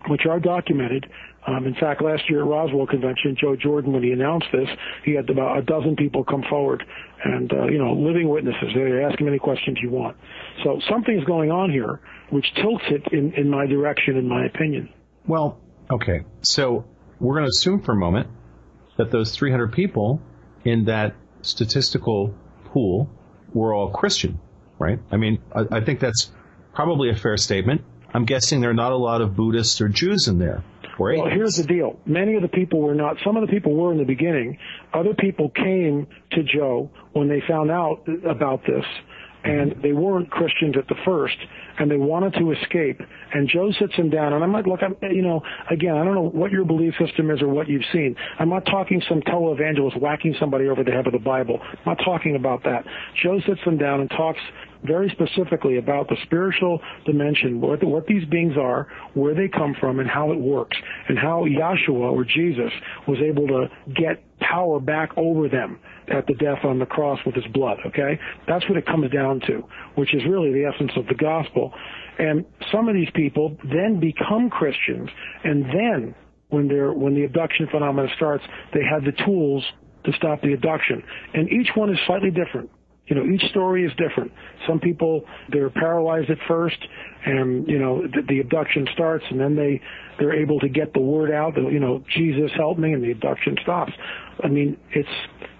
which 0.08 0.26
are 0.30 0.40
documented. 0.40 1.06
Um, 1.48 1.68
in 1.68 1.76
fact, 1.76 2.02
last 2.02 2.24
year 2.28 2.42
at 2.42 2.48
Roswell 2.48 2.88
Convention, 2.88 3.38
Joe 3.40 3.56
Jordan, 3.56 3.94
when 3.94 4.02
he 4.02 4.12
announced 4.12 4.48
this, 4.52 4.68
he 5.04 5.14
had 5.14 5.30
about 5.30 5.60
a 5.60 5.62
dozen 5.62 5.96
people 5.96 6.24
come 6.24 6.44
forward, 6.50 6.84
and 7.24 7.52
uh, 7.54 7.66
you 7.66 7.78
know, 7.78 7.94
living 7.94 8.30
witnesses. 8.30 8.70
They 8.74 9.04
ask 9.04 9.20
him 9.20 9.28
any 9.28 9.38
questions 9.38 9.78
you 9.82 9.92
want. 9.92 10.18
So 10.64 10.80
something's 10.90 11.24
going 11.26 11.52
on 11.52 11.72
here, 11.72 12.02
which 12.32 12.46
tilts 12.56 12.84
it 12.90 13.14
in, 13.14 13.34
in 13.34 13.50
my 13.50 13.68
direction, 13.68 14.18
in 14.18 14.28
my 14.28 14.46
opinion. 14.46 14.90
Well, 15.28 15.62
okay. 15.92 16.22
So 16.42 16.86
we're 17.20 17.36
going 17.36 17.46
to 17.46 17.50
assume 17.50 17.84
for 17.84 17.92
a 17.92 17.98
moment 17.98 18.28
that 18.98 19.12
those 19.12 19.36
300 19.36 19.72
people 19.72 20.22
in 20.64 20.86
that 20.86 21.16
statistical 21.42 22.34
pool 22.66 23.10
were 23.54 23.74
all 23.74 23.92
Christian 23.92 24.40
right? 24.80 25.00
I 25.12 25.18
mean, 25.18 25.42
I, 25.54 25.78
I 25.78 25.82
think 25.84 26.00
that's 26.00 26.32
probably 26.74 27.10
a 27.10 27.16
fair 27.16 27.38
statement. 27.38 27.82
I'm 28.14 28.26
guessing 28.26 28.62
there 28.62 28.70
are 28.70 28.74
not 28.74 28.92
a 28.92 28.98
lot 28.98 29.22
of 29.22 29.36
Buddhists 29.36 29.82
or 29.82 29.90
Jews 29.90 30.28
in 30.28 30.40
there. 30.40 30.64
Right? 30.98 31.18
Well, 31.18 31.30
here's 31.30 31.56
the 31.56 31.64
deal. 31.64 32.00
Many 32.06 32.36
of 32.36 32.42
the 32.42 32.48
people 32.48 32.82
were 32.82 32.96
not, 32.96 33.18
some 33.26 33.36
of 33.36 33.46
the 33.46 33.52
people 33.52 33.76
were 33.76 33.92
in 33.92 33.98
the 33.98 34.06
beginning. 34.06 34.58
Other 34.94 35.14
people 35.14 35.50
came 35.50 36.08
to 36.32 36.44
Joe 36.44 36.90
when 37.12 37.28
they 37.28 37.42
found 37.46 37.70
out 37.70 38.08
about 38.26 38.62
this 38.66 38.86
and 39.46 39.76
they 39.84 39.94
weren't 39.94 40.30
Christians 40.32 40.76
at 40.76 40.88
the 40.88 40.96
first, 41.06 41.38
and 41.78 41.90
they 41.90 41.98
wanted 41.98 42.34
to 42.34 42.52
escape. 42.52 43.00
And 43.32 43.48
Joe 43.48 43.72
sits 43.80 43.96
them 43.96 44.10
down, 44.10 44.34
and 44.34 44.44
I'm 44.44 44.52
like, 44.52 44.66
look, 44.66 44.80
I'm, 44.82 44.96
you 45.14 45.22
know, 45.22 45.44
again, 45.70 45.96
I 45.96 46.04
don't 46.04 46.16
know 46.16 46.30
what 46.30 46.52
your 46.52 46.66
belief 46.66 46.96
system 47.00 47.30
is 47.30 47.42
or 47.42 47.48
what 47.48 47.70
you've 47.70 47.86
seen. 47.94 48.16
I'm 48.40 48.50
not 48.50 48.66
talking 48.66 49.02
some 49.08 49.22
televangelist 49.22 50.02
whacking 50.02 50.36
somebody 50.40 50.68
over 50.68 50.84
the 50.84 50.92
head 50.92 51.06
with 51.06 51.14
the 51.14 51.20
Bible. 51.20 51.60
I'm 51.62 51.78
not 51.86 52.00
talking 52.04 52.36
about 52.36 52.64
that. 52.64 52.86
Joe 53.22 53.40
sits 53.48 53.62
them 53.66 53.78
down 53.78 54.02
and 54.02 54.10
talks 54.10 54.40
very 54.84 55.10
specifically 55.10 55.78
about 55.78 56.08
the 56.10 56.18
spiritual 56.24 56.80
dimension, 57.06 57.62
what, 57.62 57.84
what 57.84 58.08
these 58.08 58.26
beings 58.26 58.54
are, 58.58 58.88
where 59.14 59.34
they 59.34 59.48
come 59.48 59.76
from, 59.80 60.00
and 60.00 60.10
how 60.10 60.32
it 60.32 60.40
works, 60.40 60.78
and 61.08 61.18
how 61.18 61.46
Yahshua 61.46 62.12
or 62.12 62.24
Jesus 62.24 62.72
was 63.08 63.20
able 63.20 63.48
to 63.48 63.68
get 63.94 64.24
power 64.40 64.80
back 64.80 65.10
over 65.18 65.48
them 65.48 65.80
at 66.08 66.28
the 66.28 66.34
death 66.36 66.64
on 66.64 66.80
the 66.80 66.86
cross 66.86 67.20
with 67.26 67.36
his 67.36 67.46
blood, 67.54 67.78
okay? 67.86 68.20
That's 68.48 68.68
what 68.70 68.78
it 68.78 68.86
comes 68.86 69.12
down 69.12 69.42
to, 69.48 69.64
which 69.96 70.14
is 70.14 70.22
really 70.30 70.52
the 70.52 70.66
essence 70.66 70.92
of 70.96 71.08
the 71.08 71.16
gospel. 71.16 71.74
And 72.20 72.46
some 72.72 72.88
of 72.88 72.96
these 72.96 73.10
people 73.14 73.58
then 73.64 74.00
become 74.00 74.50
Christians, 74.50 75.10
and 75.44 75.66
then 75.66 76.16
when 76.50 76.68
they're 76.68 76.94
when 76.94 77.16
the 77.16 77.24
abduction 77.24 77.68
phenomenon 77.72 78.10
starts, 78.16 78.44
they 78.74 78.84
have 78.84 79.04
the 79.04 79.12
tools 79.26 79.64
to 80.06 80.14
stop 80.14 80.42
the 80.42 80.54
abduction. 80.54 81.04
And 81.34 81.50
each 81.50 81.70
one 81.76 81.90
is 81.90 81.98
slightly 82.06 82.30
different 82.30 82.70
you 83.08 83.16
know, 83.16 83.24
each 83.24 83.44
story 83.52 83.86
is 83.86 83.92
different. 83.98 84.32
Some 84.68 84.80
people 84.80 85.26
they're 85.50 85.70
paralyzed 85.70 86.30
at 86.32 86.40
first, 86.48 86.78
and 87.26 87.68
you 87.68 87.78
know 87.78 88.02
the, 88.02 88.24
the 88.28 88.40
abduction 88.40 88.88
starts, 88.94 89.24
and 89.30 89.40
then 89.40 89.56
they 89.56 89.80
they're 90.18 90.34
able 90.34 90.60
to 90.60 90.70
get 90.70 90.94
the 90.94 91.02
word 91.02 91.32
out. 91.32 91.54
That, 91.56 91.72
you 91.72 91.80
know, 91.80 92.04
Jesus 92.16 92.52
help 92.56 92.80
me, 92.80 92.94
and 92.94 93.04
the 93.04 93.12
abduction 93.12 93.58
stops. 93.62 93.92
I 94.44 94.48
mean, 94.48 94.78
it's 94.92 95.10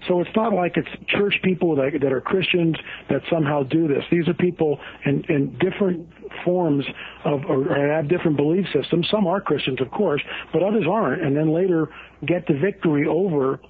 so 0.08 0.20
it's 0.20 0.34
not 0.34 0.54
like 0.54 0.76
it's 0.76 0.88
church 1.08 1.38
people 1.44 1.76
that 1.76 1.92
that 2.02 2.12
are 2.12 2.20
Christians 2.20 2.76
that 3.10 3.22
somehow 3.30 3.62
do 3.62 3.86
this. 3.86 4.02
These 4.10 4.26
are 4.26 4.34
people 4.34 4.80
in 5.04 5.22
in 5.28 5.56
different 5.58 6.08
forms 6.44 6.84
of 7.24 7.44
or 7.48 7.64
have 7.76 8.08
different 8.08 8.36
belief 8.36 8.66
systems. 8.72 9.06
Some 9.08 9.26
are 9.28 9.40
Christians, 9.40 9.80
of 9.80 9.90
course, 9.92 10.22
but 10.52 10.64
others 10.64 10.84
aren't, 10.90 11.22
and 11.22 11.36
then 11.36 11.52
later 11.52 11.90
get 12.26 12.44
the 12.48 12.54
victory 12.54 13.06
over 13.06 13.60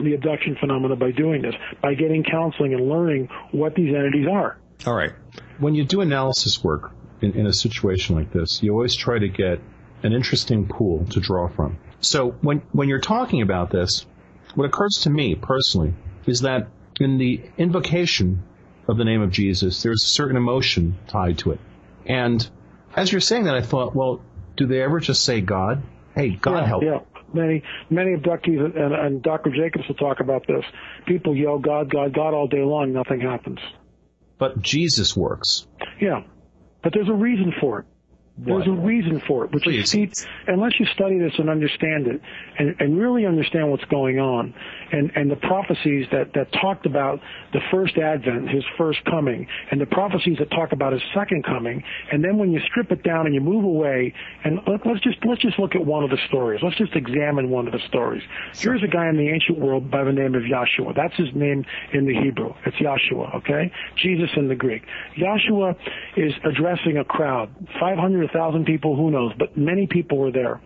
the 0.00 0.14
abduction 0.14 0.56
phenomena 0.58 0.96
by 0.96 1.10
doing 1.10 1.42
this, 1.42 1.54
by 1.82 1.94
getting 1.94 2.24
counseling 2.24 2.74
and 2.74 2.88
learning 2.88 3.28
what 3.50 3.74
these 3.74 3.94
entities 3.94 4.26
are. 4.30 4.58
All 4.86 4.94
right. 4.94 5.12
When 5.58 5.74
you 5.74 5.84
do 5.84 6.00
analysis 6.00 6.62
work 6.62 6.92
in, 7.20 7.32
in 7.32 7.46
a 7.46 7.52
situation 7.52 8.16
like 8.16 8.32
this, 8.32 8.62
you 8.62 8.72
always 8.72 8.94
try 8.94 9.18
to 9.18 9.28
get 9.28 9.60
an 10.02 10.12
interesting 10.12 10.66
pool 10.66 11.04
to 11.10 11.20
draw 11.20 11.48
from. 11.48 11.78
So 12.00 12.30
when, 12.40 12.62
when 12.72 12.88
you're 12.88 13.00
talking 13.00 13.42
about 13.42 13.70
this, 13.70 14.06
what 14.54 14.64
occurs 14.64 15.00
to 15.02 15.10
me 15.10 15.34
personally 15.34 15.94
is 16.26 16.40
that 16.40 16.68
in 17.00 17.18
the 17.18 17.42
invocation 17.56 18.42
of 18.88 18.96
the 18.96 19.04
name 19.04 19.22
of 19.22 19.30
Jesus, 19.30 19.82
there's 19.82 20.02
a 20.02 20.08
certain 20.08 20.36
emotion 20.36 20.98
tied 21.06 21.38
to 21.38 21.52
it. 21.52 21.60
And 22.04 22.48
as 22.96 23.12
you're 23.12 23.20
saying 23.20 23.44
that, 23.44 23.54
I 23.54 23.62
thought, 23.62 23.94
well, 23.94 24.20
do 24.56 24.66
they 24.66 24.82
ever 24.82 24.98
just 24.98 25.24
say 25.24 25.40
God? 25.40 25.82
Hey, 26.14 26.30
God 26.30 26.58
yeah, 26.58 26.66
help. 26.66 26.82
Yeah 26.82 26.98
many 27.34 27.62
many 27.90 28.16
abductees, 28.16 28.64
and, 28.64 28.94
and 28.94 29.22
Dr. 29.22 29.50
Jacobs 29.50 29.86
will 29.88 29.94
talk 29.94 30.20
about 30.20 30.46
this. 30.46 30.64
People 31.06 31.36
yell 31.36 31.58
God, 31.58 31.90
God, 31.90 32.14
God 32.14 32.34
all 32.34 32.48
day 32.48 32.62
long, 32.62 32.92
nothing 32.92 33.20
happens. 33.20 33.58
But 34.38 34.60
Jesus 34.60 35.16
works. 35.16 35.66
Yeah, 36.00 36.22
but 36.82 36.92
there's 36.92 37.08
a 37.08 37.14
reason 37.14 37.52
for 37.60 37.80
it. 37.80 37.86
There's 38.44 38.66
a 38.66 38.70
reason 38.70 39.20
for 39.26 39.44
it, 39.44 39.52
which 39.52 39.64
Please. 39.64 39.94
is 39.94 40.26
unless 40.46 40.78
you 40.78 40.86
study 40.86 41.18
this 41.18 41.32
and 41.38 41.48
understand 41.48 42.06
it, 42.06 42.20
and, 42.58 42.74
and 42.80 42.98
really 42.98 43.26
understand 43.26 43.70
what's 43.70 43.84
going 43.86 44.18
on, 44.18 44.54
and, 44.90 45.10
and 45.14 45.30
the 45.30 45.36
prophecies 45.36 46.06
that, 46.12 46.32
that 46.34 46.52
talked 46.52 46.86
about 46.86 47.20
the 47.52 47.60
first 47.70 47.96
advent, 47.98 48.50
his 48.50 48.64
first 48.76 49.04
coming, 49.04 49.46
and 49.70 49.80
the 49.80 49.86
prophecies 49.86 50.38
that 50.38 50.50
talk 50.50 50.72
about 50.72 50.92
his 50.92 51.02
second 51.14 51.44
coming, 51.44 51.82
and 52.10 52.24
then 52.24 52.38
when 52.38 52.52
you 52.52 52.60
strip 52.70 52.90
it 52.90 53.02
down 53.02 53.26
and 53.26 53.34
you 53.34 53.40
move 53.40 53.64
away, 53.64 54.12
and 54.44 54.60
let, 54.66 54.86
us 54.86 55.00
just 55.02 55.18
let's 55.24 55.42
just 55.42 55.58
look 55.58 55.74
at 55.74 55.84
one 55.84 56.04
of 56.04 56.10
the 56.10 56.18
stories. 56.28 56.60
Let's 56.62 56.78
just 56.78 56.94
examine 56.94 57.50
one 57.50 57.66
of 57.66 57.72
the 57.72 57.80
stories. 57.88 58.22
Here's 58.54 58.82
a 58.82 58.88
guy 58.88 59.08
in 59.08 59.16
the 59.16 59.28
ancient 59.28 59.58
world 59.58 59.90
by 59.90 60.04
the 60.04 60.12
name 60.12 60.34
of 60.34 60.42
Yahshua. 60.42 60.94
That's 60.94 61.16
his 61.16 61.28
name 61.34 61.64
in 61.92 62.06
the 62.06 62.14
Hebrew. 62.14 62.54
It's 62.66 62.76
Yahshua, 62.76 63.36
okay? 63.36 63.70
Jesus 63.96 64.30
in 64.36 64.48
the 64.48 64.54
Greek. 64.54 64.82
Yahshua 65.16 65.76
is 66.16 66.32
addressing 66.44 66.98
a 66.98 67.04
crowd, 67.04 67.50
500 67.80 68.24
a 68.24 68.31
thousand 68.32 68.64
people, 68.64 68.96
who 68.96 69.10
knows, 69.10 69.32
but 69.38 69.56
many 69.56 69.86
people 69.86 70.18
were 70.18 70.32
there. 70.32 70.60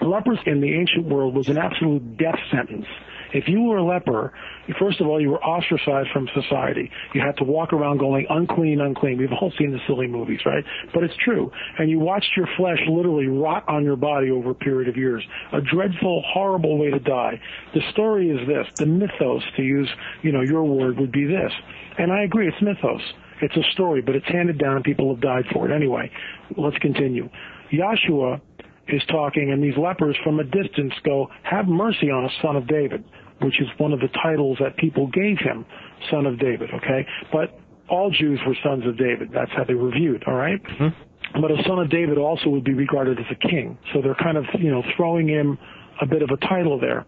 Leprosy 0.00 0.42
in 0.46 0.60
the 0.60 0.72
ancient 0.72 1.06
world 1.06 1.34
was 1.34 1.48
an 1.48 1.58
absolute 1.58 2.16
death 2.16 2.38
sentence. 2.50 2.86
If 3.32 3.48
you 3.48 3.62
were 3.62 3.76
a 3.76 3.84
leper, 3.84 4.32
first 4.78 5.00
of 5.00 5.06
all, 5.06 5.20
you 5.20 5.30
were 5.30 5.42
ostracized 5.42 6.08
from 6.12 6.28
society. 6.34 6.90
You 7.14 7.20
had 7.20 7.36
to 7.36 7.44
walk 7.44 7.72
around 7.72 7.98
going 7.98 8.26
unclean, 8.28 8.80
unclean. 8.80 9.18
We've 9.18 9.32
all 9.32 9.52
seen 9.56 9.70
the 9.70 9.78
silly 9.86 10.06
movies, 10.06 10.40
right? 10.44 10.64
But 10.92 11.04
it's 11.04 11.14
true. 11.24 11.52
And 11.78 11.88
you 11.88 11.98
watched 11.98 12.36
your 12.36 12.48
flesh 12.56 12.80
literally 12.88 13.26
rot 13.26 13.68
on 13.68 13.84
your 13.84 13.96
body 13.96 14.30
over 14.30 14.50
a 14.50 14.54
period 14.54 14.88
of 14.88 14.96
years. 14.96 15.24
A 15.52 15.60
dreadful, 15.60 16.24
horrible 16.26 16.78
way 16.78 16.90
to 16.90 16.98
die. 16.98 17.40
The 17.74 17.82
story 17.92 18.30
is 18.30 18.46
this. 18.48 18.66
The 18.76 18.86
mythos, 18.86 19.42
to 19.56 19.62
use, 19.62 19.88
you 20.22 20.32
know, 20.32 20.40
your 20.40 20.64
word, 20.64 20.98
would 20.98 21.12
be 21.12 21.24
this. 21.24 21.52
And 21.98 22.12
I 22.12 22.22
agree, 22.22 22.48
it's 22.48 22.60
mythos. 22.60 23.02
It's 23.42 23.56
a 23.56 23.72
story, 23.72 24.02
but 24.02 24.14
it's 24.14 24.26
handed 24.26 24.58
down 24.58 24.76
and 24.76 24.84
people 24.84 25.12
have 25.12 25.20
died 25.20 25.44
for 25.52 25.70
it. 25.70 25.74
Anyway, 25.74 26.10
let's 26.56 26.78
continue. 26.78 27.28
Yahshua 27.72 28.40
is 28.88 29.02
talking, 29.08 29.52
and 29.52 29.62
these 29.62 29.76
lepers 29.76 30.16
from 30.24 30.40
a 30.40 30.44
distance 30.44 30.92
go, 31.04 31.28
Have 31.44 31.66
mercy 31.66 32.10
on 32.10 32.24
us, 32.24 32.32
son 32.42 32.56
of 32.56 32.66
David, 32.66 33.04
which 33.42 33.60
is 33.60 33.68
one 33.78 33.92
of 33.92 34.00
the 34.00 34.08
titles 34.22 34.58
that 34.60 34.76
people 34.76 35.06
gave 35.08 35.38
him, 35.38 35.64
son 36.10 36.26
of 36.26 36.38
David, 36.38 36.70
okay? 36.74 37.06
But 37.32 37.58
all 37.88 38.10
Jews 38.10 38.40
were 38.46 38.56
sons 38.64 38.86
of 38.86 38.96
David. 38.98 39.30
That's 39.32 39.50
how 39.52 39.64
they 39.64 39.74
were 39.74 39.90
viewed, 39.90 40.24
all 40.26 40.34
right? 40.34 40.62
mm-hmm. 40.62 41.40
But 41.40 41.52
a 41.52 41.62
son 41.66 41.78
of 41.78 41.90
David 41.90 42.18
also 42.18 42.50
would 42.50 42.64
be 42.64 42.74
regarded 42.74 43.18
as 43.18 43.26
a 43.30 43.48
king. 43.48 43.78
So 43.92 44.02
they're 44.02 44.16
kind 44.16 44.36
of, 44.36 44.44
you 44.58 44.70
know, 44.70 44.82
throwing 44.96 45.28
him 45.28 45.58
a 46.00 46.06
bit 46.06 46.22
of 46.22 46.30
a 46.30 46.36
title 46.38 46.78
there. 46.80 47.06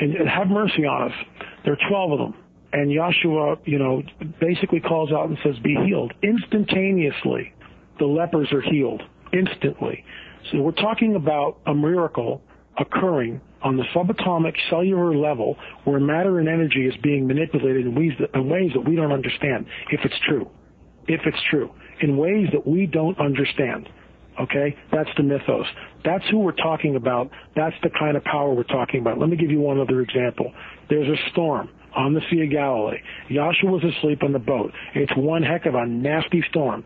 And, 0.00 0.14
and 0.14 0.28
have 0.28 0.46
mercy 0.46 0.86
on 0.86 1.10
us. 1.10 1.18
There 1.64 1.74
are 1.74 1.88
12 1.90 2.12
of 2.12 2.18
them 2.18 2.34
and 2.72 2.90
Yahshua, 2.90 3.58
you 3.64 3.78
know, 3.78 4.02
basically 4.40 4.80
calls 4.80 5.10
out 5.12 5.28
and 5.28 5.38
says, 5.42 5.54
be 5.62 5.74
healed. 5.86 6.12
Instantaneously, 6.22 7.54
the 7.98 8.06
lepers 8.06 8.52
are 8.52 8.60
healed. 8.60 9.02
Instantly. 9.32 10.04
So 10.50 10.62
we're 10.62 10.72
talking 10.72 11.14
about 11.14 11.58
a 11.66 11.74
miracle 11.74 12.42
occurring 12.78 13.40
on 13.62 13.76
the 13.76 13.84
subatomic 13.94 14.54
cellular 14.70 15.14
level 15.14 15.56
where 15.84 15.98
matter 15.98 16.38
and 16.38 16.48
energy 16.48 16.86
is 16.86 16.94
being 17.02 17.26
manipulated 17.26 17.86
in 17.86 17.94
ways 17.94 18.12
that, 18.20 18.34
in 18.34 18.48
ways 18.48 18.70
that 18.74 18.88
we 18.88 18.96
don't 18.96 19.12
understand, 19.12 19.66
if 19.90 20.00
it's 20.04 20.14
true. 20.26 20.48
If 21.06 21.22
it's 21.26 21.38
true. 21.50 21.70
In 22.00 22.16
ways 22.16 22.48
that 22.52 22.66
we 22.66 22.86
don't 22.86 23.18
understand. 23.18 23.88
Okay? 24.40 24.76
That's 24.92 25.10
the 25.16 25.24
mythos. 25.24 25.66
That's 26.04 26.24
who 26.30 26.38
we're 26.38 26.52
talking 26.52 26.96
about. 26.96 27.30
That's 27.56 27.74
the 27.82 27.90
kind 27.98 28.16
of 28.16 28.24
power 28.24 28.54
we're 28.54 28.62
talking 28.62 29.00
about. 29.00 29.18
Let 29.18 29.28
me 29.28 29.36
give 29.36 29.50
you 29.50 29.60
one 29.60 29.80
other 29.80 30.00
example. 30.00 30.52
There's 30.88 31.08
a 31.08 31.30
storm 31.30 31.70
on 31.94 32.14
the 32.14 32.20
Sea 32.30 32.42
of 32.42 32.50
Galilee. 32.50 32.98
Joshua 33.30 33.70
was 33.70 33.84
asleep 33.84 34.22
on 34.22 34.32
the 34.32 34.38
boat. 34.38 34.72
It's 34.94 35.12
one 35.16 35.42
heck 35.42 35.66
of 35.66 35.74
a 35.74 35.86
nasty 35.86 36.42
storm. 36.50 36.84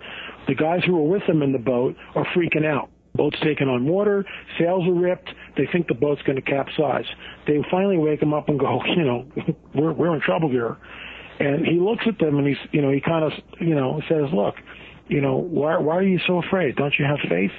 The 0.48 0.54
guys 0.54 0.82
who 0.84 0.94
were 0.94 1.08
with 1.08 1.22
him 1.22 1.42
in 1.42 1.52
the 1.52 1.58
boat 1.58 1.96
are 2.14 2.24
freaking 2.34 2.66
out. 2.66 2.90
Boat's 3.14 3.38
taking 3.42 3.68
on 3.68 3.86
water, 3.86 4.24
sails 4.58 4.86
are 4.88 4.94
ripped. 4.94 5.28
They 5.56 5.66
think 5.70 5.86
the 5.86 5.94
boat's 5.94 6.22
going 6.22 6.36
to 6.36 6.42
capsize. 6.42 7.04
They 7.46 7.62
finally 7.70 7.98
wake 7.98 8.22
him 8.22 8.32
up 8.32 8.48
and 8.48 8.58
go, 8.58 8.80
you 8.96 9.04
know, 9.04 9.26
we're 9.74 9.92
we're 9.92 10.14
in 10.14 10.20
trouble 10.20 10.48
here. 10.48 10.76
And 11.38 11.66
he 11.66 11.78
looks 11.78 12.04
at 12.06 12.18
them 12.18 12.38
and 12.38 12.46
he's, 12.46 12.56
you 12.70 12.80
know, 12.80 12.90
he 12.90 13.00
kind 13.00 13.24
of, 13.24 13.32
you 13.60 13.74
know, 13.74 14.00
says, 14.08 14.32
look, 14.32 14.54
you 15.08 15.20
know, 15.20 15.36
why 15.36 15.76
why 15.78 15.96
are 15.96 16.02
you 16.02 16.20
so 16.26 16.38
afraid? 16.38 16.76
Don't 16.76 16.94
you 16.98 17.04
have 17.04 17.18
faith? 17.28 17.52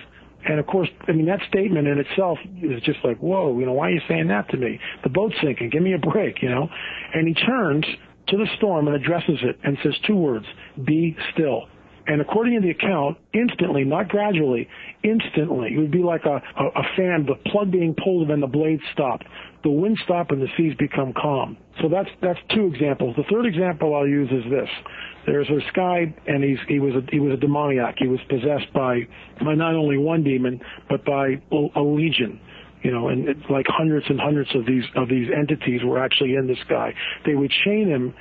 And 0.48 0.60
of 0.60 0.68
course, 0.68 0.90
I 1.08 1.12
mean, 1.14 1.26
that 1.28 1.40
statement 1.48 1.88
in 1.88 2.00
itself 2.00 2.38
is 2.62 2.82
just 2.84 3.00
like, 3.04 3.18
whoa, 3.18 3.58
you 3.60 3.66
know, 3.66 3.74
why 3.74 3.88
are 3.88 3.92
you 3.92 4.02
saying 4.08 4.28
that 4.28 4.50
to 4.50 4.58
me? 4.58 4.80
The 5.04 5.10
boat's 5.10 5.36
sinking. 5.42 5.70
Give 5.70 5.82
me 5.82 5.94
a 5.94 5.98
break, 5.98 6.42
you 6.42 6.50
know? 6.50 6.70
And 7.14 7.28
he 7.28 7.34
turns 7.34 7.86
to 8.28 8.38
the 8.38 8.48
storm 8.58 8.88
and 8.88 8.96
addresses 8.96 9.40
it 9.42 9.60
and 9.64 9.78
says 9.84 9.94
two 10.06 10.16
words, 10.16 10.46
be 10.86 11.16
still. 11.34 11.68
And 12.06 12.22
according 12.22 12.56
to 12.56 12.62
the 12.62 12.72
account, 12.72 13.18
instantly, 13.34 13.86
not 13.86 14.10
gradually, 14.10 14.68
instantly, 15.04 15.74
it 15.74 15.80
would 15.80 15.92
be 15.92 16.04
like 16.04 16.26
a, 16.26 16.36
a, 16.36 16.66
a 16.66 16.84
fan, 16.98 17.26
the 17.26 17.36
plug 17.50 17.72
being 17.72 17.96
pulled 17.96 18.24
and 18.24 18.32
then 18.32 18.40
the 18.42 18.48
blades 18.48 18.82
stop. 18.92 19.22
The 19.64 19.70
wind 19.70 19.98
stop 20.04 20.32
and 20.32 20.42
the 20.42 20.50
seas 20.58 20.74
become 20.78 21.14
calm. 21.14 21.56
So 21.82 21.88
that's 21.88 22.10
that's 22.22 22.40
two 22.54 22.68
examples. 22.68 23.16
The 23.16 23.24
third 23.32 23.46
example 23.46 23.96
I'll 23.96 24.08
use 24.08 24.30
is 24.30 24.44
this. 24.52 24.70
There's 25.26 25.48
this 25.48 25.64
guy, 25.74 26.14
and 26.28 26.44
he's 26.44 26.58
he 26.68 26.80
was 26.80 26.94
a 26.96 27.10
he 27.10 27.22
was 27.22 27.34
a 27.34 27.38
demoniac. 27.38 27.96
He 27.98 28.08
was 28.08 28.20
possessed 28.28 28.74
by 28.74 29.08
by 29.44 29.56
not 29.56 29.74
only 29.74 29.98
one 29.98 30.24
demon, 30.24 30.60
but 30.90 31.06
by 31.06 31.42
a 31.52 31.82
legion 31.82 32.42
you 32.84 32.92
know, 32.92 33.08
and 33.08 33.30
it's 33.30 33.50
like 33.50 33.66
hundreds 33.70 34.06
and 34.10 34.20
hundreds 34.20 34.54
of 34.54 34.66
these 34.66 34.84
of 34.96 35.08
these 35.08 35.30
entities 35.36 35.82
were 35.84 36.04
actually 36.04 36.36
in 36.36 36.48
this 36.48 36.60
guy. 36.70 36.94
They 37.26 37.34
would 37.34 37.52
chain 37.64 37.88
him 37.88 38.14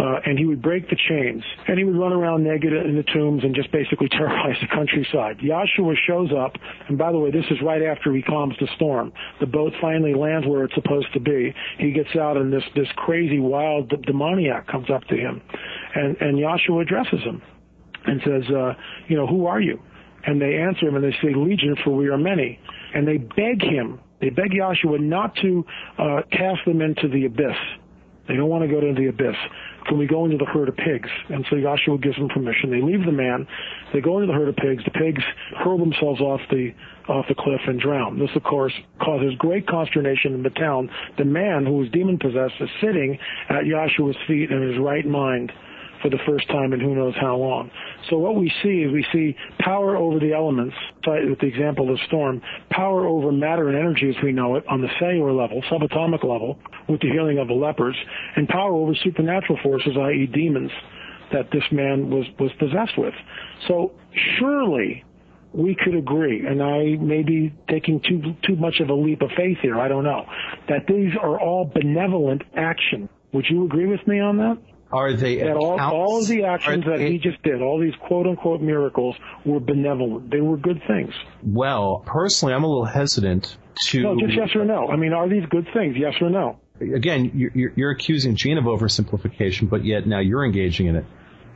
uh, 0.00 0.18
and 0.24 0.38
he 0.38 0.46
would 0.46 0.62
break 0.62 0.88
the 0.88 0.96
chains, 0.96 1.42
and 1.68 1.76
he 1.76 1.84
would 1.84 1.96
run 1.96 2.12
around 2.12 2.42
naked 2.42 2.72
in 2.72 2.96
the 2.96 3.02
tombs 3.12 3.44
and 3.44 3.54
just 3.54 3.70
basically 3.70 4.08
terrorize 4.10 4.56
the 4.62 4.66
countryside. 4.68 5.38
Yahshua 5.40 5.94
shows 6.06 6.30
up, 6.32 6.56
and 6.88 6.96
by 6.96 7.12
the 7.12 7.18
way, 7.18 7.30
this 7.30 7.44
is 7.50 7.58
right 7.62 7.82
after 7.82 8.14
he 8.14 8.22
calms 8.22 8.54
the 8.60 8.68
storm. 8.76 9.12
The 9.40 9.46
boat 9.46 9.74
finally 9.80 10.14
lands 10.14 10.46
where 10.46 10.64
it's 10.64 10.74
supposed 10.74 11.12
to 11.12 11.20
be. 11.20 11.54
He 11.78 11.92
gets 11.92 12.16
out, 12.16 12.38
and 12.38 12.50
this 12.50 12.64
this 12.74 12.88
crazy, 12.96 13.40
wild 13.40 13.90
demoniac 14.06 14.66
comes 14.68 14.88
up 14.88 15.04
to 15.04 15.16
him, 15.16 15.42
and 15.94 16.16
and 16.20 16.38
Yahshua 16.38 16.80
addresses 16.80 17.20
him, 17.20 17.42
and 18.06 18.22
says, 18.24 18.50
uh, 18.50 18.72
you 19.06 19.16
know, 19.16 19.26
who 19.26 19.46
are 19.46 19.60
you? 19.60 19.78
And 20.24 20.40
they 20.40 20.56
answer 20.56 20.86
him, 20.86 20.96
and 20.96 21.04
they 21.04 21.16
say, 21.22 21.34
Legion, 21.34 21.76
for 21.84 21.90
we 21.90 22.08
are 22.08 22.18
many. 22.18 22.58
And 22.94 23.06
they 23.06 23.18
beg 23.18 23.62
him, 23.62 24.00
they 24.20 24.30
beg 24.30 24.52
Yahshua 24.52 25.00
not 25.00 25.34
to 25.42 25.64
uh, 25.98 26.22
cast 26.32 26.64
them 26.64 26.80
into 26.80 27.08
the 27.08 27.26
abyss. 27.26 27.56
They 28.28 28.36
don't 28.36 28.48
want 28.48 28.62
to 28.62 28.68
go 28.68 28.80
to 28.80 28.94
the 28.94 29.08
abyss 29.08 29.36
can 29.86 29.98
we 29.98 30.06
go 30.06 30.24
into 30.24 30.36
the 30.36 30.44
herd 30.44 30.68
of 30.68 30.76
pigs? 30.76 31.08
And 31.28 31.44
so 31.48 31.56
Yahshua 31.56 32.02
gives 32.02 32.16
them 32.16 32.28
permission. 32.28 32.70
They 32.70 32.80
leave 32.80 33.04
the 33.04 33.12
man. 33.12 33.46
They 33.92 34.00
go 34.00 34.18
into 34.18 34.26
the 34.26 34.38
herd 34.38 34.48
of 34.48 34.56
pigs. 34.56 34.84
The 34.84 34.90
pigs 34.90 35.22
hurl 35.58 35.78
themselves 35.78 36.20
off 36.20 36.40
the 36.50 36.72
off 37.08 37.26
the 37.28 37.34
cliff 37.34 37.60
and 37.66 37.80
drown. 37.80 38.18
This, 38.18 38.30
of 38.36 38.44
course, 38.44 38.72
causes 39.02 39.34
great 39.38 39.66
consternation 39.66 40.34
in 40.34 40.42
the 40.42 40.50
town. 40.50 40.90
The 41.18 41.24
man 41.24 41.66
who 41.66 41.78
was 41.78 41.90
demon 41.90 42.18
possessed 42.18 42.54
is 42.60 42.68
sitting 42.80 43.18
at 43.48 43.64
Yahshua's 43.64 44.16
feet 44.28 44.50
in 44.50 44.62
his 44.62 44.78
right 44.78 45.06
mind 45.06 45.52
for 46.02 46.10
the 46.10 46.18
first 46.26 46.48
time 46.48 46.72
in 46.72 46.80
who 46.80 46.94
knows 46.94 47.14
how 47.20 47.36
long. 47.36 47.70
So 48.08 48.18
what 48.18 48.36
we 48.36 48.52
see 48.62 48.82
is 48.82 48.92
we 48.92 49.04
see 49.12 49.36
power 49.58 49.96
over 49.96 50.18
the 50.18 50.32
elements, 50.32 50.74
with 51.06 51.38
the 51.40 51.46
example 51.46 51.92
of 51.92 51.98
storm, 52.06 52.40
power 52.70 53.06
over 53.06 53.32
matter 53.32 53.68
and 53.68 53.78
energy 53.78 54.08
as 54.08 54.22
we 54.22 54.32
know 54.32 54.56
it 54.56 54.64
on 54.68 54.80
the 54.80 54.88
cellular 54.98 55.32
level, 55.32 55.62
subatomic 55.70 56.24
level, 56.24 56.58
with 56.88 57.00
the 57.00 57.10
healing 57.10 57.38
of 57.38 57.48
the 57.48 57.54
lepers, 57.54 57.96
and 58.36 58.48
power 58.48 58.72
over 58.72 58.94
supernatural 58.94 59.58
forces, 59.62 59.92
i.e. 59.96 60.28
demons, 60.32 60.70
that 61.32 61.50
this 61.52 61.64
man 61.70 62.10
was, 62.10 62.26
was 62.38 62.50
possessed 62.58 62.98
with. 62.98 63.14
So 63.68 63.92
surely 64.38 65.04
we 65.52 65.76
could 65.82 65.94
agree, 65.94 66.46
and 66.46 66.62
I 66.62 66.96
may 67.02 67.22
be 67.22 67.52
taking 67.68 68.00
too 68.00 68.34
too 68.46 68.56
much 68.56 68.80
of 68.80 68.88
a 68.88 68.94
leap 68.94 69.22
of 69.22 69.30
faith 69.36 69.58
here, 69.62 69.80
I 69.80 69.88
don't 69.88 70.04
know, 70.04 70.24
that 70.68 70.86
these 70.86 71.12
are 71.20 71.40
all 71.40 71.64
benevolent 71.64 72.42
action. 72.56 73.08
Would 73.32 73.46
you 73.48 73.64
agree 73.64 73.86
with 73.86 74.06
me 74.06 74.20
on 74.20 74.36
that? 74.38 74.58
Are 74.92 75.12
they 75.12 75.36
that 75.36 75.56
all, 75.56 75.78
all 75.78 76.20
of 76.20 76.26
the 76.26 76.44
actions 76.44 76.84
that 76.84 76.98
he 77.00 77.18
just 77.18 77.40
did, 77.42 77.62
all 77.62 77.78
these 77.80 77.94
quote 78.06 78.26
unquote 78.26 78.60
miracles, 78.60 79.14
were 79.44 79.60
benevolent. 79.60 80.30
They 80.30 80.40
were 80.40 80.56
good 80.56 80.82
things. 80.88 81.14
Well, 81.44 82.02
personally, 82.06 82.54
I'm 82.54 82.64
a 82.64 82.68
little 82.68 82.86
hesitant 82.86 83.56
to. 83.88 84.02
No, 84.02 84.16
just 84.20 84.34
yes 84.34 84.48
or 84.54 84.64
no. 84.64 84.88
I 84.88 84.96
mean, 84.96 85.12
are 85.12 85.28
these 85.28 85.46
good 85.48 85.68
things? 85.72 85.96
Yes 85.96 86.14
or 86.20 86.28
no? 86.28 86.58
Again, 86.80 87.30
you're, 87.34 87.72
you're 87.76 87.90
accusing 87.90 88.34
Gene 88.34 88.58
of 88.58 88.64
oversimplification, 88.64 89.68
but 89.68 89.84
yet 89.84 90.06
now 90.06 90.18
you're 90.18 90.44
engaging 90.44 90.86
in 90.86 90.96
it. 90.96 91.04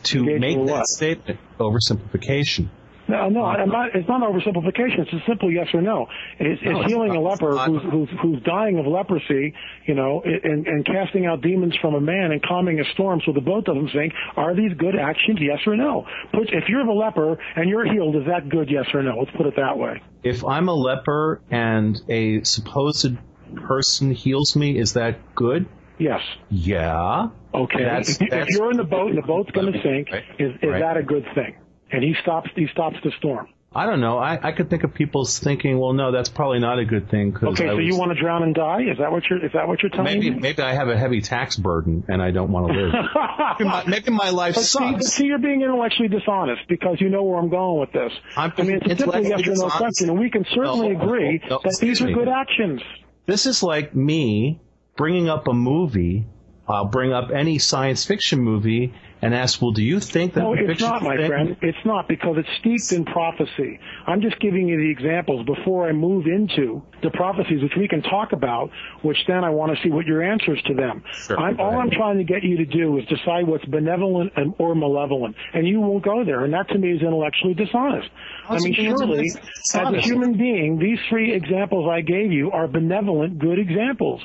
To 0.05 0.19
engaging 0.19 0.41
make 0.41 0.67
that 0.67 0.73
what? 0.73 0.87
statement, 0.87 1.41
oversimplification. 1.59 2.69
No, 3.07 3.29
no, 3.29 3.45
I'm 3.45 3.69
not, 3.69 3.95
it's 3.95 4.09
not 4.09 4.23
an 4.23 4.33
oversimplification. 4.33 5.01
It's 5.01 5.13
a 5.13 5.23
simple 5.29 5.51
yes 5.53 5.67
or 5.75 5.83
no. 5.83 6.07
It's, 6.39 6.63
No, 6.63 6.81
it's 6.81 6.91
healing 6.91 7.11
a 7.15 7.21
leper 7.21 7.57
who's, 7.57 7.83
who's, 7.83 8.09
who's 8.23 8.43
dying 8.45 8.79
of 8.79 8.87
leprosy, 8.87 9.53
you 9.87 9.95
know, 9.95 10.23
and, 10.25 10.67
and 10.67 10.87
casting 10.87 11.27
out 11.27 11.43
demons 11.43 11.77
from 11.83 11.95
a 11.95 12.01
man 12.01 12.33
and 12.33 12.43
calming 12.43 12.81
a 12.81 12.85
storm 12.95 13.21
so 13.27 13.33
the 13.33 13.41
boat 13.43 13.67
doesn't 13.67 13.91
sink. 13.93 14.13
Are 14.37 14.55
these 14.57 14.73
good 14.79 14.97
actions? 14.97 15.39
Yes 15.41 15.59
or 15.67 15.77
no? 15.77 16.07
Put, 16.33 16.49
if 16.53 16.65
you're 16.69 16.87
the 16.87 16.93
leper 16.93 17.39
and 17.57 17.69
you're 17.69 17.85
healed, 17.85 18.17
is 18.17 18.27
that 18.27 18.49
good? 18.49 18.71
Yes 18.71 18.87
or 18.95 19.03
no? 19.03 19.19
Let's 19.19 19.37
put 19.37 19.47
it 19.47 19.57
that 19.57 19.77
way. 19.77 20.01
If 20.23 20.43
I'm 20.45 20.69
a 20.69 20.75
leper 20.75 21.43
and 21.51 22.01
a 22.09 22.43
supposed 22.45 23.17
person 23.55 24.13
heals 24.13 24.57
me, 24.57 24.79
is 24.79 24.95
that 24.95 25.35
good? 25.35 25.67
Yes. 25.99 26.21
Yeah. 26.51 27.29
Okay. 27.53 27.85
That's- 27.85 28.09
if, 28.15 28.21
you- 28.21 28.27
if 28.27 28.31
that's- 28.31 28.49
you're 28.51 28.71
in 28.71 28.77
the 28.79 28.85
boat 28.85 29.11
and 29.11 29.19
the 29.19 29.27
boat's 29.27 29.51
going 29.51 29.73
to 29.73 29.83
sink, 29.83 30.09
Right. 30.11 30.25
is, 30.39 30.53
is 30.63 30.71
Right. 30.71 30.81
that 30.81 30.97
a 30.97 31.03
good 31.03 31.25
thing? 31.35 31.55
And 31.91 32.03
he 32.03 32.15
stops, 32.23 32.51
he 32.57 32.67
stops 32.73 32.97
the 33.05 33.13
storm. 33.19 33.49
I 33.77 33.87
don't 33.87 34.01
know. 34.01 34.19
I, 34.19 34.39
I 34.41 34.53
could 34.53 34.71
think 34.71 34.85
of 34.85 34.95
people 34.95 35.25
thinking, 35.25 35.81
well, 35.81 35.95
no, 35.95 36.13
that's 36.13 36.29
probably 36.29 36.61
not 36.61 36.79
a 36.79 36.85
good 36.85 37.11
thing. 37.11 37.33
Cause 37.33 37.43
Okay, 37.59 37.65
I 37.65 37.71
so 37.71 37.77
was- 37.77 37.85
you 37.85 37.97
want 37.99 38.13
to 38.13 38.21
drown 38.21 38.45
and 38.45 38.55
die? 38.55 38.83
Is 38.83 38.99
that 38.99 39.11
what 39.11 39.25
you're, 39.29 39.45
is 39.45 39.51
that 39.53 39.67
what 39.67 39.83
you're 39.83 39.91
telling 39.91 40.05
maybe 40.05 40.31
me? 40.31 40.39
maybe 40.39 40.63
I 40.63 40.75
have 40.75 40.89
a 40.89 40.97
heavy 40.97 41.21
tax 41.21 41.57
burden 41.57 42.05
and 42.07 42.23
I 42.23 42.31
don't 42.31 42.53
want 42.53 42.69
to 42.73 42.81
live. 42.81 42.93
maybe, 43.59 43.69
my, 43.69 43.85
maybe 43.85 44.11
my 44.13 44.31
life 44.31 44.55
But 44.55 44.61
see, 44.63 44.79
sucks. 44.79 45.07
see, 45.09 45.25
you're 45.27 45.41
being 45.41 45.63
intellectually 45.63 46.09
dishonest 46.09 46.63
because 46.69 47.01
you 47.01 47.09
know 47.09 47.25
where 47.25 47.39
I'm 47.41 47.49
going 47.51 47.81
with 47.81 47.91
this. 47.93 48.13
I'm 48.37 48.53
I 48.57 48.63
mean, 48.63 48.77
it's 48.77 48.87
a 48.87 48.97
simple 48.97 49.21
yes 49.25 49.49
or 49.49 49.55
no 49.57 49.69
question, 49.71 50.09
and 50.09 50.21
we 50.21 50.31
can 50.31 50.45
certainly 50.55 50.91
No, 50.91 50.99
no, 50.99 51.05
agree 51.07 51.41
no, 51.51 51.59
that 51.59 51.63
these 51.65 51.73
excuse 51.73 52.01
are 52.03 52.07
me. 52.07 52.15
good 52.15 52.29
actions. 52.29 52.81
This 53.27 53.47
is 53.47 53.61
like 53.65 53.93
me 53.97 54.61
bringing 54.97 55.29
up 55.29 55.49
a 55.49 55.53
movie. 55.53 56.27
I'll 56.67 56.87
bring 56.87 57.13
up 57.13 57.31
any 57.31 57.59
science 57.59 58.05
fiction 58.07 58.41
movie 58.41 58.95
and 59.21 59.35
ask, 59.35 59.61
well, 59.61 59.71
do 59.73 59.83
you 59.83 60.01
think 60.01 60.35
that 60.35 60.41
No, 60.41 60.53
it's 60.55 60.67
fiction 60.67 60.89
not, 60.89 61.03
my 61.03 61.17
thing- 61.17 61.27
friend. 61.29 61.57
It's 61.63 61.85
not 61.85 62.09
because 62.09 62.37
it's 62.39 62.49
steeped 62.59 62.93
in 62.93 63.05
prophecy. 63.05 63.79
I'm 64.07 64.21
just 64.21 64.39
giving 64.41 64.69
you 64.69 64.77
the 64.79 64.91
examples 64.91 65.47
before 65.47 65.89
I 65.89 65.93
move 65.93 66.27
into 66.27 66.83
the 67.03 67.11
prophecies, 67.11 67.63
which 67.63 67.73
we 67.77 67.89
can 67.89 68.03
talk 68.03 68.33
about, 68.33 68.71
which 69.03 69.17
then 69.27 69.45
I 69.45 69.51
want 69.51 69.77
to 69.77 69.83
see 69.83 69.91
what 69.91 70.05
your 70.07 70.23
answers 70.23 70.61
to 70.67 70.75
them. 70.75 71.03
Sure, 71.13 71.39
I'm, 71.39 71.59
all. 71.59 71.79
I'm 71.79 71.91
trying 71.91 72.19
to 72.19 72.25
get 72.25 72.43
you 72.43 72.57
to 72.59 72.67
do 72.67 72.99
is 72.99 73.05
decide 73.07 73.47
what's 73.47 73.65
benevolent 73.67 74.33
and, 74.37 74.55
or 74.59 74.75
malevolent, 74.75 75.37
and 75.55 75.67
you 75.67 75.81
won't 75.81 76.05
go 76.05 76.25
there, 76.25 76.45
and 76.45 76.53
that 76.55 76.69
to 76.69 76.79
me 76.79 76.93
is 76.93 77.01
intellectually 77.03 77.55
dishonest. 77.55 78.09
I 78.49 78.59
mean, 78.59 78.75
surely, 78.75 79.31
as 79.75 79.75
a 79.75 80.01
human 80.01 80.37
being, 80.37 80.79
these 80.79 80.99
three 81.09 81.33
examples 81.33 81.89
I 81.91 82.01
gave 82.03 82.33
you 82.33 82.51
are 82.53 82.67
benevolent, 82.69 83.39
good 83.39 83.59
examples. 83.59 84.23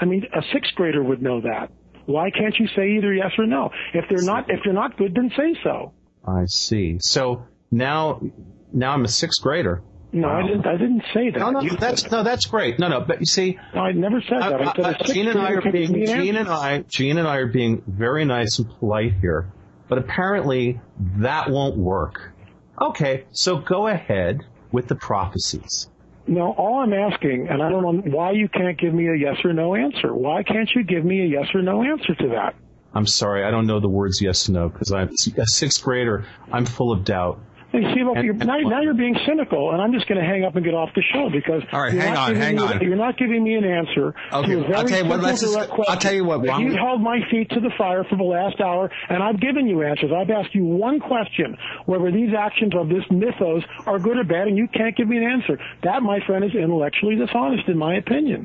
I 0.00 0.04
mean, 0.04 0.26
a 0.34 0.42
sixth 0.52 0.74
grader 0.74 1.02
would 1.02 1.22
know 1.22 1.40
that. 1.42 1.70
Why 2.06 2.30
can't 2.30 2.54
you 2.58 2.66
say 2.68 2.92
either 2.96 3.12
yes 3.14 3.32
or 3.38 3.46
no? 3.46 3.70
If 3.94 4.06
they're 4.08 4.22
not, 4.22 4.50
if 4.50 4.60
they're 4.64 4.72
not 4.72 4.96
good, 4.96 5.14
then 5.14 5.30
say 5.36 5.54
so. 5.62 5.92
I 6.26 6.44
see. 6.46 6.98
So 7.00 7.44
now, 7.70 8.20
now 8.72 8.92
I'm 8.92 9.04
a 9.04 9.08
sixth 9.08 9.42
grader. 9.42 9.82
No, 10.14 10.28
I 10.28 10.42
didn't. 10.42 10.66
I 10.66 10.72
didn't 10.76 11.02
say 11.14 11.30
that. 11.30 11.38
No, 11.38 11.50
no, 11.50 11.60
You- 11.60 11.70
that's 11.76 12.10
no, 12.10 12.22
that's 12.22 12.44
great. 12.46 12.78
No, 12.78 12.88
no, 12.88 13.00
but 13.00 13.20
you 13.20 13.26
see, 13.26 13.58
no, 13.74 13.80
I 13.80 13.92
never 13.92 14.20
said 14.20 14.40
that. 14.40 14.60
I, 14.60 14.72
said 14.76 14.84
a 14.84 14.98
sixth 14.98 15.14
Gene 15.14 15.28
and 15.28 15.38
I 15.38 15.52
are 15.52 15.72
being 15.72 16.04
Gene 16.06 16.36
and 16.36 16.48
I 16.48 16.80
Gene 16.82 17.16
and 17.16 17.26
I 17.26 17.36
are 17.36 17.46
being 17.46 17.82
very 17.86 18.26
nice 18.26 18.58
and 18.58 18.68
polite 18.78 19.14
here, 19.22 19.50
but 19.88 19.96
apparently 19.96 20.80
that 21.16 21.50
won't 21.50 21.78
work. 21.78 22.32
Okay, 22.80 23.24
so 23.30 23.56
go 23.58 23.86
ahead 23.86 24.40
with 24.70 24.88
the 24.88 24.96
prophecies. 24.96 25.88
No, 26.32 26.52
all 26.52 26.80
I'm 26.80 26.94
asking, 26.94 27.48
and 27.50 27.62
I 27.62 27.68
don't 27.68 27.82
know 27.82 28.10
why 28.10 28.30
you 28.30 28.48
can't 28.48 28.78
give 28.78 28.94
me 28.94 29.06
a 29.08 29.14
yes 29.14 29.36
or 29.44 29.52
no 29.52 29.74
answer. 29.74 30.14
Why 30.14 30.42
can't 30.42 30.70
you 30.74 30.82
give 30.82 31.04
me 31.04 31.20
a 31.20 31.26
yes 31.26 31.44
or 31.54 31.60
no 31.60 31.82
answer 31.82 32.14
to 32.14 32.28
that? 32.28 32.54
I'm 32.94 33.06
sorry, 33.06 33.44
I 33.44 33.50
don't 33.50 33.66
know 33.66 33.80
the 33.80 33.88
words 33.88 34.22
yes 34.22 34.48
and 34.48 34.54
no 34.54 34.70
because 34.70 34.92
I'm 34.92 35.10
a 35.10 35.46
sixth 35.46 35.82
grader. 35.82 36.24
I'm 36.50 36.64
full 36.64 36.90
of 36.90 37.04
doubt. 37.04 37.38
See, 37.72 38.04
look, 38.04 38.16
And- 38.16 38.24
you're, 38.26 38.34
now, 38.34 38.58
now 38.58 38.80
you're 38.82 38.92
being 38.92 39.16
cynical, 39.26 39.72
and 39.72 39.80
I'm 39.80 39.92
just 39.94 40.06
going 40.06 40.20
to 40.20 40.24
hang 40.26 40.44
up 40.44 40.54
and 40.56 40.64
get 40.64 40.74
off 40.74 40.90
the 40.94 41.00
show 41.12 41.30
because 41.30 41.62
All 41.72 41.80
right, 41.80 41.92
you're 41.92 42.02
hang 42.02 42.12
not 42.14 42.28
on, 42.28 42.34
giving 42.34 42.42
hang 42.42 42.56
me, 42.56 42.62
on. 42.62 42.80
You're 42.82 42.96
not 42.96 43.16
giving 43.16 43.42
me 43.44 43.54
an 43.54 43.64
answer 43.64 44.14
Okay, 44.32 44.52
to 44.52 44.58
a 44.58 44.62
very 44.62 44.74
I'll 44.74 44.84
tell 44.84 44.98
you 44.98 45.04
what, 45.04 45.10
simple, 45.14 45.18
let's 45.28 45.40
just- 45.40 45.54
direct 45.54 45.72
I'll 45.88 45.96
tell 45.96 46.12
you 46.12 46.24
what, 46.26 46.44
If 46.44 46.58
You've 46.58 46.74
held 46.74 47.00
my 47.00 47.20
feet 47.30 47.48
to 47.50 47.60
the 47.60 47.70
fire 47.78 48.04
for 48.04 48.16
the 48.16 48.24
last 48.24 48.60
hour, 48.60 48.90
and 49.08 49.22
I've 49.22 49.40
given 49.40 49.66
you 49.66 49.82
answers. 49.82 50.10
I've 50.12 50.28
asked 50.30 50.54
you 50.54 50.64
one 50.64 51.00
question, 51.00 51.56
whether 51.86 52.10
these 52.12 52.34
actions 52.34 52.74
of 52.76 52.88
this 52.90 53.04
mythos 53.10 53.62
are 53.86 53.98
good 53.98 54.18
or 54.18 54.24
bad, 54.24 54.48
and 54.48 54.56
you 54.58 54.68
can't 54.68 54.94
give 54.94 55.08
me 55.08 55.16
an 55.16 55.24
answer. 55.24 55.58
That, 55.82 56.02
my 56.02 56.20
friend, 56.26 56.44
is 56.44 56.54
intellectually 56.54 57.16
dishonest, 57.16 57.68
in 57.68 57.78
my 57.78 57.94
opinion. 57.94 58.44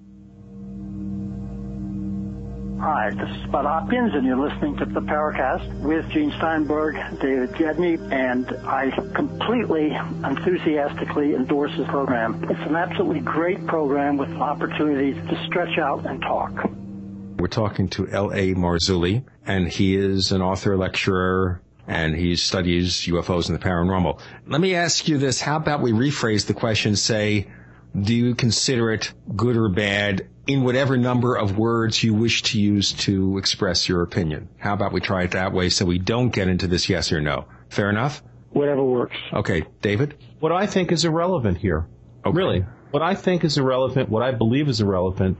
Hi, 2.81 3.11
this 3.11 3.29
is 3.29 3.45
Bud 3.51 3.65
Hopkins, 3.65 4.11
and 4.15 4.25
you're 4.25 4.39
listening 4.39 4.75
to 4.77 4.85
the 4.85 5.01
Paracast 5.01 5.81
with 5.81 6.09
Gene 6.09 6.31
Steinberg, 6.37 6.95
David 7.19 7.51
Biedny, 7.51 7.99
and 8.11 8.49
I 8.65 8.89
completely, 9.13 9.91
enthusiastically 10.27 11.35
endorse 11.35 11.69
this 11.77 11.87
program. 11.89 12.43
It's 12.49 12.59
an 12.61 12.75
absolutely 12.75 13.19
great 13.19 13.67
program 13.67 14.17
with 14.17 14.31
opportunities 14.31 15.13
to 15.29 15.45
stretch 15.45 15.77
out 15.77 16.07
and 16.07 16.19
talk. 16.23 16.71
We're 17.37 17.49
talking 17.49 17.87
to 17.89 18.07
L.A. 18.07 18.55
Marzulli, 18.55 19.25
and 19.45 19.67
he 19.67 19.95
is 19.95 20.31
an 20.31 20.41
author, 20.41 20.75
lecturer, 20.75 21.61
and 21.85 22.15
he 22.15 22.35
studies 22.35 22.93
UFOs 23.01 23.47
and 23.47 23.59
the 23.59 23.63
paranormal. 23.63 24.19
Let 24.47 24.59
me 24.59 24.73
ask 24.73 25.07
you 25.07 25.19
this. 25.19 25.39
How 25.39 25.57
about 25.57 25.81
we 25.81 25.91
rephrase 25.91 26.47
the 26.47 26.55
question, 26.55 26.95
say, 26.95 27.45
do 27.99 28.15
you 28.15 28.35
consider 28.35 28.91
it 28.91 29.11
good 29.35 29.57
or 29.57 29.69
bad 29.69 30.27
in 30.47 30.63
whatever 30.63 30.97
number 30.97 31.35
of 31.35 31.57
words 31.57 32.03
you 32.03 32.13
wish 32.13 32.41
to 32.43 32.59
use 32.59 32.93
to 32.93 33.37
express 33.37 33.87
your 33.87 34.01
opinion? 34.01 34.49
How 34.57 34.73
about 34.73 34.93
we 34.93 35.01
try 35.01 35.23
it 35.23 35.31
that 35.31 35.53
way 35.53 35.69
so 35.69 35.85
we 35.85 35.99
don't 35.99 36.29
get 36.29 36.47
into 36.47 36.67
this 36.67 36.89
yes 36.89 37.11
or 37.11 37.21
no? 37.21 37.45
Fair 37.69 37.89
enough? 37.89 38.23
Whatever 38.51 38.83
works. 38.83 39.15
Okay, 39.33 39.65
David? 39.81 40.15
What 40.39 40.51
I 40.51 40.67
think 40.67 40.91
is 40.91 41.05
irrelevant 41.05 41.57
here. 41.57 41.87
Okay. 42.25 42.35
Really. 42.35 42.65
What 42.91 43.03
I 43.03 43.15
think 43.15 43.43
is 43.43 43.57
irrelevant, 43.57 44.09
what 44.09 44.23
I 44.23 44.31
believe 44.31 44.67
is 44.67 44.81
irrelevant, 44.81 45.37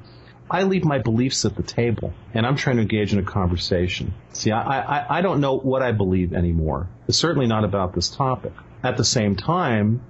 I 0.49 0.64
leave 0.64 0.84
my 0.84 0.99
beliefs 0.99 1.45
at 1.45 1.56
the 1.56 1.64
table 1.64 2.14
and 2.34 2.45
I'm 2.45 2.56
trying 2.56 2.78
to 2.78 2.82
engage 2.82 3.14
in 3.14 3.19
a 3.19 3.23
conversation. 3.23 4.14
See, 4.34 4.52
I, 4.52 4.82
I, 4.82 5.18
I 5.18 5.22
don't 5.22 5.41
know 5.41 5.57
what 5.57 5.82
I 5.82 5.91
believe 5.91 6.34
anymore. 6.34 6.90
It's 7.07 7.18
certainly 7.18 7.48
not 7.48 7.64
about 7.64 7.94
this 7.94 8.10
topic. 8.10 8.53
At 8.84 8.98
the 8.98 9.06
same 9.06 9.36
time, 9.36 10.02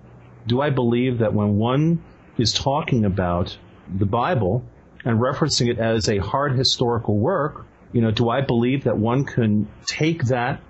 do 0.48 0.62
I 0.62 0.70
believe 0.70 1.20
that 1.20 1.34
when 1.34 1.58
one 1.58 2.02
is 2.38 2.54
talking 2.54 3.06
about 3.06 3.58
the 3.94 4.06
Bible 4.06 4.64
and 5.04 5.20
referencing 5.20 5.70
it 5.70 5.80
as 5.80 6.08
a 6.08 6.18
hard 6.18 6.54
historical 6.54 7.18
work, 7.18 7.66
you 7.92 8.02
know, 8.02 8.12
do 8.12 8.30
I 8.30 8.42
believe 8.42 8.86
that 8.86 8.98
one 8.98 9.26
can 9.26 9.68
take 9.86 10.26
that 10.26 10.62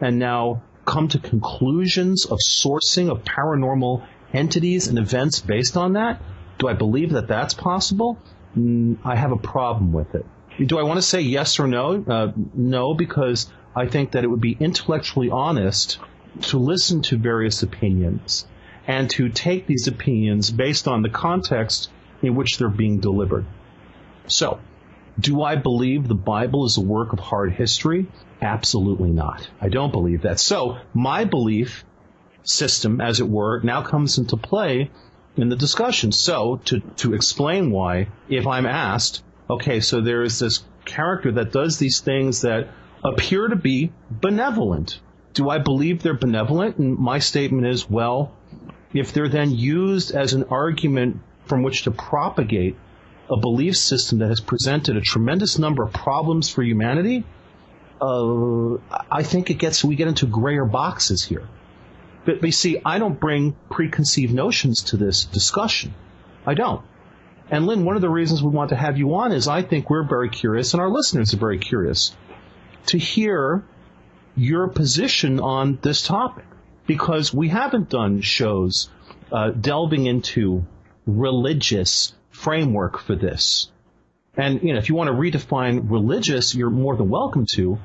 and 0.00 0.18
now 0.18 0.62
come 0.84 1.08
to 1.08 1.18
conclusions 1.18 2.24
of 2.24 2.38
sourcing 2.38 3.10
of 3.10 3.24
paranormal 3.24 4.06
entities 4.32 4.88
and 4.88 4.98
events 4.98 5.40
based 5.40 5.76
on 5.76 5.94
that? 5.94 6.20
Do 6.58 6.68
I 6.68 6.74
believe 6.74 7.10
that 7.12 7.28
that's 7.28 7.54
possible? 7.54 8.18
Mm, 8.56 8.98
I 9.04 9.16
have 9.16 9.32
a 9.32 9.36
problem 9.36 9.92
with 9.92 10.14
it. 10.14 10.26
Do 10.66 10.78
I 10.78 10.82
want 10.82 10.98
to 10.98 11.02
say 11.02 11.20
yes 11.20 11.58
or 11.58 11.66
no? 11.66 12.04
Uh, 12.06 12.32
no, 12.54 12.94
because 12.94 13.50
I 13.74 13.86
think 13.86 14.12
that 14.12 14.24
it 14.24 14.26
would 14.26 14.40
be 14.40 14.56
intellectually 14.58 15.30
honest 15.30 15.98
to 16.42 16.58
listen 16.58 17.02
to 17.02 17.16
various 17.16 17.62
opinions 17.62 18.46
and 18.86 19.10
to 19.10 19.28
take 19.28 19.66
these 19.66 19.86
opinions 19.86 20.50
based 20.50 20.88
on 20.88 21.02
the 21.02 21.08
context 21.08 21.90
in 22.22 22.34
which 22.34 22.58
they're 22.58 22.68
being 22.68 23.00
delivered. 23.00 23.44
So, 24.26 24.60
do 25.18 25.42
I 25.42 25.56
believe 25.56 26.06
the 26.06 26.14
Bible 26.14 26.64
is 26.64 26.76
a 26.76 26.80
work 26.82 27.12
of 27.12 27.18
hard 27.18 27.52
history? 27.52 28.06
Absolutely 28.40 29.10
not. 29.10 29.48
I 29.60 29.68
don't 29.68 29.92
believe 29.92 30.22
that. 30.22 30.40
So, 30.40 30.78
my 30.94 31.24
belief 31.24 31.84
system, 32.42 33.00
as 33.00 33.20
it 33.20 33.28
were, 33.28 33.60
now 33.60 33.82
comes 33.82 34.18
into 34.18 34.36
play 34.36 34.90
in 35.36 35.48
the 35.48 35.56
discussion. 35.56 36.12
So, 36.12 36.60
to, 36.66 36.80
to 36.96 37.14
explain 37.14 37.70
why, 37.70 38.08
if 38.28 38.46
I'm 38.46 38.66
asked, 38.66 39.22
okay, 39.48 39.80
so 39.80 40.00
there 40.00 40.22
is 40.22 40.38
this 40.38 40.64
character 40.84 41.32
that 41.32 41.52
does 41.52 41.78
these 41.78 42.00
things 42.00 42.42
that 42.42 42.68
appear 43.04 43.48
to 43.48 43.56
be 43.56 43.92
benevolent. 44.10 45.00
Do 45.34 45.48
I 45.48 45.58
believe 45.58 46.02
they're 46.02 46.14
benevolent? 46.14 46.78
And 46.78 46.96
my 46.96 47.18
statement 47.18 47.66
is, 47.66 47.88
well, 47.88 48.32
if 48.92 49.12
they're 49.12 49.28
then 49.28 49.50
used 49.50 50.10
as 50.12 50.32
an 50.32 50.44
argument 50.44 51.20
from 51.46 51.62
which 51.62 51.84
to 51.84 51.90
propagate 51.90 52.76
a 53.30 53.36
belief 53.36 53.76
system 53.76 54.18
that 54.18 54.28
has 54.28 54.40
presented 54.40 54.96
a 54.96 55.00
tremendous 55.00 55.58
number 55.58 55.82
of 55.82 55.92
problems 55.92 56.50
for 56.50 56.62
humanity, 56.62 57.24
uh, 58.00 58.74
I 59.10 59.22
think 59.22 59.50
it 59.50 59.54
gets 59.54 59.84
we 59.84 59.94
get 59.94 60.08
into 60.08 60.26
grayer 60.26 60.64
boxes 60.64 61.22
here. 61.22 61.48
But, 62.24 62.42
you 62.42 62.52
see, 62.52 62.80
I 62.84 62.98
don't 62.98 63.18
bring 63.18 63.56
preconceived 63.70 64.34
notions 64.34 64.82
to 64.84 64.96
this 64.96 65.24
discussion. 65.24 65.94
I 66.44 66.54
don't. 66.54 66.82
And 67.50 67.66
Lynn, 67.66 67.84
one 67.84 67.96
of 67.96 68.02
the 68.02 68.10
reasons 68.10 68.42
we 68.42 68.50
want 68.50 68.70
to 68.70 68.76
have 68.76 68.98
you 68.98 69.14
on 69.14 69.32
is 69.32 69.48
I 69.48 69.62
think 69.62 69.90
we're 69.90 70.06
very 70.06 70.28
curious, 70.28 70.74
and 70.74 70.80
our 70.80 70.90
listeners 70.90 71.34
are 71.34 71.38
very 71.38 71.58
curious, 71.58 72.14
to 72.86 72.98
hear 72.98 73.64
your 74.36 74.68
position 74.68 75.40
on 75.40 75.78
this 75.82 76.02
topic. 76.02 76.44
Because 76.90 77.32
we 77.32 77.46
haven't 77.46 77.88
done 77.88 78.20
shows 78.20 78.90
uh, 79.30 79.50
delving 79.50 80.06
into 80.06 80.64
religious 81.06 82.12
framework 82.30 82.98
for 82.98 83.14
this. 83.14 83.70
And, 84.36 84.60
you 84.64 84.72
know, 84.72 84.80
if 84.80 84.88
you 84.88 84.96
want 84.96 85.06
to 85.06 85.14
redefine 85.14 85.88
religious, 85.88 86.52
you're 86.52 86.68
more 86.68 86.96
than 86.96 87.08
welcome 87.08 87.46
to. 87.54 87.78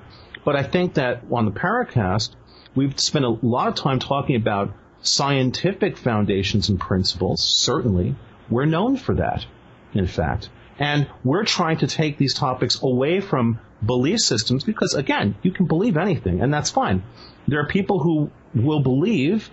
But 0.44 0.56
I 0.56 0.64
think 0.64 0.96
that 0.96 1.22
on 1.32 1.46
the 1.46 1.52
Paracast, 1.52 2.32
we've 2.74 3.00
spent 3.00 3.26
a 3.26 3.30
lot 3.30 3.68
of 3.68 3.76
time 3.76 4.00
talking 4.00 4.38
about 4.38 4.74
scientific 5.02 5.98
foundations 5.98 6.70
and 6.70 6.80
principles. 6.80 7.44
Certainly. 7.44 8.16
We're 8.50 8.66
known 8.66 8.98
for 8.98 9.14
that, 9.14 9.46
in 9.94 10.08
fact. 10.08 10.50
And 10.80 11.08
we're 11.24 11.46
trying 11.46 11.78
to 11.78 11.88
take 11.88 12.18
these 12.18 12.34
topics 12.34 12.82
away 12.82 13.22
from 13.22 13.60
belief 13.86 14.22
systems 14.22 14.64
because, 14.64 14.96
again, 14.96 15.36
you 15.44 15.52
can 15.52 15.68
believe 15.68 15.96
anything, 15.96 16.42
and 16.42 16.52
that's 16.52 16.72
fine. 16.72 17.04
There 17.48 17.60
are 17.60 17.68
people 17.68 18.00
who 18.00 18.32
will 18.56 18.80
believe 18.80 19.50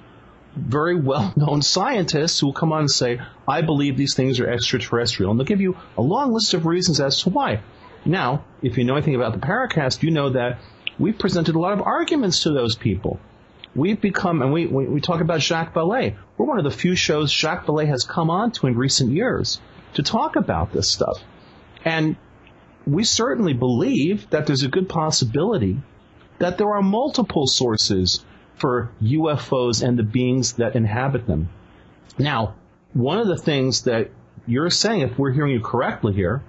very 0.54 0.94
well 0.94 1.32
known 1.36 1.62
scientists 1.62 2.40
who 2.40 2.46
will 2.46 2.52
come 2.52 2.72
on 2.72 2.80
and 2.80 2.90
say, 2.90 3.20
I 3.48 3.62
believe 3.62 3.96
these 3.96 4.14
things 4.14 4.40
are 4.40 4.48
extraterrestrial. 4.48 5.30
And 5.30 5.40
they'll 5.40 5.46
give 5.46 5.60
you 5.60 5.76
a 5.96 6.02
long 6.02 6.32
list 6.32 6.54
of 6.54 6.66
reasons 6.66 7.00
as 7.00 7.22
to 7.22 7.30
why. 7.30 7.62
Now, 8.04 8.44
if 8.62 8.78
you 8.78 8.84
know 8.84 8.94
anything 8.94 9.14
about 9.14 9.32
the 9.32 9.46
Paracast, 9.46 10.02
you 10.02 10.10
know 10.10 10.30
that 10.30 10.58
we've 10.98 11.18
presented 11.18 11.54
a 11.54 11.58
lot 11.58 11.72
of 11.72 11.82
arguments 11.82 12.42
to 12.42 12.50
those 12.50 12.76
people. 12.76 13.20
We've 13.74 14.00
become, 14.00 14.42
and 14.42 14.52
we, 14.52 14.66
we, 14.66 14.86
we 14.86 15.00
talk 15.00 15.20
about 15.20 15.40
Jacques 15.40 15.72
Vallée. 15.72 16.16
We're 16.36 16.46
one 16.46 16.58
of 16.58 16.64
the 16.64 16.70
few 16.70 16.94
shows 16.94 17.32
Jacques 17.32 17.64
Vallée 17.64 17.86
has 17.86 18.04
come 18.04 18.28
on 18.28 18.52
to 18.52 18.66
in 18.66 18.76
recent 18.76 19.12
years 19.12 19.60
to 19.94 20.02
talk 20.02 20.36
about 20.36 20.72
this 20.72 20.90
stuff. 20.90 21.22
And 21.84 22.16
we 22.86 23.04
certainly 23.04 23.54
believe 23.54 24.28
that 24.30 24.46
there's 24.46 24.62
a 24.62 24.68
good 24.68 24.88
possibility 24.88 25.80
that 26.38 26.58
there 26.58 26.74
are 26.74 26.82
multiple 26.82 27.46
sources 27.46 28.24
for 28.62 28.92
UFOs 29.02 29.86
and 29.86 29.98
the 29.98 30.04
beings 30.04 30.54
that 30.54 30.76
inhabit 30.76 31.26
them. 31.26 31.48
Now, 32.16 32.54
one 32.94 33.18
of 33.18 33.26
the 33.26 33.36
things 33.36 33.82
that 33.82 34.10
you're 34.46 34.70
saying, 34.70 35.00
if 35.00 35.18
we're 35.18 35.32
hearing 35.32 35.52
you 35.52 35.60
correctly 35.60 36.12
here, 36.12 36.42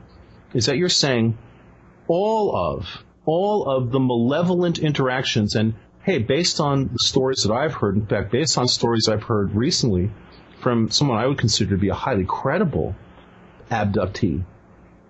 is 0.54 0.68
that 0.68 0.78
you're 0.78 0.90
saying 0.90 1.40
all 2.08 2.56
of, 2.56 3.04
all 3.26 3.66
of 3.66 3.92
the 3.92 4.00
malevolent 4.00 4.78
interactions 4.78 5.56
and 5.56 5.74
hey, 6.04 6.20
based 6.20 6.60
on 6.60 6.90
the 6.90 7.00
stories 7.00 7.44
that 7.44 7.54
I've 7.54 7.74
heard, 7.74 7.96
in 7.96 8.06
fact, 8.06 8.32
based 8.32 8.58
on 8.58 8.68
stories 8.68 9.08
I've 9.10 9.24
heard 9.24 9.56
recently 9.56 10.12
from 10.62 10.92
someone 10.92 11.18
I 11.18 11.26
would 11.26 11.38
consider 11.38 11.72
to 11.72 11.78
be 11.78 11.90
a 11.90 11.96
highly 11.96 12.26
credible 12.26 12.96
abductee, 13.72 14.44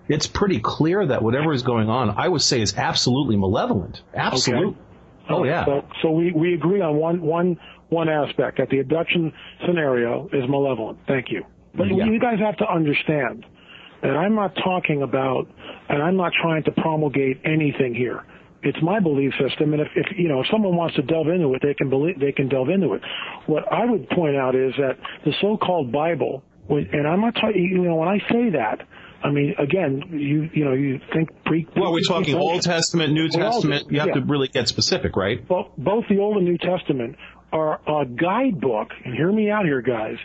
it's 0.08 0.26
pretty 0.26 0.60
clear 0.60 1.04
that 1.04 1.22
whatever 1.22 1.52
is 1.52 1.62
going 1.62 1.90
on, 1.90 2.14
I 2.16 2.28
would 2.28 2.42
say, 2.42 2.60
is 2.62 2.74
absolutely 2.76 3.36
malevolent. 3.36 4.02
Absolutely. 4.14 4.68
Okay. 4.68 4.78
Oh 5.28 5.44
yeah. 5.44 5.64
So, 5.64 5.84
so 6.02 6.10
we, 6.10 6.32
we 6.32 6.54
agree 6.54 6.80
on 6.80 6.96
one 6.96 7.20
one 7.22 7.58
one 7.88 8.08
aspect 8.08 8.58
that 8.58 8.68
the 8.70 8.80
abduction 8.80 9.32
scenario 9.66 10.28
is 10.32 10.48
malevolent. 10.48 10.98
Thank 11.06 11.30
you. 11.30 11.44
But 11.74 11.88
Yeah. 11.88 12.04
you 12.06 12.20
guys 12.20 12.38
have 12.38 12.56
to 12.58 12.70
understand 12.70 13.44
that 14.02 14.16
I'm 14.16 14.34
not 14.34 14.54
talking 14.62 15.02
about, 15.02 15.48
and 15.88 16.02
I'm 16.02 16.16
not 16.16 16.32
trying 16.40 16.62
to 16.64 16.72
promulgate 16.72 17.40
anything 17.44 17.94
here. 17.94 18.24
It's 18.62 18.78
my 18.82 18.98
belief 19.00 19.32
system, 19.38 19.72
and 19.74 19.82
if, 19.82 19.88
if 19.94 20.06
you 20.18 20.28
know 20.28 20.40
if 20.40 20.46
someone 20.50 20.76
wants 20.76 20.96
to 20.96 21.02
delve 21.02 21.28
into 21.28 21.52
it, 21.54 21.62
they 21.62 21.74
can 21.74 21.90
believe 21.90 22.18
they 22.20 22.32
can 22.32 22.48
delve 22.48 22.68
into 22.70 22.94
it. 22.94 23.02
What 23.46 23.70
I 23.72 23.84
would 23.84 24.08
point 24.10 24.36
out 24.36 24.54
is 24.54 24.72
that 24.78 24.98
the 25.24 25.32
so-called 25.40 25.92
Bible 25.92 26.42
And 26.68 27.06
I'm 27.06 27.20
not 27.20 27.34
talking, 27.34 27.62
you 27.62 27.82
know, 27.82 27.96
when 27.96 28.08
I 28.08 28.18
say 28.30 28.50
that, 28.50 28.86
I 29.24 29.30
mean, 29.30 29.54
again, 29.58 30.02
you 30.12 30.50
you 30.52 30.64
know, 30.66 30.74
you 30.74 31.00
think 31.12 31.30
pre. 31.46 31.66
Well, 31.74 31.92
we're 31.92 32.02
talking 32.06 32.34
Old 32.34 32.62
Testament, 32.62 33.14
New 33.14 33.28
Testament. 33.30 33.90
You 33.90 34.00
have 34.00 34.08
yeah. 34.08 34.14
to 34.14 34.20
really 34.20 34.48
get 34.48 34.68
specific, 34.68 35.16
right? 35.16 35.42
Well, 35.48 35.72
both 35.78 36.04
the 36.10 36.18
Old 36.18 36.36
and 36.36 36.44
New 36.44 36.58
Testament 36.58 37.16
are 37.50 37.80
a 37.86 38.04
guidebook, 38.04 38.90
and 39.04 39.14
hear 39.14 39.32
me 39.32 39.50
out 39.50 39.64
here, 39.64 39.80
guys. 39.80 40.18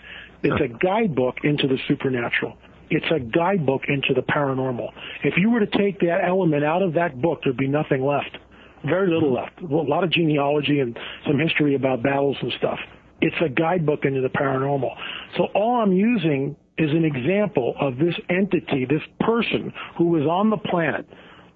It's 0.44 0.58
sure. 0.58 0.66
a 0.66 0.70
guidebook 0.70 1.38
into 1.44 1.68
the 1.68 1.78
supernatural. 1.88 2.58
It's 2.90 3.06
a 3.12 3.20
guidebook 3.20 3.84
into 3.88 4.14
the 4.14 4.22
paranormal. 4.22 4.90
If 5.24 5.36
you 5.38 5.52
were 5.52 5.60
to 5.60 5.78
take 5.78 6.00
that 6.00 6.22
element 6.28 6.66
out 6.66 6.82
of 6.82 6.94
that 6.96 7.22
book, 7.22 7.40
there'd 7.44 7.56
be 7.56 7.68
nothing 7.68 8.04
left. 8.04 8.38
Very 8.84 9.14
little 9.14 9.34
left. 9.34 9.62
A 9.62 9.66
lot 9.66 10.04
of 10.04 10.12
genealogy 10.12 10.80
and 10.80 10.98
some 11.26 11.38
history 11.38 11.76
about 11.76 12.02
battles 12.02 12.38
and 12.42 12.52
stuff. 12.58 12.80
It's 13.22 13.36
a 13.46 13.50
guidebook 13.50 14.06
into 14.06 14.22
the 14.22 14.30
paranormal. 14.30 14.92
So 15.38 15.48
all 15.54 15.82
I'm 15.82 15.92
using 15.92 16.56
is 16.80 16.91
an 16.91 17.06
example 17.06 17.76
of 17.80 17.97
this 17.97 18.15
entity, 18.30 18.85
this 18.89 19.01
person 19.19 19.73
who 19.97 20.06
was 20.06 20.23
on 20.23 20.49
the 20.49 20.57
planet, 20.57 21.06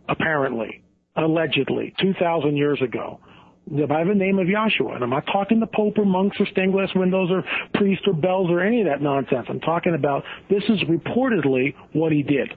apparently, 0.09 0.83
allegedly, 1.15 1.93
2,000 2.01 2.55
years 2.57 2.79
ago, 2.81 3.19
by 3.87 4.03
the 4.03 4.13
name 4.13 4.39
of 4.39 4.47
Yahshua. 4.47 4.95
And 4.95 5.03
I'm 5.03 5.09
not 5.09 5.25
talking 5.31 5.59
the 5.59 5.67
Pope 5.67 5.97
or 5.97 6.05
monks 6.05 6.37
or 6.39 6.45
stained 6.47 6.73
glass 6.73 6.89
windows 6.95 7.29
or 7.31 7.43
priests 7.73 8.05
or 8.05 8.13
bells 8.13 8.49
or 8.49 8.59
any 8.61 8.81
of 8.81 8.87
that 8.87 9.01
nonsense. 9.01 9.45
I'm 9.49 9.61
talking 9.61 9.95
about 9.95 10.23
this 10.49 10.63
is 10.67 10.79
reportedly 10.89 11.73
what 11.93 12.11
he 12.11 12.23
did. 12.23 12.51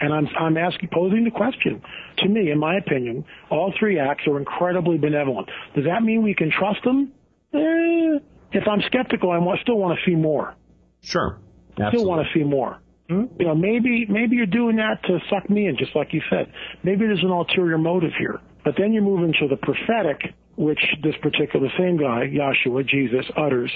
And 0.00 0.12
I'm, 0.12 0.28
I'm 0.38 0.56
asking, 0.56 0.90
posing 0.92 1.24
the 1.24 1.30
question. 1.30 1.80
To 2.18 2.28
me, 2.28 2.50
in 2.50 2.58
my 2.58 2.76
opinion, 2.76 3.24
all 3.50 3.72
three 3.78 3.98
acts 3.98 4.24
are 4.26 4.38
incredibly 4.38 4.98
benevolent. 4.98 5.48
Does 5.74 5.84
that 5.84 6.02
mean 6.02 6.22
we 6.22 6.34
can 6.34 6.50
trust 6.50 6.82
them? 6.84 7.12
Eh, 7.52 8.18
if 8.52 8.68
I'm 8.68 8.82
skeptical, 8.86 9.30
I 9.30 9.38
still 9.62 9.78
want 9.78 9.98
to 9.98 10.10
see 10.10 10.16
more. 10.16 10.54
Sure. 11.00 11.38
Absolutely. 11.78 11.98
Still 11.98 12.08
want 12.08 12.26
to 12.26 12.38
see 12.38 12.44
more. 12.44 12.80
Hmm? 13.08 13.24
You 13.38 13.46
know, 13.46 13.54
maybe 13.54 14.06
maybe 14.08 14.36
you're 14.36 14.46
doing 14.46 14.76
that 14.76 15.02
to 15.04 15.18
suck 15.28 15.48
me 15.50 15.66
in, 15.66 15.76
just 15.76 15.94
like 15.94 16.12
you 16.12 16.22
said. 16.30 16.50
Maybe 16.82 17.06
there's 17.06 17.22
an 17.22 17.30
ulterior 17.30 17.76
motive 17.76 18.12
here. 18.18 18.40
But 18.64 18.74
then 18.78 18.94
you 18.94 19.02
move 19.02 19.22
into 19.24 19.46
the 19.48 19.56
prophetic, 19.56 20.34
which 20.56 20.80
this 21.02 21.14
particular 21.20 21.68
same 21.78 21.98
guy, 21.98 22.30
Yahshua, 22.32 22.88
Jesus, 22.88 23.26
utters, 23.36 23.70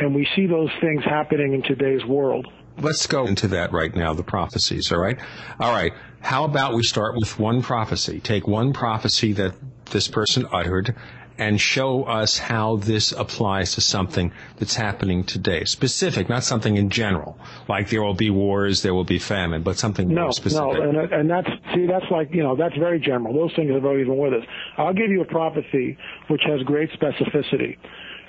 and 0.00 0.14
we 0.14 0.26
see 0.34 0.46
those 0.46 0.70
things 0.80 1.04
happening 1.04 1.54
in 1.54 1.62
today's 1.62 2.04
world. 2.06 2.48
Let's 2.78 3.06
go 3.06 3.26
into 3.26 3.48
that 3.48 3.70
right 3.72 3.94
now, 3.94 4.14
the 4.14 4.24
prophecies, 4.24 4.90
all 4.90 4.98
right? 4.98 5.18
All 5.60 5.72
right. 5.72 5.92
How 6.20 6.44
about 6.44 6.74
we 6.74 6.82
start 6.82 7.14
with 7.16 7.38
one 7.38 7.62
prophecy? 7.62 8.18
Take 8.18 8.48
one 8.48 8.72
prophecy 8.72 9.32
that 9.34 9.54
this 9.90 10.08
person 10.08 10.46
uttered 10.50 10.96
and 11.38 11.60
show 11.60 12.04
us 12.04 12.38
how 12.38 12.76
this 12.76 13.12
applies 13.12 13.74
to 13.74 13.80
something 13.80 14.32
that's 14.58 14.74
happening 14.74 15.24
today. 15.24 15.64
Specific, 15.64 16.28
not 16.28 16.44
something 16.44 16.76
in 16.76 16.90
general, 16.90 17.38
like 17.68 17.90
there 17.90 18.02
will 18.02 18.14
be 18.14 18.30
wars, 18.30 18.82
there 18.82 18.94
will 18.94 19.04
be 19.04 19.18
famine, 19.18 19.62
but 19.62 19.78
something 19.78 20.08
no, 20.08 20.22
more 20.22 20.32
specific. 20.32 20.78
No, 20.78 21.00
and, 21.00 21.12
and 21.12 21.30
that's, 21.30 21.48
see, 21.74 21.86
that's 21.86 22.10
like, 22.10 22.28
you 22.32 22.42
know, 22.42 22.56
that's 22.56 22.76
very 22.76 23.00
general. 23.00 23.34
Those 23.34 23.54
things 23.56 23.70
have 23.72 23.84
always 23.84 24.06
been 24.06 24.18
with 24.18 24.34
us. 24.34 24.44
I'll 24.76 24.94
give 24.94 25.10
you 25.10 25.22
a 25.22 25.26
prophecy 25.26 25.96
which 26.28 26.42
has 26.46 26.62
great 26.62 26.90
specificity. 26.92 27.76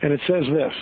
And 0.02 0.12
it 0.12 0.20
says 0.28 0.44
this. 0.52 0.74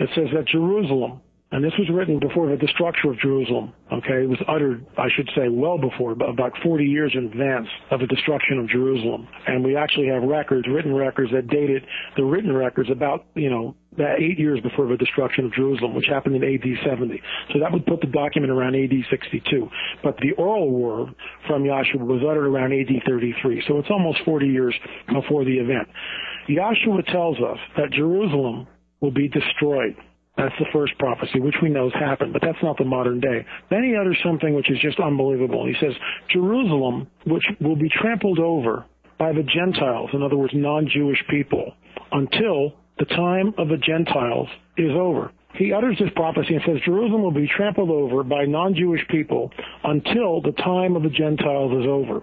It 0.00 0.10
says 0.14 0.28
that 0.34 0.46
Jerusalem 0.46 1.20
and 1.50 1.64
this 1.64 1.72
was 1.78 1.88
written 1.88 2.18
before 2.18 2.46
the 2.50 2.56
destruction 2.56 3.08
of 3.10 3.18
Jerusalem. 3.18 3.72
Okay, 3.90 4.22
it 4.22 4.28
was 4.28 4.38
uttered, 4.46 4.84
I 4.98 5.08
should 5.16 5.30
say, 5.34 5.48
well 5.48 5.78
before, 5.78 6.12
about 6.12 6.52
40 6.62 6.84
years 6.84 7.12
in 7.14 7.24
advance 7.24 7.68
of 7.90 8.00
the 8.00 8.06
destruction 8.06 8.58
of 8.58 8.68
Jerusalem. 8.68 9.26
And 9.46 9.64
we 9.64 9.74
actually 9.74 10.08
have 10.08 10.22
records, 10.24 10.68
written 10.68 10.94
records 10.94 11.32
that 11.32 11.48
dated 11.48 11.86
the 12.16 12.24
written 12.24 12.52
records 12.52 12.90
about, 12.90 13.24
you 13.34 13.48
know, 13.48 13.74
eight 13.98 14.38
years 14.38 14.60
before 14.60 14.86
the 14.88 14.96
destruction 14.98 15.46
of 15.46 15.52
Jerusalem, 15.54 15.94
which 15.94 16.06
happened 16.06 16.36
in 16.36 16.44
AD 16.44 16.84
70. 16.84 17.20
So 17.52 17.60
that 17.60 17.72
would 17.72 17.86
put 17.86 18.02
the 18.02 18.06
document 18.08 18.52
around 18.52 18.76
AD 18.76 18.92
62. 19.10 19.68
But 20.02 20.18
the 20.18 20.32
oral 20.32 20.70
word 20.70 21.14
from 21.46 21.64
Yahshua 21.64 22.06
was 22.06 22.20
uttered 22.28 22.46
around 22.46 22.74
AD 22.74 23.02
33. 23.06 23.64
So 23.66 23.78
it's 23.78 23.90
almost 23.90 24.18
40 24.26 24.46
years 24.46 24.74
before 25.12 25.46
the 25.46 25.58
event. 25.58 25.88
Yahshua 26.48 27.10
tells 27.10 27.38
us 27.38 27.58
that 27.78 27.90
Jerusalem 27.90 28.66
will 29.00 29.10
be 29.12 29.28
destroyed 29.28 29.96
that's 30.38 30.54
the 30.60 30.66
first 30.72 30.96
prophecy, 30.98 31.40
which 31.40 31.56
we 31.60 31.68
know 31.68 31.90
has 31.90 32.00
happened, 32.00 32.32
but 32.32 32.40
that's 32.40 32.62
not 32.62 32.78
the 32.78 32.84
modern 32.84 33.18
day. 33.18 33.44
Then 33.70 33.82
he 33.82 33.96
utters 33.96 34.16
something 34.24 34.54
which 34.54 34.70
is 34.70 34.78
just 34.80 35.00
unbelievable. 35.00 35.66
He 35.66 35.74
says, 35.80 35.92
Jerusalem, 36.30 37.08
which 37.26 37.44
will 37.60 37.76
be 37.76 37.88
trampled 37.88 38.38
over 38.38 38.86
by 39.18 39.32
the 39.32 39.42
Gentiles, 39.42 40.10
in 40.12 40.22
other 40.22 40.36
words, 40.36 40.54
non-Jewish 40.54 41.24
people, 41.28 41.74
until 42.12 42.74
the 42.98 43.04
time 43.06 43.52
of 43.58 43.68
the 43.68 43.78
Gentiles 43.78 44.48
is 44.76 44.92
over. 44.92 45.32
He 45.54 45.72
utters 45.72 45.96
this 45.98 46.10
prophecy 46.14 46.54
and 46.54 46.62
says, 46.64 46.76
Jerusalem 46.84 47.22
will 47.22 47.32
be 47.32 47.50
trampled 47.56 47.90
over 47.90 48.22
by 48.22 48.44
non-Jewish 48.44 49.08
people 49.08 49.50
until 49.82 50.40
the 50.40 50.52
time 50.52 50.94
of 50.94 51.02
the 51.02 51.10
Gentiles 51.10 51.72
is 51.72 51.86
over. 51.88 52.22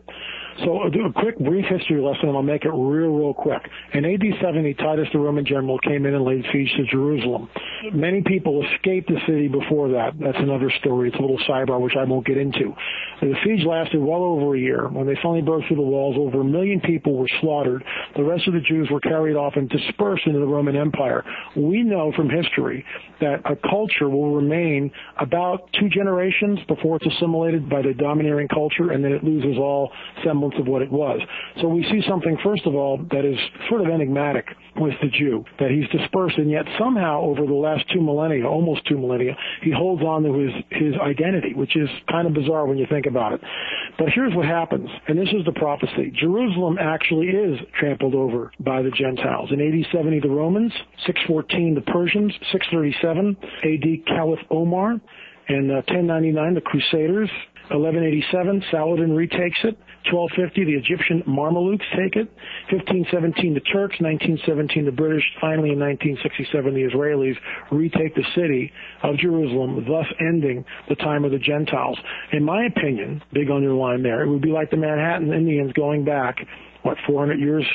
So 0.64 0.78
I'll 0.78 0.90
do 0.90 1.06
a 1.06 1.12
quick 1.12 1.38
brief 1.40 1.66
history 1.66 2.02
lesson 2.02 2.30
and 2.30 2.38
I'll 2.38 2.44
make 2.44 2.64
it 2.64 2.70
real, 2.70 3.12
real 3.12 3.34
quick. 3.34 3.62
In 3.94 4.06
AD 4.06 4.22
70, 4.42 4.74
Titus 4.76 5.08
the 5.12 5.20
Roman 5.20 5.46
general 5.46 5.78
came 5.80 6.06
in 6.06 6.16
and 6.16 6.24
laid 6.24 6.46
siege 6.54 6.72
to 6.78 6.86
Jerusalem. 6.86 7.50
Many 7.94 8.22
people 8.22 8.66
escaped 8.66 9.10
the 9.10 9.20
city 9.28 9.50
before 9.50 9.90
that. 9.90 10.14
That's 10.20 10.38
another 10.40 10.72
story. 10.80 11.10
It's 11.10 11.18
a 11.18 11.22
little 11.22 11.40
sidebar 11.40 11.82
which 11.82 11.96
I 12.00 12.06
won't 12.06 12.26
get 12.26 12.38
into. 12.38 12.74
The 13.22 13.34
siege 13.44 13.66
lasted 13.66 14.02
well 14.02 14.24
over 14.24 14.56
a 14.56 14.60
year. 14.60 14.88
When 14.88 15.06
they 15.06 15.18
finally 15.22 15.42
broke 15.42 15.64
through 15.68 15.78
the 15.78 15.82
walls, 15.82 16.16
over 16.18 16.42
a 16.42 16.46
million 16.46 16.80
people 16.80 17.18
were 17.18 17.30
slaughtered. 17.42 17.84
The 18.16 18.24
rest 18.24 18.48
of 18.48 18.54
the 18.54 18.62
Jews 18.62 18.88
were 18.90 19.02
carried 19.02 19.36
off 19.36 19.54
and 19.58 19.70
dispersed 19.70 20.26
into 20.26 20.40
the 20.40 20.48
Roman 20.48 20.78
Empire. 20.78 21.24
We 21.58 21.84
know 21.84 22.14
from 22.16 22.30
history 22.30 22.86
that 23.20 23.42
a 23.44 23.58
culture 23.70 24.10
will 24.10 24.36
remain 24.36 24.92
about 25.20 25.70
two 25.80 25.90
generations 25.90 26.60
before 26.68 26.98
it's 26.98 27.06
assimilated 27.08 27.70
by 27.70 27.82
the 27.82 27.94
domineering 27.94 28.48
culture 28.48 28.92
and 28.92 29.04
then 29.04 29.12
it 29.12 29.24
loses 29.24 29.58
all 29.58 29.92
semblance 30.24 30.45
semblance 30.46 30.60
of 30.60 30.68
what 30.68 30.82
it 30.82 30.92
was. 30.92 31.20
So 31.62 31.68
we 31.68 31.84
see 31.84 32.02
something, 32.08 32.38
first 32.44 32.66
of 32.66 32.76
all, 32.76 32.98
that 33.12 33.26
is 33.26 33.38
sort 33.70 33.82
of 33.82 33.88
enigmatic 33.88 34.48
with 34.78 34.94
the 35.02 35.08
Jew, 35.08 35.46
that 35.60 35.72
he's 35.72 35.88
dispersed, 35.90 36.38
and 36.38 36.50
yet 36.50 36.66
somehow 36.78 37.22
over 37.22 37.46
the 37.46 37.54
last 37.54 37.86
two 37.94 38.02
millennia, 38.02 38.46
almost 38.46 38.86
two 38.88 38.98
millennia, 38.98 39.36
he 39.62 39.72
holds 39.72 40.04
on 40.04 40.24
to 40.24 40.34
his, 40.34 40.52
his 40.70 40.94
identity, 41.02 41.54
which 41.54 41.76
is 41.76 41.90
kind 42.10 42.28
of 42.28 42.34
bizarre 42.34 42.66
when 42.66 42.78
you 42.78 42.86
think 42.90 43.06
about 43.06 43.34
it. 43.34 43.42
But 43.98 44.10
here's 44.10 44.36
what 44.36 44.46
happens, 44.46 44.90
and 45.08 45.18
this 45.18 45.30
is 45.30 45.46
the 45.46 45.54
prophecy. 45.54 46.12
Jerusalem 46.20 46.78
actually 46.80 47.28
is 47.28 47.60
trampled 47.80 48.16
over 48.16 48.52
by 48.60 48.82
the 48.82 48.92
Gentiles. 48.92 49.50
In 49.52 49.62
AD 49.62 49.92
70, 49.94 50.20
the 50.20 50.30
Romans, 50.30 50.74
614, 51.06 51.76
the 51.76 51.82
Persians, 51.82 52.34
637, 52.52 53.38
AD 53.64 54.06
Caliph 54.08 54.40
Omar, 54.52 55.00
and 55.48 55.72
uh, 55.72 55.86
1099, 55.88 56.56
the 56.56 56.62
Crusaders, 56.62 57.30
1187, 57.70 58.64
Saladin 58.72 59.16
retakes 59.16 59.60
it. 59.64 59.78
1250, 60.12 60.66
the 60.66 60.74
Egyptian 60.74 61.24
Mamelukes 61.28 61.86
take 61.96 62.16
it. 62.16 62.30
1517, 62.72 63.54
the 63.54 63.60
Turks. 63.62 64.00
1917, 64.00 64.86
the 64.86 64.92
British. 64.92 65.24
Finally, 65.42 65.72
in 65.72 65.80
1967, 65.80 66.74
the 66.74 66.86
Israelis 66.86 67.36
retake 67.72 68.16
the 68.16 68.26
city 68.36 68.72
of 69.04 69.18
Jerusalem, 69.18 69.86
thus 69.88 70.06
ending 70.20 70.66
the 70.90 70.96
time 70.96 71.26
of 71.26 71.32
the 71.32 71.40
Gentiles. 71.40 71.98
In 72.32 72.44
my 72.44 72.66
opinion, 72.66 73.22
big 73.34 73.50
underline 73.50 74.04
there, 74.04 74.24
it 74.24 74.30
would 74.30 74.42
be 74.42 74.52
like 74.52 74.70
the 74.70 74.78
Manhattan 74.78 75.34
Indians 75.34 75.74
going 75.74 76.06
back 76.06 76.38
what 76.86 76.98
400 77.08 77.40
years 77.40 77.66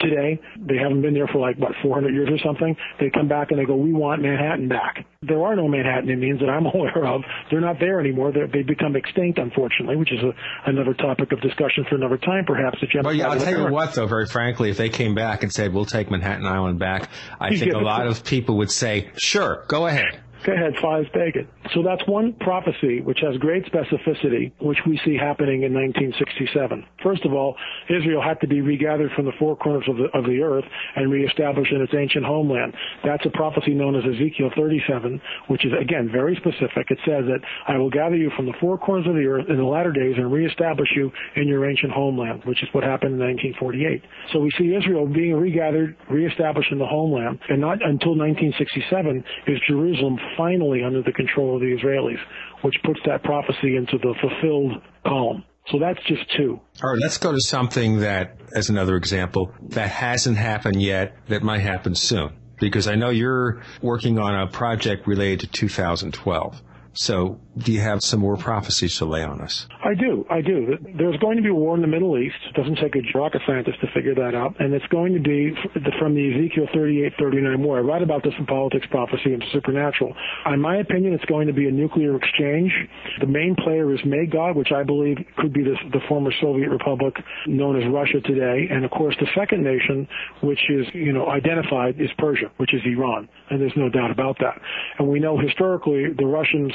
today. 0.00 0.40
They 0.58 0.76
haven't 0.76 1.02
been 1.02 1.14
there 1.14 1.28
for 1.28 1.38
like 1.38 1.56
what 1.56 1.72
400 1.82 2.12
years 2.12 2.28
or 2.28 2.38
something. 2.44 2.76
They 2.98 3.10
come 3.10 3.28
back 3.28 3.50
and 3.50 3.60
they 3.60 3.64
go, 3.64 3.76
"We 3.76 3.92
want 3.92 4.22
Manhattan 4.22 4.68
back." 4.68 5.06
There 5.22 5.42
are 5.44 5.54
no 5.54 5.68
Manhattan 5.68 6.10
Indians 6.10 6.40
that 6.40 6.50
I'm 6.50 6.66
aware 6.74 7.06
of. 7.06 7.22
They're 7.50 7.60
not 7.60 7.78
there 7.78 8.00
anymore. 8.00 8.32
They're, 8.32 8.48
they've 8.48 8.66
become 8.66 8.96
extinct, 8.96 9.38
unfortunately, 9.38 9.96
which 9.96 10.12
is 10.12 10.20
a, 10.22 10.68
another 10.68 10.94
topic 10.94 11.32
of 11.32 11.40
discussion 11.40 11.84
for 11.88 11.94
another 11.94 12.18
time, 12.18 12.44
perhaps. 12.44 12.78
If 12.82 12.92
you 12.92 13.00
well, 13.04 13.14
yeah, 13.14 13.28
I'll 13.28 13.38
tell 13.38 13.66
you 13.66 13.72
what, 13.72 13.94
though, 13.94 14.06
very 14.06 14.26
frankly, 14.26 14.70
if 14.70 14.76
they 14.76 14.88
came 14.88 15.14
back 15.14 15.44
and 15.44 15.52
said, 15.52 15.72
"We'll 15.72 15.84
take 15.84 16.10
Manhattan 16.10 16.46
Island 16.46 16.80
back," 16.80 17.08
I 17.38 17.56
think 17.56 17.72
a 17.72 17.78
lot 17.78 18.08
of 18.08 18.24
people 18.24 18.56
would 18.58 18.70
say, 18.70 19.10
"Sure, 19.16 19.64
go 19.68 19.86
ahead." 19.86 20.20
Go 20.46 20.52
ahead, 20.52 20.74
Fives, 20.80 21.08
take. 21.12 21.34
So 21.74 21.82
that's 21.82 22.06
one 22.06 22.32
prophecy 22.34 23.00
which 23.00 23.18
has 23.20 23.36
great 23.38 23.64
specificity, 23.66 24.52
which 24.60 24.78
we 24.86 24.96
see 25.04 25.16
happening 25.16 25.64
in 25.64 25.74
1967. 25.74 26.86
First 27.02 27.24
of 27.24 27.32
all, 27.32 27.56
Israel 27.90 28.22
had 28.22 28.40
to 28.42 28.46
be 28.46 28.60
regathered 28.60 29.10
from 29.16 29.24
the 29.24 29.32
four 29.40 29.56
corners 29.56 29.82
of 29.88 29.96
the, 29.96 30.04
of 30.16 30.24
the 30.24 30.40
earth 30.42 30.64
and 30.94 31.10
reestablished 31.10 31.72
in 31.72 31.82
its 31.82 31.92
ancient 31.98 32.24
homeland. 32.24 32.74
That's 33.04 33.26
a 33.26 33.30
prophecy 33.30 33.74
known 33.74 33.96
as 33.96 34.04
Ezekiel 34.04 34.50
37, 34.54 35.20
which 35.48 35.66
is, 35.66 35.72
again, 35.80 36.08
very 36.12 36.36
specific. 36.36 36.92
It 36.92 36.98
says 37.04 37.24
that 37.26 37.40
I 37.66 37.76
will 37.76 37.90
gather 37.90 38.16
you 38.16 38.30
from 38.36 38.46
the 38.46 38.54
four 38.60 38.78
corners 38.78 39.08
of 39.08 39.14
the 39.14 39.26
earth 39.26 39.46
in 39.48 39.56
the 39.56 39.64
latter 39.64 39.90
days 39.90 40.14
and 40.16 40.30
reestablish 40.30 40.90
you 40.94 41.10
in 41.34 41.48
your 41.48 41.68
ancient 41.68 41.90
homeland, 41.90 42.44
which 42.44 42.62
is 42.62 42.68
what 42.70 42.84
happened 42.84 43.14
in 43.14 43.26
1948. 43.58 44.00
So 44.32 44.38
we 44.38 44.52
see 44.56 44.76
Israel 44.76 45.08
being 45.08 45.34
regathered, 45.34 45.96
reestablished 46.08 46.70
in 46.70 46.78
the 46.78 46.86
homeland, 46.86 47.40
and 47.48 47.60
not 47.60 47.82
until 47.82 48.14
1967 48.14 49.24
is 49.48 49.58
Jerusalem 49.66 50.18
finally 50.36 50.82
under 50.82 51.02
the 51.02 51.12
control 51.12 51.54
of 51.56 51.60
the 51.60 51.76
Israelis, 51.76 52.18
which 52.62 52.76
puts 52.84 53.00
that 53.06 53.22
prophecy 53.22 53.76
into 53.76 53.98
the 53.98 54.14
fulfilled 54.20 54.82
column. 55.04 55.44
So 55.70 55.78
that's 55.80 56.02
just 56.06 56.22
two. 56.36 56.60
All 56.82 56.90
right, 56.90 56.98
let's 57.00 57.18
go 57.18 57.32
to 57.32 57.40
something 57.40 58.00
that, 58.00 58.38
as 58.54 58.70
another 58.70 58.96
example, 58.96 59.52
that 59.70 59.88
hasn't 59.88 60.36
happened 60.36 60.80
yet, 60.80 61.16
that 61.28 61.42
might 61.42 61.60
happen 61.60 61.94
soon. 61.94 62.32
Because 62.58 62.86
I 62.86 62.94
know 62.94 63.10
you're 63.10 63.62
working 63.82 64.18
on 64.18 64.34
a 64.34 64.46
project 64.46 65.06
related 65.06 65.40
to 65.40 65.46
2012. 65.48 66.62
So, 66.96 67.38
do 67.58 67.72
you 67.72 67.80
have 67.80 68.02
some 68.02 68.20
more 68.20 68.38
prophecies 68.38 68.96
to 68.98 69.04
lay 69.04 69.22
on 69.22 69.42
us? 69.42 69.66
I 69.84 69.94
do. 69.94 70.24
I 70.30 70.40
do. 70.40 70.78
There's 70.96 71.18
going 71.18 71.36
to 71.36 71.42
be 71.42 71.50
a 71.50 71.54
war 71.54 71.74
in 71.74 71.82
the 71.82 71.86
Middle 71.86 72.16
East. 72.18 72.36
It 72.48 72.54
doesn't 72.54 72.76
take 72.76 72.96
a 72.96 73.18
rocket 73.18 73.42
scientist 73.46 73.80
to 73.80 73.86
figure 73.94 74.14
that 74.14 74.34
out. 74.34 74.58
And 74.60 74.72
it's 74.72 74.86
going 74.86 75.12
to 75.12 75.20
be 75.20 75.52
from 75.98 76.14
the 76.14 76.32
Ezekiel 76.32 76.68
38 76.72 77.12
39 77.18 77.62
war. 77.62 77.78
I 77.78 77.80
write 77.80 78.02
about 78.02 78.22
this 78.22 78.32
in 78.38 78.46
Politics, 78.46 78.86
Prophecy, 78.90 79.34
and 79.34 79.44
Supernatural. 79.52 80.14
In 80.46 80.60
my 80.60 80.78
opinion, 80.78 81.12
it's 81.12 81.24
going 81.26 81.46
to 81.46 81.52
be 81.52 81.68
a 81.68 81.70
nuclear 81.70 82.16
exchange. 82.16 82.72
The 83.20 83.26
main 83.26 83.56
player 83.56 83.92
is 83.94 84.00
Magog, 84.04 84.56
which 84.56 84.72
I 84.72 84.82
believe 84.82 85.18
could 85.36 85.52
be 85.52 85.62
the, 85.62 85.76
the 85.92 86.00
former 86.08 86.32
Soviet 86.40 86.70
republic 86.70 87.14
known 87.46 87.76
as 87.76 87.86
Russia 87.92 88.20
today. 88.24 88.68
And 88.70 88.84
of 88.84 88.90
course, 88.90 89.14
the 89.20 89.28
second 89.36 89.62
nation, 89.62 90.08
which 90.42 90.60
is, 90.70 90.86
you 90.94 91.12
know, 91.12 91.28
identified, 91.28 92.00
is 92.00 92.08
Persia, 92.16 92.50
which 92.56 92.72
is 92.72 92.80
Iran. 92.86 93.28
And 93.50 93.60
there's 93.60 93.76
no 93.76 93.90
doubt 93.90 94.10
about 94.10 94.38
that. 94.40 94.60
And 94.98 95.08
we 95.08 95.20
know 95.20 95.38
historically 95.38 96.12
the 96.16 96.26
Russians 96.26 96.72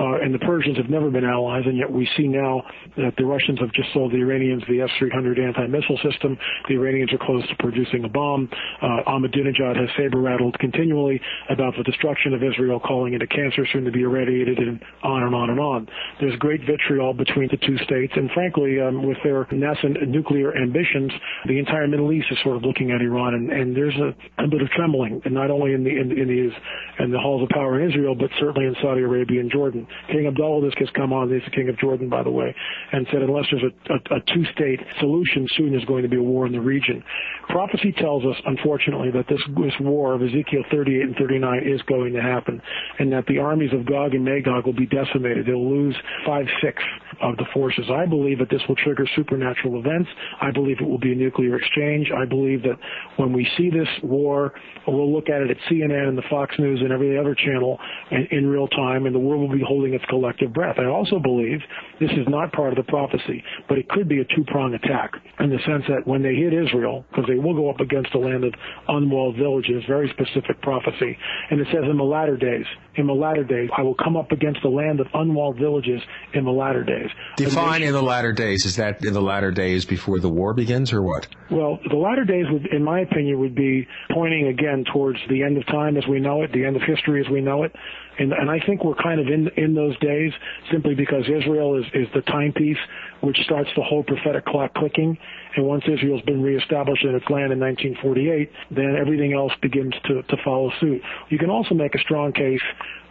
uh, 0.00 0.16
and 0.24 0.32
the 0.32 0.38
Persians 0.38 0.78
have 0.78 0.88
never 0.88 1.10
been 1.10 1.24
allies, 1.24 1.64
and 1.66 1.76
yet 1.76 1.90
we 1.90 2.08
see 2.16 2.26
now 2.26 2.62
that 2.96 3.12
the 3.18 3.24
Russians 3.24 3.60
have 3.60 3.70
just 3.72 3.92
sold 3.92 4.12
the 4.12 4.16
Iranians 4.16 4.62
the 4.66 4.80
S-300 4.80 5.38
anti-missile 5.38 6.00
system. 6.02 6.38
The 6.68 6.74
Iranians 6.74 7.12
are 7.12 7.18
close 7.18 7.46
to 7.48 7.56
producing 7.58 8.04
a 8.04 8.08
bomb. 8.08 8.48
Uh, 8.80 9.04
Ahmadinejad 9.06 9.76
has 9.76 9.90
saber-rattled 9.98 10.58
continually 10.58 11.20
about 11.50 11.74
the 11.76 11.82
destruction 11.84 12.32
of 12.32 12.42
Israel, 12.42 12.80
calling 12.80 13.12
it 13.12 13.20
a 13.20 13.26
cancer 13.26 13.66
soon 13.72 13.84
to 13.84 13.92
be 13.92 14.00
irradiated, 14.00 14.58
and 14.58 14.80
on 15.02 15.22
and 15.22 15.34
on 15.34 15.50
and 15.50 15.60
on. 15.60 15.88
There's 16.18 16.36
great 16.38 16.62
vitriol 16.64 17.12
between 17.12 17.48
the 17.50 17.58
two 17.58 17.76
states, 17.84 18.14
and 18.16 18.30
frankly, 18.32 18.80
um, 18.80 19.06
with 19.06 19.18
their 19.22 19.46
nascent 19.52 20.08
nuclear 20.08 20.56
ambitions, 20.56 21.12
the 21.46 21.58
entire 21.58 21.86
Middle 21.86 22.10
East 22.12 22.28
is 22.30 22.38
sort 22.42 22.56
of 22.56 22.62
looking 22.62 22.90
at 22.90 23.02
Iran, 23.02 23.34
and, 23.34 23.52
and 23.52 23.76
there's 23.76 23.96
a, 23.96 24.14
a, 24.42 24.48
bit 24.48 24.62
of 24.62 24.70
trembling, 24.70 25.20
and 25.26 25.34
not 25.34 25.50
only 25.50 25.74
in 25.74 25.84
the 25.84 25.90
in, 25.90 26.10
in 26.12 26.28
the 26.28 27.04
in 27.04 27.10
the 27.10 27.18
halls 27.18 27.42
of 27.42 27.50
power 27.50 27.78
in 27.80 27.90
Israel, 27.90 28.14
but 28.14 28.30
certainly 28.40 28.66
in 28.66 28.74
Saudi 28.80 29.02
Arabia 29.02 29.40
and 29.40 29.49
Jordan. 29.50 29.86
King 30.08 30.26
Abdullah 30.26 30.70
has 30.78 30.88
come 30.94 31.12
on, 31.12 31.32
he's 31.32 31.42
the 31.44 31.50
king 31.50 31.68
of 31.68 31.78
Jordan, 31.78 32.08
by 32.08 32.22
the 32.22 32.30
way, 32.30 32.54
and 32.92 33.06
said 33.12 33.22
unless 33.22 33.46
there's 33.50 33.64
a, 33.64 33.92
a, 33.92 34.18
a 34.18 34.20
two-state 34.34 34.80
solution, 34.98 35.46
soon 35.56 35.70
there's 35.72 35.84
going 35.84 36.02
to 36.02 36.08
be 36.08 36.16
a 36.16 36.22
war 36.22 36.46
in 36.46 36.52
the 36.52 36.60
region. 36.60 37.02
Prophecy 37.48 37.92
tells 37.92 38.24
us, 38.24 38.36
unfortunately, 38.46 39.10
that 39.10 39.26
this, 39.28 39.40
this 39.56 39.74
war 39.80 40.14
of 40.14 40.22
Ezekiel 40.22 40.64
38 40.70 41.02
and 41.02 41.16
39 41.16 41.62
is 41.66 41.82
going 41.82 42.12
to 42.12 42.22
happen, 42.22 42.60
and 42.98 43.12
that 43.12 43.26
the 43.26 43.38
armies 43.38 43.72
of 43.72 43.86
Gog 43.86 44.14
and 44.14 44.24
Magog 44.24 44.66
will 44.66 44.72
be 44.72 44.86
decimated. 44.86 45.46
They'll 45.46 45.68
lose 45.68 45.96
five-sixths 46.26 46.84
of 47.22 47.36
the 47.36 47.46
forces. 47.52 47.84
I 47.90 48.06
believe 48.06 48.38
that 48.38 48.50
this 48.50 48.62
will 48.68 48.76
trigger 48.76 49.06
supernatural 49.16 49.78
events. 49.78 50.08
I 50.40 50.50
believe 50.50 50.78
it 50.80 50.88
will 50.88 50.98
be 50.98 51.12
a 51.12 51.16
nuclear 51.16 51.56
exchange. 51.56 52.10
I 52.16 52.24
believe 52.24 52.62
that 52.62 52.78
when 53.16 53.32
we 53.32 53.46
see 53.56 53.70
this 53.70 53.88
war, 54.02 54.54
we'll 54.86 55.12
look 55.12 55.28
at 55.28 55.42
it 55.42 55.50
at 55.50 55.56
CNN 55.70 56.08
and 56.08 56.16
the 56.16 56.24
Fox 56.30 56.54
News 56.58 56.80
and 56.80 56.92
every 56.92 57.18
other 57.18 57.34
channel 57.34 57.78
in, 58.10 58.26
in 58.30 58.46
real 58.46 58.68
time, 58.68 59.06
and 59.06 59.14
the 59.14 59.18
world 59.18 59.39
will 59.40 59.52
be 59.52 59.64
holding 59.66 59.94
its 59.94 60.04
collective 60.06 60.52
breath. 60.52 60.76
I 60.78 60.86
also 60.86 61.18
believe 61.18 61.60
this 61.98 62.10
is 62.12 62.26
not 62.28 62.52
part 62.52 62.72
of 62.72 62.76
the 62.76 62.90
prophecy, 62.90 63.42
but 63.68 63.78
it 63.78 63.88
could 63.88 64.08
be 64.08 64.20
a 64.20 64.24
two-prong 64.24 64.74
attack 64.74 65.12
in 65.38 65.50
the 65.50 65.58
sense 65.66 65.84
that 65.88 66.06
when 66.06 66.22
they 66.22 66.34
hit 66.34 66.52
Israel, 66.52 67.04
because 67.10 67.24
they 67.28 67.38
will 67.38 67.54
go 67.54 67.70
up 67.70 67.80
against 67.80 68.14
a 68.14 68.18
land 68.18 68.44
of 68.44 68.54
unwalled 68.88 69.36
villages, 69.36 69.82
very 69.88 70.08
specific 70.10 70.60
prophecy, 70.62 71.16
and 71.50 71.60
it 71.60 71.66
says 71.72 71.84
in 71.90 71.96
the 71.96 72.04
latter 72.04 72.36
days, 72.36 72.66
in 72.96 73.06
the 73.06 73.14
latter 73.14 73.44
days, 73.44 73.70
I 73.76 73.82
will 73.82 73.94
come 73.94 74.16
up 74.16 74.32
against 74.32 74.64
a 74.64 74.68
land 74.68 75.00
of 75.00 75.06
unwalled 75.14 75.58
villages 75.58 76.02
in 76.34 76.44
the 76.44 76.50
latter 76.50 76.82
days. 76.82 77.08
Define 77.36 77.82
in 77.82 77.92
the 77.92 78.02
latter 78.02 78.32
days. 78.32 78.66
Is 78.66 78.76
that 78.76 79.04
in 79.04 79.14
the 79.14 79.22
latter 79.22 79.50
days 79.50 79.84
before 79.84 80.18
the 80.18 80.28
war 80.28 80.54
begins, 80.54 80.92
or 80.92 81.00
what? 81.02 81.28
Well, 81.50 81.78
the 81.88 81.96
latter 81.96 82.24
days, 82.24 82.46
would, 82.50 82.66
in 82.66 82.82
my 82.84 83.00
opinion, 83.00 83.38
would 83.40 83.54
be 83.54 83.86
pointing 84.12 84.48
again 84.48 84.84
towards 84.92 85.18
the 85.28 85.42
end 85.42 85.56
of 85.56 85.66
time 85.66 85.96
as 85.96 86.06
we 86.08 86.20
know 86.20 86.42
it, 86.42 86.52
the 86.52 86.64
end 86.64 86.76
of 86.76 86.82
history 86.82 87.24
as 87.24 87.30
we 87.30 87.40
know 87.40 87.62
it. 87.62 87.74
And, 88.20 88.32
and 88.34 88.50
I 88.50 88.60
think 88.66 88.84
we're 88.84 88.94
kind 88.94 89.18
of 89.18 89.26
in 89.28 89.48
in 89.56 89.74
those 89.74 89.98
days 89.98 90.32
simply 90.70 90.94
because 90.94 91.24
Israel 91.24 91.78
is, 91.78 91.86
is 91.94 92.06
the 92.14 92.20
timepiece 92.20 92.78
which 93.20 93.38
starts 93.44 93.70
the 93.76 93.82
whole 93.82 94.02
prophetic 94.02 94.44
clock 94.46 94.74
clicking. 94.74 95.16
And 95.56 95.66
once 95.66 95.84
Israel's 95.86 96.22
been 96.22 96.42
reestablished 96.42 97.04
in 97.04 97.14
its 97.14 97.28
land 97.28 97.52
in 97.52 97.60
1948, 97.60 98.50
then 98.70 98.96
everything 98.98 99.32
else 99.32 99.52
begins 99.60 99.94
to, 100.04 100.22
to 100.22 100.36
follow 100.44 100.70
suit. 100.80 101.02
You 101.28 101.38
can 101.38 101.50
also 101.50 101.74
make 101.74 101.94
a 101.94 101.98
strong 101.98 102.32
case 102.32 102.62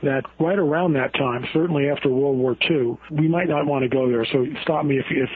that 0.01 0.23
right 0.39 0.57
around 0.57 0.93
that 0.93 1.13
time, 1.13 1.45
certainly 1.53 1.89
after 1.89 2.09
World 2.09 2.37
War 2.37 2.55
II, 2.69 2.97
we 3.11 3.27
might 3.27 3.49
not 3.49 3.65
want 3.65 3.83
to 3.83 3.89
go 3.89 4.09
there. 4.09 4.25
So 4.31 4.45
stop 4.63 4.85
me 4.85 4.97
if, 4.97 5.05
if 5.09 5.29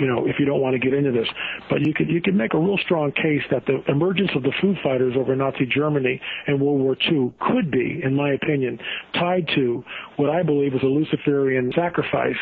you 0.00 0.06
know 0.06 0.26
if 0.26 0.36
you 0.38 0.44
don't 0.44 0.60
want 0.60 0.74
to 0.74 0.78
get 0.78 0.92
into 0.92 1.12
this. 1.12 1.28
But 1.70 1.82
you 1.82 1.94
could 1.94 2.08
you 2.08 2.20
could 2.20 2.34
make 2.34 2.54
a 2.54 2.58
real 2.58 2.78
strong 2.78 3.12
case 3.12 3.42
that 3.50 3.66
the 3.66 3.82
emergence 3.88 4.30
of 4.34 4.42
the 4.42 4.52
Foo 4.60 4.74
Fighters 4.82 5.14
over 5.16 5.36
Nazi 5.36 5.66
Germany 5.66 6.20
in 6.46 6.58
World 6.58 6.80
War 6.80 6.96
II 7.10 7.32
could 7.40 7.70
be, 7.70 8.00
in 8.02 8.14
my 8.14 8.32
opinion, 8.32 8.78
tied 9.14 9.48
to 9.54 9.84
what 10.16 10.30
I 10.30 10.42
believe 10.42 10.74
is 10.74 10.82
a 10.82 10.86
Luciferian 10.86 11.72
sacrifice 11.74 12.36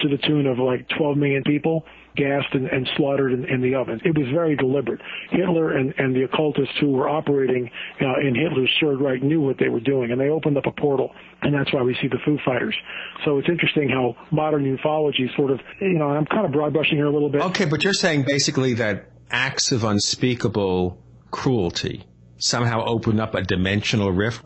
to 0.00 0.08
the 0.08 0.18
tune 0.18 0.46
of 0.46 0.58
like 0.58 0.88
12 0.96 1.16
million 1.16 1.42
people 1.44 1.84
gassed 2.16 2.52
and, 2.52 2.66
and 2.66 2.88
slaughtered 2.96 3.32
in, 3.32 3.44
in, 3.44 3.62
the 3.62 3.74
ovens. 3.74 4.02
It 4.04 4.16
was 4.16 4.26
very 4.34 4.56
deliberate. 4.56 5.00
Hitler 5.30 5.76
and, 5.76 5.94
and 5.98 6.14
the 6.14 6.24
occultists 6.24 6.74
who 6.80 6.90
were 6.90 7.08
operating 7.08 7.70
uh, 8.00 8.18
in 8.20 8.34
Hitler's 8.34 8.74
Third 8.80 9.00
Reich 9.00 9.22
knew 9.22 9.40
what 9.40 9.56
they 9.58 9.68
were 9.68 9.80
doing, 9.80 10.10
and 10.10 10.20
they 10.20 10.28
opened 10.28 10.58
up 10.58 10.66
a 10.66 10.72
portal, 10.72 11.14
and 11.42 11.54
that's 11.54 11.72
why 11.72 11.82
we 11.82 11.96
see 12.02 12.08
the 12.08 12.18
Foo 12.24 12.38
Fighters. 12.44 12.76
So 13.24 13.38
it's 13.38 13.48
interesting 13.48 13.88
how 13.88 14.16
modern 14.30 14.64
ufology 14.64 15.34
sort 15.36 15.52
of, 15.52 15.60
you 15.80 15.98
know, 15.98 16.08
I'm 16.08 16.26
kind 16.26 16.44
of 16.44 16.52
broad 16.52 16.72
brushing 16.72 16.96
here 16.96 17.06
a 17.06 17.12
little 17.12 17.30
bit. 17.30 17.42
Okay, 17.42 17.66
but 17.66 17.84
you're 17.84 17.92
saying 17.92 18.24
basically 18.24 18.74
that 18.74 19.06
acts 19.30 19.70
of 19.70 19.84
unspeakable 19.84 20.98
cruelty 21.30 22.04
somehow 22.38 22.84
open 22.84 23.20
up 23.20 23.34
a 23.34 23.42
dimensional 23.42 24.10
rift? 24.10 24.42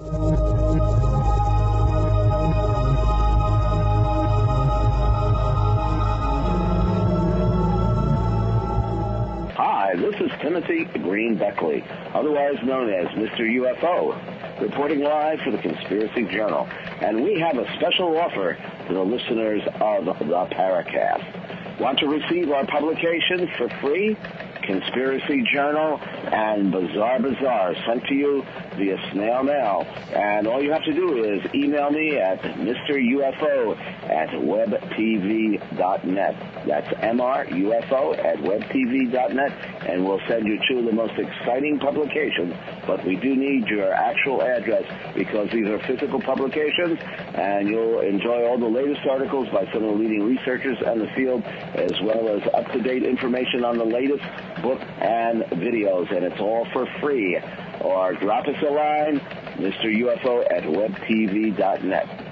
Green 10.80 11.36
Beckley, 11.36 11.84
otherwise 12.14 12.56
known 12.64 12.90
as 12.90 13.06
Mr. 13.08 13.40
UFO, 13.40 14.60
reporting 14.60 15.00
live 15.00 15.40
for 15.40 15.50
the 15.50 15.58
Conspiracy 15.58 16.24
Journal. 16.24 16.68
And 17.00 17.22
we 17.22 17.38
have 17.40 17.58
a 17.58 17.72
special 17.76 18.16
offer 18.18 18.56
to 18.88 18.92
the 18.92 19.02
listeners 19.02 19.62
of 19.80 20.06
the 20.06 20.14
Paracast. 20.54 21.80
Want 21.80 21.98
to 22.00 22.06
receive 22.06 22.50
our 22.50 22.66
publications 22.66 23.48
for 23.56 23.68
free? 23.80 24.16
Conspiracy 24.62 25.42
Journal 25.52 26.00
and 26.32 26.70
Bizarre 26.70 27.18
Bazaar 27.20 27.74
sent 27.86 28.04
to 28.06 28.14
you 28.14 28.44
via 28.76 28.96
snail 29.12 29.42
mail. 29.42 29.86
And 30.14 30.46
all 30.46 30.62
you 30.62 30.72
have 30.72 30.84
to 30.84 30.92
do 30.92 31.24
is 31.24 31.42
email 31.54 31.90
me 31.90 32.18
at 32.18 32.40
MrUFO 32.42 33.76
at 34.08 34.28
webtv.net. 34.30 36.36
That's 36.66 36.88
MRUFO 36.88 38.24
at 38.24 38.36
webtv.net, 38.38 39.52
and 39.88 40.04
we'll 40.04 40.20
send 40.28 40.46
you 40.46 40.58
two 40.68 40.78
of 40.78 40.84
the 40.84 40.92
most 40.92 41.18
exciting 41.18 41.78
publications. 41.78 42.54
But 42.86 43.04
we 43.04 43.16
do 43.16 43.34
need 43.34 43.66
your 43.68 43.92
actual 43.92 44.42
address 44.42 44.84
because 45.14 45.50
these 45.50 45.66
are 45.66 45.78
physical 45.80 46.20
publications, 46.20 46.98
and 47.34 47.68
you'll 47.68 48.00
enjoy 48.00 48.46
all 48.46 48.58
the 48.58 48.66
latest 48.66 49.06
articles 49.06 49.48
by 49.48 49.64
some 49.72 49.84
of 49.84 49.90
the 49.94 50.02
leading 50.02 50.24
researchers 50.24 50.78
in 50.80 50.98
the 50.98 51.08
field, 51.14 51.42
as 51.74 51.92
well 52.02 52.28
as 52.28 52.42
up-to-date 52.54 53.02
information 53.02 53.64
on 53.64 53.78
the 53.78 53.84
latest 53.84 54.24
book 54.62 54.80
and 55.00 55.42
videos, 55.60 56.14
and 56.14 56.24
it's 56.24 56.40
all 56.40 56.66
for 56.72 56.86
free. 57.00 57.38
Or 57.80 58.14
drop 58.14 58.46
us 58.46 58.56
a 58.62 58.70
line, 58.70 59.20
Mr. 59.56 59.86
UFO 59.86 60.44
at 60.50 60.62
webtv.net. 60.62 62.31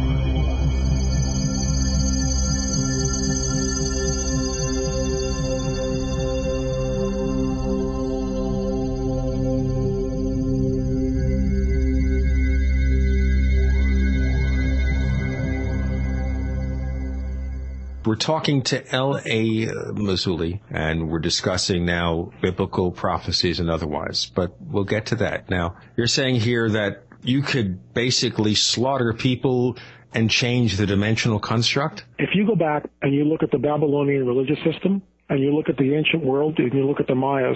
We're 18.11 18.17
talking 18.17 18.63
to 18.63 18.85
L.A. 18.93 19.69
Uh, 19.69 19.93
Marzulli, 19.93 20.59
and 20.69 21.09
we're 21.09 21.19
discussing 21.19 21.85
now 21.85 22.33
biblical 22.41 22.91
prophecies 22.91 23.61
and 23.61 23.69
otherwise, 23.69 24.25
but 24.25 24.53
we'll 24.59 24.83
get 24.83 25.05
to 25.05 25.15
that. 25.23 25.49
Now, 25.49 25.77
you're 25.95 26.07
saying 26.07 26.41
here 26.41 26.69
that 26.71 27.05
you 27.23 27.41
could 27.41 27.93
basically 27.93 28.53
slaughter 28.55 29.13
people 29.13 29.77
and 30.13 30.29
change 30.29 30.75
the 30.75 30.85
dimensional 30.85 31.39
construct? 31.39 32.03
If 32.19 32.31
you 32.33 32.45
go 32.45 32.53
back 32.53 32.83
and 33.01 33.15
you 33.15 33.23
look 33.23 33.43
at 33.43 33.51
the 33.51 33.59
Babylonian 33.59 34.27
religious 34.27 34.59
system, 34.69 35.01
and 35.29 35.39
you 35.39 35.55
look 35.55 35.69
at 35.69 35.77
the 35.77 35.95
ancient 35.95 36.25
world, 36.25 36.59
and 36.59 36.73
you 36.73 36.85
look 36.85 36.99
at 36.99 37.07
the 37.07 37.15
Mayas, 37.15 37.55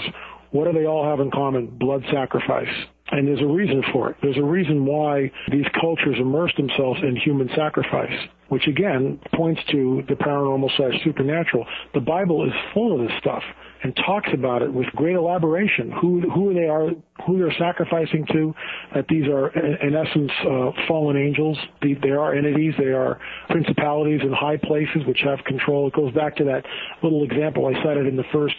what 0.52 0.72
do 0.72 0.80
they 0.80 0.86
all 0.86 1.04
have 1.04 1.20
in 1.20 1.32
common? 1.32 1.68
Blood 1.68 2.06
sacrifice. 2.14 2.74
And 3.12 3.28
there's 3.28 3.42
a 3.42 3.46
reason 3.46 3.84
for 3.94 4.10
it. 4.10 4.18
There's 4.22 4.38
a 4.38 4.44
reason 4.44 4.86
why 4.86 5.32
these 5.52 5.66
cultures 5.80 6.16
immerse 6.20 6.52
themselves 6.58 7.00
in 7.04 7.16
human 7.16 7.50
sacrifice, 7.56 8.18
which 8.50 8.68
again 8.68 9.20
points 9.36 9.62
to 9.72 10.04
the 10.10 10.16
paranormal 10.16 10.76
slash 10.76 10.94
supernatural. 11.04 11.66
The 11.94 12.00
Bible 12.00 12.46
is 12.46 12.54
full 12.74 13.00
of 13.00 13.08
this 13.08 13.16
stuff 13.20 13.44
and 13.84 13.96
talks 13.98 14.30
about 14.34 14.64
it 14.64 14.74
with 14.74 14.88
great 14.96 15.16
elaboration. 15.16 15.92
Who 16.02 16.22
who 16.32 16.56
they 16.56 16.68
are, 16.68 16.90
who 17.28 17.38
they're 17.38 17.54
sacrificing 17.60 18.26
to. 18.34 18.56
That 18.96 19.08
these 19.08 19.28
are 19.28 19.50
in 19.50 19.96
essence 19.96 20.32
uh, 20.42 20.72
fallen 20.88 21.16
angels. 21.16 21.56
They, 21.84 22.10
are 22.10 22.34
entities. 22.34 22.74
They 22.80 22.86
are 22.86 23.20
principalities 23.50 24.22
in 24.24 24.34
high 24.34 24.58
places 24.58 25.06
which 25.06 25.20
have 25.24 25.44
control. 25.46 25.88
It 25.88 25.94
goes 25.94 26.12
back 26.14 26.36
to 26.38 26.44
that 26.46 26.66
little 27.04 27.24
example 27.24 27.68
I 27.68 27.74
cited 27.84 28.08
in 28.08 28.16
the 28.16 28.26
first 28.34 28.56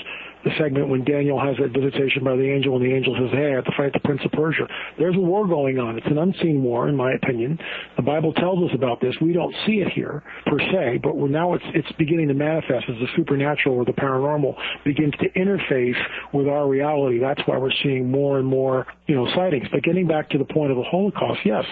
the 0.47 0.53
segment 0.63 0.89
when 0.89 1.03
Daniel 1.03 1.41
has 1.41 1.57
that 1.59 1.75
visitation 1.75 2.23
by 2.23 2.37
the 2.37 2.49
angel 2.49 2.77
and 2.77 2.85
the 2.85 2.95
angel 2.95 3.17
says, 3.19 3.31
hey, 3.33 3.51
I 3.51 3.57
have 3.57 3.65
to 3.65 3.75
fight 3.77 3.93
the 3.93 3.99
prince 3.99 4.21
of 4.25 4.31
Persia. 4.31 4.69
There's 4.97 5.17
a 5.17 5.19
war 5.19 5.45
going 5.49 5.81
on. 5.81 5.99
It's 5.99 6.07
an 6.07 6.19
unseen 6.19 6.63
war, 6.63 6.89
in 6.89 6.95
my 6.95 7.15
opinion. 7.15 7.59
The 7.97 8.03
Bible 8.03 8.33
tells 8.33 8.63
us 8.63 8.71
about 8.73 9.01
this. 9.01 9.13
We 9.21 9.33
don't 9.33 9.53
see 9.67 9.83
it 9.83 9.89
here 9.93 10.23
per 10.47 10.61
se, 10.61 11.01
but 11.03 11.17
now 11.17 11.55
it's, 11.55 11.65
it's 11.75 11.91
beginning 11.99 12.29
to 12.29 12.35
manifest 12.35 12.87
as 12.89 12.95
the 13.01 13.09
supernatural 13.17 13.75
or 13.75 13.85
the 13.85 13.93
paranormal 13.93 14.55
begins 14.85 15.15
to 15.19 15.29
interface 15.31 15.99
with 16.33 16.47
our 16.47 16.69
reality. 16.69 17.19
That's 17.19 17.43
why 17.47 17.59
we're 17.59 17.75
seeing 17.83 18.09
more 18.09 18.39
and 18.39 18.47
more, 18.47 18.87
you 19.09 19.17
know, 19.17 19.27
sightings. 19.35 19.67
But 19.73 19.83
getting 19.83 20.07
back 20.07 20.31
to 20.31 20.39
the 20.39 20.45
point 20.45 20.71
of 20.71 20.77
the 20.77 20.85
Holocaust, 20.85 21.41
yes, 21.45 21.65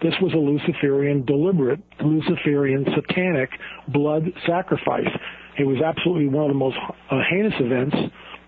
this 0.00 0.14
was 0.22 0.32
a 0.32 0.38
Luciferian, 0.38 1.26
deliberate, 1.26 1.80
Luciferian, 2.02 2.86
satanic 2.96 3.50
blood 3.88 4.24
sacrifice. 4.46 5.10
It 5.58 5.64
was 5.64 5.82
absolutely 5.84 6.28
one 6.28 6.44
of 6.44 6.48
the 6.48 6.58
most 6.58 6.78
uh, 7.10 7.20
heinous 7.30 7.52
events 7.60 7.94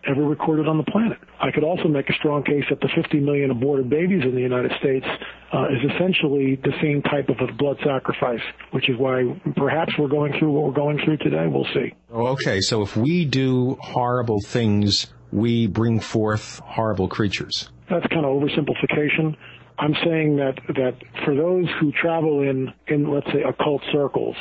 ever 0.09 0.23
recorded 0.23 0.69
on 0.69 0.79
the 0.79 0.85
planet. 0.85 1.19
I 1.41 1.51
could 1.51 1.65
also 1.65 1.89
make 1.89 2.09
a 2.09 2.13
strong 2.15 2.43
case 2.45 2.65
that 2.71 2.81
the 2.81 2.89
50 2.95 3.21
million 3.21 3.51
aborted 3.51 3.89
babies 3.89 4.23
in 4.23 4.35
the 4.35 4.41
United 4.41 4.73
States 4.79 5.07
uh, 5.53 5.67
is 5.69 5.91
essentially 5.95 6.57
the 6.63 6.73
same 6.83 7.03
type 7.03 7.29
of 7.29 7.37
a 7.41 7.53
blood 7.53 7.77
sacrifice, 7.85 8.43
which 8.73 8.89
is 8.89 8.97
why 8.99 9.23
perhaps 9.57 9.93
we're 9.99 10.09
going 10.09 10.33
through 10.39 10.53
what 10.53 10.65
we're 10.65 10.73
going 10.73 10.99
through 11.05 11.19
today. 11.19 11.47
We'll 11.47 11.69
see. 11.75 11.93
Okay, 12.13 12.61
so 12.61 12.83
if 12.83 12.97
we 12.97 13.25
do 13.25 13.77
horrible 13.81 14.41
things, 14.41 15.13
we 15.33 15.67
bring 15.67 16.01
forth 16.01 16.61
horrible 16.61 17.09
creatures. 17.09 17.71
That's 17.91 18.07
kind 18.07 18.25
of 18.25 18.33
oversimplification. 18.33 19.37
I'm 19.79 19.95
saying 20.05 20.37
that 20.37 20.55
that 20.69 20.95
for 21.25 21.35
those 21.35 21.67
who 21.81 21.93
travel 21.93 22.43
in 22.43 22.73
in 22.87 23.13
let's 23.13 23.27
say 23.27 23.43
occult 23.43 23.83
circles, 23.93 24.37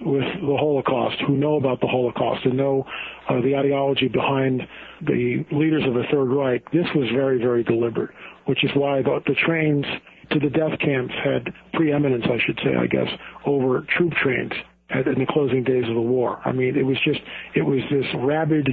with 0.00 0.24
the 0.40 0.56
Holocaust, 0.56 1.16
who 1.26 1.36
know 1.36 1.56
about 1.56 1.80
the 1.80 1.86
Holocaust 1.86 2.44
and 2.44 2.56
know 2.56 2.86
uh, 3.28 3.40
the 3.40 3.56
ideology 3.56 4.08
behind 4.08 4.62
the 5.02 5.44
leaders 5.52 5.84
of 5.86 5.94
the 5.94 6.04
Third 6.10 6.26
Reich, 6.26 6.70
this 6.72 6.86
was 6.94 7.08
very, 7.14 7.38
very 7.38 7.64
deliberate, 7.64 8.10
which 8.46 8.64
is 8.64 8.70
why 8.74 9.02
the, 9.02 9.20
the 9.26 9.34
trains 9.46 9.84
to 10.30 10.38
the 10.38 10.50
death 10.50 10.78
camps 10.80 11.14
had 11.24 11.52
preeminence, 11.72 12.24
I 12.26 12.38
should 12.44 12.58
say, 12.62 12.76
I 12.76 12.86
guess, 12.86 13.08
over 13.46 13.84
troop 13.96 14.12
trains 14.22 14.52
at, 14.90 15.06
in 15.06 15.18
the 15.18 15.26
closing 15.26 15.64
days 15.64 15.84
of 15.88 15.94
the 15.94 16.00
war. 16.00 16.40
I 16.44 16.52
mean, 16.52 16.76
it 16.76 16.84
was 16.84 16.98
just, 17.04 17.20
it 17.54 17.62
was 17.62 17.80
this 17.90 18.06
rabid 18.16 18.68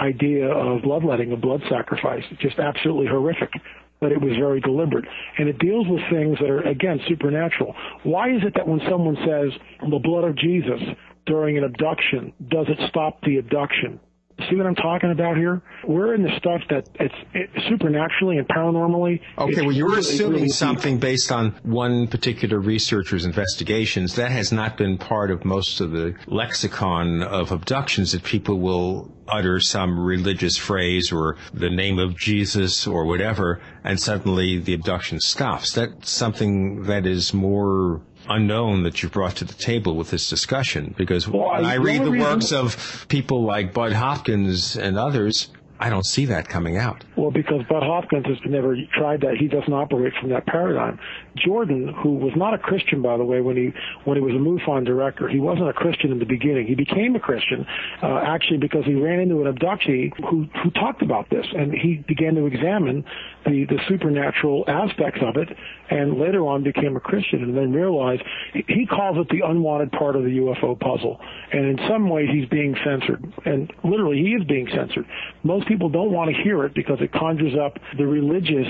idea 0.00 0.48
of 0.48 0.82
bloodletting, 0.82 1.32
of 1.32 1.40
blood 1.40 1.62
sacrifice, 1.68 2.22
just 2.40 2.58
absolutely 2.58 3.06
horrific 3.06 3.50
but 4.00 4.12
it 4.12 4.20
was 4.20 4.32
very 4.38 4.60
deliberate. 4.60 5.04
And 5.38 5.48
it 5.48 5.58
deals 5.58 5.86
with 5.88 6.00
things 6.10 6.38
that 6.40 6.50
are, 6.50 6.62
again, 6.62 7.00
supernatural. 7.08 7.74
Why 8.02 8.30
is 8.30 8.42
it 8.42 8.54
that 8.56 8.66
when 8.66 8.80
someone 8.88 9.16
says 9.16 9.52
the 9.90 9.98
blood 9.98 10.24
of 10.24 10.36
Jesus 10.36 10.80
during 11.26 11.58
an 11.58 11.64
abduction, 11.64 12.32
does 12.48 12.66
it 12.68 12.78
stop 12.88 13.20
the 13.22 13.38
abduction? 13.38 14.00
See 14.50 14.56
what 14.56 14.66
I'm 14.66 14.74
talking 14.74 15.12
about 15.12 15.36
here? 15.36 15.62
We're 15.86 16.14
in 16.14 16.22
the 16.22 16.36
stuff 16.36 16.60
that 16.70 16.88
it's 16.94 17.14
it, 17.34 17.50
supernaturally 17.68 18.38
and 18.38 18.48
paranormally. 18.48 19.20
Okay, 19.38 19.60
well, 19.60 19.70
you're 19.70 19.88
really, 19.88 20.00
assuming 20.00 20.32
really 20.32 20.48
something 20.48 20.98
based 20.98 21.30
on 21.30 21.52
one 21.62 22.08
particular 22.08 22.58
researcher's 22.58 23.24
investigations. 23.24 24.16
That 24.16 24.32
has 24.32 24.50
not 24.50 24.76
been 24.76 24.98
part 24.98 25.30
of 25.30 25.44
most 25.44 25.80
of 25.80 25.92
the 25.92 26.16
lexicon 26.26 27.22
of 27.22 27.52
abductions 27.52 28.12
that 28.12 28.24
people 28.24 28.58
will 28.58 29.12
utter 29.28 29.60
some 29.60 29.98
religious 29.98 30.56
phrase 30.56 31.12
or 31.12 31.36
the 31.54 31.70
name 31.70 32.00
of 32.00 32.16
Jesus 32.16 32.86
or 32.86 33.04
whatever, 33.06 33.60
and 33.84 34.00
suddenly 34.00 34.58
the 34.58 34.74
abduction 34.74 35.20
stops. 35.20 35.72
That's 35.72 36.10
something 36.10 36.84
that 36.84 37.06
is 37.06 37.32
more 37.32 38.02
unknown 38.30 38.84
that 38.84 39.02
you've 39.02 39.12
brought 39.12 39.36
to 39.36 39.44
the 39.44 39.54
table 39.54 39.96
with 39.96 40.10
this 40.10 40.30
discussion 40.30 40.94
because 40.96 41.28
well, 41.28 41.50
when 41.50 41.66
I, 41.66 41.72
I 41.72 41.76
read 41.76 42.04
the 42.04 42.12
works 42.12 42.52
of 42.52 43.06
people 43.08 43.42
like 43.42 43.74
Bud 43.74 43.92
Hopkins 43.92 44.76
and 44.76 44.96
others, 44.96 45.48
I 45.80 45.88
don't 45.88 46.06
see 46.06 46.26
that 46.26 46.48
coming 46.48 46.76
out. 46.76 47.04
Well, 47.16 47.30
because 47.30 47.62
Bud 47.68 47.82
Hopkins 47.82 48.26
has 48.26 48.36
never 48.46 48.76
tried 48.96 49.22
that. 49.22 49.36
He 49.38 49.48
doesn't 49.48 49.72
operate 49.72 50.12
from 50.20 50.28
that 50.30 50.46
paradigm. 50.46 50.98
Jordan, 51.36 51.94
who 52.02 52.14
was 52.14 52.32
not 52.36 52.54
a 52.54 52.58
Christian, 52.58 53.02
by 53.02 53.16
the 53.16 53.24
way, 53.24 53.40
when 53.40 53.56
he 53.56 53.72
when 54.04 54.16
he 54.16 54.22
was 54.22 54.34
a 54.34 54.38
MUFON 54.38 54.84
director, 54.84 55.28
he 55.28 55.38
wasn't 55.38 55.68
a 55.68 55.72
Christian 55.72 56.12
in 56.12 56.18
the 56.18 56.24
beginning. 56.24 56.66
He 56.66 56.74
became 56.74 57.14
a 57.16 57.20
Christian 57.20 57.66
uh, 58.02 58.18
actually 58.18 58.58
because 58.58 58.84
he 58.84 58.94
ran 58.94 59.20
into 59.20 59.44
an 59.44 59.52
abductee 59.52 60.12
who 60.28 60.46
who 60.62 60.70
talked 60.70 61.02
about 61.02 61.30
this, 61.30 61.46
and 61.56 61.72
he 61.72 62.04
began 62.06 62.34
to 62.34 62.46
examine 62.46 63.04
the 63.44 63.64
the 63.66 63.78
supernatural 63.88 64.64
aspects 64.68 65.20
of 65.22 65.36
it, 65.36 65.48
and 65.90 66.18
later 66.18 66.46
on 66.46 66.62
became 66.62 66.96
a 66.96 67.00
Christian, 67.00 67.42
and 67.42 67.56
then 67.56 67.72
realized 67.72 68.22
he 68.52 68.86
calls 68.86 69.16
it 69.18 69.28
the 69.28 69.46
unwanted 69.46 69.92
part 69.92 70.16
of 70.16 70.24
the 70.24 70.30
UFO 70.30 70.78
puzzle, 70.78 71.20
and 71.52 71.66
in 71.66 71.88
some 71.88 72.08
ways 72.08 72.28
he's 72.32 72.48
being 72.48 72.76
censored, 72.84 73.24
and 73.44 73.72
literally 73.84 74.18
he 74.18 74.30
is 74.30 74.44
being 74.44 74.68
censored. 74.74 75.06
Most 75.42 75.68
people 75.68 75.88
don't 75.88 76.12
want 76.12 76.34
to 76.34 76.42
hear 76.42 76.64
it 76.64 76.74
because 76.74 76.98
it 77.00 77.12
conjures 77.12 77.54
up 77.58 77.78
the 77.96 78.06
religious 78.06 78.66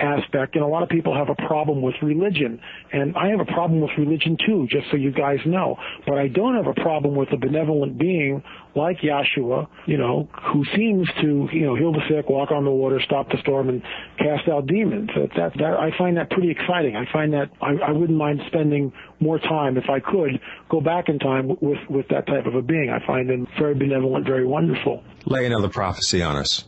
aspect, 0.00 0.54
and 0.54 0.64
a 0.64 0.66
lot 0.66 0.82
of 0.82 0.88
people 0.88 1.14
have 1.14 1.28
a 1.28 1.34
problem 1.46 1.82
with 1.82 1.94
religion. 2.02 2.60
And 2.92 3.16
I 3.16 3.28
have 3.28 3.40
a 3.40 3.44
problem 3.44 3.80
with 3.80 3.90
religion 3.98 4.36
too, 4.44 4.66
just 4.70 4.90
so 4.90 4.96
you 4.96 5.12
guys 5.12 5.38
know. 5.44 5.76
But 6.06 6.18
I 6.18 6.28
don't 6.28 6.54
have 6.56 6.66
a 6.66 6.74
problem 6.74 7.14
with 7.14 7.32
a 7.32 7.36
benevolent 7.36 7.98
being 7.98 8.42
like 8.74 8.98
Yeshua, 8.98 9.66
you 9.86 9.98
know, 9.98 10.28
who 10.52 10.64
seems 10.76 11.08
to, 11.20 11.48
you 11.52 11.66
know, 11.66 11.74
heal 11.74 11.92
the 11.92 12.02
sick, 12.08 12.28
walk 12.28 12.50
on 12.50 12.64
the 12.64 12.70
water, 12.70 13.00
stop 13.04 13.30
the 13.30 13.38
storm, 13.38 13.68
and 13.68 13.82
cast 14.18 14.48
out 14.48 14.66
demons. 14.66 15.10
That, 15.16 15.30
that, 15.36 15.58
that 15.58 15.74
I 15.74 15.96
find 15.96 16.16
that 16.16 16.30
pretty 16.30 16.50
exciting. 16.50 16.96
I 16.96 17.10
find 17.12 17.32
that 17.32 17.50
I, 17.60 17.74
I 17.88 17.92
wouldn't 17.92 18.18
mind 18.18 18.40
spending 18.46 18.92
more 19.20 19.38
time, 19.38 19.76
if 19.76 19.90
I 19.90 20.00
could, 20.00 20.40
go 20.68 20.80
back 20.80 21.08
in 21.08 21.18
time 21.18 21.48
with 21.60 21.78
with 21.90 22.08
that 22.08 22.26
type 22.26 22.46
of 22.46 22.54
a 22.54 22.62
being. 22.62 22.90
I 22.90 23.04
find 23.04 23.28
him 23.28 23.48
very 23.58 23.74
benevolent, 23.74 24.26
very 24.26 24.46
wonderful. 24.46 25.02
Lay 25.26 25.44
another 25.44 25.68
prophecy 25.68 26.22
on 26.22 26.36
us. 26.36 26.64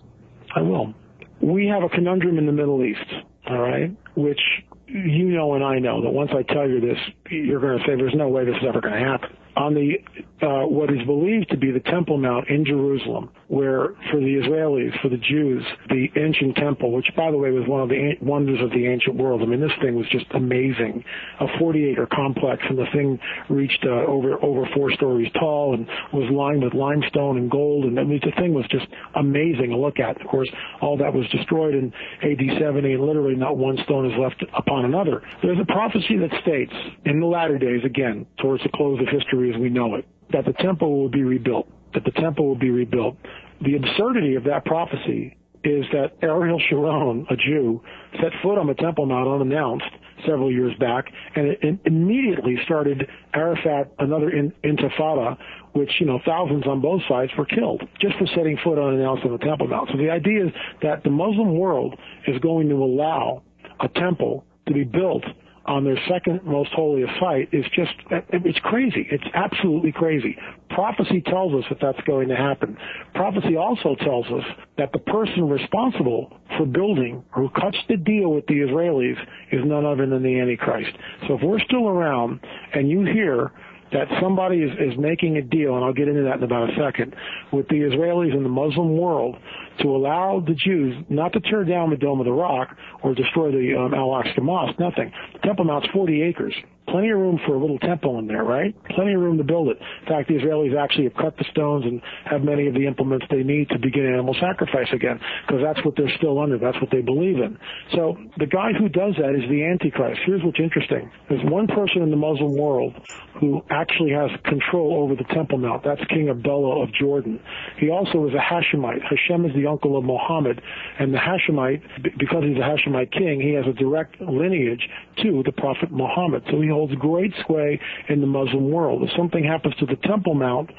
I 0.54 0.62
will 0.62 0.94
we 1.40 1.66
have 1.66 1.82
a 1.82 1.88
conundrum 1.88 2.38
in 2.38 2.46
the 2.46 2.52
Middle 2.52 2.84
East, 2.84 3.04
all 3.48 3.58
right, 3.58 3.94
which 4.16 4.40
you 4.86 5.24
know 5.24 5.54
and 5.54 5.64
I 5.64 5.78
know 5.78 6.02
that 6.02 6.10
once 6.10 6.30
I 6.34 6.42
tell 6.42 6.68
you 6.68 6.80
this, 6.80 6.98
you're 7.30 7.60
going 7.60 7.78
to 7.78 7.84
say 7.84 7.96
there's 7.96 8.14
no 8.14 8.28
way 8.28 8.44
this 8.44 8.56
is 8.56 8.64
ever 8.68 8.80
going 8.80 8.94
to 8.94 9.00
happen. 9.00 9.36
On 9.56 9.74
the 9.74 9.98
uh, 10.42 10.66
what 10.66 10.90
is 10.90 11.04
believed 11.06 11.50
to 11.50 11.56
be 11.56 11.70
the 11.70 11.80
Temple 11.80 12.18
Mount 12.18 12.48
in 12.48 12.64
Jerusalem, 12.64 13.30
where 13.50 13.94
for 14.12 14.20
the 14.20 14.38
Israelis, 14.38 14.94
for 15.02 15.08
the 15.08 15.16
Jews, 15.16 15.64
the 15.88 16.06
ancient 16.14 16.54
temple, 16.54 16.92
which 16.92 17.10
by 17.16 17.32
the 17.32 17.36
way 17.36 17.50
was 17.50 17.66
one 17.66 17.80
of 17.80 17.88
the 17.88 18.14
wonders 18.22 18.60
of 18.62 18.70
the 18.70 18.86
ancient 18.86 19.16
world. 19.16 19.42
I 19.42 19.46
mean, 19.46 19.60
this 19.60 19.74
thing 19.82 19.96
was 19.96 20.06
just 20.08 20.26
amazing, 20.34 21.02
a 21.40 21.46
40-acre 21.58 22.06
complex, 22.14 22.62
and 22.68 22.78
the 22.78 22.86
thing 22.94 23.18
reached 23.48 23.84
uh, 23.84 24.06
over 24.06 24.38
over 24.44 24.68
four 24.72 24.92
stories 24.92 25.32
tall 25.34 25.74
and 25.74 25.84
was 26.12 26.30
lined 26.30 26.62
with 26.62 26.74
limestone 26.74 27.38
and 27.38 27.50
gold, 27.50 27.86
and 27.86 27.98
I 27.98 28.04
mean, 28.04 28.20
the 28.22 28.30
thing 28.40 28.54
was 28.54 28.66
just 28.70 28.86
amazing 29.16 29.70
to 29.70 29.76
look 29.76 29.98
at. 29.98 30.20
Of 30.20 30.28
course, 30.28 30.48
all 30.80 30.96
that 30.98 31.12
was 31.12 31.26
destroyed 31.30 31.74
in 31.74 31.92
AD 32.22 32.38
70, 32.56 32.92
and 32.92 33.04
literally 33.04 33.34
not 33.34 33.56
one 33.56 33.78
stone 33.82 34.06
is 34.06 34.16
left 34.16 34.44
upon 34.56 34.84
another. 34.84 35.22
There's 35.42 35.58
a 35.58 35.66
prophecy 35.66 36.16
that 36.18 36.30
states 36.42 36.72
in 37.04 37.18
the 37.18 37.26
latter 37.26 37.58
days, 37.58 37.82
again, 37.84 38.26
towards 38.40 38.62
the 38.62 38.70
close 38.76 39.00
of 39.00 39.08
history 39.08 39.52
as 39.52 39.60
we 39.60 39.70
know 39.70 39.96
it, 39.96 40.06
that 40.30 40.44
the 40.44 40.54
temple 40.62 40.96
will 40.96 41.10
be 41.10 41.24
rebuilt, 41.24 41.66
that 41.94 42.04
the 42.04 42.12
temple 42.12 42.46
will 42.46 42.58
be 42.58 42.70
rebuilt. 42.70 43.16
The 43.62 43.76
absurdity 43.76 44.34
of 44.36 44.44
that 44.44 44.64
prophecy 44.64 45.36
is 45.62 45.84
that 45.92 46.12
Ariel 46.22 46.60
Sharon, 46.70 47.26
a 47.30 47.36
Jew, 47.36 47.82
set 48.14 48.32
foot 48.42 48.58
on 48.58 48.66
the 48.66 48.74
Temple 48.74 49.06
Mount 49.06 49.28
unannounced 49.28 49.84
several 50.26 50.50
years 50.50 50.72
back, 50.78 51.06
and 51.34 51.48
it 51.48 51.78
immediately 51.84 52.56
started 52.64 53.06
Arafat 53.34 53.92
another 53.98 54.30
in, 54.30 54.52
intifada, 54.64 55.36
which 55.72 55.90
you 55.98 56.06
know 56.06 56.18
thousands 56.24 56.66
on 56.66 56.80
both 56.80 57.02
sides 57.08 57.30
were 57.36 57.46
killed 57.46 57.82
just 58.00 58.16
for 58.18 58.26
setting 58.34 58.58
foot 58.64 58.78
unannounced 58.78 59.24
on 59.24 59.32
the 59.32 59.38
Temple 59.38 59.68
Mount. 59.68 59.88
So 59.92 59.98
the 59.98 60.10
idea 60.10 60.46
is 60.46 60.52
that 60.82 61.04
the 61.04 61.10
Muslim 61.10 61.58
world 61.58 61.94
is 62.26 62.38
going 62.40 62.68
to 62.68 62.76
allow 62.76 63.42
a 63.80 63.88
temple 63.88 64.44
to 64.66 64.74
be 64.74 64.84
built 64.84 65.24
on 65.70 65.84
their 65.84 65.98
second 66.08 66.44
most 66.44 66.70
holiest 66.72 67.12
site 67.20 67.48
is 67.52 67.64
just, 67.72 67.92
it's 68.10 68.58
crazy. 68.58 69.06
It's 69.08 69.24
absolutely 69.34 69.92
crazy. 69.92 70.36
Prophecy 70.70 71.20
tells 71.20 71.54
us 71.54 71.64
that 71.68 71.78
that's 71.80 72.00
going 72.08 72.28
to 72.28 72.34
happen. 72.34 72.76
Prophecy 73.14 73.56
also 73.56 73.94
tells 73.94 74.26
us 74.26 74.44
that 74.78 74.90
the 74.92 74.98
person 74.98 75.48
responsible 75.48 76.36
for 76.58 76.66
building, 76.66 77.22
who 77.30 77.48
cuts 77.50 77.76
the 77.88 77.96
deal 77.96 78.32
with 78.32 78.46
the 78.46 78.54
Israelis, 78.54 79.16
is 79.52 79.60
none 79.64 79.86
other 79.86 80.06
than 80.06 80.24
the 80.24 80.40
Antichrist. 80.40 80.90
So 81.28 81.34
if 81.34 81.42
we're 81.42 81.60
still 81.60 81.88
around 81.88 82.40
and 82.74 82.90
you 82.90 83.04
hear 83.04 83.52
that 83.92 84.08
somebody 84.20 84.62
is, 84.62 84.72
is 84.72 84.98
making 84.98 85.36
a 85.36 85.42
deal, 85.42 85.76
and 85.76 85.84
I'll 85.84 85.92
get 85.92 86.08
into 86.08 86.22
that 86.22 86.38
in 86.38 86.42
about 86.42 86.70
a 86.70 86.76
second, 86.76 87.14
with 87.52 87.68
the 87.68 87.76
Israelis 87.76 88.32
and 88.32 88.44
the 88.44 88.50
Muslim 88.50 88.96
world 88.96 89.36
to 89.78 89.88
allow 89.88 90.42
the 90.46 90.54
Jews 90.54 90.94
not 91.08 91.32
to 91.32 91.40
tear 91.40 91.64
down 91.64 91.90
the 91.90 91.96
Dome 91.96 92.20
of 92.20 92.26
the 92.26 92.32
Rock 92.32 92.76
or 93.02 93.14
destroy 93.14 93.50
the 93.50 93.76
um, 93.78 93.94
Al-Aqsa 93.94 94.42
Mosque, 94.42 94.78
nothing. 94.78 95.12
The 95.34 95.38
Temple 95.40 95.64
Mount's 95.64 95.88
40 95.92 96.22
acres 96.22 96.54
plenty 96.90 97.10
of 97.10 97.18
room 97.18 97.38
for 97.46 97.54
a 97.54 97.58
little 97.58 97.78
temple 97.78 98.18
in 98.18 98.26
there, 98.26 98.42
right? 98.42 98.74
Plenty 98.90 99.14
of 99.14 99.20
room 99.20 99.38
to 99.38 99.44
build 99.44 99.68
it. 99.68 99.78
In 100.02 100.06
fact, 100.06 100.28
the 100.28 100.34
Israelis 100.34 100.76
actually 100.76 101.04
have 101.04 101.14
cut 101.14 101.36
the 101.38 101.44
stones 101.52 101.84
and 101.84 102.02
have 102.24 102.42
many 102.42 102.66
of 102.66 102.74
the 102.74 102.86
implements 102.86 103.26
they 103.30 103.42
need 103.42 103.68
to 103.70 103.78
begin 103.78 104.06
animal 104.06 104.34
sacrifice 104.40 104.88
again, 104.92 105.20
because 105.46 105.62
that's 105.62 105.84
what 105.84 105.94
they're 105.96 106.12
still 106.16 106.38
under. 106.40 106.58
That's 106.58 106.80
what 106.80 106.90
they 106.90 107.00
believe 107.00 107.38
in. 107.38 107.58
So 107.94 108.16
the 108.38 108.46
guy 108.46 108.72
who 108.76 108.88
does 108.88 109.14
that 109.18 109.34
is 109.34 109.48
the 109.48 109.64
Antichrist. 109.64 110.20
Here's 110.26 110.42
what's 110.42 110.60
interesting. 110.60 111.10
There's 111.28 111.44
one 111.44 111.66
person 111.68 112.02
in 112.02 112.10
the 112.10 112.16
Muslim 112.16 112.56
world 112.56 112.94
who 113.38 113.62
actually 113.70 114.10
has 114.10 114.30
control 114.44 115.02
over 115.02 115.14
the 115.14 115.24
Temple 115.32 115.58
Mount. 115.58 115.84
That's 115.84 116.02
King 116.10 116.28
Abdullah 116.28 116.82
of 116.82 116.92
Jordan. 116.92 117.40
He 117.78 117.90
also 117.90 118.26
is 118.26 118.34
a 118.34 118.42
Hashemite. 118.42 119.02
Hashem 119.02 119.46
is 119.46 119.54
the 119.54 119.59
uncle 119.66 119.96
of 119.96 120.04
Muhammad, 120.04 120.60
and 120.98 121.12
the 121.12 121.18
Hashemite, 121.18 121.82
because 122.18 122.44
he's 122.44 122.56
a 122.56 122.60
Hashemite 122.60 123.12
king, 123.12 123.40
he 123.40 123.52
has 123.54 123.66
a 123.66 123.72
direct 123.72 124.20
lineage 124.20 124.88
to 125.22 125.42
the 125.44 125.52
Prophet 125.52 125.90
Muhammad. 125.90 126.44
So 126.50 126.60
he 126.60 126.68
holds 126.68 126.94
great 126.94 127.32
sway 127.46 127.80
in 128.08 128.20
the 128.20 128.26
Muslim 128.26 128.70
world. 128.70 129.02
If 129.02 129.10
something 129.16 129.44
happens 129.44 129.74
to 129.76 129.86
the 129.86 129.96
Temple 129.96 130.34
Mount, 130.34 130.70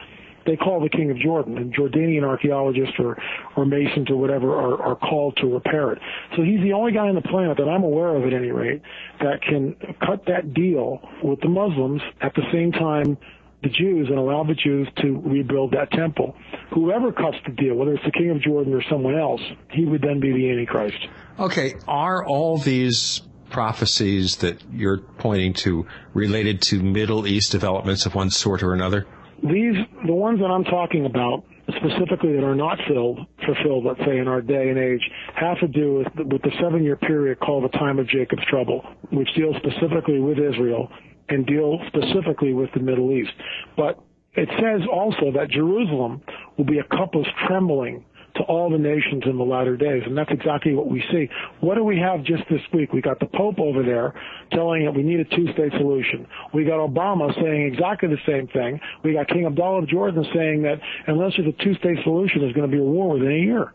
they 0.45 0.55
call 0.55 0.81
the 0.81 0.89
king 0.89 1.11
of 1.11 1.17
Jordan, 1.17 1.57
and 1.57 1.73
Jordanian 1.73 2.23
archaeologists 2.23 2.95
or, 2.97 3.17
or 3.55 3.65
masons 3.65 4.09
or 4.09 4.15
whatever 4.15 4.53
are, 4.55 4.81
are 4.81 4.95
called 4.95 5.37
to 5.37 5.47
repair 5.47 5.91
it. 5.91 5.99
So 6.35 6.43
he's 6.43 6.61
the 6.61 6.73
only 6.73 6.91
guy 6.91 7.07
on 7.07 7.15
the 7.15 7.21
planet 7.21 7.57
that 7.57 7.69
I'm 7.69 7.83
aware 7.83 8.15
of 8.15 8.25
at 8.25 8.33
any 8.33 8.51
rate 8.51 8.81
that 9.19 9.41
can 9.41 9.75
cut 10.05 10.25
that 10.27 10.53
deal 10.53 11.07
with 11.23 11.39
the 11.41 11.49
Muslims 11.49 12.01
at 12.21 12.33
the 12.33 12.43
same 12.51 12.71
time 12.71 13.17
the 13.63 13.69
Jews 13.69 14.07
and 14.09 14.17
allow 14.17 14.43
the 14.43 14.55
Jews 14.55 14.87
to 15.01 15.21
rebuild 15.23 15.71
that 15.73 15.91
temple. 15.91 16.35
Whoever 16.73 17.11
cuts 17.11 17.37
the 17.45 17.51
deal, 17.51 17.75
whether 17.75 17.93
it's 17.93 18.03
the 18.03 18.11
king 18.11 18.31
of 18.31 18.41
Jordan 18.41 18.73
or 18.73 18.83
someone 18.89 19.17
else, 19.17 19.41
he 19.71 19.85
would 19.85 20.01
then 20.01 20.19
be 20.19 20.31
the 20.31 20.49
Antichrist. 20.49 20.97
Okay, 21.39 21.75
are 21.87 22.25
all 22.25 22.57
these 22.57 23.21
prophecies 23.51 24.37
that 24.37 24.63
you're 24.71 24.99
pointing 24.99 25.53
to 25.53 25.85
related 26.13 26.61
to 26.61 26.81
Middle 26.81 27.27
East 27.27 27.51
developments 27.51 28.05
of 28.05 28.15
one 28.15 28.29
sort 28.29 28.63
or 28.63 28.73
another? 28.73 29.05
These, 29.43 29.75
the 30.05 30.13
ones 30.13 30.39
that 30.39 30.45
I'm 30.45 30.63
talking 30.63 31.05
about, 31.05 31.43
specifically 31.67 32.33
that 32.33 32.43
are 32.43 32.55
not 32.55 32.77
filled, 32.87 33.19
fulfilled, 33.45 33.85
let's 33.85 33.99
say, 34.05 34.17
in 34.17 34.27
our 34.27 34.41
day 34.41 34.69
and 34.69 34.77
age, 34.77 35.01
have 35.35 35.59
to 35.59 35.67
do 35.67 35.97
with, 35.99 36.27
with 36.27 36.41
the 36.41 36.51
seven-year 36.61 36.95
period 36.97 37.39
called 37.39 37.63
the 37.63 37.77
time 37.77 37.99
of 37.99 38.07
Jacob's 38.07 38.45
trouble, 38.49 38.85
which 39.11 39.29
deals 39.35 39.55
specifically 39.57 40.19
with 40.19 40.37
Israel 40.37 40.89
and 41.29 41.45
deal 41.45 41.79
specifically 41.87 42.53
with 42.53 42.69
the 42.73 42.79
Middle 42.79 43.11
East. 43.11 43.31
But 43.77 43.99
it 44.33 44.49
says 44.59 44.87
also 44.91 45.31
that 45.33 45.49
Jerusalem 45.49 46.21
will 46.57 46.65
be 46.65 46.79
a 46.79 46.83
cup 46.83 47.15
of 47.15 47.25
trembling 47.47 48.05
to 48.35 48.43
all 48.43 48.69
the 48.69 48.77
nations 48.77 49.23
in 49.25 49.37
the 49.37 49.43
latter 49.43 49.75
days. 49.75 50.03
And 50.05 50.17
that's 50.17 50.31
exactly 50.31 50.73
what 50.73 50.89
we 50.89 51.03
see. 51.11 51.29
What 51.59 51.75
do 51.75 51.83
we 51.83 51.97
have 51.99 52.23
just 52.23 52.43
this 52.49 52.61
week? 52.73 52.93
We 52.93 53.01
got 53.01 53.19
the 53.19 53.25
Pope 53.25 53.59
over 53.59 53.83
there 53.83 54.13
telling 54.51 54.85
that 54.85 54.93
we 54.93 55.03
need 55.03 55.19
a 55.19 55.25
two-state 55.25 55.73
solution. 55.77 56.25
We 56.53 56.63
got 56.63 56.77
Obama 56.77 57.33
saying 57.35 57.73
exactly 57.73 58.09
the 58.09 58.21
same 58.25 58.47
thing. 58.47 58.79
We 59.03 59.13
got 59.13 59.27
King 59.27 59.45
Abdullah 59.45 59.83
of 59.83 59.89
Jordan 59.89 60.25
saying 60.33 60.61
that 60.63 60.79
unless 61.07 61.33
there's 61.35 61.53
a 61.53 61.63
two-state 61.63 61.97
solution, 62.03 62.41
there's 62.41 62.53
going 62.53 62.69
to 62.69 62.73
be 62.73 62.81
a 62.81 62.85
war 62.85 63.13
within 63.13 63.31
a 63.31 63.39
year. 63.39 63.73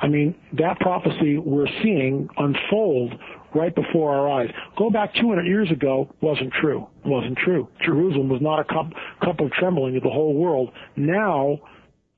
I 0.00 0.06
mean, 0.06 0.34
that 0.52 0.78
prophecy 0.78 1.38
we're 1.38 1.66
seeing 1.82 2.28
unfold 2.36 3.14
right 3.54 3.74
before 3.74 4.14
our 4.14 4.28
eyes. 4.40 4.50
Go 4.76 4.90
back 4.90 5.14
200 5.14 5.46
years 5.46 5.70
ago, 5.70 6.14
wasn't 6.20 6.52
true. 6.60 6.86
Wasn't 7.04 7.38
true. 7.38 7.68
Jerusalem 7.84 8.28
was 8.28 8.40
not 8.40 8.60
a 8.60 8.64
cup, 8.64 8.92
cup 9.24 9.40
of 9.40 9.50
trembling 9.52 9.96
of 9.96 10.02
the 10.02 10.10
whole 10.10 10.34
world. 10.34 10.70
Now, 10.96 11.58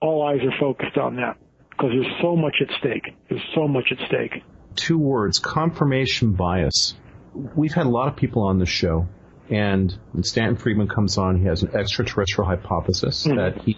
all 0.01 0.27
eyes 0.27 0.41
are 0.43 0.59
focused 0.59 0.97
on 0.97 1.17
that 1.17 1.37
because 1.71 1.91
there's 1.93 2.21
so 2.21 2.37
much 2.37 2.57
at 2.61 2.69
stake. 2.79 3.15
There's 3.29 3.43
so 3.55 3.69
much 3.69 3.93
at 3.93 3.99
stake. 4.07 4.43
Two 4.77 4.99
words, 4.99 5.39
confirmation 5.39 6.33
bias. 6.33 6.95
We've 7.35 7.73
had 7.73 7.87
a 7.87 7.91
lot 7.91 8.09
of 8.09 8.17
people 8.17 8.43
on 8.43 8.59
the 8.59 8.67
show, 8.67 9.09
and 9.49 9.97
when 10.13 10.23
Stanton 10.23 10.57
Friedman 10.57 10.89
comes 10.89 11.19
on, 11.19 11.39
he 11.39 11.47
has 11.47 11.63
an 11.63 11.75
extraterrestrial 11.75 12.49
hypothesis 12.49 13.27
mm. 13.27 13.37
that 13.37 13.63
he 13.63 13.77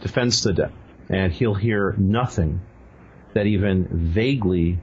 defends 0.00 0.42
to 0.42 0.52
death, 0.52 0.72
and 1.08 1.32
he'll 1.32 1.54
hear 1.54 1.94
nothing 1.98 2.60
that 3.34 3.46
even 3.46 3.88
vaguely 3.90 4.80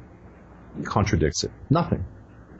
contradicts 0.83 1.43
it. 1.43 1.51
Nothing. 1.69 2.05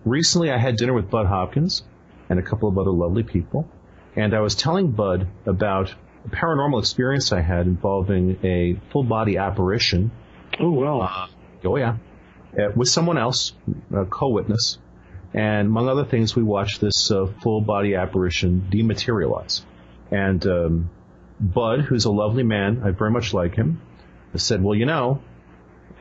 Recently, 0.05 0.51
I 0.51 0.57
had 0.57 0.77
dinner 0.77 0.93
with 0.93 1.09
Bud 1.09 1.27
Hopkins 1.27 1.83
and 2.29 2.39
a 2.39 2.41
couple 2.41 2.69
of 2.69 2.77
other 2.77 2.91
lovely 2.91 3.23
people, 3.23 3.69
and 4.15 4.33
I 4.33 4.41
was 4.41 4.55
telling 4.55 4.91
Bud 4.91 5.27
about 5.45 5.93
a 6.25 6.29
paranormal 6.29 6.79
experience 6.79 7.31
I 7.31 7.41
had 7.41 7.65
involving 7.67 8.37
a 8.43 8.79
full 8.91 9.03
body 9.03 9.37
apparition. 9.37 10.11
Oh, 10.59 10.71
well. 10.71 11.01
Uh, 11.01 11.27
oh, 11.65 11.77
yeah. 11.77 11.97
Uh, 12.57 12.71
with 12.75 12.89
someone 12.89 13.17
else, 13.17 13.53
a 13.95 14.05
co-witness. 14.05 14.77
And 15.33 15.67
among 15.67 15.87
other 15.87 16.03
things, 16.03 16.35
we 16.35 16.43
watched 16.43 16.81
this 16.81 17.09
uh, 17.09 17.27
full 17.41 17.61
body 17.61 17.95
apparition 17.95 18.67
dematerialize. 18.69 19.61
And 20.11 20.45
um, 20.45 20.89
Bud, 21.39 21.81
who's 21.81 22.05
a 22.05 22.11
lovely 22.11 22.43
man, 22.43 22.81
I 22.83 22.91
very 22.91 23.11
much 23.11 23.33
like 23.33 23.55
him, 23.55 23.81
said, 24.35 24.61
well, 24.61 24.75
you 24.75 24.85
know, 24.85 25.21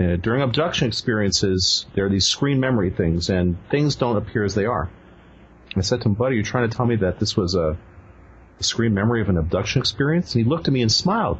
uh, 0.00 0.16
during 0.16 0.42
abduction 0.42 0.88
experiences, 0.88 1.86
there 1.94 2.06
are 2.06 2.10
these 2.10 2.26
screen 2.26 2.58
memory 2.58 2.90
things, 2.90 3.28
and 3.28 3.56
things 3.70 3.96
don't 3.96 4.16
appear 4.16 4.44
as 4.44 4.54
they 4.54 4.64
are. 4.64 4.90
I 5.76 5.82
said 5.82 6.00
to 6.00 6.08
him, 6.08 6.14
Buddy, 6.14 6.36
you're 6.36 6.44
trying 6.44 6.68
to 6.68 6.76
tell 6.76 6.86
me 6.86 6.96
that 6.96 7.20
this 7.20 7.36
was 7.36 7.54
a 7.54 7.76
a 8.60 8.62
screen 8.62 8.94
memory 8.94 9.22
of 9.22 9.28
an 9.28 9.38
abduction 9.38 9.80
experience? 9.80 10.34
And 10.34 10.44
he 10.44 10.48
looked 10.48 10.68
at 10.68 10.74
me 10.74 10.82
and 10.82 10.92
smiled. 10.92 11.38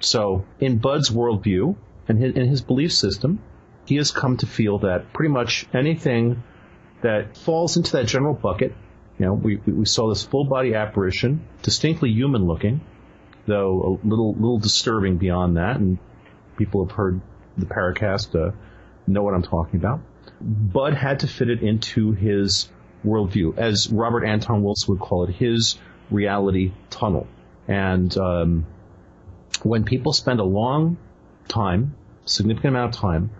So, 0.00 0.44
in 0.60 0.78
Bud's 0.78 1.10
worldview 1.10 1.76
and 2.08 2.18
his, 2.18 2.34
in 2.34 2.48
his 2.48 2.62
belief 2.62 2.92
system, 2.92 3.40
he 3.86 3.96
has 3.96 4.10
come 4.10 4.36
to 4.38 4.46
feel 4.46 4.78
that 4.78 5.12
pretty 5.12 5.32
much 5.32 5.66
anything 5.74 6.42
that 7.02 7.36
falls 7.36 7.76
into 7.76 7.92
that 7.92 8.06
general 8.06 8.34
bucket, 8.34 8.74
you 9.18 9.26
know, 9.26 9.34
we, 9.34 9.56
we 9.56 9.84
saw 9.84 10.08
this 10.08 10.22
full 10.22 10.44
body 10.44 10.74
apparition, 10.74 11.46
distinctly 11.62 12.10
human 12.10 12.46
looking, 12.46 12.80
though 13.46 14.00
a 14.02 14.06
little, 14.06 14.32
little 14.34 14.58
disturbing 14.58 15.18
beyond 15.18 15.56
that, 15.56 15.76
and 15.76 15.98
people 16.56 16.86
have 16.86 16.96
heard 16.96 17.20
the 17.56 17.66
Paracast, 17.66 18.34
uh, 18.34 18.52
know 19.06 19.22
what 19.22 19.34
I'm 19.34 19.42
talking 19.42 19.78
about. 19.78 20.00
Bud 20.40 20.94
had 20.94 21.20
to 21.20 21.26
fit 21.26 21.50
it 21.50 21.62
into 21.62 22.12
his 22.12 22.68
worldview, 23.04 23.58
as 23.58 23.90
Robert 23.90 24.24
Anton 24.24 24.62
Wilson 24.62 24.94
would 24.94 25.00
call 25.00 25.24
it, 25.24 25.34
his 25.34 25.78
reality 26.10 26.72
tunnel. 26.90 27.26
And 27.68 28.16
um, 28.18 28.66
when 29.62 29.84
people 29.84 30.12
spend 30.12 30.40
a 30.40 30.44
long 30.44 30.96
time, 31.48 31.94
significant 32.24 32.74
amount 32.74 32.94
of 32.94 33.00
time, 33.00 33.30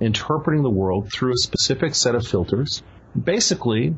interpreting 0.00 0.62
the 0.62 0.70
world 0.70 1.12
through 1.12 1.32
a 1.32 1.36
specific 1.36 1.94
set 1.94 2.14
of 2.14 2.26
filters, 2.26 2.82
basically, 3.20 3.96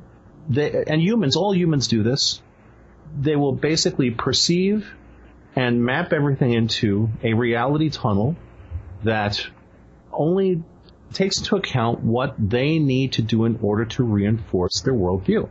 they, 0.49 0.85
and 0.87 1.01
humans, 1.01 1.37
all 1.37 1.55
humans 1.55 1.89
do 1.89 2.03
this, 2.03 2.43
they 3.19 3.37
will 3.37 3.53
basically 3.53 4.11
perceive 4.11 4.95
and 5.55 5.83
map 5.83 6.13
everything 6.13 6.53
into 6.53 7.09
a 7.23 7.33
reality 7.33 7.89
tunnel 7.89 8.37
that 9.05 9.47
only 10.17 10.63
takes 11.13 11.39
into 11.39 11.57
account 11.57 12.01
what 12.01 12.35
they 12.39 12.79
need 12.79 13.13
to 13.13 13.23
do 13.23 13.45
in 13.45 13.59
order 13.63 13.85
to 13.85 14.05
reinforce 14.05 14.81
their 14.81 14.95
worldview. 14.95 15.49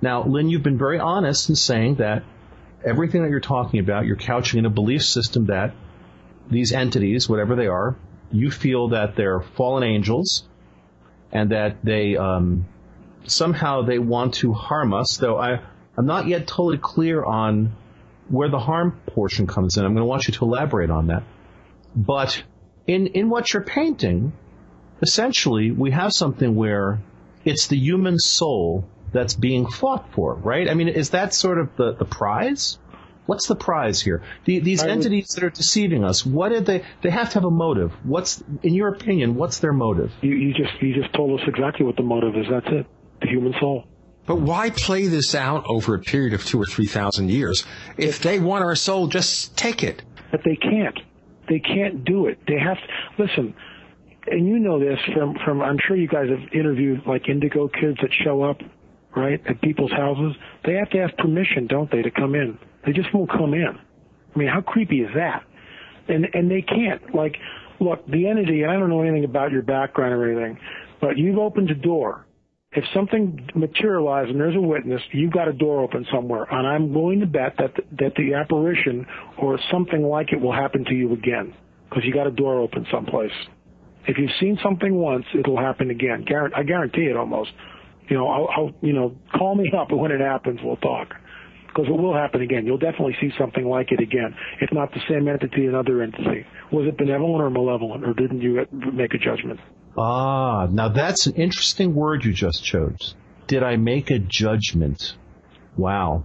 Now, 0.00 0.24
Lynn, 0.24 0.48
you've 0.48 0.62
been 0.62 0.78
very 0.78 0.98
honest 0.98 1.48
in 1.48 1.56
saying 1.56 1.96
that 1.96 2.24
everything 2.84 3.22
that 3.22 3.30
you're 3.30 3.40
talking 3.40 3.80
about, 3.80 4.06
you're 4.06 4.16
couching 4.16 4.58
in 4.58 4.66
a 4.66 4.70
belief 4.70 5.02
system 5.02 5.46
that 5.46 5.74
these 6.50 6.72
entities, 6.72 7.28
whatever 7.28 7.56
they 7.56 7.66
are, 7.66 7.96
you 8.30 8.50
feel 8.50 8.88
that 8.88 9.16
they're 9.16 9.40
fallen 9.40 9.82
angels 9.82 10.44
and 11.32 11.50
that 11.50 11.84
they 11.84 12.16
um, 12.16 12.66
somehow 13.26 13.82
they 13.82 13.98
want 13.98 14.34
to 14.34 14.52
harm 14.52 14.94
us. 14.94 15.16
Though 15.16 15.38
I, 15.38 15.60
I'm 15.96 16.06
not 16.06 16.26
yet 16.26 16.46
totally 16.46 16.78
clear 16.78 17.24
on 17.24 17.74
where 18.28 18.48
the 18.48 18.58
harm 18.58 19.00
portion 19.06 19.46
comes 19.46 19.76
in. 19.76 19.84
I'm 19.84 19.92
going 19.92 20.02
to 20.02 20.08
want 20.08 20.28
you 20.28 20.34
to 20.34 20.44
elaborate 20.44 20.90
on 20.90 21.08
that. 21.08 21.22
But 21.94 22.42
in 22.86 23.08
in 23.08 23.28
what 23.28 23.52
you're 23.52 23.62
painting, 23.62 24.32
essentially, 25.02 25.70
we 25.70 25.90
have 25.90 26.12
something 26.12 26.54
where 26.54 27.00
it's 27.44 27.66
the 27.68 27.76
human 27.76 28.18
soul 28.18 28.88
that's 29.12 29.34
being 29.34 29.66
fought 29.66 30.12
for, 30.12 30.34
right? 30.34 30.68
I 30.68 30.74
mean, 30.74 30.88
is 30.88 31.10
that 31.10 31.32
sort 31.32 31.58
of 31.58 31.74
the, 31.76 31.92
the 31.94 32.04
prize? 32.04 32.78
What's 33.26 33.48
the 33.48 33.56
prize 33.56 34.00
here? 34.00 34.22
The, 34.44 34.60
these 34.60 34.82
I 34.82 34.88
entities 34.88 35.28
would, 35.30 35.42
that 35.42 35.46
are 35.46 35.50
deceiving 35.50 36.04
us, 36.04 36.24
what 36.24 36.50
did 36.50 36.66
they? 36.66 36.84
They 37.02 37.10
have 37.10 37.28
to 37.30 37.34
have 37.34 37.44
a 37.44 37.50
motive. 37.50 37.92
What's, 38.04 38.42
in 38.62 38.74
your 38.74 38.88
opinion, 38.88 39.34
what's 39.34 39.58
their 39.58 39.72
motive? 39.72 40.12
You, 40.22 40.34
you 40.34 40.54
just 40.54 40.80
you 40.80 40.94
just 40.94 41.12
told 41.14 41.40
us 41.40 41.46
exactly 41.48 41.84
what 41.84 41.96
the 41.96 42.02
motive 42.02 42.36
is. 42.36 42.46
That's 42.48 42.66
it. 42.68 42.86
The 43.20 43.28
human 43.28 43.54
soul. 43.58 43.84
But 44.26 44.40
why 44.40 44.70
play 44.70 45.06
this 45.06 45.34
out 45.34 45.64
over 45.66 45.94
a 45.94 46.00
period 46.00 46.34
of 46.34 46.44
two 46.44 46.60
or 46.60 46.66
three 46.66 46.86
thousand 46.86 47.30
years? 47.30 47.64
If 47.96 48.20
they 48.20 48.38
want 48.38 48.64
our 48.64 48.76
soul, 48.76 49.06
just 49.08 49.56
take 49.56 49.82
it. 49.82 50.02
But 50.30 50.42
they 50.44 50.56
can't. 50.56 50.98
They 51.48 51.60
can't 51.60 52.04
do 52.04 52.26
it. 52.26 52.38
They 52.46 52.58
have 52.58 52.76
to 52.76 53.22
listen. 53.22 53.54
And 54.28 54.46
you 54.48 54.58
know 54.58 54.80
this 54.80 54.98
from 55.14 55.36
from. 55.44 55.62
I'm 55.62 55.78
sure 55.86 55.96
you 55.96 56.08
guys 56.08 56.28
have 56.28 56.52
interviewed 56.52 57.02
like 57.06 57.28
indigo 57.28 57.68
kids 57.68 57.98
that 58.02 58.10
show 58.24 58.42
up 58.42 58.58
right, 59.16 59.40
at 59.48 59.60
people's 59.62 59.90
houses, 59.90 60.36
they 60.64 60.74
have 60.74 60.90
to 60.90 60.98
ask 61.00 61.16
permission, 61.16 61.66
don't 61.66 61.90
they, 61.90 62.02
to 62.02 62.10
come 62.10 62.34
in? 62.34 62.58
They 62.84 62.92
just 62.92 63.12
won't 63.12 63.30
come 63.30 63.54
in. 63.54 63.76
I 64.34 64.38
mean, 64.38 64.48
how 64.48 64.60
creepy 64.60 65.00
is 65.00 65.10
that? 65.16 65.42
And 66.08 66.28
and 66.34 66.48
they 66.48 66.62
can't. 66.62 67.14
Like, 67.14 67.36
look, 67.80 68.06
the 68.06 68.28
entity. 68.28 68.64
I 68.64 68.74
don't 68.74 68.90
know 68.90 69.02
anything 69.02 69.24
about 69.24 69.50
your 69.50 69.62
background 69.62 70.12
or 70.14 70.30
anything, 70.30 70.60
but 71.00 71.16
you've 71.16 71.38
opened 71.38 71.70
a 71.70 71.74
door. 71.74 72.26
If 72.76 72.84
something 72.94 73.48
materializes 73.54 74.32
and 74.32 74.40
there's 74.40 74.54
a 74.54 74.60
witness, 74.60 75.00
you've 75.10 75.32
got 75.32 75.48
a 75.48 75.52
door 75.52 75.82
open 75.82 76.06
somewhere, 76.12 76.46
and 76.50 76.66
I'm 76.66 76.92
willing 76.92 77.20
to 77.20 77.26
bet 77.26 77.54
that 77.58 77.72
that 77.98 78.14
the 78.16 78.34
apparition 78.34 79.06
or 79.38 79.58
something 79.72 80.02
like 80.02 80.32
it 80.32 80.40
will 80.40 80.52
happen 80.52 80.84
to 80.84 80.94
you 80.94 81.14
again 81.14 81.54
because 81.88 82.04
you 82.04 82.12
got 82.12 82.26
a 82.26 82.30
door 82.30 82.60
open 82.60 82.86
someplace. 82.92 83.32
If 84.06 84.18
you've 84.18 84.30
seen 84.38 84.58
something 84.62 84.94
once, 84.94 85.24
it'll 85.36 85.58
happen 85.58 85.90
again. 85.90 86.26
I 86.54 86.62
guarantee 86.62 87.06
it 87.06 87.16
almost. 87.16 87.50
You 88.08 88.18
know, 88.18 88.28
I'll, 88.28 88.48
I'll 88.54 88.72
you 88.82 88.92
know, 88.92 89.16
call 89.36 89.54
me 89.54 89.72
up 89.78 89.90
when 89.90 90.12
it 90.12 90.20
happens. 90.20 90.60
We'll 90.62 90.76
talk 90.76 91.14
because 91.68 91.86
it 91.88 91.92
will 91.92 92.14
happen 92.14 92.42
again. 92.42 92.66
You'll 92.66 92.78
definitely 92.78 93.16
see 93.20 93.30
something 93.38 93.64
like 93.64 93.90
it 93.90 94.00
again, 94.00 94.34
if 94.60 94.70
not 94.72 94.92
the 94.92 95.00
same 95.08 95.28
entity, 95.28 95.66
another 95.66 96.02
entity. 96.02 96.46
Was 96.72 96.86
it 96.86 96.96
benevolent 96.98 97.42
or 97.42 97.50
malevolent, 97.50 98.04
or 98.04 98.14
didn't 98.14 98.42
you 98.42 98.66
make 98.92 99.14
a 99.14 99.18
judgment? 99.18 99.60
Ah, 99.98 100.66
now 100.70 100.88
that's 100.88 101.26
an 101.26 101.34
interesting 101.34 101.94
word 101.94 102.24
you 102.24 102.32
just 102.32 102.62
chose. 102.62 103.14
Did 103.46 103.62
I 103.62 103.76
make 103.76 104.10
a 104.10 104.18
judgment? 104.18 105.16
Wow. 105.76 106.24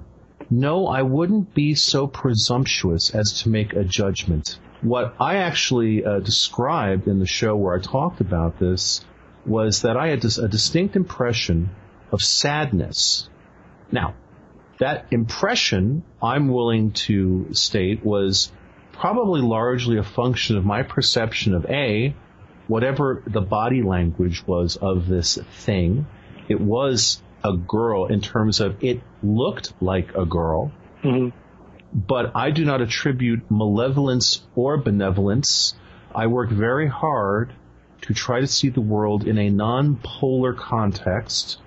No, 0.49 0.88
I 0.88 1.03
wouldn't 1.03 1.53
be 1.53 1.76
so 1.76 2.07
presumptuous 2.07 3.15
as 3.15 3.43
to 3.43 3.49
make 3.49 3.73
a 3.73 3.84
judgment. 3.84 4.60
What 4.81 5.15
I 5.19 5.38
actually 5.38 6.03
uh, 6.03 6.19
described 6.19 7.07
in 7.07 7.19
the 7.19 7.26
show 7.26 7.56
where 7.56 7.76
I 7.76 7.80
talked 7.80 8.19
about 8.19 8.60
this 8.60 9.06
was 9.45 9.84
that 9.84 9.95
I 9.95 10.07
had 10.07 10.26
a 10.26 10.48
distinct 10.48 10.95
impression 10.95 11.69
of 12.11 12.22
sadness. 12.22 13.30
Now, 13.91 14.15
that 14.80 15.06
impression, 15.11 16.03
I'm 16.22 16.49
willing 16.49 16.91
to 17.07 17.53
state, 17.53 18.03
was 18.03 18.52
probably 18.91 19.41
largely 19.41 19.98
a 19.98 20.03
function 20.03 20.57
of 20.57 20.65
my 20.65 20.84
perception 20.84 21.53
of 21.53 21.65
A, 21.65 22.15
whatever 22.72 23.23
the 23.27 23.41
body 23.41 23.81
language 23.81 24.45
was 24.48 24.77
of 24.77 25.07
this 25.07 25.38
thing. 25.65 26.06
It 26.48 26.60
was 26.60 27.22
a 27.43 27.56
girl 27.56 28.07
in 28.07 28.22
terms 28.22 28.60
of 28.60 28.84
it 28.84 29.02
looked 29.22 29.73
like 29.81 30.15
a 30.15 30.26
girl. 30.26 30.72
Mm-hmm. 31.03 31.38
But 31.93 32.31
I 32.35 32.52
do 32.52 32.64
not 32.64 32.81
attribute 32.81 33.52
malevolence 33.52 34.41
or 34.56 34.77
benevolence. 34.77 35.76
I 36.14 36.27
work 36.27 36.49
very 36.49 36.88
hard 36.88 37.52
to 38.02 38.14
try 38.14 38.39
to 38.39 38.48
see 38.48 38.69
the 38.69 38.81
world 38.81 39.27
in 39.27 39.38
a 39.38 39.49
non-polar 39.49 40.53
context 40.53 41.60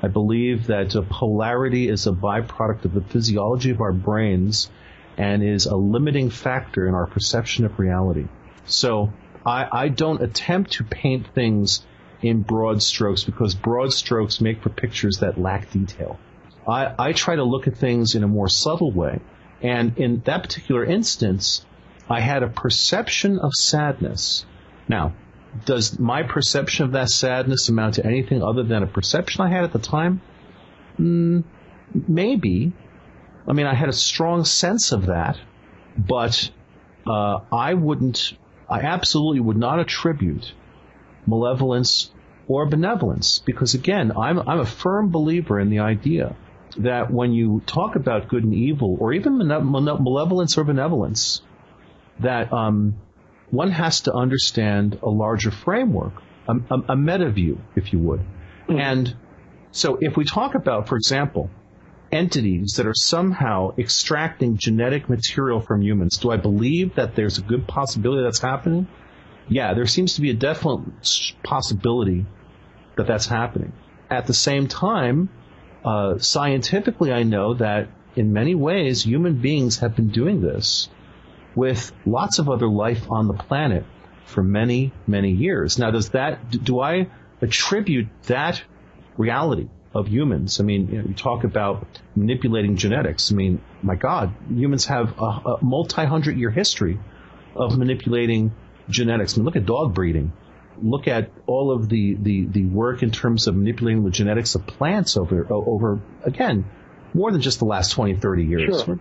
I 0.00 0.06
believe 0.06 0.68
that 0.68 0.94
polarity 1.10 1.88
is 1.88 2.06
a 2.06 2.12
byproduct 2.12 2.84
of 2.84 2.94
the 2.94 3.00
physiology 3.00 3.70
of 3.70 3.80
our 3.80 3.92
brains 3.92 4.70
and 5.16 5.42
is 5.42 5.66
a 5.66 5.76
limiting 5.76 6.30
factor 6.30 6.86
in 6.86 6.94
our 6.94 7.06
perception 7.06 7.64
of 7.64 7.78
reality. 7.80 8.26
So 8.64 9.12
I, 9.48 9.84
I 9.84 9.88
don't 9.88 10.22
attempt 10.22 10.72
to 10.72 10.84
paint 10.84 11.26
things 11.34 11.86
in 12.20 12.42
broad 12.42 12.82
strokes 12.82 13.24
because 13.24 13.54
broad 13.54 13.92
strokes 13.92 14.40
make 14.40 14.62
for 14.62 14.68
pictures 14.68 15.18
that 15.18 15.40
lack 15.40 15.70
detail. 15.70 16.18
I, 16.66 16.94
I 16.98 17.12
try 17.12 17.36
to 17.36 17.44
look 17.44 17.66
at 17.66 17.76
things 17.76 18.14
in 18.14 18.22
a 18.22 18.28
more 18.28 18.48
subtle 18.48 18.92
way. 18.92 19.20
And 19.62 19.96
in 19.96 20.20
that 20.26 20.42
particular 20.42 20.84
instance, 20.84 21.64
I 22.10 22.20
had 22.20 22.42
a 22.42 22.48
perception 22.48 23.38
of 23.38 23.54
sadness. 23.54 24.44
Now, 24.86 25.14
does 25.64 25.98
my 25.98 26.22
perception 26.22 26.84
of 26.84 26.92
that 26.92 27.08
sadness 27.08 27.68
amount 27.68 27.94
to 27.94 28.06
anything 28.06 28.42
other 28.42 28.62
than 28.62 28.82
a 28.82 28.86
perception 28.86 29.42
I 29.42 29.48
had 29.48 29.64
at 29.64 29.72
the 29.72 29.78
time? 29.78 30.20
Mm, 30.98 31.44
maybe. 32.06 32.72
I 33.46 33.52
mean, 33.54 33.66
I 33.66 33.74
had 33.74 33.88
a 33.88 33.94
strong 33.94 34.44
sense 34.44 34.92
of 34.92 35.06
that, 35.06 35.38
but 35.96 36.50
uh, 37.06 37.38
I 37.50 37.74
wouldn't, 37.74 38.34
I 38.68 38.80
absolutely 38.80 39.40
would 39.40 39.56
not 39.56 39.78
attribute 39.78 40.52
malevolence 41.26 42.10
or 42.46 42.66
benevolence 42.66 43.40
because 43.44 43.74
again, 43.74 44.12
I'm, 44.16 44.38
I'm 44.38 44.60
a 44.60 44.66
firm 44.66 45.10
believer 45.10 45.58
in 45.60 45.70
the 45.70 45.80
idea 45.80 46.36
that 46.78 47.10
when 47.10 47.32
you 47.32 47.62
talk 47.66 47.96
about 47.96 48.28
good 48.28 48.44
and 48.44 48.54
evil, 48.54 48.96
or 49.00 49.12
even 49.12 49.38
malevolence 49.38 50.58
or 50.58 50.64
benevolence, 50.64 51.40
that 52.20 52.52
um, 52.52 52.96
one 53.50 53.70
has 53.70 54.02
to 54.02 54.12
understand 54.12 54.98
a 55.02 55.08
larger 55.08 55.50
framework, 55.50 56.12
a, 56.46 56.54
a, 56.70 56.80
a 56.90 56.96
meta 56.96 57.30
view, 57.30 57.60
if 57.74 57.92
you 57.92 57.98
would. 57.98 58.20
Mm-hmm. 58.20 58.78
And 58.78 59.16
so 59.72 59.98
if 60.00 60.16
we 60.16 60.24
talk 60.24 60.54
about, 60.54 60.88
for 60.88 60.96
example, 60.96 61.50
entities 62.10 62.74
that 62.76 62.86
are 62.86 62.94
somehow 62.94 63.74
extracting 63.76 64.56
genetic 64.56 65.08
material 65.08 65.60
from 65.60 65.82
humans, 65.82 66.18
do 66.18 66.30
I 66.30 66.36
believe 66.36 66.94
that 66.94 67.14
there's 67.14 67.38
a 67.38 67.42
good 67.42 67.66
possibility 67.66 68.22
that's 68.22 68.40
happening? 68.40 68.86
Yeah, 69.48 69.74
there 69.74 69.86
seems 69.86 70.14
to 70.14 70.20
be 70.20 70.30
a 70.30 70.34
definite 70.34 71.34
possibility 71.42 72.26
that 72.96 73.06
that's 73.06 73.26
happening. 73.26 73.72
At 74.10 74.26
the 74.26 74.34
same 74.34 74.68
time, 74.68 75.28
uh, 75.84 76.18
scientifically, 76.18 77.12
I 77.12 77.22
know 77.22 77.54
that 77.54 77.88
in 78.16 78.32
many 78.32 78.54
ways 78.54 79.02
human 79.02 79.40
beings 79.40 79.78
have 79.78 79.94
been 79.94 80.08
doing 80.08 80.40
this 80.40 80.88
with 81.54 81.92
lots 82.04 82.38
of 82.38 82.48
other 82.48 82.68
life 82.68 83.10
on 83.10 83.28
the 83.28 83.34
planet 83.34 83.84
for 84.26 84.42
many, 84.42 84.92
many 85.06 85.32
years. 85.32 85.78
Now, 85.78 85.90
does 85.90 86.10
that, 86.10 86.50
do 86.50 86.80
I 86.80 87.08
attribute 87.40 88.08
that 88.24 88.62
reality 89.16 89.68
of 89.94 90.08
humans? 90.08 90.60
I 90.60 90.64
mean, 90.64 90.88
you, 90.88 90.98
know, 90.98 91.08
you 91.08 91.14
talk 91.14 91.44
about 91.44 91.86
manipulating 92.14 92.76
genetics. 92.76 93.32
I 93.32 93.34
mean, 93.34 93.60
my 93.82 93.94
God, 93.94 94.34
humans 94.50 94.86
have 94.86 95.18
a, 95.18 95.24
a 95.24 95.58
multi-hundred 95.62 96.36
year 96.36 96.50
history 96.50 96.98
of 97.54 97.78
manipulating 97.78 98.52
genetics. 98.88 99.34
I 99.34 99.38
mean, 99.38 99.46
look 99.46 99.56
at 99.56 99.66
dog 99.66 99.94
breeding. 99.94 100.32
Look 100.80 101.08
at 101.08 101.30
all 101.46 101.72
of 101.72 101.88
the, 101.88 102.14
the, 102.14 102.46
the 102.46 102.64
work 102.64 103.02
in 103.02 103.10
terms 103.10 103.48
of 103.48 103.56
manipulating 103.56 104.04
the 104.04 104.10
genetics 104.10 104.54
of 104.54 104.66
plants 104.66 105.16
over, 105.16 105.46
over, 105.50 106.00
again, 106.22 106.66
more 107.14 107.32
than 107.32 107.40
just 107.40 107.58
the 107.58 107.64
last 107.64 107.92
20, 107.92 108.16
30 108.16 108.44
years. 108.44 108.84
Sure. 108.84 108.98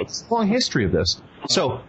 It's 0.00 0.24
a 0.28 0.34
long 0.34 0.46
history 0.46 0.84
of 0.84 0.92
this. 0.92 1.20
So, 1.48 1.80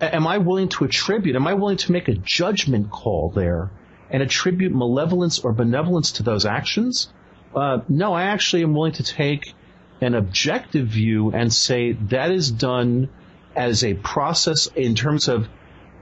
am 0.00 0.26
I 0.26 0.38
willing 0.38 0.68
to 0.70 0.84
attribute, 0.84 1.36
am 1.36 1.46
I 1.46 1.54
willing 1.54 1.76
to 1.78 1.92
make 1.92 2.08
a 2.08 2.14
judgment 2.14 2.90
call 2.90 3.30
there 3.34 3.70
and 4.10 4.22
attribute 4.22 4.72
malevolence 4.72 5.40
or 5.40 5.52
benevolence 5.52 6.12
to 6.12 6.22
those 6.22 6.46
actions? 6.46 7.12
Uh, 7.54 7.80
no, 7.88 8.12
I 8.12 8.24
actually 8.24 8.62
am 8.62 8.74
willing 8.74 8.92
to 8.92 9.02
take 9.02 9.54
an 10.00 10.14
objective 10.14 10.86
view 10.88 11.30
and 11.32 11.52
say 11.52 11.92
that 11.92 12.30
is 12.30 12.50
done 12.50 13.08
as 13.54 13.84
a 13.84 13.94
process 13.94 14.66
in 14.66 14.94
terms 14.94 15.28
of 15.28 15.48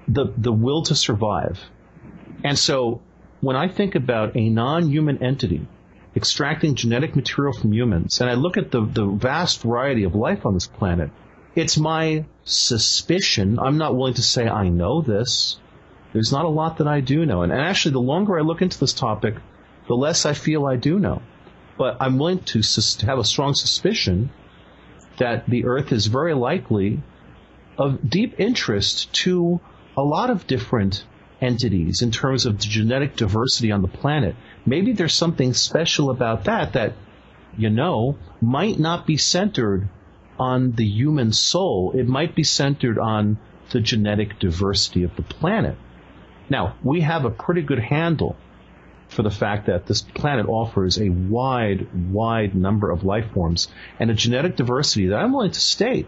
the, 0.06 0.32
the 0.36 0.52
will 0.52 0.82
to 0.84 0.94
survive. 0.94 1.60
And 2.44 2.58
so 2.58 3.02
when 3.40 3.56
I 3.56 3.68
think 3.68 3.94
about 3.94 4.36
a 4.36 4.48
non-human 4.48 5.22
entity 5.22 5.66
extracting 6.16 6.74
genetic 6.74 7.14
material 7.14 7.52
from 7.52 7.72
humans, 7.72 8.20
and 8.20 8.30
I 8.30 8.34
look 8.34 8.56
at 8.56 8.70
the, 8.70 8.84
the 8.84 9.06
vast 9.06 9.62
variety 9.62 10.04
of 10.04 10.14
life 10.14 10.46
on 10.46 10.54
this 10.54 10.66
planet, 10.66 11.10
it's 11.54 11.76
my 11.76 12.24
suspicion. 12.44 13.58
I'm 13.58 13.78
not 13.78 13.96
willing 13.96 14.14
to 14.14 14.22
say 14.22 14.48
I 14.48 14.68
know 14.68 15.02
this. 15.02 15.58
There's 16.12 16.32
not 16.32 16.44
a 16.44 16.48
lot 16.48 16.78
that 16.78 16.88
I 16.88 17.00
do 17.00 17.26
know. 17.26 17.42
And, 17.42 17.52
and 17.52 17.60
actually, 17.60 17.92
the 17.92 18.00
longer 18.00 18.38
I 18.38 18.42
look 18.42 18.62
into 18.62 18.78
this 18.78 18.92
topic, 18.92 19.36
the 19.86 19.94
less 19.94 20.26
I 20.26 20.32
feel 20.32 20.66
I 20.66 20.76
do 20.76 20.98
know. 20.98 21.22
But 21.80 21.96
I'm 21.98 22.18
willing 22.18 22.40
to, 22.40 22.60
sus- 22.60 23.00
have 23.00 23.18
a 23.18 23.24
strong 23.24 23.54
suspicion 23.54 24.28
that 25.16 25.48
the 25.48 25.64
Earth 25.64 25.92
is 25.92 26.08
very 26.08 26.34
likely 26.34 27.00
of 27.78 28.10
deep 28.10 28.38
interest 28.38 29.10
to 29.24 29.60
a 29.96 30.02
lot 30.02 30.28
of 30.28 30.46
different 30.46 31.06
entities 31.40 32.02
in 32.02 32.10
terms 32.10 32.44
of 32.44 32.58
the 32.58 32.66
genetic 32.66 33.16
diversity 33.16 33.72
on 33.72 33.80
the 33.80 33.88
planet. 33.88 34.36
Maybe 34.66 34.92
there's 34.92 35.14
something 35.14 35.54
special 35.54 36.10
about 36.10 36.44
that 36.44 36.74
that, 36.74 36.92
you 37.56 37.70
know, 37.70 38.18
might 38.42 38.78
not 38.78 39.06
be 39.06 39.16
centered 39.16 39.88
on 40.38 40.72
the 40.72 40.84
human 40.86 41.32
soul. 41.32 41.92
It 41.94 42.06
might 42.06 42.34
be 42.34 42.44
centered 42.44 42.98
on 42.98 43.38
the 43.70 43.80
genetic 43.80 44.38
diversity 44.38 45.02
of 45.02 45.16
the 45.16 45.22
planet. 45.22 45.78
Now, 46.50 46.74
we 46.82 47.00
have 47.00 47.24
a 47.24 47.30
pretty 47.30 47.62
good 47.62 47.78
handle 47.78 48.36
for 49.10 49.22
the 49.22 49.30
fact 49.30 49.66
that 49.66 49.86
this 49.86 50.02
planet 50.02 50.46
offers 50.48 50.98
a 51.00 51.10
wide, 51.10 51.86
wide 52.12 52.54
number 52.54 52.90
of 52.90 53.04
life 53.04 53.30
forms 53.32 53.68
and 53.98 54.10
a 54.10 54.14
genetic 54.14 54.56
diversity 54.56 55.08
that 55.08 55.18
I'm 55.18 55.32
willing 55.32 55.50
to 55.50 55.60
state 55.60 56.06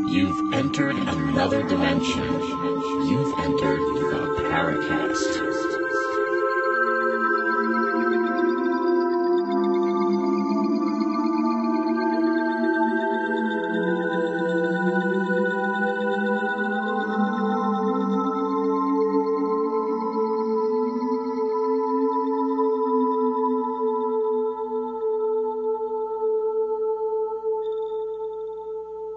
You've 0.09 0.53
entered 0.53 0.97
another 0.97 1.63
dimension. 1.63 2.33
You've 3.09 3.39
entered 3.39 3.79
the 3.79 4.43
Paracast. 4.51 5.62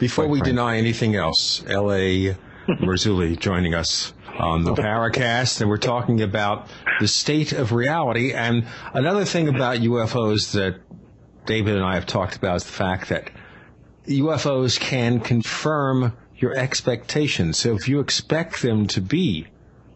Before 0.05 0.27
we 0.27 0.39
deny 0.39 0.77
anything 0.77 1.15
else, 1.15 1.63
L.A. 1.65 2.35
Marzulli 2.67 3.39
joining 3.39 3.73
us 3.73 4.13
on 4.37 4.63
the 4.63 4.75
Paracast, 4.75 5.61
and 5.61 5.67
we're 5.67 5.77
talking 5.77 6.21
about 6.21 6.67
the 6.99 7.07
state 7.07 7.53
of 7.53 7.71
reality. 7.71 8.31
And 8.31 8.67
another 8.93 9.25
thing 9.25 9.47
about 9.47 9.79
UFOs 9.79 10.51
that 10.51 10.79
David 11.47 11.75
and 11.75 11.83
I 11.83 11.95
have 11.95 12.05
talked 12.05 12.35
about 12.35 12.57
is 12.57 12.65
the 12.65 12.71
fact 12.71 13.09
that 13.09 13.31
UFOs 14.05 14.79
can 14.79 15.21
confirm 15.21 16.15
your 16.35 16.55
expectations. 16.55 17.57
So 17.57 17.73
if 17.73 17.89
you 17.89 17.99
expect 17.99 18.61
them 18.61 18.85
to 18.89 19.01
be 19.01 19.47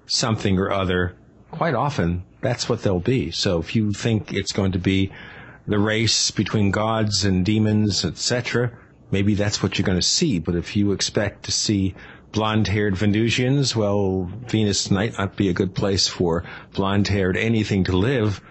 something 0.07 0.57
or 0.57 0.71
other, 0.71 1.17
quite 1.51 1.75
often 1.75 2.23
that's 2.41 2.67
what 2.67 2.81
they'll 2.81 2.99
be. 2.99 3.29
So 3.29 3.59
if 3.59 3.75
you 3.75 3.93
think 3.93 4.33
it's 4.33 4.53
going 4.53 4.71
to 4.71 4.79
be 4.79 5.11
the 5.67 5.77
race 5.77 6.31
between 6.31 6.71
gods 6.71 7.25
and 7.25 7.45
demons, 7.45 8.03
etc., 8.03 8.71
maybe 9.11 9.35
that's 9.35 9.61
what 9.61 9.77
you're 9.77 9.85
going 9.85 9.97
to 9.97 10.05
see. 10.05 10.39
But 10.39 10.55
if 10.55 10.75
you 10.75 10.91
expect 10.91 11.45
to 11.45 11.51
see 11.51 11.95
blonde-haired 12.31 12.95
Venusians, 12.95 13.75
well, 13.75 14.29
Venus 14.47 14.91
might 14.91 15.17
not 15.17 15.35
be 15.35 15.49
a 15.49 15.53
good 15.53 15.73
place 15.73 16.07
for 16.07 16.43
blonde-haired 16.73 17.37
anything 17.37 17.85
to 17.85 17.97
live, 17.97 18.41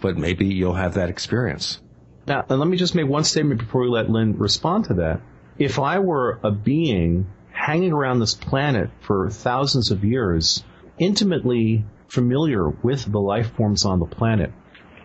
but 0.00 0.16
maybe 0.16 0.46
you'll 0.46 0.74
have 0.74 0.94
that 0.94 1.08
experience. 1.08 1.80
Now, 2.26 2.44
let 2.48 2.68
me 2.68 2.76
just 2.76 2.94
make 2.94 3.08
one 3.08 3.24
statement 3.24 3.60
before 3.60 3.82
we 3.82 3.88
let 3.88 4.10
Lynn 4.10 4.38
respond 4.38 4.84
to 4.86 4.94
that. 4.94 5.20
If 5.58 5.78
I 5.78 5.98
were 5.98 6.38
a 6.42 6.50
being 6.50 7.26
hanging 7.50 7.92
around 7.92 8.20
this 8.20 8.34
planet 8.34 8.90
for 9.00 9.30
thousands 9.30 9.90
of 9.90 10.04
years, 10.04 10.64
intimately 10.98 11.84
familiar 12.08 12.68
with 12.68 13.10
the 13.10 13.20
life 13.20 13.52
forms 13.54 13.84
on 13.84 13.98
the 13.98 14.06
planet, 14.06 14.52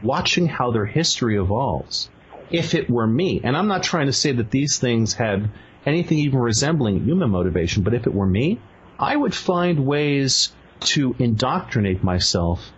watching 0.03 0.47
how 0.47 0.71
their 0.71 0.85
history 0.85 1.37
evolves, 1.37 2.09
if 2.49 2.73
it 2.73 2.89
were 2.89 3.07
me, 3.07 3.41
and 3.43 3.55
I'm 3.57 3.67
not 3.67 3.83
trying 3.83 4.07
to 4.07 4.13
say 4.13 4.31
that 4.31 4.51
these 4.51 4.77
things 4.79 5.13
had 5.13 5.49
anything 5.85 6.19
even 6.19 6.39
resembling 6.39 7.03
human 7.03 7.29
motivation, 7.29 7.83
but 7.83 7.93
if 7.93 8.07
it 8.07 8.13
were 8.13 8.25
me, 8.25 8.59
I 8.99 9.15
would 9.15 9.35
find 9.35 9.85
ways 9.85 10.53
to 10.79 11.15
indoctrinate 11.19 12.03
myself 12.03 12.71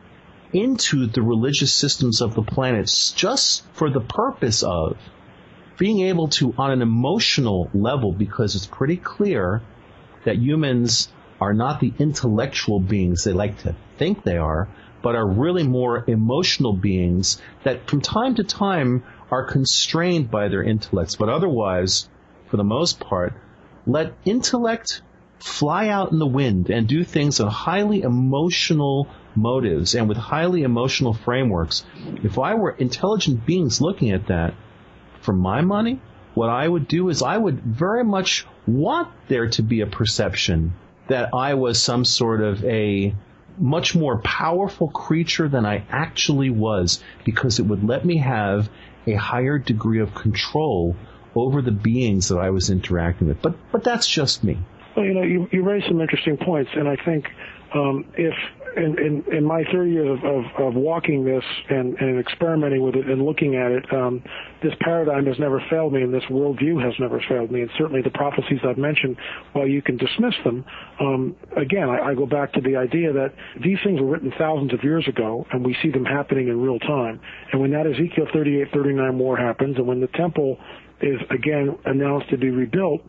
into 0.54 1.06
the 1.06 1.22
religious 1.22 1.72
systems 1.72 2.22
of 2.22 2.34
the 2.34 2.42
planets 2.42 3.12
just 3.12 3.64
for 3.74 3.90
the 3.90 4.02
purpose 4.02 4.64
of 4.64 4.98
being 5.78 6.02
able 6.02 6.28
to, 6.28 6.54
on 6.58 6.72
an 6.72 6.82
emotional 6.82 7.70
level, 7.74 8.12
because 8.12 8.56
it's 8.56 8.68
pretty 8.68 8.98
clear 8.98 9.62
that 10.26 10.38
humans 10.38 11.10
are 11.40 11.54
not 11.54 11.80
the 11.80 11.94
intellectual 12.00 12.80
beings 12.80 13.24
they 13.24 13.32
like 13.32 13.58
to 13.60 13.76
think 13.98 14.24
they 14.24 14.38
are, 14.38 14.68
but 15.02 15.16
are 15.16 15.28
really 15.28 15.64
more 15.64 16.04
emotional 16.08 16.74
beings 16.76 17.42
that 17.64 17.88
from 17.88 18.02
time 18.02 18.36
to 18.36 18.44
time 18.44 19.04
are 19.32 19.44
constrained 19.44 20.32
by 20.32 20.48
their 20.48 20.64
intellects, 20.64 21.16
but 21.16 21.30
otherwise, 21.30 22.10
for 22.48 22.58
the 22.58 22.64
most 22.64 23.00
part, 23.00 23.34
let 23.86 24.14
intellect 24.26 25.02
fly 25.40 25.88
out 25.88 26.12
in 26.12 26.20
the 26.20 26.28
wind 26.28 26.70
and 26.70 26.88
do 26.88 27.04
things 27.04 27.40
on 27.40 27.50
highly 27.50 28.02
emotional 28.02 29.08
motives 29.36 29.96
and 29.96 30.10
with 30.10 30.18
highly 30.18 30.64
emotional 30.64 31.14
frameworks. 31.14 31.86
If 32.24 32.38
I 32.38 32.56
were 32.56 32.72
intelligent 32.72 33.46
beings 33.46 33.82
looking 33.82 34.12
at 34.12 34.28
that, 34.28 34.54
for 35.22 35.34
my 35.34 35.62
money, 35.62 36.00
what 36.34 36.50
I 36.50 36.68
would 36.68 36.88
do 36.88 37.10
is 37.10 37.22
I 37.22 37.38
would 37.38 37.62
very 37.62 38.04
much 38.04 38.46
want 38.68 39.10
there 39.28 39.50
to 39.50 39.64
be 39.64 39.82
a 39.82 39.88
perception 39.88 40.74
that 41.08 41.34
I 41.34 41.56
was 41.56 41.82
some 41.82 42.06
sort 42.06 42.42
of 42.42 42.64
a 42.64 43.16
much 43.60 43.96
more 43.96 44.20
powerful 44.20 44.90
creature 44.90 45.48
than 45.48 45.66
I 45.66 45.86
actually 45.90 46.50
was 46.50 47.04
because 47.26 47.60
it 47.60 47.64
would 47.64 47.84
let 47.84 48.06
me 48.06 48.18
have 48.18 48.70
a 49.06 49.14
higher 49.14 49.58
degree 49.58 50.00
of 50.00 50.16
control 50.16 50.96
over 51.36 51.62
the 51.62 51.72
beings 51.72 52.30
that 52.30 52.38
I 52.38 52.50
was 52.50 52.70
interacting 52.70 53.28
with. 53.28 53.42
But 53.42 53.56
but 53.72 53.84
that's 53.84 54.08
just 54.08 54.44
me. 54.44 54.58
Well, 54.96 55.06
you 55.06 55.14
know, 55.14 55.22
you, 55.22 55.48
you 55.52 55.64
raised 55.64 55.88
some 55.88 56.02
interesting 56.02 56.38
points, 56.38 56.72
and 56.74 56.88
I 56.88 56.96
think 56.96 57.26
um, 57.74 58.06
if 58.18 58.34
in, 58.78 58.98
in, 59.00 59.38
in 59.38 59.44
my 59.44 59.64
30 59.72 59.92
years 59.92 60.20
of, 60.20 60.26
of, 60.26 60.68
of 60.68 60.76
walking 60.76 61.26
this 61.26 61.44
and, 61.70 61.98
and 62.00 62.20
experimenting 62.20 62.84
with 62.84 62.96
it 62.96 63.08
and 63.08 63.24
looking 63.24 63.56
at 63.56 63.72
it, 63.72 63.92
um, 63.94 64.24
this 64.62 64.74
paradigm 64.80 65.26
has 65.26 65.40
never 65.40 65.64
failed 65.70 65.94
me, 65.94 66.02
and 66.02 66.14
this 66.14 66.24
worldview 66.30 66.84
has 66.84 66.94
never 67.00 67.22
failed 67.28 67.52
me. 67.52 67.62
And 67.62 67.70
certainly 67.78 68.02
the 68.02 68.12
prophecies 68.12 68.60
I've 68.64 68.78
mentioned, 68.78 69.18
while 69.54 69.68
you 69.68 69.82
can 69.82 69.98
dismiss 69.98 70.36
them, 70.44 70.66
um, 71.00 71.36
again, 71.58 71.90
I, 71.90 72.10
I 72.10 72.16
go 72.16 72.26
back 72.26 72.54
to 72.54 72.62
the 72.62 72.76
idea 72.76 73.12
that 73.14 73.34
these 73.62 73.78
things 73.84 74.00
were 74.00 74.08
written 74.08 74.32
thousands 74.38 74.74
of 74.74 74.84
years 74.84 75.08
ago, 75.08 75.46
and 75.52 75.66
we 75.66 75.76
see 75.82 75.90
them 75.90 76.06
happening 76.06 76.48
in 76.48 76.62
real 76.62 76.80
time. 76.80 77.20
And 77.52 77.62
when 77.62 77.72
that 77.72 77.88
Ezekiel 77.88 78.28
38-39 78.34 79.18
war 79.18 79.38
happens, 79.38 79.78
and 79.78 79.88
when 79.88 80.02
the 80.02 80.08
temple 80.08 80.58
is 81.02 81.20
again 81.30 81.78
announced 81.86 82.30
to 82.30 82.38
be 82.38 82.50
rebuilt, 82.50 83.02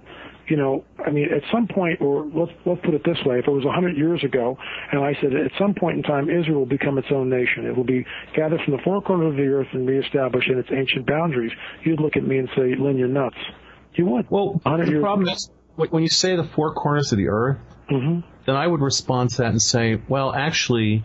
you 0.51 0.57
know, 0.57 0.85
I 1.05 1.11
mean, 1.11 1.29
at 1.33 1.43
some 1.53 1.69
point, 1.69 2.01
or 2.01 2.27
let's 2.35 2.53
let's 2.67 2.81
put 2.85 2.95
it 2.95 3.03
this 3.05 3.19
way: 3.25 3.39
if 3.39 3.47
it 3.47 3.51
was 3.51 3.65
hundred 3.65 3.97
years 3.97 4.23
ago, 4.25 4.59
and 4.93 5.03
I 5.03 5.15
said 5.23 5.33
at 5.33 5.53
some 5.59 5.75
point 5.75 5.97
in 5.99 6.03
time 6.03 6.29
Israel 6.29 6.61
will 6.61 6.67
become 6.67 6.99
its 6.99 7.09
own 7.15 7.31
nation, 7.31 7.67
it 7.67 7.77
will 7.77 7.85
be 7.85 8.05
gathered 8.37 8.61
from 8.65 8.77
the 8.77 8.83
four 8.83 9.01
corners 9.01 9.33
of 9.33 9.37
the 9.37 9.47
earth 9.47 9.69
and 9.73 9.89
reestablished 9.89 10.51
in 10.51 10.59
its 10.59 10.69
ancient 10.73 11.07
boundaries, 11.07 11.53
you'd 11.85 12.01
look 12.01 12.17
at 12.17 12.25
me 12.25 12.39
and 12.39 12.49
say, 12.57 12.75
"Lynn, 12.75 12.99
you're 12.99 13.09
nuts." 13.09 13.39
You 13.95 14.07
would. 14.07 14.27
Well, 14.31 14.61
the 14.65 14.99
problem 15.01 15.29
is 15.29 15.51
when 15.77 16.03
you 16.03 16.09
say 16.09 16.37
the 16.37 16.45
four 16.45 16.75
corners 16.75 17.13
of 17.13 17.19
the 17.19 17.29
earth, 17.29 17.59
mm-hmm. 17.91 18.21
then 18.47 18.57
I 18.57 18.67
would 18.67 18.81
respond 18.81 19.31
to 19.31 19.37
that 19.39 19.51
and 19.51 19.63
say, 19.63 20.01
well, 20.09 20.33
actually, 20.33 21.05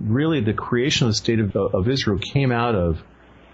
really, 0.00 0.40
the 0.40 0.54
creation 0.54 1.06
of 1.06 1.12
the 1.12 1.16
state 1.16 1.40
of, 1.40 1.54
of 1.54 1.88
Israel 1.88 2.18
came 2.18 2.52
out 2.52 2.74
of 2.74 2.98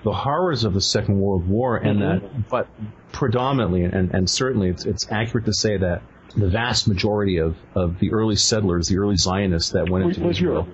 the 0.05 0.13
horrors 0.13 0.65
of 0.65 0.75
the 0.75 0.81
Second 0.81 1.19
World 1.19 1.49
War, 1.49 1.77
and 1.77 2.01
mm-hmm. 2.01 2.27
that, 2.27 2.49
but 2.49 2.69
predominantly, 3.13 3.85
and, 3.85 4.15
and 4.15 4.29
certainly 4.29 4.69
it's, 4.69 4.85
it's 4.85 5.11
accurate 5.11 5.47
to 5.47 5.53
say 5.53 5.79
that 5.79 6.03
the 6.37 6.49
vast 6.49 6.87
majority 6.87 7.39
of, 7.39 7.57
of 7.75 7.99
the 7.99 8.13
early 8.13 8.37
settlers, 8.37 8.89
the 8.89 8.99
early 8.99 9.17
Zionists 9.17 9.71
that 9.71 9.89
went 9.89 10.05
into 10.05 10.21
was 10.21 10.37
Israel, 10.37 10.65
Europe. 10.65 10.69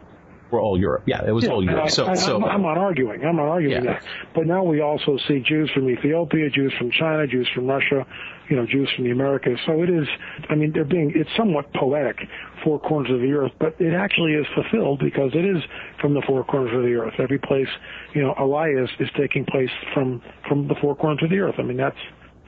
Were 0.51 0.60
all 0.60 0.78
Europe. 0.78 1.05
Yeah, 1.06 1.24
it 1.24 1.32
was 1.32 1.44
yeah, 1.44 1.51
all 1.51 1.64
Europe. 1.64 1.85
I, 1.85 1.89
so, 1.89 2.06
I, 2.06 2.14
so 2.14 2.36
I'm, 2.36 2.44
I'm, 2.44 2.62
not 2.62 2.77
arguing. 2.77 3.24
I'm 3.24 3.36
not 3.36 3.48
arguing 3.48 3.85
yeah. 3.85 3.94
that. 3.94 4.05
But 4.35 4.47
now 4.47 4.62
we 4.64 4.81
also 4.81 5.18
see 5.28 5.40
Jews 5.40 5.70
from 5.72 5.89
Ethiopia, 5.89 6.51
Jews 6.51 6.72
from 6.78 6.90
China, 6.90 7.27
Jews 7.27 7.48
from 7.55 7.66
Russia, 7.66 8.06
you 8.48 8.56
know, 8.56 8.66
Jews 8.66 8.90
from 8.94 9.05
the 9.05 9.10
Americas. 9.10 9.59
So 9.66 9.82
it 9.82 9.90
is. 9.90 10.09
I 10.48 10.55
mean, 10.55 10.72
they're 10.72 10.85
being. 10.85 11.12
It's 11.14 11.31
somewhat 11.36 11.72
poetic, 11.74 12.18
four 12.64 12.81
corners 12.81 13.10
of 13.12 13.20
the 13.20 13.32
earth, 13.32 13.52
but 13.59 13.81
it 13.81 13.94
actually 13.94 14.32
is 14.32 14.47
fulfilled 14.55 15.01
because 15.01 15.31
it 15.35 15.44
is 15.44 15.62
from 16.01 16.14
the 16.14 16.22
four 16.27 16.44
corners 16.44 16.74
of 16.74 16.82
the 16.82 16.94
earth. 16.94 17.14
Every 17.18 17.39
place, 17.39 17.68
you 18.14 18.22
know, 18.22 18.35
aliyah 18.35 18.89
is 18.98 19.09
taking 19.16 19.44
place 19.44 19.70
from 19.94 20.22
from 20.48 20.68
the 20.68 20.74
four 20.81 20.97
corners 20.97 21.22
of 21.22 21.31
the 21.31 21.39
earth. 21.39 21.56
I 21.59 21.62
mean, 21.62 21.77
that's 21.77 21.98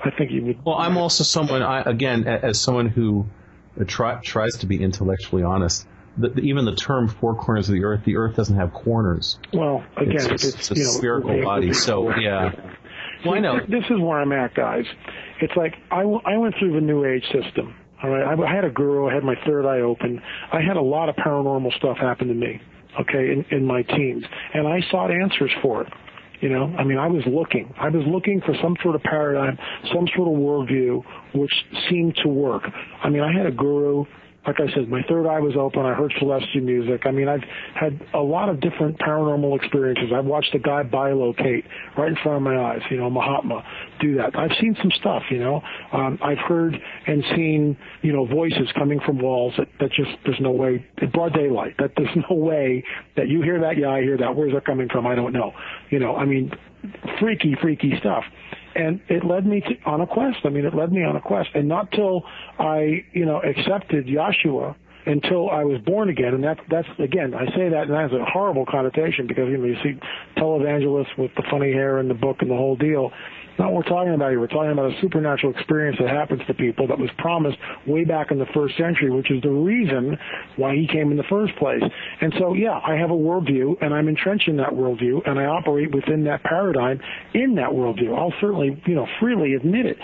I 0.05 0.11
think 0.11 0.31
you 0.31 0.45
would. 0.45 0.65
Well, 0.65 0.77
I'm 0.77 0.97
also 0.97 1.25
someone, 1.25 1.63
I, 1.63 1.83
again, 1.83 2.27
as 2.27 2.61
someone 2.61 2.89
who 2.89 3.27
uh, 3.81 3.85
try, 3.87 4.21
tries 4.21 4.59
to 4.59 4.67
be 4.67 4.83
intellectually 4.83 5.43
honest. 5.43 5.87
The, 6.17 6.29
even 6.41 6.67
the 6.67 6.75
term 6.75 7.09
four 7.09 7.35
corners 7.35 7.69
of 7.69 7.75
the 7.75 7.85
earth, 7.85 8.05
the 8.05 8.17
earth 8.17 8.37
doesn't 8.37 8.57
have 8.57 8.73
corners. 8.75 9.39
Well, 9.53 9.83
again, 9.97 10.31
it's, 10.31 10.45
it's, 10.45 10.71
it's 10.71 10.71
a 10.71 10.75
know, 10.75 10.91
spherical 10.91 11.43
body. 11.43 11.73
So 11.73 12.15
yeah, 12.17 12.53
well, 13.25 13.35
I 13.35 13.41
know. 13.41 13.61
This 13.61 13.85
is 13.89 13.99
where 13.99 14.21
I'm 14.21 14.33
at, 14.33 14.55
guys. 14.55 14.85
It's 15.41 15.55
like 15.57 15.75
I, 15.91 16.03
I 16.03 16.37
went 16.37 16.55
through 16.59 16.75
the 16.75 16.81
New 16.81 17.05
Age 17.05 17.25
system. 17.33 17.75
All 18.03 18.11
right, 18.11 18.25
I, 18.25 18.43
I 18.43 18.55
had 18.55 18.65
a 18.65 18.71
guru. 18.71 19.09
I 19.09 19.15
had 19.15 19.25
my 19.25 19.37
third 19.47 19.65
eye 19.65 19.81
open. 19.81 20.21
I 20.53 20.61
had 20.61 20.77
a 20.77 20.83
lot 20.83 21.09
of 21.09 21.17
paranormal 21.17 21.73
stuff 21.79 21.97
happen 21.97 22.29
to 22.29 22.35
me. 22.35 22.61
Okay, 23.01 23.33
in, 23.33 23.47
in 23.51 23.65
my 23.65 23.81
teens, 23.83 24.25
and 24.53 24.69
I 24.69 24.83
sought 24.91 25.11
answers 25.11 25.51
for 25.63 25.83
it. 25.83 25.93
You 26.43 26.51
know, 26.51 26.75
I 26.77 26.85
mean, 26.85 26.99
I 26.99 27.07
was 27.07 27.23
looking. 27.27 27.73
I 27.79 27.89
was 27.89 28.05
looking 28.07 28.43
for 28.43 28.55
some 28.61 28.77
sort 28.83 28.97
of 28.97 29.03
paradigm, 29.03 29.57
some 29.95 30.09
sort 30.15 30.29
of 30.29 30.35
worldview 30.35 31.03
which 31.35 31.53
seemed 31.89 32.17
to 32.17 32.29
work. 32.29 32.65
I 33.03 33.09
mean, 33.09 33.23
I 33.23 33.33
had 33.33 33.47
a 33.47 33.53
guru 33.53 34.05
like 34.47 34.57
I 34.59 34.73
said, 34.75 34.89
my 34.89 35.03
third 35.09 35.27
eye 35.27 35.39
was 35.39 35.55
open. 35.57 35.87
I 35.87 35.95
heard 35.95 36.13
celestial 36.19 36.63
music. 36.63 37.03
I 37.05 37.13
mean, 37.13 37.29
I've 37.29 37.45
had 37.75 38.01
a 38.13 38.19
lot 38.19 38.49
of 38.49 38.61
different 38.61 38.99
paranormal 38.99 39.57
experiences. 39.57 40.11
I've 40.13 40.25
watched 40.25 40.53
a 40.55 40.59
guy 40.59 40.83
bilocate 40.83 41.65
right 41.97 42.09
in 42.09 42.17
front 42.23 42.39
of 42.39 42.43
my 42.43 42.59
eyes, 42.59 42.81
you 42.91 42.97
know, 42.97 43.09
Mahatma 43.09 43.63
do 44.01 44.17
that. 44.17 44.37
I've 44.37 44.51
seen 44.61 44.77
some 44.81 44.91
stuff, 44.99 45.23
you 45.31 45.39
know. 45.39 45.63
Um, 45.93 46.19
I've 46.23 46.39
heard 46.39 46.77
and 47.07 47.23
seen, 47.37 47.77
you 48.03 48.13
know, 48.13 48.27
voices 48.27 48.69
coming 48.75 48.99
from 49.07 49.21
walls 49.21 49.55
that, 49.59 49.69
that 49.79 49.93
just, 49.93 50.11
there's 50.25 50.41
no 50.41 50.51
way, 50.51 50.85
in 51.01 51.11
broad 51.11 51.35
daylight, 51.35 51.77
that 51.79 51.93
there's 51.97 52.17
no 52.31 52.37
way 52.37 52.83
that 53.17 53.29
you 53.29 53.43
hear 53.43 53.61
that, 53.61 53.79
yeah, 53.79 53.91
I 53.91 54.03
hear 54.03 54.19
that. 54.19 54.35
Where's 54.35 54.55
that 54.55 54.65
coming 54.65 54.89
from? 54.89 55.07
I 55.07 55.15
don't 55.15 55.33
know. 55.33 55.53
You 55.91 56.01
know, 56.01 56.17
I 56.17 56.25
mean, 56.25 56.51
freaky, 57.21 57.57
freaky 57.61 57.93
stuff 58.01 58.25
and 58.75 59.01
it 59.09 59.25
led 59.25 59.47
me 59.47 59.61
to, 59.61 59.91
on 59.91 60.01
a 60.01 60.07
quest. 60.07 60.39
I 60.45 60.49
mean, 60.49 60.65
it 60.65 60.75
led 60.75 60.93
me 60.93 61.05
on 61.05 61.17
a 61.17 61.21
quest, 61.21 61.51
and 61.55 61.69
not 61.69 61.91
till 61.93 62.25
I, 62.59 63.05
you 63.13 63.25
know, 63.25 63.41
accepted 63.43 64.07
Yeshua 64.07 64.75
until 65.07 65.51
I 65.51 65.65
was 65.65 65.81
born 65.81 66.09
again. 66.09 66.35
And 66.35 66.45
that, 66.45 66.59
that's 66.71 66.89
again, 66.99 67.35
I 67.35 67.47
say 67.57 67.69
that, 67.69 67.83
and 67.83 67.91
that 67.91 68.11
has 68.11 68.13
a 68.13 68.25
horrible 68.25 68.67
connotation 68.67 69.27
because 69.27 69.49
you 69.49 69.57
know 69.59 69.67
you 69.67 69.77
see 69.83 69.99
televangelists 70.37 71.17
with 71.19 71.33
the 71.37 71.43
funny 71.51 71.73
hair 71.73 71.99
and 71.99 72.09
the 72.09 72.15
book 72.15 72.39
and 72.41 72.51
the 72.51 72.57
whole 72.57 72.77
deal, 72.77 73.13
not 73.59 73.73
what 73.73 73.85
we're 73.85 73.91
talking 73.91 74.15
about 74.15 74.31
here. 74.31 74.41
We're 74.41 74.47
talking 74.47 74.73
about 74.73 74.93
a 74.93 75.01
supernatural 75.01 75.53
experience 75.55 75.99
that 76.01 76.09
happens 76.09 76.41
to 76.47 76.55
people 76.55 76.87
that 76.89 76.99
was 76.99 77.11
promised 77.19 77.59
way 77.87 78.05
back 78.05 78.31
in 78.31 78.39
the 78.39 78.47
first 78.55 78.77
century, 78.77 79.11
which 79.11 79.31
is 79.31 79.43
the 79.43 79.51
reason 79.51 80.19
why 80.57 80.75
he 80.75 80.87
came 80.87 81.11
in 81.11 81.17
the 81.17 81.25
first 81.25 81.55
place. 81.57 81.83
And 82.21 82.33
so, 82.39 82.55
yeah, 82.55 82.81
I 82.85 82.95
have 82.97 83.11
a 83.11 83.15
worldview, 83.15 83.83
and 83.83 83.95
I'm 83.95 84.09
entrenched 84.09 84.49
in 84.49 84.57
that 84.59 84.71
worldview, 84.71 85.29
and 85.29 85.39
I 85.39 85.45
operate 85.45 85.95
within 85.95 86.25
that 86.25 86.43
paradigm 86.45 87.01
in 87.35 87.55
that 87.57 87.71
worldview. 87.71 88.17
I'll 88.17 88.35
certainly, 88.41 88.81
you 88.87 88.95
know, 88.95 89.07
freely 89.21 89.55
admit 89.55 89.87
it. 89.87 89.99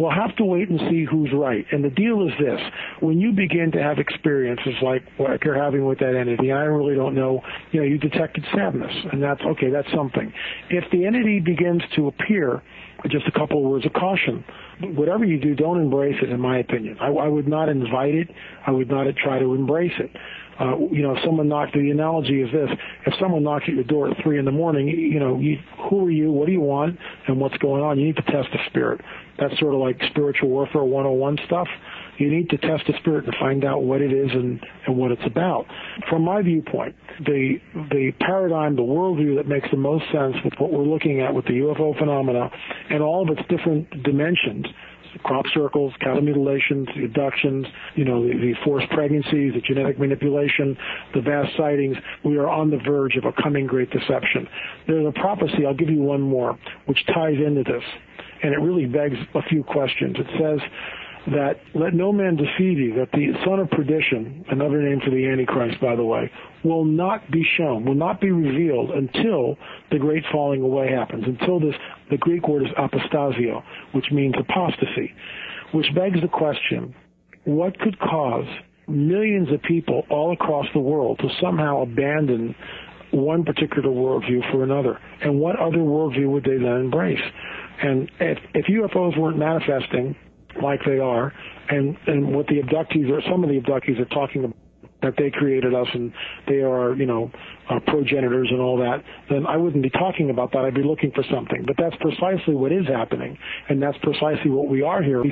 We'll 0.00 0.10
have 0.10 0.34
to 0.36 0.44
wait 0.44 0.70
and 0.70 0.80
see 0.90 1.04
who's 1.04 1.30
right. 1.34 1.66
And 1.70 1.84
the 1.84 1.90
deal 1.90 2.26
is 2.26 2.32
this. 2.40 2.60
When 3.00 3.20
you 3.20 3.32
begin 3.32 3.70
to 3.72 3.82
have 3.82 3.98
experiences 3.98 4.72
like 4.80 5.02
what 5.18 5.44
you're 5.44 5.62
having 5.62 5.84
with 5.84 5.98
that 5.98 6.16
entity, 6.16 6.48
and 6.48 6.58
I 6.58 6.62
really 6.62 6.94
don't 6.94 7.14
know, 7.14 7.42
you 7.70 7.80
know, 7.80 7.86
you 7.86 7.98
detected 7.98 8.44
sadness, 8.54 8.94
and 9.12 9.22
that's, 9.22 9.42
okay, 9.42 9.68
that's 9.68 9.92
something. 9.94 10.32
If 10.70 10.90
the 10.90 11.04
entity 11.04 11.40
begins 11.40 11.82
to 11.96 12.08
appear 12.08 12.62
just 13.08 13.26
a 13.26 13.32
couple 13.32 13.58
of 13.58 13.70
words 13.70 13.86
of 13.86 13.92
caution. 13.92 14.44
Whatever 14.80 15.24
you 15.24 15.38
do, 15.38 15.54
don't 15.54 15.80
embrace 15.80 16.16
it, 16.22 16.30
in 16.30 16.40
my 16.40 16.58
opinion. 16.58 16.98
I, 17.00 17.08
I 17.08 17.28
would 17.28 17.48
not 17.48 17.68
invite 17.68 18.14
it. 18.14 18.28
I 18.66 18.70
would 18.70 18.90
not 18.90 19.06
try 19.16 19.38
to 19.38 19.54
embrace 19.54 19.92
it. 19.98 20.10
Uh, 20.60 20.76
you 20.92 21.02
know, 21.02 21.16
if 21.16 21.24
someone 21.24 21.48
knocked, 21.48 21.72
the 21.72 21.90
analogy 21.90 22.42
is 22.42 22.52
this, 22.52 22.68
if 23.06 23.14
someone 23.18 23.42
knocks 23.42 23.64
at 23.66 23.74
your 23.74 23.84
door 23.84 24.10
at 24.10 24.22
three 24.22 24.38
in 24.38 24.44
the 24.44 24.52
morning, 24.52 24.88
you 24.88 25.18
know, 25.18 25.38
you, 25.38 25.58
who 25.88 26.06
are 26.06 26.10
you, 26.10 26.30
what 26.30 26.46
do 26.46 26.52
you 26.52 26.60
want, 26.60 26.98
and 27.26 27.40
what's 27.40 27.56
going 27.58 27.82
on? 27.82 27.98
You 27.98 28.06
need 28.06 28.16
to 28.16 28.22
test 28.22 28.48
the 28.52 28.58
spirit. 28.66 29.00
That's 29.38 29.58
sort 29.58 29.72
of 29.72 29.80
like 29.80 29.98
spiritual 30.10 30.50
warfare 30.50 30.84
101 30.84 31.38
stuff. 31.46 31.66
You 32.18 32.30
need 32.30 32.50
to 32.50 32.58
test 32.58 32.84
the 32.86 32.92
spirit 33.00 33.24
to 33.24 33.32
find 33.40 33.64
out 33.64 33.84
what 33.84 34.02
it 34.02 34.12
is 34.12 34.30
and, 34.32 34.60
and 34.86 34.98
what 34.98 35.10
it's 35.10 35.24
about. 35.24 35.64
From 36.10 36.22
my 36.22 36.42
viewpoint, 36.42 36.94
the 37.24 37.58
the 37.90 38.12
paradigm, 38.20 38.76
the 38.76 38.82
worldview 38.82 39.36
that 39.36 39.48
makes 39.48 39.70
the 39.70 39.78
most 39.78 40.04
sense 40.12 40.36
with 40.44 40.52
what 40.58 40.70
we're 40.70 40.84
looking 40.84 41.22
at 41.22 41.34
with 41.34 41.46
the 41.46 41.52
UFO 41.52 41.98
phenomena 41.98 42.50
and 42.90 43.02
all 43.02 43.22
of 43.22 43.38
its 43.38 43.48
different 43.48 44.02
dimensions 44.02 44.66
crop 45.22 45.44
circles, 45.52 45.92
cattle 46.00 46.22
mutilations, 46.22 46.88
the 46.96 47.04
abductions, 47.04 47.66
you 47.94 48.04
know, 48.04 48.26
the, 48.26 48.34
the, 48.34 48.54
forced 48.64 48.88
pregnancies, 48.90 49.54
the 49.54 49.60
genetic 49.60 49.98
manipulation, 49.98 50.76
the 51.14 51.20
vast 51.20 51.56
sightings. 51.56 51.96
We 52.24 52.36
are 52.36 52.48
on 52.48 52.70
the 52.70 52.78
verge 52.78 53.16
of 53.16 53.24
a 53.24 53.32
coming 53.42 53.66
great 53.66 53.90
deception. 53.90 54.48
There's 54.86 55.06
a 55.06 55.12
prophecy, 55.12 55.66
I'll 55.66 55.74
give 55.74 55.90
you 55.90 56.02
one 56.02 56.20
more, 56.20 56.58
which 56.86 57.04
ties 57.06 57.36
into 57.44 57.62
this, 57.64 57.84
and 58.42 58.52
it 58.52 58.58
really 58.60 58.86
begs 58.86 59.16
a 59.34 59.42
few 59.42 59.62
questions. 59.64 60.16
It 60.18 60.26
says, 60.38 60.60
that 61.26 61.60
let 61.74 61.92
no 61.94 62.12
man 62.12 62.36
deceive 62.36 62.78
you, 62.78 62.94
that 62.94 63.10
the 63.12 63.32
son 63.44 63.60
of 63.60 63.70
perdition, 63.70 64.44
another 64.50 64.80
name 64.80 65.00
for 65.04 65.10
the 65.10 65.26
Antichrist, 65.26 65.80
by 65.80 65.94
the 65.94 66.04
way, 66.04 66.30
will 66.64 66.84
not 66.84 67.30
be 67.30 67.42
shown, 67.56 67.84
will 67.84 67.94
not 67.94 68.20
be 68.20 68.30
revealed 68.30 68.90
until 68.90 69.56
the 69.90 69.98
great 69.98 70.24
falling 70.32 70.62
away 70.62 70.90
happens, 70.90 71.24
until 71.26 71.60
this, 71.60 71.74
the 72.10 72.16
Greek 72.16 72.48
word 72.48 72.62
is 72.62 72.72
apostasia, 72.78 73.62
which 73.92 74.10
means 74.10 74.34
apostasy, 74.38 75.12
which 75.72 75.86
begs 75.94 76.20
the 76.22 76.28
question, 76.28 76.94
what 77.44 77.78
could 77.80 77.98
cause 77.98 78.46
millions 78.88 79.52
of 79.52 79.62
people 79.62 80.04
all 80.10 80.32
across 80.32 80.66
the 80.72 80.80
world 80.80 81.18
to 81.18 81.28
somehow 81.40 81.82
abandon 81.82 82.54
one 83.12 83.44
particular 83.44 83.90
worldview 83.90 84.50
for 84.50 84.64
another? 84.64 84.98
And 85.22 85.38
what 85.38 85.56
other 85.56 85.78
worldview 85.78 86.28
would 86.30 86.44
they 86.44 86.56
then 86.56 86.80
embrace? 86.80 87.20
And 87.82 88.10
if, 88.20 88.38
if 88.54 88.66
UFOs 88.66 89.18
weren't 89.18 89.38
manifesting 89.38 90.16
like 90.62 90.80
they 90.84 90.98
are, 90.98 91.32
and 91.68 91.96
and 92.06 92.34
what 92.34 92.46
the 92.46 92.60
abductees 92.60 93.10
or 93.10 93.22
some 93.30 93.44
of 93.44 93.50
the 93.50 93.60
abductees 93.60 94.00
are 94.00 94.06
talking 94.06 94.44
about 94.44 94.56
that 95.02 95.14
they 95.16 95.30
created 95.30 95.74
us 95.74 95.86
and 95.94 96.12
they 96.46 96.60
are, 96.60 96.94
you 96.94 97.06
know, 97.06 97.30
uh, 97.70 97.80
progenitors 97.86 98.48
and 98.50 98.60
all 98.60 98.76
that, 98.78 99.02
then 99.30 99.46
I 99.46 99.56
wouldn't 99.56 99.82
be 99.82 99.90
talking 99.90 100.30
about 100.30 100.52
that. 100.52 100.64
I'd 100.64 100.74
be 100.74 100.82
looking 100.82 101.12
for 101.12 101.24
something. 101.32 101.64
But 101.66 101.76
that's 101.78 101.96
precisely 101.96 102.54
what 102.54 102.72
is 102.72 102.86
happening, 102.86 103.38
and 103.68 103.82
that's 103.82 103.98
precisely 103.98 104.50
what 104.50 104.68
we 104.68 104.82
are 104.82 105.02
here 105.02 105.24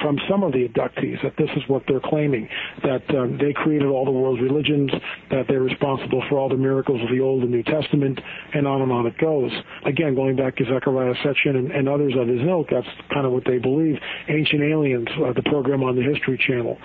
from 0.00 0.18
some 0.28 0.42
of 0.42 0.52
the 0.52 0.66
abductees, 0.66 1.22
that 1.22 1.34
this 1.36 1.50
is 1.56 1.62
what 1.68 1.82
they're 1.86 2.00
claiming, 2.00 2.48
that 2.82 3.02
um, 3.14 3.38
they 3.38 3.52
created 3.52 3.86
all 3.86 4.04
the 4.04 4.10
world's 4.10 4.42
religions, 4.42 4.90
that 5.30 5.44
they're 5.48 5.62
responsible 5.62 6.22
for 6.28 6.38
all 6.38 6.48
the 6.48 6.56
miracles 6.56 7.00
of 7.02 7.08
the 7.14 7.20
Old 7.20 7.42
and 7.42 7.50
New 7.50 7.62
Testament, 7.62 8.20
and 8.54 8.66
on 8.66 8.82
and 8.82 8.90
on 8.90 9.06
it 9.06 9.16
goes. 9.18 9.52
Again, 9.84 10.14
going 10.14 10.36
back 10.36 10.56
to 10.56 10.64
Zecharia 10.64 11.14
Sitchin 11.22 11.56
and, 11.56 11.70
and 11.70 11.88
others 11.88 12.14
of 12.16 12.28
his 12.28 12.40
ilk, 12.40 12.68
that's 12.70 12.86
kind 13.12 13.26
of 13.26 13.32
what 13.32 13.44
they 13.44 13.58
believe. 13.58 13.96
Ancient 14.28 14.62
Aliens, 14.62 15.08
uh, 15.24 15.32
the 15.32 15.42
program 15.42 15.82
on 15.82 15.96
the 15.96 16.02
History 16.02 16.38
Channel. 16.46 16.78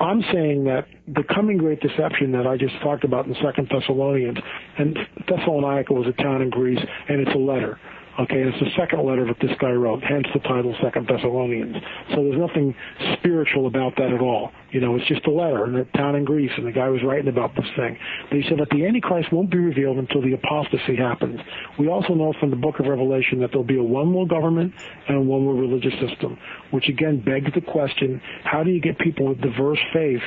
I'm 0.00 0.22
saying 0.32 0.64
that 0.64 0.86
the 1.08 1.22
coming 1.22 1.56
great 1.56 1.80
deception 1.80 2.32
that 2.32 2.46
I 2.46 2.56
just 2.56 2.74
talked 2.82 3.04
about 3.04 3.26
in 3.26 3.34
Second 3.42 3.68
Thessalonians, 3.70 4.38
and 4.78 4.98
Thessalonica 5.28 5.92
was 5.92 6.06
a 6.06 6.22
town 6.22 6.42
in 6.42 6.50
Greece, 6.50 6.84
and 7.08 7.20
it's 7.20 7.34
a 7.34 7.38
letter. 7.38 7.78
Okay, 8.18 8.40
it's 8.40 8.58
the 8.60 8.70
second 8.80 9.04
letter 9.04 9.26
that 9.26 9.36
this 9.40 9.54
guy 9.60 9.72
wrote, 9.72 10.02
hence 10.02 10.26
the 10.32 10.40
title 10.40 10.74
Second 10.82 11.06
Thessalonians. 11.06 11.76
So 12.14 12.24
there's 12.24 12.38
nothing 12.38 12.74
spiritual 13.18 13.66
about 13.66 13.94
that 13.96 14.10
at 14.10 14.22
all. 14.22 14.52
You 14.70 14.80
know, 14.80 14.96
it's 14.96 15.06
just 15.06 15.26
a 15.26 15.30
letter 15.30 15.66
in 15.66 15.76
a 15.76 15.84
town 15.96 16.16
in 16.16 16.24
Greece, 16.24 16.50
and 16.56 16.66
the 16.66 16.72
guy 16.72 16.88
was 16.88 17.02
writing 17.04 17.28
about 17.28 17.54
this 17.54 17.66
thing. 17.76 17.98
They 18.30 18.42
said 18.48 18.58
that 18.58 18.70
the 18.70 18.86
Antichrist 18.86 19.30
won't 19.32 19.50
be 19.50 19.58
revealed 19.58 19.98
until 19.98 20.22
the 20.22 20.32
apostasy 20.32 20.96
happens. 20.96 21.40
We 21.78 21.88
also 21.88 22.14
know 22.14 22.32
from 22.40 22.48
the 22.48 22.56
book 22.56 22.80
of 22.80 22.86
Revelation 22.86 23.38
that 23.40 23.50
there'll 23.50 23.64
be 23.64 23.78
a 23.78 23.82
one 23.82 24.14
world 24.14 24.30
government 24.30 24.72
and 25.08 25.18
a 25.18 25.20
one 25.20 25.44
world 25.44 25.60
religious 25.60 25.92
system, 26.00 26.38
which 26.70 26.88
again 26.88 27.20
begs 27.20 27.52
the 27.54 27.60
question, 27.60 28.22
how 28.44 28.64
do 28.64 28.70
you 28.70 28.80
get 28.80 28.98
people 28.98 29.28
with 29.28 29.42
diverse 29.42 29.80
faiths 29.92 30.24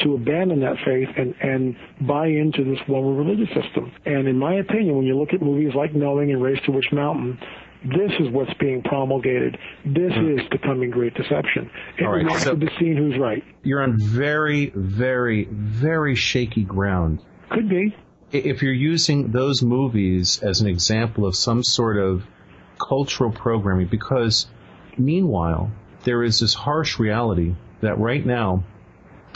to 0.00 0.14
abandon 0.14 0.60
that 0.60 0.76
faith 0.84 1.08
and, 1.16 1.34
and 1.40 1.76
buy 2.06 2.26
into 2.26 2.64
this 2.64 2.78
one 2.86 3.16
religious 3.16 3.48
system. 3.54 3.92
And 4.04 4.28
in 4.28 4.38
my 4.38 4.54
opinion, 4.56 4.96
when 4.96 5.06
you 5.06 5.18
look 5.18 5.32
at 5.32 5.40
movies 5.40 5.74
like 5.74 5.94
Knowing 5.94 6.30
and 6.30 6.42
Race 6.42 6.60
to 6.66 6.72
Witch 6.72 6.92
Mountain, 6.92 7.38
this 7.84 8.12
is 8.18 8.30
what's 8.30 8.52
being 8.54 8.82
promulgated. 8.82 9.56
This 9.84 10.12
mm. 10.12 10.40
is 10.40 10.48
the 10.50 10.58
coming 10.58 10.90
great 10.90 11.14
deception. 11.14 11.70
It 11.98 12.04
All 12.04 12.12
right, 12.12 12.40
so 12.40 12.50
to 12.50 12.56
be 12.56 12.68
seen 12.78 12.96
who's 12.96 13.18
right. 13.18 13.44
You're 13.62 13.82
on 13.82 13.96
very, 13.98 14.72
very, 14.74 15.44
very 15.50 16.14
shaky 16.14 16.64
ground. 16.64 17.22
Could 17.50 17.68
be. 17.68 17.94
If 18.32 18.62
you're 18.62 18.72
using 18.72 19.30
those 19.30 19.62
movies 19.62 20.42
as 20.42 20.60
an 20.60 20.66
example 20.66 21.26
of 21.26 21.36
some 21.36 21.62
sort 21.62 21.96
of 21.96 22.24
cultural 22.78 23.30
programming, 23.30 23.86
because 23.86 24.48
meanwhile, 24.98 25.70
there 26.04 26.22
is 26.22 26.40
this 26.40 26.54
harsh 26.54 26.98
reality 26.98 27.54
that 27.80 27.98
right 27.98 28.24
now 28.24 28.64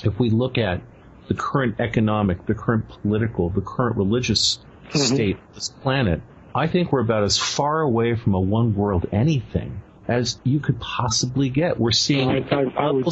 if 0.05 0.18
we 0.18 0.31
look 0.31 0.59
at 0.59 0.81
the 1.28 1.35
current 1.35 1.81
economic, 1.81 2.47
the 2.47 2.55
current 2.55 2.89
political, 2.89 3.51
the 3.51 3.60
current 3.60 3.97
religious 3.97 4.59
mm-hmm. 4.89 4.98
state 4.98 5.36
of 5.36 5.55
this 5.55 5.68
planet, 5.68 6.20
I 6.55 6.66
think 6.66 6.93
we're 6.93 7.01
about 7.01 7.22
as 7.22 7.39
far 7.39 7.81
away 7.81 8.16
from 8.16 8.35
a 8.35 8.40
one 8.40 8.74
world 8.74 9.06
anything 9.12 9.82
as 10.09 10.40
you 10.43 10.59
could 10.59 10.81
possibly 10.81 11.48
get. 11.48 11.78
We're 11.78 11.93
seeing. 11.93 12.28
I, 12.28 12.39
I, 12.51 12.62
I 12.62 12.90
would, 12.90 13.06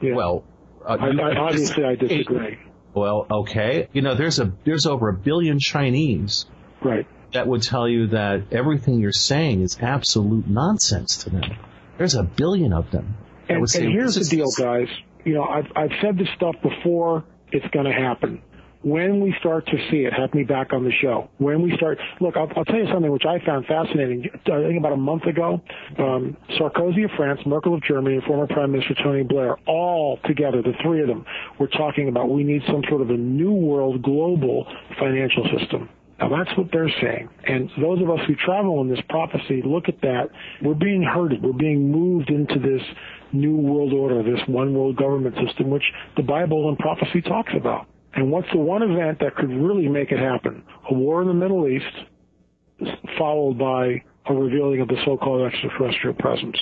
yeah. 0.00 0.14
Well, 0.14 0.44
uh, 0.86 0.96
obviously 0.98 1.84
I 1.84 1.94
disagree. 1.96 2.58
Well, 2.94 3.26
okay. 3.30 3.88
You 3.92 4.00
know, 4.00 4.14
there's 4.14 4.38
a 4.38 4.52
there's 4.64 4.86
over 4.86 5.10
a 5.10 5.14
billion 5.14 5.58
Chinese. 5.58 6.46
Right. 6.82 7.06
That 7.34 7.46
would 7.46 7.62
tell 7.62 7.86
you 7.86 8.08
that 8.08 8.52
everything 8.52 9.00
you're 9.00 9.12
saying 9.12 9.60
is 9.60 9.76
absolute 9.78 10.48
nonsense 10.48 11.18
to 11.24 11.30
them. 11.30 11.58
There's 11.98 12.14
a 12.14 12.22
billion 12.22 12.72
of 12.72 12.90
them. 12.90 13.18
And, 13.50 13.58
and 13.58 13.92
here's 13.92 14.14
the 14.14 14.24
deal, 14.24 14.46
guys 14.56 14.88
you 15.28 15.34
know, 15.34 15.44
I've, 15.44 15.66
I've 15.76 15.90
said 16.00 16.16
this 16.16 16.28
stuff 16.36 16.54
before. 16.62 17.22
It's 17.52 17.66
going 17.74 17.84
to 17.84 17.92
happen. 17.92 18.42
when 18.82 19.20
we 19.20 19.34
start 19.40 19.66
to 19.66 19.76
see 19.90 19.98
it, 19.98 20.12
have 20.12 20.32
me 20.34 20.44
back 20.44 20.72
on 20.72 20.84
the 20.84 20.92
show. 21.02 21.28
When 21.38 21.62
we 21.62 21.74
start, 21.76 21.98
look, 22.20 22.36
I'll, 22.36 22.48
I'll 22.56 22.64
tell 22.64 22.76
you 22.76 22.86
something 22.92 23.10
which 23.10 23.26
I 23.26 23.44
found 23.44 23.66
fascinating. 23.66 24.24
I 24.46 24.62
think 24.62 24.78
about 24.78 24.92
a 24.92 24.96
month 24.96 25.24
ago, 25.24 25.60
um, 25.98 26.36
Sarkozy 26.58 27.04
of 27.04 27.10
France, 27.16 27.40
Merkel 27.44 27.74
of 27.74 27.82
Germany, 27.82 28.16
and 28.16 28.24
former 28.24 28.46
Prime 28.46 28.72
Minister 28.72 28.94
Tony 29.02 29.24
Blair, 29.24 29.56
all 29.66 30.18
together, 30.24 30.62
the 30.62 30.74
three 30.82 31.02
of 31.02 31.08
them, 31.08 31.24
were 31.58 31.68
talking 31.68 32.08
about 32.08 32.30
we 32.30 32.44
need 32.44 32.62
some 32.66 32.82
sort 32.88 33.02
of 33.02 33.10
a 33.10 33.16
new 33.16 33.52
world 33.52 34.02
global 34.02 34.66
financial 34.98 35.44
system. 35.58 35.88
Now 36.20 36.28
that's 36.30 36.56
what 36.58 36.68
they're 36.72 36.90
saying. 37.00 37.28
And 37.46 37.70
those 37.80 38.02
of 38.02 38.10
us 38.10 38.18
who 38.26 38.34
travel 38.34 38.80
in 38.80 38.88
this 38.88 38.98
prophecy 39.08 39.62
look 39.64 39.88
at 39.88 40.00
that. 40.00 40.30
We're 40.62 40.74
being 40.74 41.02
herded. 41.02 41.44
We're 41.44 41.52
being 41.52 41.92
moved 41.92 42.30
into 42.30 42.58
this 42.58 42.82
new 43.32 43.56
world 43.56 43.92
order, 43.92 44.22
this 44.22 44.40
one 44.46 44.74
world 44.74 44.96
government 44.96 45.34
system, 45.46 45.70
which 45.70 45.84
the 46.16 46.22
Bible 46.22 46.68
and 46.68 46.78
prophecy 46.78 47.20
talks 47.22 47.52
about. 47.56 47.86
And 48.14 48.30
what's 48.30 48.48
the 48.52 48.58
one 48.58 48.82
event 48.82 49.18
that 49.20 49.36
could 49.36 49.50
really 49.50 49.88
make 49.88 50.10
it 50.12 50.18
happen? 50.18 50.62
A 50.90 50.94
war 50.94 51.22
in 51.22 51.28
the 51.28 51.34
Middle 51.34 51.68
East, 51.68 52.94
followed 53.18 53.58
by 53.58 54.02
a 54.26 54.34
revealing 54.34 54.80
of 54.80 54.88
the 54.88 54.96
so-called 55.04 55.50
extraterrestrial 55.52 56.14
presence. 56.14 56.56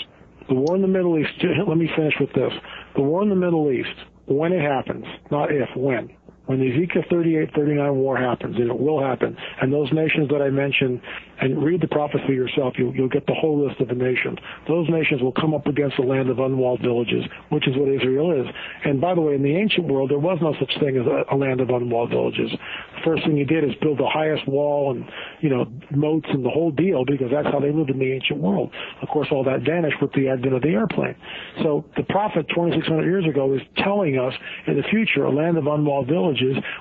The 0.48 0.54
war 0.54 0.76
in 0.76 0.82
the 0.82 0.88
Middle 0.88 1.18
East, 1.18 1.32
let 1.66 1.76
me 1.76 1.90
finish 1.96 2.14
with 2.20 2.32
this. 2.32 2.52
The 2.94 3.02
war 3.02 3.22
in 3.22 3.28
the 3.28 3.36
Middle 3.36 3.70
East, 3.70 3.96
when 4.26 4.52
it 4.52 4.62
happens, 4.62 5.04
not 5.30 5.52
if, 5.52 5.68
when, 5.76 6.10
when 6.46 6.60
the 6.60 6.70
Ezekiel 6.72 7.02
38, 7.10 7.54
39 7.54 7.96
war 7.96 8.16
happens, 8.16 8.56
and 8.56 8.70
it 8.70 8.78
will 8.78 9.02
happen, 9.02 9.36
and 9.60 9.72
those 9.72 9.92
nations 9.92 10.28
that 10.30 10.40
I 10.40 10.50
mentioned, 10.50 11.00
and 11.40 11.62
read 11.62 11.80
the 11.80 11.88
prophecy 11.88 12.32
yourself, 12.32 12.74
you'll, 12.78 12.94
you'll 12.94 13.08
get 13.08 13.26
the 13.26 13.34
whole 13.34 13.66
list 13.66 13.80
of 13.80 13.88
the 13.88 13.94
nations. 13.94 14.38
Those 14.68 14.88
nations 14.88 15.20
will 15.20 15.32
come 15.32 15.54
up 15.54 15.66
against 15.66 15.96
the 15.96 16.02
land 16.02 16.30
of 16.30 16.38
unwalled 16.38 16.80
villages, 16.80 17.24
which 17.50 17.68
is 17.68 17.76
what 17.76 17.88
Israel 17.88 18.32
is. 18.40 18.46
And 18.84 19.00
by 19.00 19.14
the 19.14 19.20
way, 19.20 19.34
in 19.34 19.42
the 19.42 19.54
ancient 19.54 19.86
world, 19.86 20.10
there 20.10 20.18
was 20.18 20.38
no 20.40 20.54
such 20.58 20.72
thing 20.80 20.96
as 20.96 21.06
a, 21.06 21.34
a 21.34 21.36
land 21.36 21.60
of 21.60 21.68
unwalled 21.68 22.10
villages. 22.10 22.50
The 22.50 23.02
first 23.04 23.24
thing 23.24 23.36
you 23.36 23.44
did 23.44 23.64
is 23.64 23.74
build 23.82 23.98
the 23.98 24.08
highest 24.08 24.48
wall 24.48 24.92
and, 24.92 25.04
you 25.40 25.50
know, 25.50 25.66
moats 25.94 26.28
and 26.30 26.44
the 26.44 26.50
whole 26.50 26.70
deal 26.70 27.04
because 27.04 27.30
that's 27.30 27.48
how 27.48 27.60
they 27.60 27.70
lived 27.70 27.90
in 27.90 27.98
the 27.98 28.12
ancient 28.12 28.40
world. 28.40 28.72
Of 29.02 29.08
course, 29.08 29.28
all 29.30 29.44
that 29.44 29.60
vanished 29.60 30.00
with 30.00 30.12
the 30.12 30.28
advent 30.28 30.54
of 30.54 30.62
the 30.62 30.70
airplane. 30.70 31.16
So 31.62 31.84
the 31.96 32.04
prophet 32.04 32.46
2,600 32.54 33.04
years 33.04 33.26
ago 33.26 33.52
is 33.54 33.60
telling 33.76 34.18
us 34.18 34.32
in 34.66 34.76
the 34.76 34.84
future 34.84 35.24
a 35.24 35.30
land 35.30 35.58
of 35.58 35.66
unwalled 35.66 36.08
villages, 36.08 36.35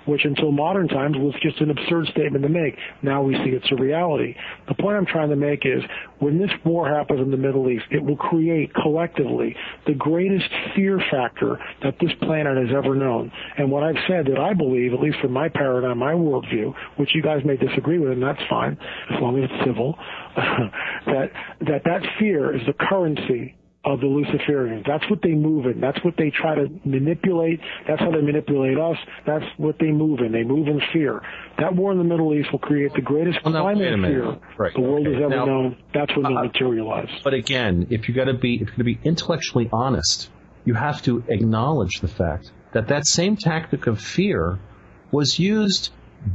which 0.06 0.26
until 0.26 0.52
modern 0.52 0.88
times 0.88 1.16
was 1.18 1.34
just 1.42 1.60
an 1.62 1.70
absurd 1.70 2.08
statement 2.08 2.44
to 2.44 2.50
make. 2.50 2.76
Now 3.02 3.22
we 3.22 3.36
see 3.36 3.52
it's 3.52 3.72
a 3.72 3.76
reality. 3.76 4.36
The 4.68 4.76
point 4.76 4.98
I'm 4.98 5.06
trying 5.06 5.30
to 5.30 5.36
make 5.36 5.66
is 5.66 5.84
when 6.20 6.40
this 6.40 6.52
war 6.64 6.88
happens 6.88 7.22
in 7.22 7.32
the 7.32 7.38
Middle 7.38 7.70
East, 7.70 7.86
it 7.92 8.04
will 8.04 8.18
create 8.18 8.74
collectively 8.74 9.56
the 9.86 9.94
greatest 9.94 10.50
fear 10.76 11.02
factor 11.12 11.60
that 11.84 11.96
this 12.00 12.12
planet 12.22 12.58
has 12.58 12.76
ever 12.76 12.96
known. 12.96 13.32
And 13.58 13.72
what 13.72 13.84
I've 13.84 14.02
said 14.08 14.26
that 14.28 14.40
I 14.40 14.54
believe, 14.54 14.94
at 14.94 15.00
least 15.00 15.20
from 15.22 15.32
my 15.32 15.50
paradigm, 15.50 15.98
my 16.00 16.14
worldview, 16.14 16.74
which 16.98 17.14
you 17.14 17.22
guys 17.22 17.42
may 17.46 17.58
disagree 17.58 18.00
with, 18.00 18.12
and 18.12 18.24
that's 18.24 18.42
fine, 18.50 18.78
as 19.12 19.22
long 19.22 19.42
as 19.42 19.50
it's 19.50 19.66
civil, 19.66 19.98
that, 20.36 21.32
that 21.62 21.84
that 21.86 22.02
fear 22.20 22.56
is 22.56 22.62
the 22.68 22.74
currency 22.74 23.56
of 23.86 24.00
the 24.00 24.08
Luciferians. 24.08 24.86
That's 24.86 25.08
what 25.10 25.22
they 25.22 25.34
move 25.34 25.68
in. 25.68 25.80
That's 25.80 26.04
what 26.04 26.16
they 26.18 26.32
try 26.32 26.56
to 26.56 26.68
manipulate. 26.84 27.60
That's 27.88 28.02
how 28.02 28.12
they 28.12 28.22
manipulate 28.22 28.80
us. 28.80 28.98
That's 29.28 29.46
what 29.58 29.78
they 29.80 29.92
move 29.92 30.20
in. 30.20 30.32
They 30.32 30.44
move 30.44 30.68
in 30.68 30.82
fear. 30.92 31.22
That 31.60 31.76
war 31.76 31.92
in 31.92 32.00
the 32.00 32.04
Middle 32.04 32.34
East 32.34 32.52
will 32.52 32.60
create 32.60 32.94
the 32.94 33.02
greatest 33.02 33.40
well, 33.46 33.54
climate 33.54 33.94
of 33.94 34.00
fear 34.00 34.38
right. 34.58 34.74
the 34.74 34.82
world 34.82 35.06
okay. 35.06 35.16
has 35.16 35.24
ever 35.26 35.36
now, 35.36 35.46
known. 35.46 35.78
That's 35.94 36.16
when 36.16 36.26
uh, 36.26 36.44
materialize. 36.44 37.10
But 37.24 37.36
again, 37.36 37.88
if 37.92 38.10
you 38.10 38.16
got 38.16 38.26
to 38.26 38.34
be, 38.34 38.56
if 38.56 38.62
you're 38.62 38.78
going 38.78 38.78
to 38.78 38.84
be 38.86 39.00
intellectually 39.04 39.70
honest, 39.72 40.30
you 40.66 40.74
have 40.74 41.04
to 41.04 41.24
acknowledge 41.28 42.02
the 42.02 42.08
fact 42.08 42.52
that 42.74 42.88
that 42.88 43.06
same 43.06 43.38
tactic 43.38 43.86
of 43.86 44.02
fear 44.02 44.58
was 45.12 45.38
used 45.38 45.92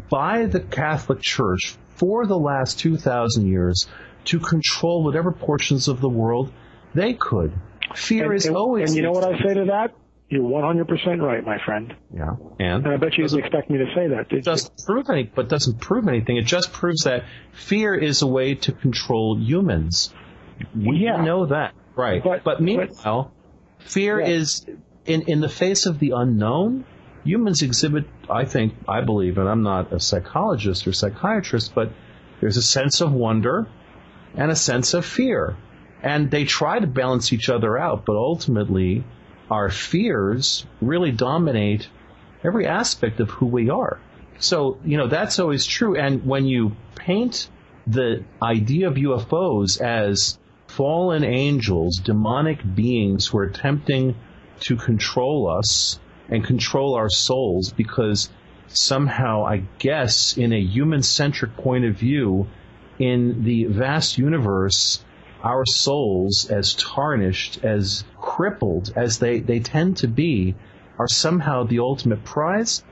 by 0.09 0.47
the 0.47 0.61
Catholic 0.61 1.21
Church 1.21 1.77
for 1.97 2.27
the 2.27 2.39
last 2.39 2.79
2,000 2.79 3.49
years 3.49 3.89
to 4.27 4.39
control 4.39 5.03
whatever 5.03 5.33
portions 5.33 5.89
of 5.89 6.01
the 6.01 6.09
world 6.09 6.53
they 6.95 7.15
could. 7.15 7.53
Fear 7.95 8.27
and, 8.27 8.35
is 8.35 8.47
and, 8.47 8.57
always. 8.57 8.91
And 8.91 8.97
you 8.97 9.03
know 9.03 9.13
what 9.13 9.25
I 9.25 9.39
say 9.43 9.55
to 9.55 9.65
that? 9.67 9.95
You're 10.29 10.49
100% 10.49 11.21
right, 11.21 11.45
my 11.45 11.59
friend. 11.65 11.93
Yeah. 12.15 12.37
And, 12.61 12.85
and 12.85 12.89
I 12.89 12.97
bet 12.99 13.19
you 13.19 13.27
didn't 13.27 13.41
expect 13.41 13.69
me 13.69 13.79
to 13.79 13.87
say 13.97 14.09
that, 14.09 14.29
did 14.29 14.45
doesn't 14.45 14.73
you? 14.79 14.85
prove 14.85 15.11
any, 15.11 15.25
but 15.25 15.49
doesn't 15.49 15.81
prove 15.81 16.07
anything. 16.07 16.37
It 16.37 16.47
just 16.47 16.73
proves 16.73 17.03
that 17.03 17.25
fear 17.53 17.97
is 17.97 18.23
a 18.23 18.29
way 18.29 18.55
to 18.55 18.73
control 18.73 19.37
humans. 19.37 20.15
We 20.75 20.99
yeah. 20.99 21.25
know 21.25 21.47
that, 21.47 21.75
right? 21.97 22.23
But, 22.23 22.45
but 22.45 22.63
meanwhile, 22.63 23.33
but, 23.79 23.89
fear 23.89 24.21
yeah. 24.21 24.29
is 24.29 24.65
in 25.05 25.23
in 25.23 25.41
the 25.41 25.49
face 25.49 25.87
of 25.87 25.99
the 25.99 26.13
unknown. 26.15 26.85
Humans 27.25 27.63
exhibit, 27.63 28.05
I 28.31 28.45
think, 28.45 28.75
I 28.89 29.01
believe, 29.01 29.37
and 29.37 29.49
I'm 29.49 29.63
not 29.63 29.93
a 29.93 30.01
psychologist 30.01 30.87
or 30.87 30.93
psychiatrist, 30.93 31.75
but 31.75 31.91
there's 32.41 32.57
a 32.57 32.63
sense 32.63 33.01
of 33.01 33.13
wonder 33.13 33.69
and 34.35 34.51
a 34.51 34.57
sense 34.57 34.95
of 34.95 35.05
fear 35.05 35.57
and 36.03 36.31
they 36.31 36.45
try 36.45 36.79
to 36.79 36.87
balance 36.87 37.33
each 37.33 37.49
other 37.49 37.79
out, 37.79 38.05
but 38.05 38.17
ultimately, 38.17 39.05
our 39.51 39.69
fears 39.71 40.65
really 40.81 41.11
dominate 41.11 41.89
every 42.45 42.67
aspect 42.67 43.21
of 43.21 43.31
who 43.31 43.47
we 43.47 43.69
are. 43.71 44.01
So, 44.39 44.79
you 44.85 44.97
know, 44.97 45.09
that's 45.09 45.39
always 45.39 45.67
true. 45.67 45.97
And 45.97 46.25
when 46.25 46.47
you 46.47 46.75
paint 46.95 47.49
the 47.87 48.25
idea 48.43 48.89
of 48.89 48.95
UFOs 48.95 49.81
as 49.81 50.39
fallen 50.67 51.25
angels, 51.25 51.99
demonic 51.99 52.61
beings 52.75 53.27
who 53.27 53.39
are 53.39 53.45
attempting 53.45 54.15
to 54.61 54.77
control 54.77 55.51
us 55.51 55.99
and 56.29 56.45
control 56.45 56.95
our 56.95 57.11
souls 57.11 57.73
because 57.73 58.31
somehow, 58.69 59.45
I 59.45 59.65
guess, 59.79 60.37
in 60.37 60.53
a 60.53 60.61
human 60.61 61.03
centric 61.03 61.57
point 61.57 61.85
of 61.85 61.97
view, 61.97 62.47
in 62.99 63.45
the 63.45 63.65
vast 63.65 64.17
universe, 64.19 65.05
our 65.43 65.65
souls 65.67 66.51
as 66.51 66.75
tarnished, 66.75 67.65
as 67.65 68.05
crippled 68.21 68.93
as 68.97 69.19
they, 69.19 69.41
they 69.41 69.61
tend 69.61 69.99
to 69.99 70.09
be, 70.09 70.55
are 70.99 71.09
somehow 71.09 71.65
the 71.65 71.79
ultimate 71.79 72.25
prize? 72.25 72.83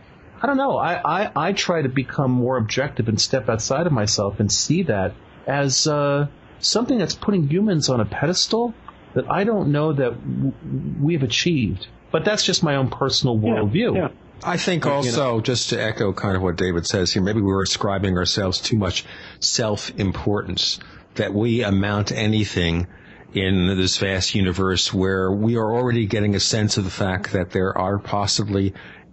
I 0.41 0.47
don't 0.47 0.57
know. 0.57 0.77
I, 0.77 1.25
I, 1.25 1.49
I 1.49 1.53
try 1.53 1.83
to 1.83 1.89
become 1.89 2.31
more 2.31 2.57
objective 2.57 3.09
and 3.09 3.21
step 3.21 3.49
outside 3.49 3.87
of 3.87 3.93
myself 3.93 4.41
and 4.41 4.51
see 4.51 4.85
that 4.85 5.15
as 5.47 5.87
uh, 5.87 6.29
something 6.61 6.99
that's 6.99 7.15
putting 7.15 7.49
humans 7.49 7.89
on 7.89 8.01
a 8.01 8.05
pedestal 8.05 8.75
that 9.15 9.31
I 9.31 9.45
don't 9.45 9.73
know 9.73 9.93
that 9.93 10.13
w- 10.13 10.53
we've 11.01 11.23
achieved. 11.23 11.89
But 12.11 12.25
that's 12.25 12.45
just 12.45 12.63
my 12.63 12.77
own 12.77 12.89
personal 12.89 13.39
worldview. 13.39 13.95
Yeah, 13.95 14.01
yeah. 14.01 14.09
I 14.45 14.57
think 14.57 14.87
also, 14.87 15.09
you 15.09 15.17
know, 15.17 15.41
just 15.41 15.71
to 15.71 15.83
echo 15.83 16.13
kind 16.13 16.37
of 16.37 16.43
what 16.43 16.57
David 16.57 16.87
says 16.87 17.13
here, 17.13 17.23
maybe 17.23 17.41
we're 17.41 17.63
ascribing 17.63 18.17
ourselves 18.17 18.61
too 18.61 18.79
much 18.79 19.05
self-importance 19.41 20.79
that 21.19 21.33
we 21.33 21.63
amount 21.63 22.11
anything 22.11 22.87
in 23.35 23.67
this 23.77 23.99
vast 23.99 24.35
universe 24.35 24.93
where 24.93 25.31
we 25.31 25.57
are 25.57 25.75
already 25.75 26.07
getting 26.07 26.35
a 26.35 26.41
sense 26.41 26.79
of 26.79 26.85
the 26.85 26.91
fact 26.91 27.33
that 27.33 27.51
there 27.51 27.77
are 27.77 27.99
possibly 27.99 28.73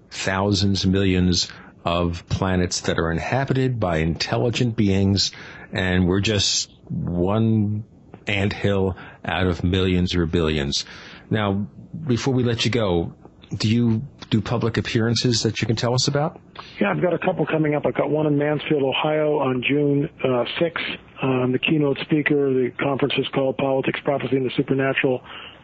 thousands, 0.10 0.86
millions 0.86 1.50
of 1.84 2.28
planets 2.30 2.82
that 2.82 2.98
are 2.98 3.12
inhabited 3.12 3.80
by 3.80 3.98
intelligent 3.98 4.76
beings, 4.76 5.32
and 5.72 6.08
we're 6.08 6.22
just 6.22 6.72
one 6.90 7.84
ant 8.28 8.54
hill 8.54 8.98
out 9.24 9.46
of 9.46 9.64
millions 9.64 10.16
or 10.16 10.26
billions. 10.26 10.86
Now, 11.30 11.68
before 12.08 12.34
we 12.34 12.44
let 12.44 12.66
you 12.66 12.72
go, 12.72 13.14
do 13.58 13.70
you 13.70 14.02
do 14.30 14.42
public 14.42 14.78
appearances 14.78 15.44
that 15.44 15.62
you 15.62 15.68
can 15.68 15.76
tell 15.76 15.94
us 15.94 16.08
about? 16.08 16.40
Yeah, 16.80 16.92
I've 16.92 17.02
got 17.02 17.14
a 17.14 17.20
couple 17.20 17.46
coming 17.46 17.76
up. 17.76 17.86
I've 17.86 17.94
got 17.96 18.10
one 18.10 18.26
in 18.26 18.38
Mansfield, 18.38 18.84
Ohio 18.84 19.40
on 19.40 19.64
June 19.68 20.10
uh, 20.24 20.46
6th. 20.60 20.98
Um, 21.22 21.52
the 21.52 21.60
keynote 21.60 21.98
speaker, 22.02 22.54
the 22.54 22.72
conference 22.80 23.14
is 23.18 23.28
called 23.34 23.58
Politics, 23.58 24.00
Prophecy, 24.04 24.36
and 24.36 24.46
the 24.46 24.52
Supernatural. 24.56 25.22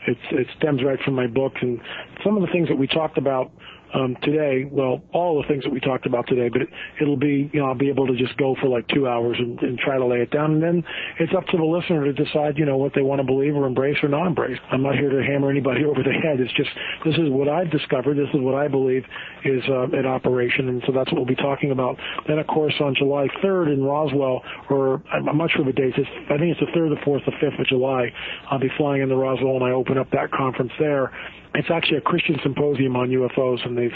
It's, 0.08 0.20
it 0.32 0.48
stems 0.58 0.84
right 0.84 1.00
from 1.04 1.14
my 1.14 1.28
book 1.28 1.54
and 1.62 1.80
some 2.24 2.36
of 2.36 2.42
the 2.42 2.52
things 2.52 2.68
that 2.70 2.78
we 2.78 2.88
talked 2.88 3.18
about 3.18 3.52
um, 3.94 4.16
today. 4.22 4.68
Well, 4.70 5.02
all 5.14 5.42
the 5.42 5.48
things 5.48 5.64
that 5.64 5.72
we 5.72 5.80
talked 5.80 6.06
about 6.06 6.28
today, 6.28 6.50
but 6.50 6.62
it, 6.62 6.70
it'll 7.02 7.18
be, 7.18 7.50
you 7.54 7.60
know, 7.60 7.68
I'll 7.68 7.76
be 7.76 7.90
able 7.90 8.08
to 8.08 8.16
just 8.16 8.38
go 8.38 8.56
for 8.62 8.68
like 8.68 8.88
two 8.90 9.08
hours 9.08 9.38
and, 9.40 9.60
and 9.62 9.78
try 9.78 9.98
to 9.98 10.06
lay 10.06 10.22
it 10.22 10.32
down. 10.32 10.54
And 10.54 10.64
then 10.64 10.84
it's 11.20 11.34
up 11.36 11.46
to 11.48 11.58
the 11.58 11.64
listener 11.64 12.06
to 12.06 12.14
decide, 12.14 12.58
you 12.58 12.66
know, 12.66 12.78
what 12.78 12.94
they 12.96 13.02
want 13.02 13.20
to 13.20 13.26
believe 13.26 13.56
or 13.56 13.66
embrace 13.66 13.98
or 14.04 14.10
not 14.10 14.28
embrace. 14.28 14.58
I'm 14.72 14.84
not 14.84 14.96
here 14.96 15.10
to 15.10 15.24
hammer 15.24 15.50
anybody 15.50 15.86
over 15.90 16.04
the 16.04 16.14
head. 16.14 16.40
It's 16.40 16.54
just, 16.54 16.70
this 17.06 17.16
is 17.16 17.30
what 17.30 17.50
I've 17.50 17.72
discovered. 17.72 18.18
This 18.18 18.30
is 18.34 18.42
what 18.42 18.56
I 18.56 18.68
believe 18.68 19.06
is 19.46 19.64
uh, 19.70 19.90
in 19.92 20.06
operation. 20.06 20.70
And 20.70 20.84
so 20.86 20.92
that's 20.94 21.12
what 21.12 21.18
we'll 21.18 21.26
be 21.26 21.36
talking 21.36 21.72
about. 21.72 21.98
Then, 22.28 22.40
of 22.40 22.48
course, 22.48 22.74
on 22.80 22.96
July 22.96 23.28
3rd 23.44 23.74
in 23.74 23.84
Roswell, 23.84 24.44
or 24.70 25.02
I'm 25.12 25.38
not 25.38 25.52
sure 25.52 25.66
dates. 25.72 25.96
It's, 25.98 26.10
I 26.30 26.38
think 26.38 26.58
it's 26.58 26.60
the 26.60 26.78
3rd, 26.78 26.98
the 26.98 27.02
4th, 27.06 27.26
the 27.26 27.32
5th 27.32 27.60
of 27.60 27.68
July. 27.68 28.12
I'll 28.50 28.60
be 28.60 28.72
flying 28.78 29.02
into 29.02 29.16
Roswell 29.16 29.56
and 29.56 29.64
I 29.64 29.72
open 29.72 29.98
up 29.98 30.10
that 30.12 30.32
conference 30.32 30.72
there 30.80 31.12
it's 31.54 31.70
actually 31.70 31.98
a 31.98 32.02
Christian 32.02 32.40
symposium 32.42 32.96
on 32.96 33.10
UFOs, 33.10 33.66
and 33.66 33.78
they've 33.78 33.92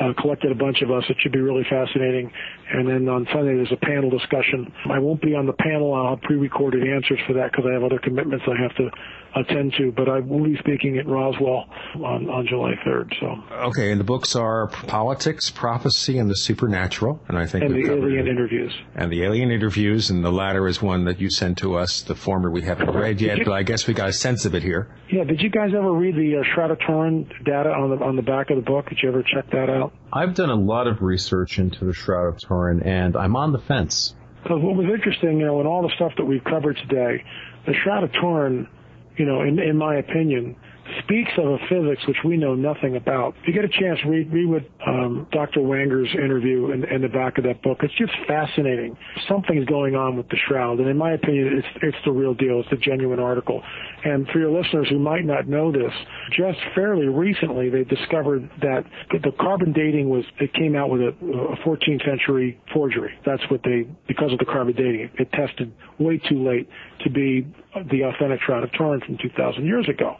uh, 0.00 0.12
collected 0.20 0.50
a 0.50 0.54
bunch 0.54 0.82
of 0.82 0.90
us. 0.90 1.04
It 1.08 1.16
should 1.20 1.32
be 1.32 1.40
really 1.40 1.64
fascinating. 1.68 2.30
And 2.72 2.88
then 2.88 3.08
on 3.08 3.26
Sunday 3.32 3.54
there's 3.54 3.72
a 3.72 3.84
panel 3.84 4.10
discussion. 4.10 4.72
I 4.90 4.98
won't 4.98 5.22
be 5.22 5.34
on 5.34 5.46
the 5.46 5.52
panel. 5.52 5.94
I'll 5.94 6.16
have 6.16 6.22
pre-recorded 6.22 6.86
answers 6.86 7.20
for 7.26 7.34
that 7.34 7.52
because 7.52 7.66
I 7.68 7.72
have 7.72 7.84
other 7.84 7.98
commitments 7.98 8.44
I 8.48 8.60
have 8.60 8.74
to 8.76 8.90
attend 9.36 9.74
to. 9.78 9.92
But 9.92 10.08
I 10.08 10.20
will 10.20 10.42
be 10.42 10.56
speaking 10.58 10.98
at 10.98 11.06
Roswell 11.06 11.66
on, 11.96 12.28
on 12.28 12.46
July 12.46 12.74
3rd. 12.86 13.12
So 13.20 13.54
okay, 13.68 13.90
and 13.90 14.00
the 14.00 14.04
books 14.04 14.34
are 14.34 14.68
politics, 14.68 15.50
prophecy, 15.50 16.18
and 16.18 16.30
the 16.30 16.36
supernatural. 16.36 17.20
And 17.28 17.38
I 17.38 17.46
think 17.46 17.64
and 17.64 17.74
the 17.74 17.92
alien 17.92 18.26
interviews. 18.26 18.72
And 18.94 19.12
the 19.12 19.22
alien 19.22 19.50
interviews, 19.50 20.10
and 20.10 20.24
the 20.24 20.32
latter 20.32 20.66
is 20.66 20.80
one 20.80 21.04
that 21.04 21.20
you 21.20 21.30
sent 21.30 21.58
to 21.58 21.76
us. 21.76 22.02
The 22.02 22.14
former 22.14 22.50
we 22.50 22.62
haven't 22.62 22.90
read 22.90 23.20
yet, 23.20 23.38
but 23.44 23.52
I 23.52 23.62
guess 23.62 23.86
we 23.86 23.94
got 23.94 24.08
a 24.08 24.12
sense 24.12 24.44
of 24.44 24.54
it 24.54 24.62
here. 24.62 24.88
Yeah. 25.10 25.24
Did 25.24 25.40
you 25.40 25.50
guys 25.50 25.70
ever 25.76 25.92
read 25.92 26.16
the 26.16 26.40
uh, 26.40 26.54
Shroud 26.54 26.70
of 26.70 26.78
Turin 26.80 27.30
data 27.44 27.70
on 27.70 27.90
the 27.90 28.04
on 28.04 28.16
the 28.16 28.22
back 28.22 28.50
of 28.50 28.56
the 28.56 28.62
book? 28.62 28.88
Did 28.88 28.98
you 29.02 29.08
ever 29.10 29.22
check 29.22 29.50
that 29.50 29.68
out? 29.70 29.83
I've 30.12 30.34
done 30.34 30.50
a 30.50 30.54
lot 30.54 30.86
of 30.86 31.02
research 31.02 31.58
into 31.58 31.84
the 31.84 31.92
Shroud 31.92 32.26
of 32.26 32.38
Turin, 32.38 32.82
and 32.82 33.16
I'm 33.16 33.36
on 33.36 33.52
the 33.52 33.58
fence. 33.58 34.14
Because 34.42 34.62
what 34.62 34.76
was 34.76 34.86
interesting, 34.86 35.40
you 35.40 35.46
know, 35.46 35.60
in 35.60 35.66
all 35.66 35.82
the 35.82 35.94
stuff 35.96 36.12
that 36.18 36.24
we've 36.24 36.44
covered 36.44 36.76
today, 36.76 37.24
the 37.66 37.74
Shroud 37.82 38.04
of 38.04 38.12
Turin, 38.12 38.68
you 39.16 39.24
know, 39.24 39.42
in, 39.42 39.58
in 39.58 39.76
my 39.76 39.96
opinion, 39.96 40.56
speaks 41.02 41.30
of 41.38 41.46
a 41.46 41.58
physics 41.68 42.06
which 42.06 42.18
we 42.24 42.36
know 42.36 42.54
nothing 42.54 42.96
about. 42.96 43.34
If 43.42 43.48
you 43.48 43.54
get 43.54 43.64
a 43.64 43.68
chance, 43.68 43.98
read, 44.06 44.32
read 44.32 44.46
what 44.46 44.62
um, 44.86 45.26
Dr. 45.32 45.62
Whanger's 45.62 46.08
interview 46.14 46.70
in, 46.72 46.84
in 46.84 47.02
the 47.02 47.08
back 47.08 47.38
of 47.38 47.44
that 47.44 47.62
book. 47.62 47.78
It's 47.82 47.94
just 47.94 48.12
fascinating. 48.26 48.96
Something's 49.28 49.66
going 49.66 49.94
on 49.94 50.16
with 50.16 50.28
the 50.28 50.36
shroud, 50.48 50.80
and 50.80 50.88
in 50.88 50.96
my 50.96 51.12
opinion, 51.12 51.58
it's 51.58 51.68
it's 51.82 51.96
the 52.04 52.12
real 52.12 52.34
deal. 52.34 52.60
It's 52.60 52.70
the 52.70 52.76
genuine 52.76 53.20
article. 53.20 53.62
And 54.04 54.26
for 54.28 54.38
your 54.38 54.50
listeners 54.50 54.88
who 54.90 54.98
might 54.98 55.24
not 55.24 55.48
know 55.48 55.72
this, 55.72 55.92
just 56.32 56.58
fairly 56.74 57.06
recently 57.06 57.70
they 57.70 57.84
discovered 57.84 58.50
that 58.60 58.84
the 59.10 59.32
carbon 59.40 59.72
dating 59.72 60.08
was 60.08 60.24
it 60.40 60.52
came 60.54 60.76
out 60.76 60.90
with 60.90 61.00
a, 61.00 61.08
a 61.08 61.56
14th 61.66 62.04
century 62.04 62.60
forgery. 62.72 63.12
That's 63.24 63.42
what 63.50 63.62
they 63.64 63.86
because 64.06 64.32
of 64.32 64.38
the 64.38 64.44
carbon 64.44 64.74
dating. 64.74 65.10
It 65.18 65.30
tested 65.32 65.72
way 65.98 66.18
too 66.18 66.46
late 66.46 66.68
to 67.00 67.10
be 67.10 67.46
the 67.90 68.02
authentic 68.02 68.40
shroud 68.42 68.64
of 68.64 68.72
Turin 68.72 69.00
from 69.00 69.18
2,000 69.18 69.64
years 69.64 69.88
ago. 69.88 70.16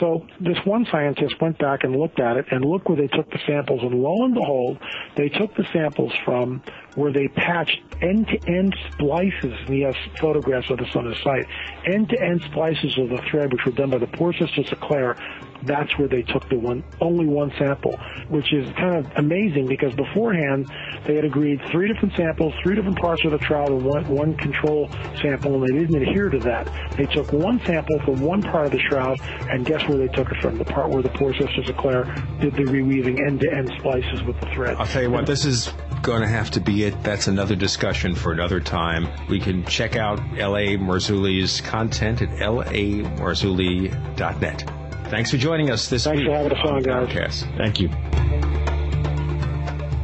So 0.00 0.26
this 0.40 0.58
one 0.64 0.86
scientist 0.90 1.40
went 1.40 1.58
back 1.58 1.84
and 1.84 1.96
looked 1.96 2.20
at 2.20 2.36
it, 2.36 2.46
and 2.50 2.64
look 2.64 2.88
where 2.88 2.96
they 2.96 3.08
took 3.08 3.30
the 3.30 3.40
samples, 3.46 3.82
and 3.82 3.94
lo 3.94 4.24
and 4.24 4.34
behold, 4.34 4.78
they 5.16 5.28
took 5.28 5.54
the 5.54 5.66
samples 5.72 6.12
from 6.24 6.62
where 6.94 7.12
they 7.12 7.28
patched 7.28 7.80
end-to-end 8.00 8.74
splices, 8.92 9.54
and 9.66 9.68
he 9.68 9.80
has 9.80 9.94
photographs 10.20 10.70
of 10.70 10.78
this 10.78 10.94
on 10.94 11.06
his 11.06 11.18
site, 11.22 11.46
end-to-end 11.86 12.42
splices 12.42 12.96
of 12.98 13.08
the 13.08 13.20
thread, 13.30 13.52
which 13.52 13.64
were 13.64 13.72
done 13.72 13.90
by 13.90 13.98
the 13.98 14.06
poor 14.06 14.32
sisters 14.32 14.70
of 14.72 14.80
Clare, 14.80 15.16
that's 15.64 15.96
where 15.98 16.08
they 16.08 16.22
took 16.22 16.48
the 16.48 16.58
one, 16.58 16.82
only 17.00 17.26
one 17.26 17.52
sample, 17.58 17.98
which 18.28 18.52
is 18.52 18.72
kind 18.74 18.96
of 18.96 19.06
amazing 19.16 19.66
because 19.66 19.94
beforehand 19.94 20.70
they 21.06 21.14
had 21.14 21.24
agreed 21.24 21.60
three 21.70 21.92
different 21.92 22.14
samples, 22.16 22.52
three 22.62 22.74
different 22.74 22.98
parts 22.98 23.24
of 23.24 23.32
the 23.32 23.38
trial, 23.38 23.76
and 23.76 23.84
one, 23.84 24.06
one 24.08 24.36
control 24.36 24.88
sample, 25.20 25.54
and 25.54 25.62
they 25.62 25.78
didn't 25.78 26.02
adhere 26.02 26.28
to 26.28 26.38
that. 26.40 26.68
They 26.96 27.06
took 27.06 27.32
one 27.32 27.60
sample 27.64 27.98
from 28.00 28.20
one 28.20 28.42
part 28.42 28.66
of 28.66 28.72
the 28.72 28.78
shroud, 28.78 29.18
and 29.50 29.64
guess 29.64 29.86
where 29.88 29.98
they 29.98 30.08
took 30.08 30.30
it 30.30 30.40
from? 30.40 30.58
The 30.58 30.64
part 30.64 30.90
where 30.90 31.02
the 31.02 31.10
poor 31.10 31.32
sisters 31.34 31.68
of 31.68 31.76
Clare 31.76 32.04
did 32.40 32.54
the 32.54 32.64
reweaving 32.64 33.24
end-to-end 33.24 33.72
splices 33.78 34.22
with 34.24 34.40
the 34.40 34.46
thread. 34.46 34.76
I'll 34.76 34.86
tell 34.86 35.02
you 35.02 35.10
what, 35.10 35.26
this 35.26 35.44
is 35.44 35.72
going 36.02 36.22
to 36.22 36.28
have 36.28 36.50
to 36.50 36.60
be 36.60 36.84
it. 36.84 37.02
That's 37.02 37.26
another 37.28 37.56
discussion 37.56 38.14
for 38.14 38.32
another 38.32 38.60
time. 38.60 39.08
We 39.28 39.40
can 39.40 39.64
check 39.64 39.96
out 39.96 40.20
L.A. 40.38 40.76
Marzulli's 40.76 41.60
content 41.60 42.22
at 42.22 42.30
lamarzulli.net. 42.30 44.81
Thanks 45.12 45.30
for 45.30 45.36
joining 45.36 45.70
us 45.70 45.90
this 45.90 46.04
Thanks 46.04 46.20
week. 46.20 46.28
for 46.28 46.34
having 46.34 46.52
us 46.52 46.58
on, 46.64 46.82
guys. 46.82 47.06
Paracast. 47.06 47.56
Thank 47.58 47.80
you. 47.80 47.88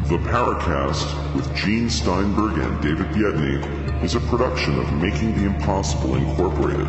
The 0.05 0.19
Paracast 0.29 1.35
with 1.35 1.57
Gene 1.57 1.89
Steinberg 1.89 2.59
and 2.59 2.83
David 2.83 3.07
Biedny 3.07 4.05
is 4.05 4.17
a 4.17 4.21
production 4.21 4.79
of 4.79 4.93
Making 4.93 5.35
the 5.35 5.47
Impossible 5.47 6.17
Incorporated. 6.17 6.89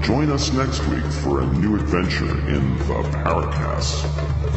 Join 0.00 0.30
us 0.30 0.52
next 0.52 0.86
week 0.86 1.04
for 1.24 1.40
a 1.40 1.46
new 1.54 1.74
adventure 1.74 2.38
in 2.48 2.78
the 2.78 3.02
Paracast. 3.24 4.49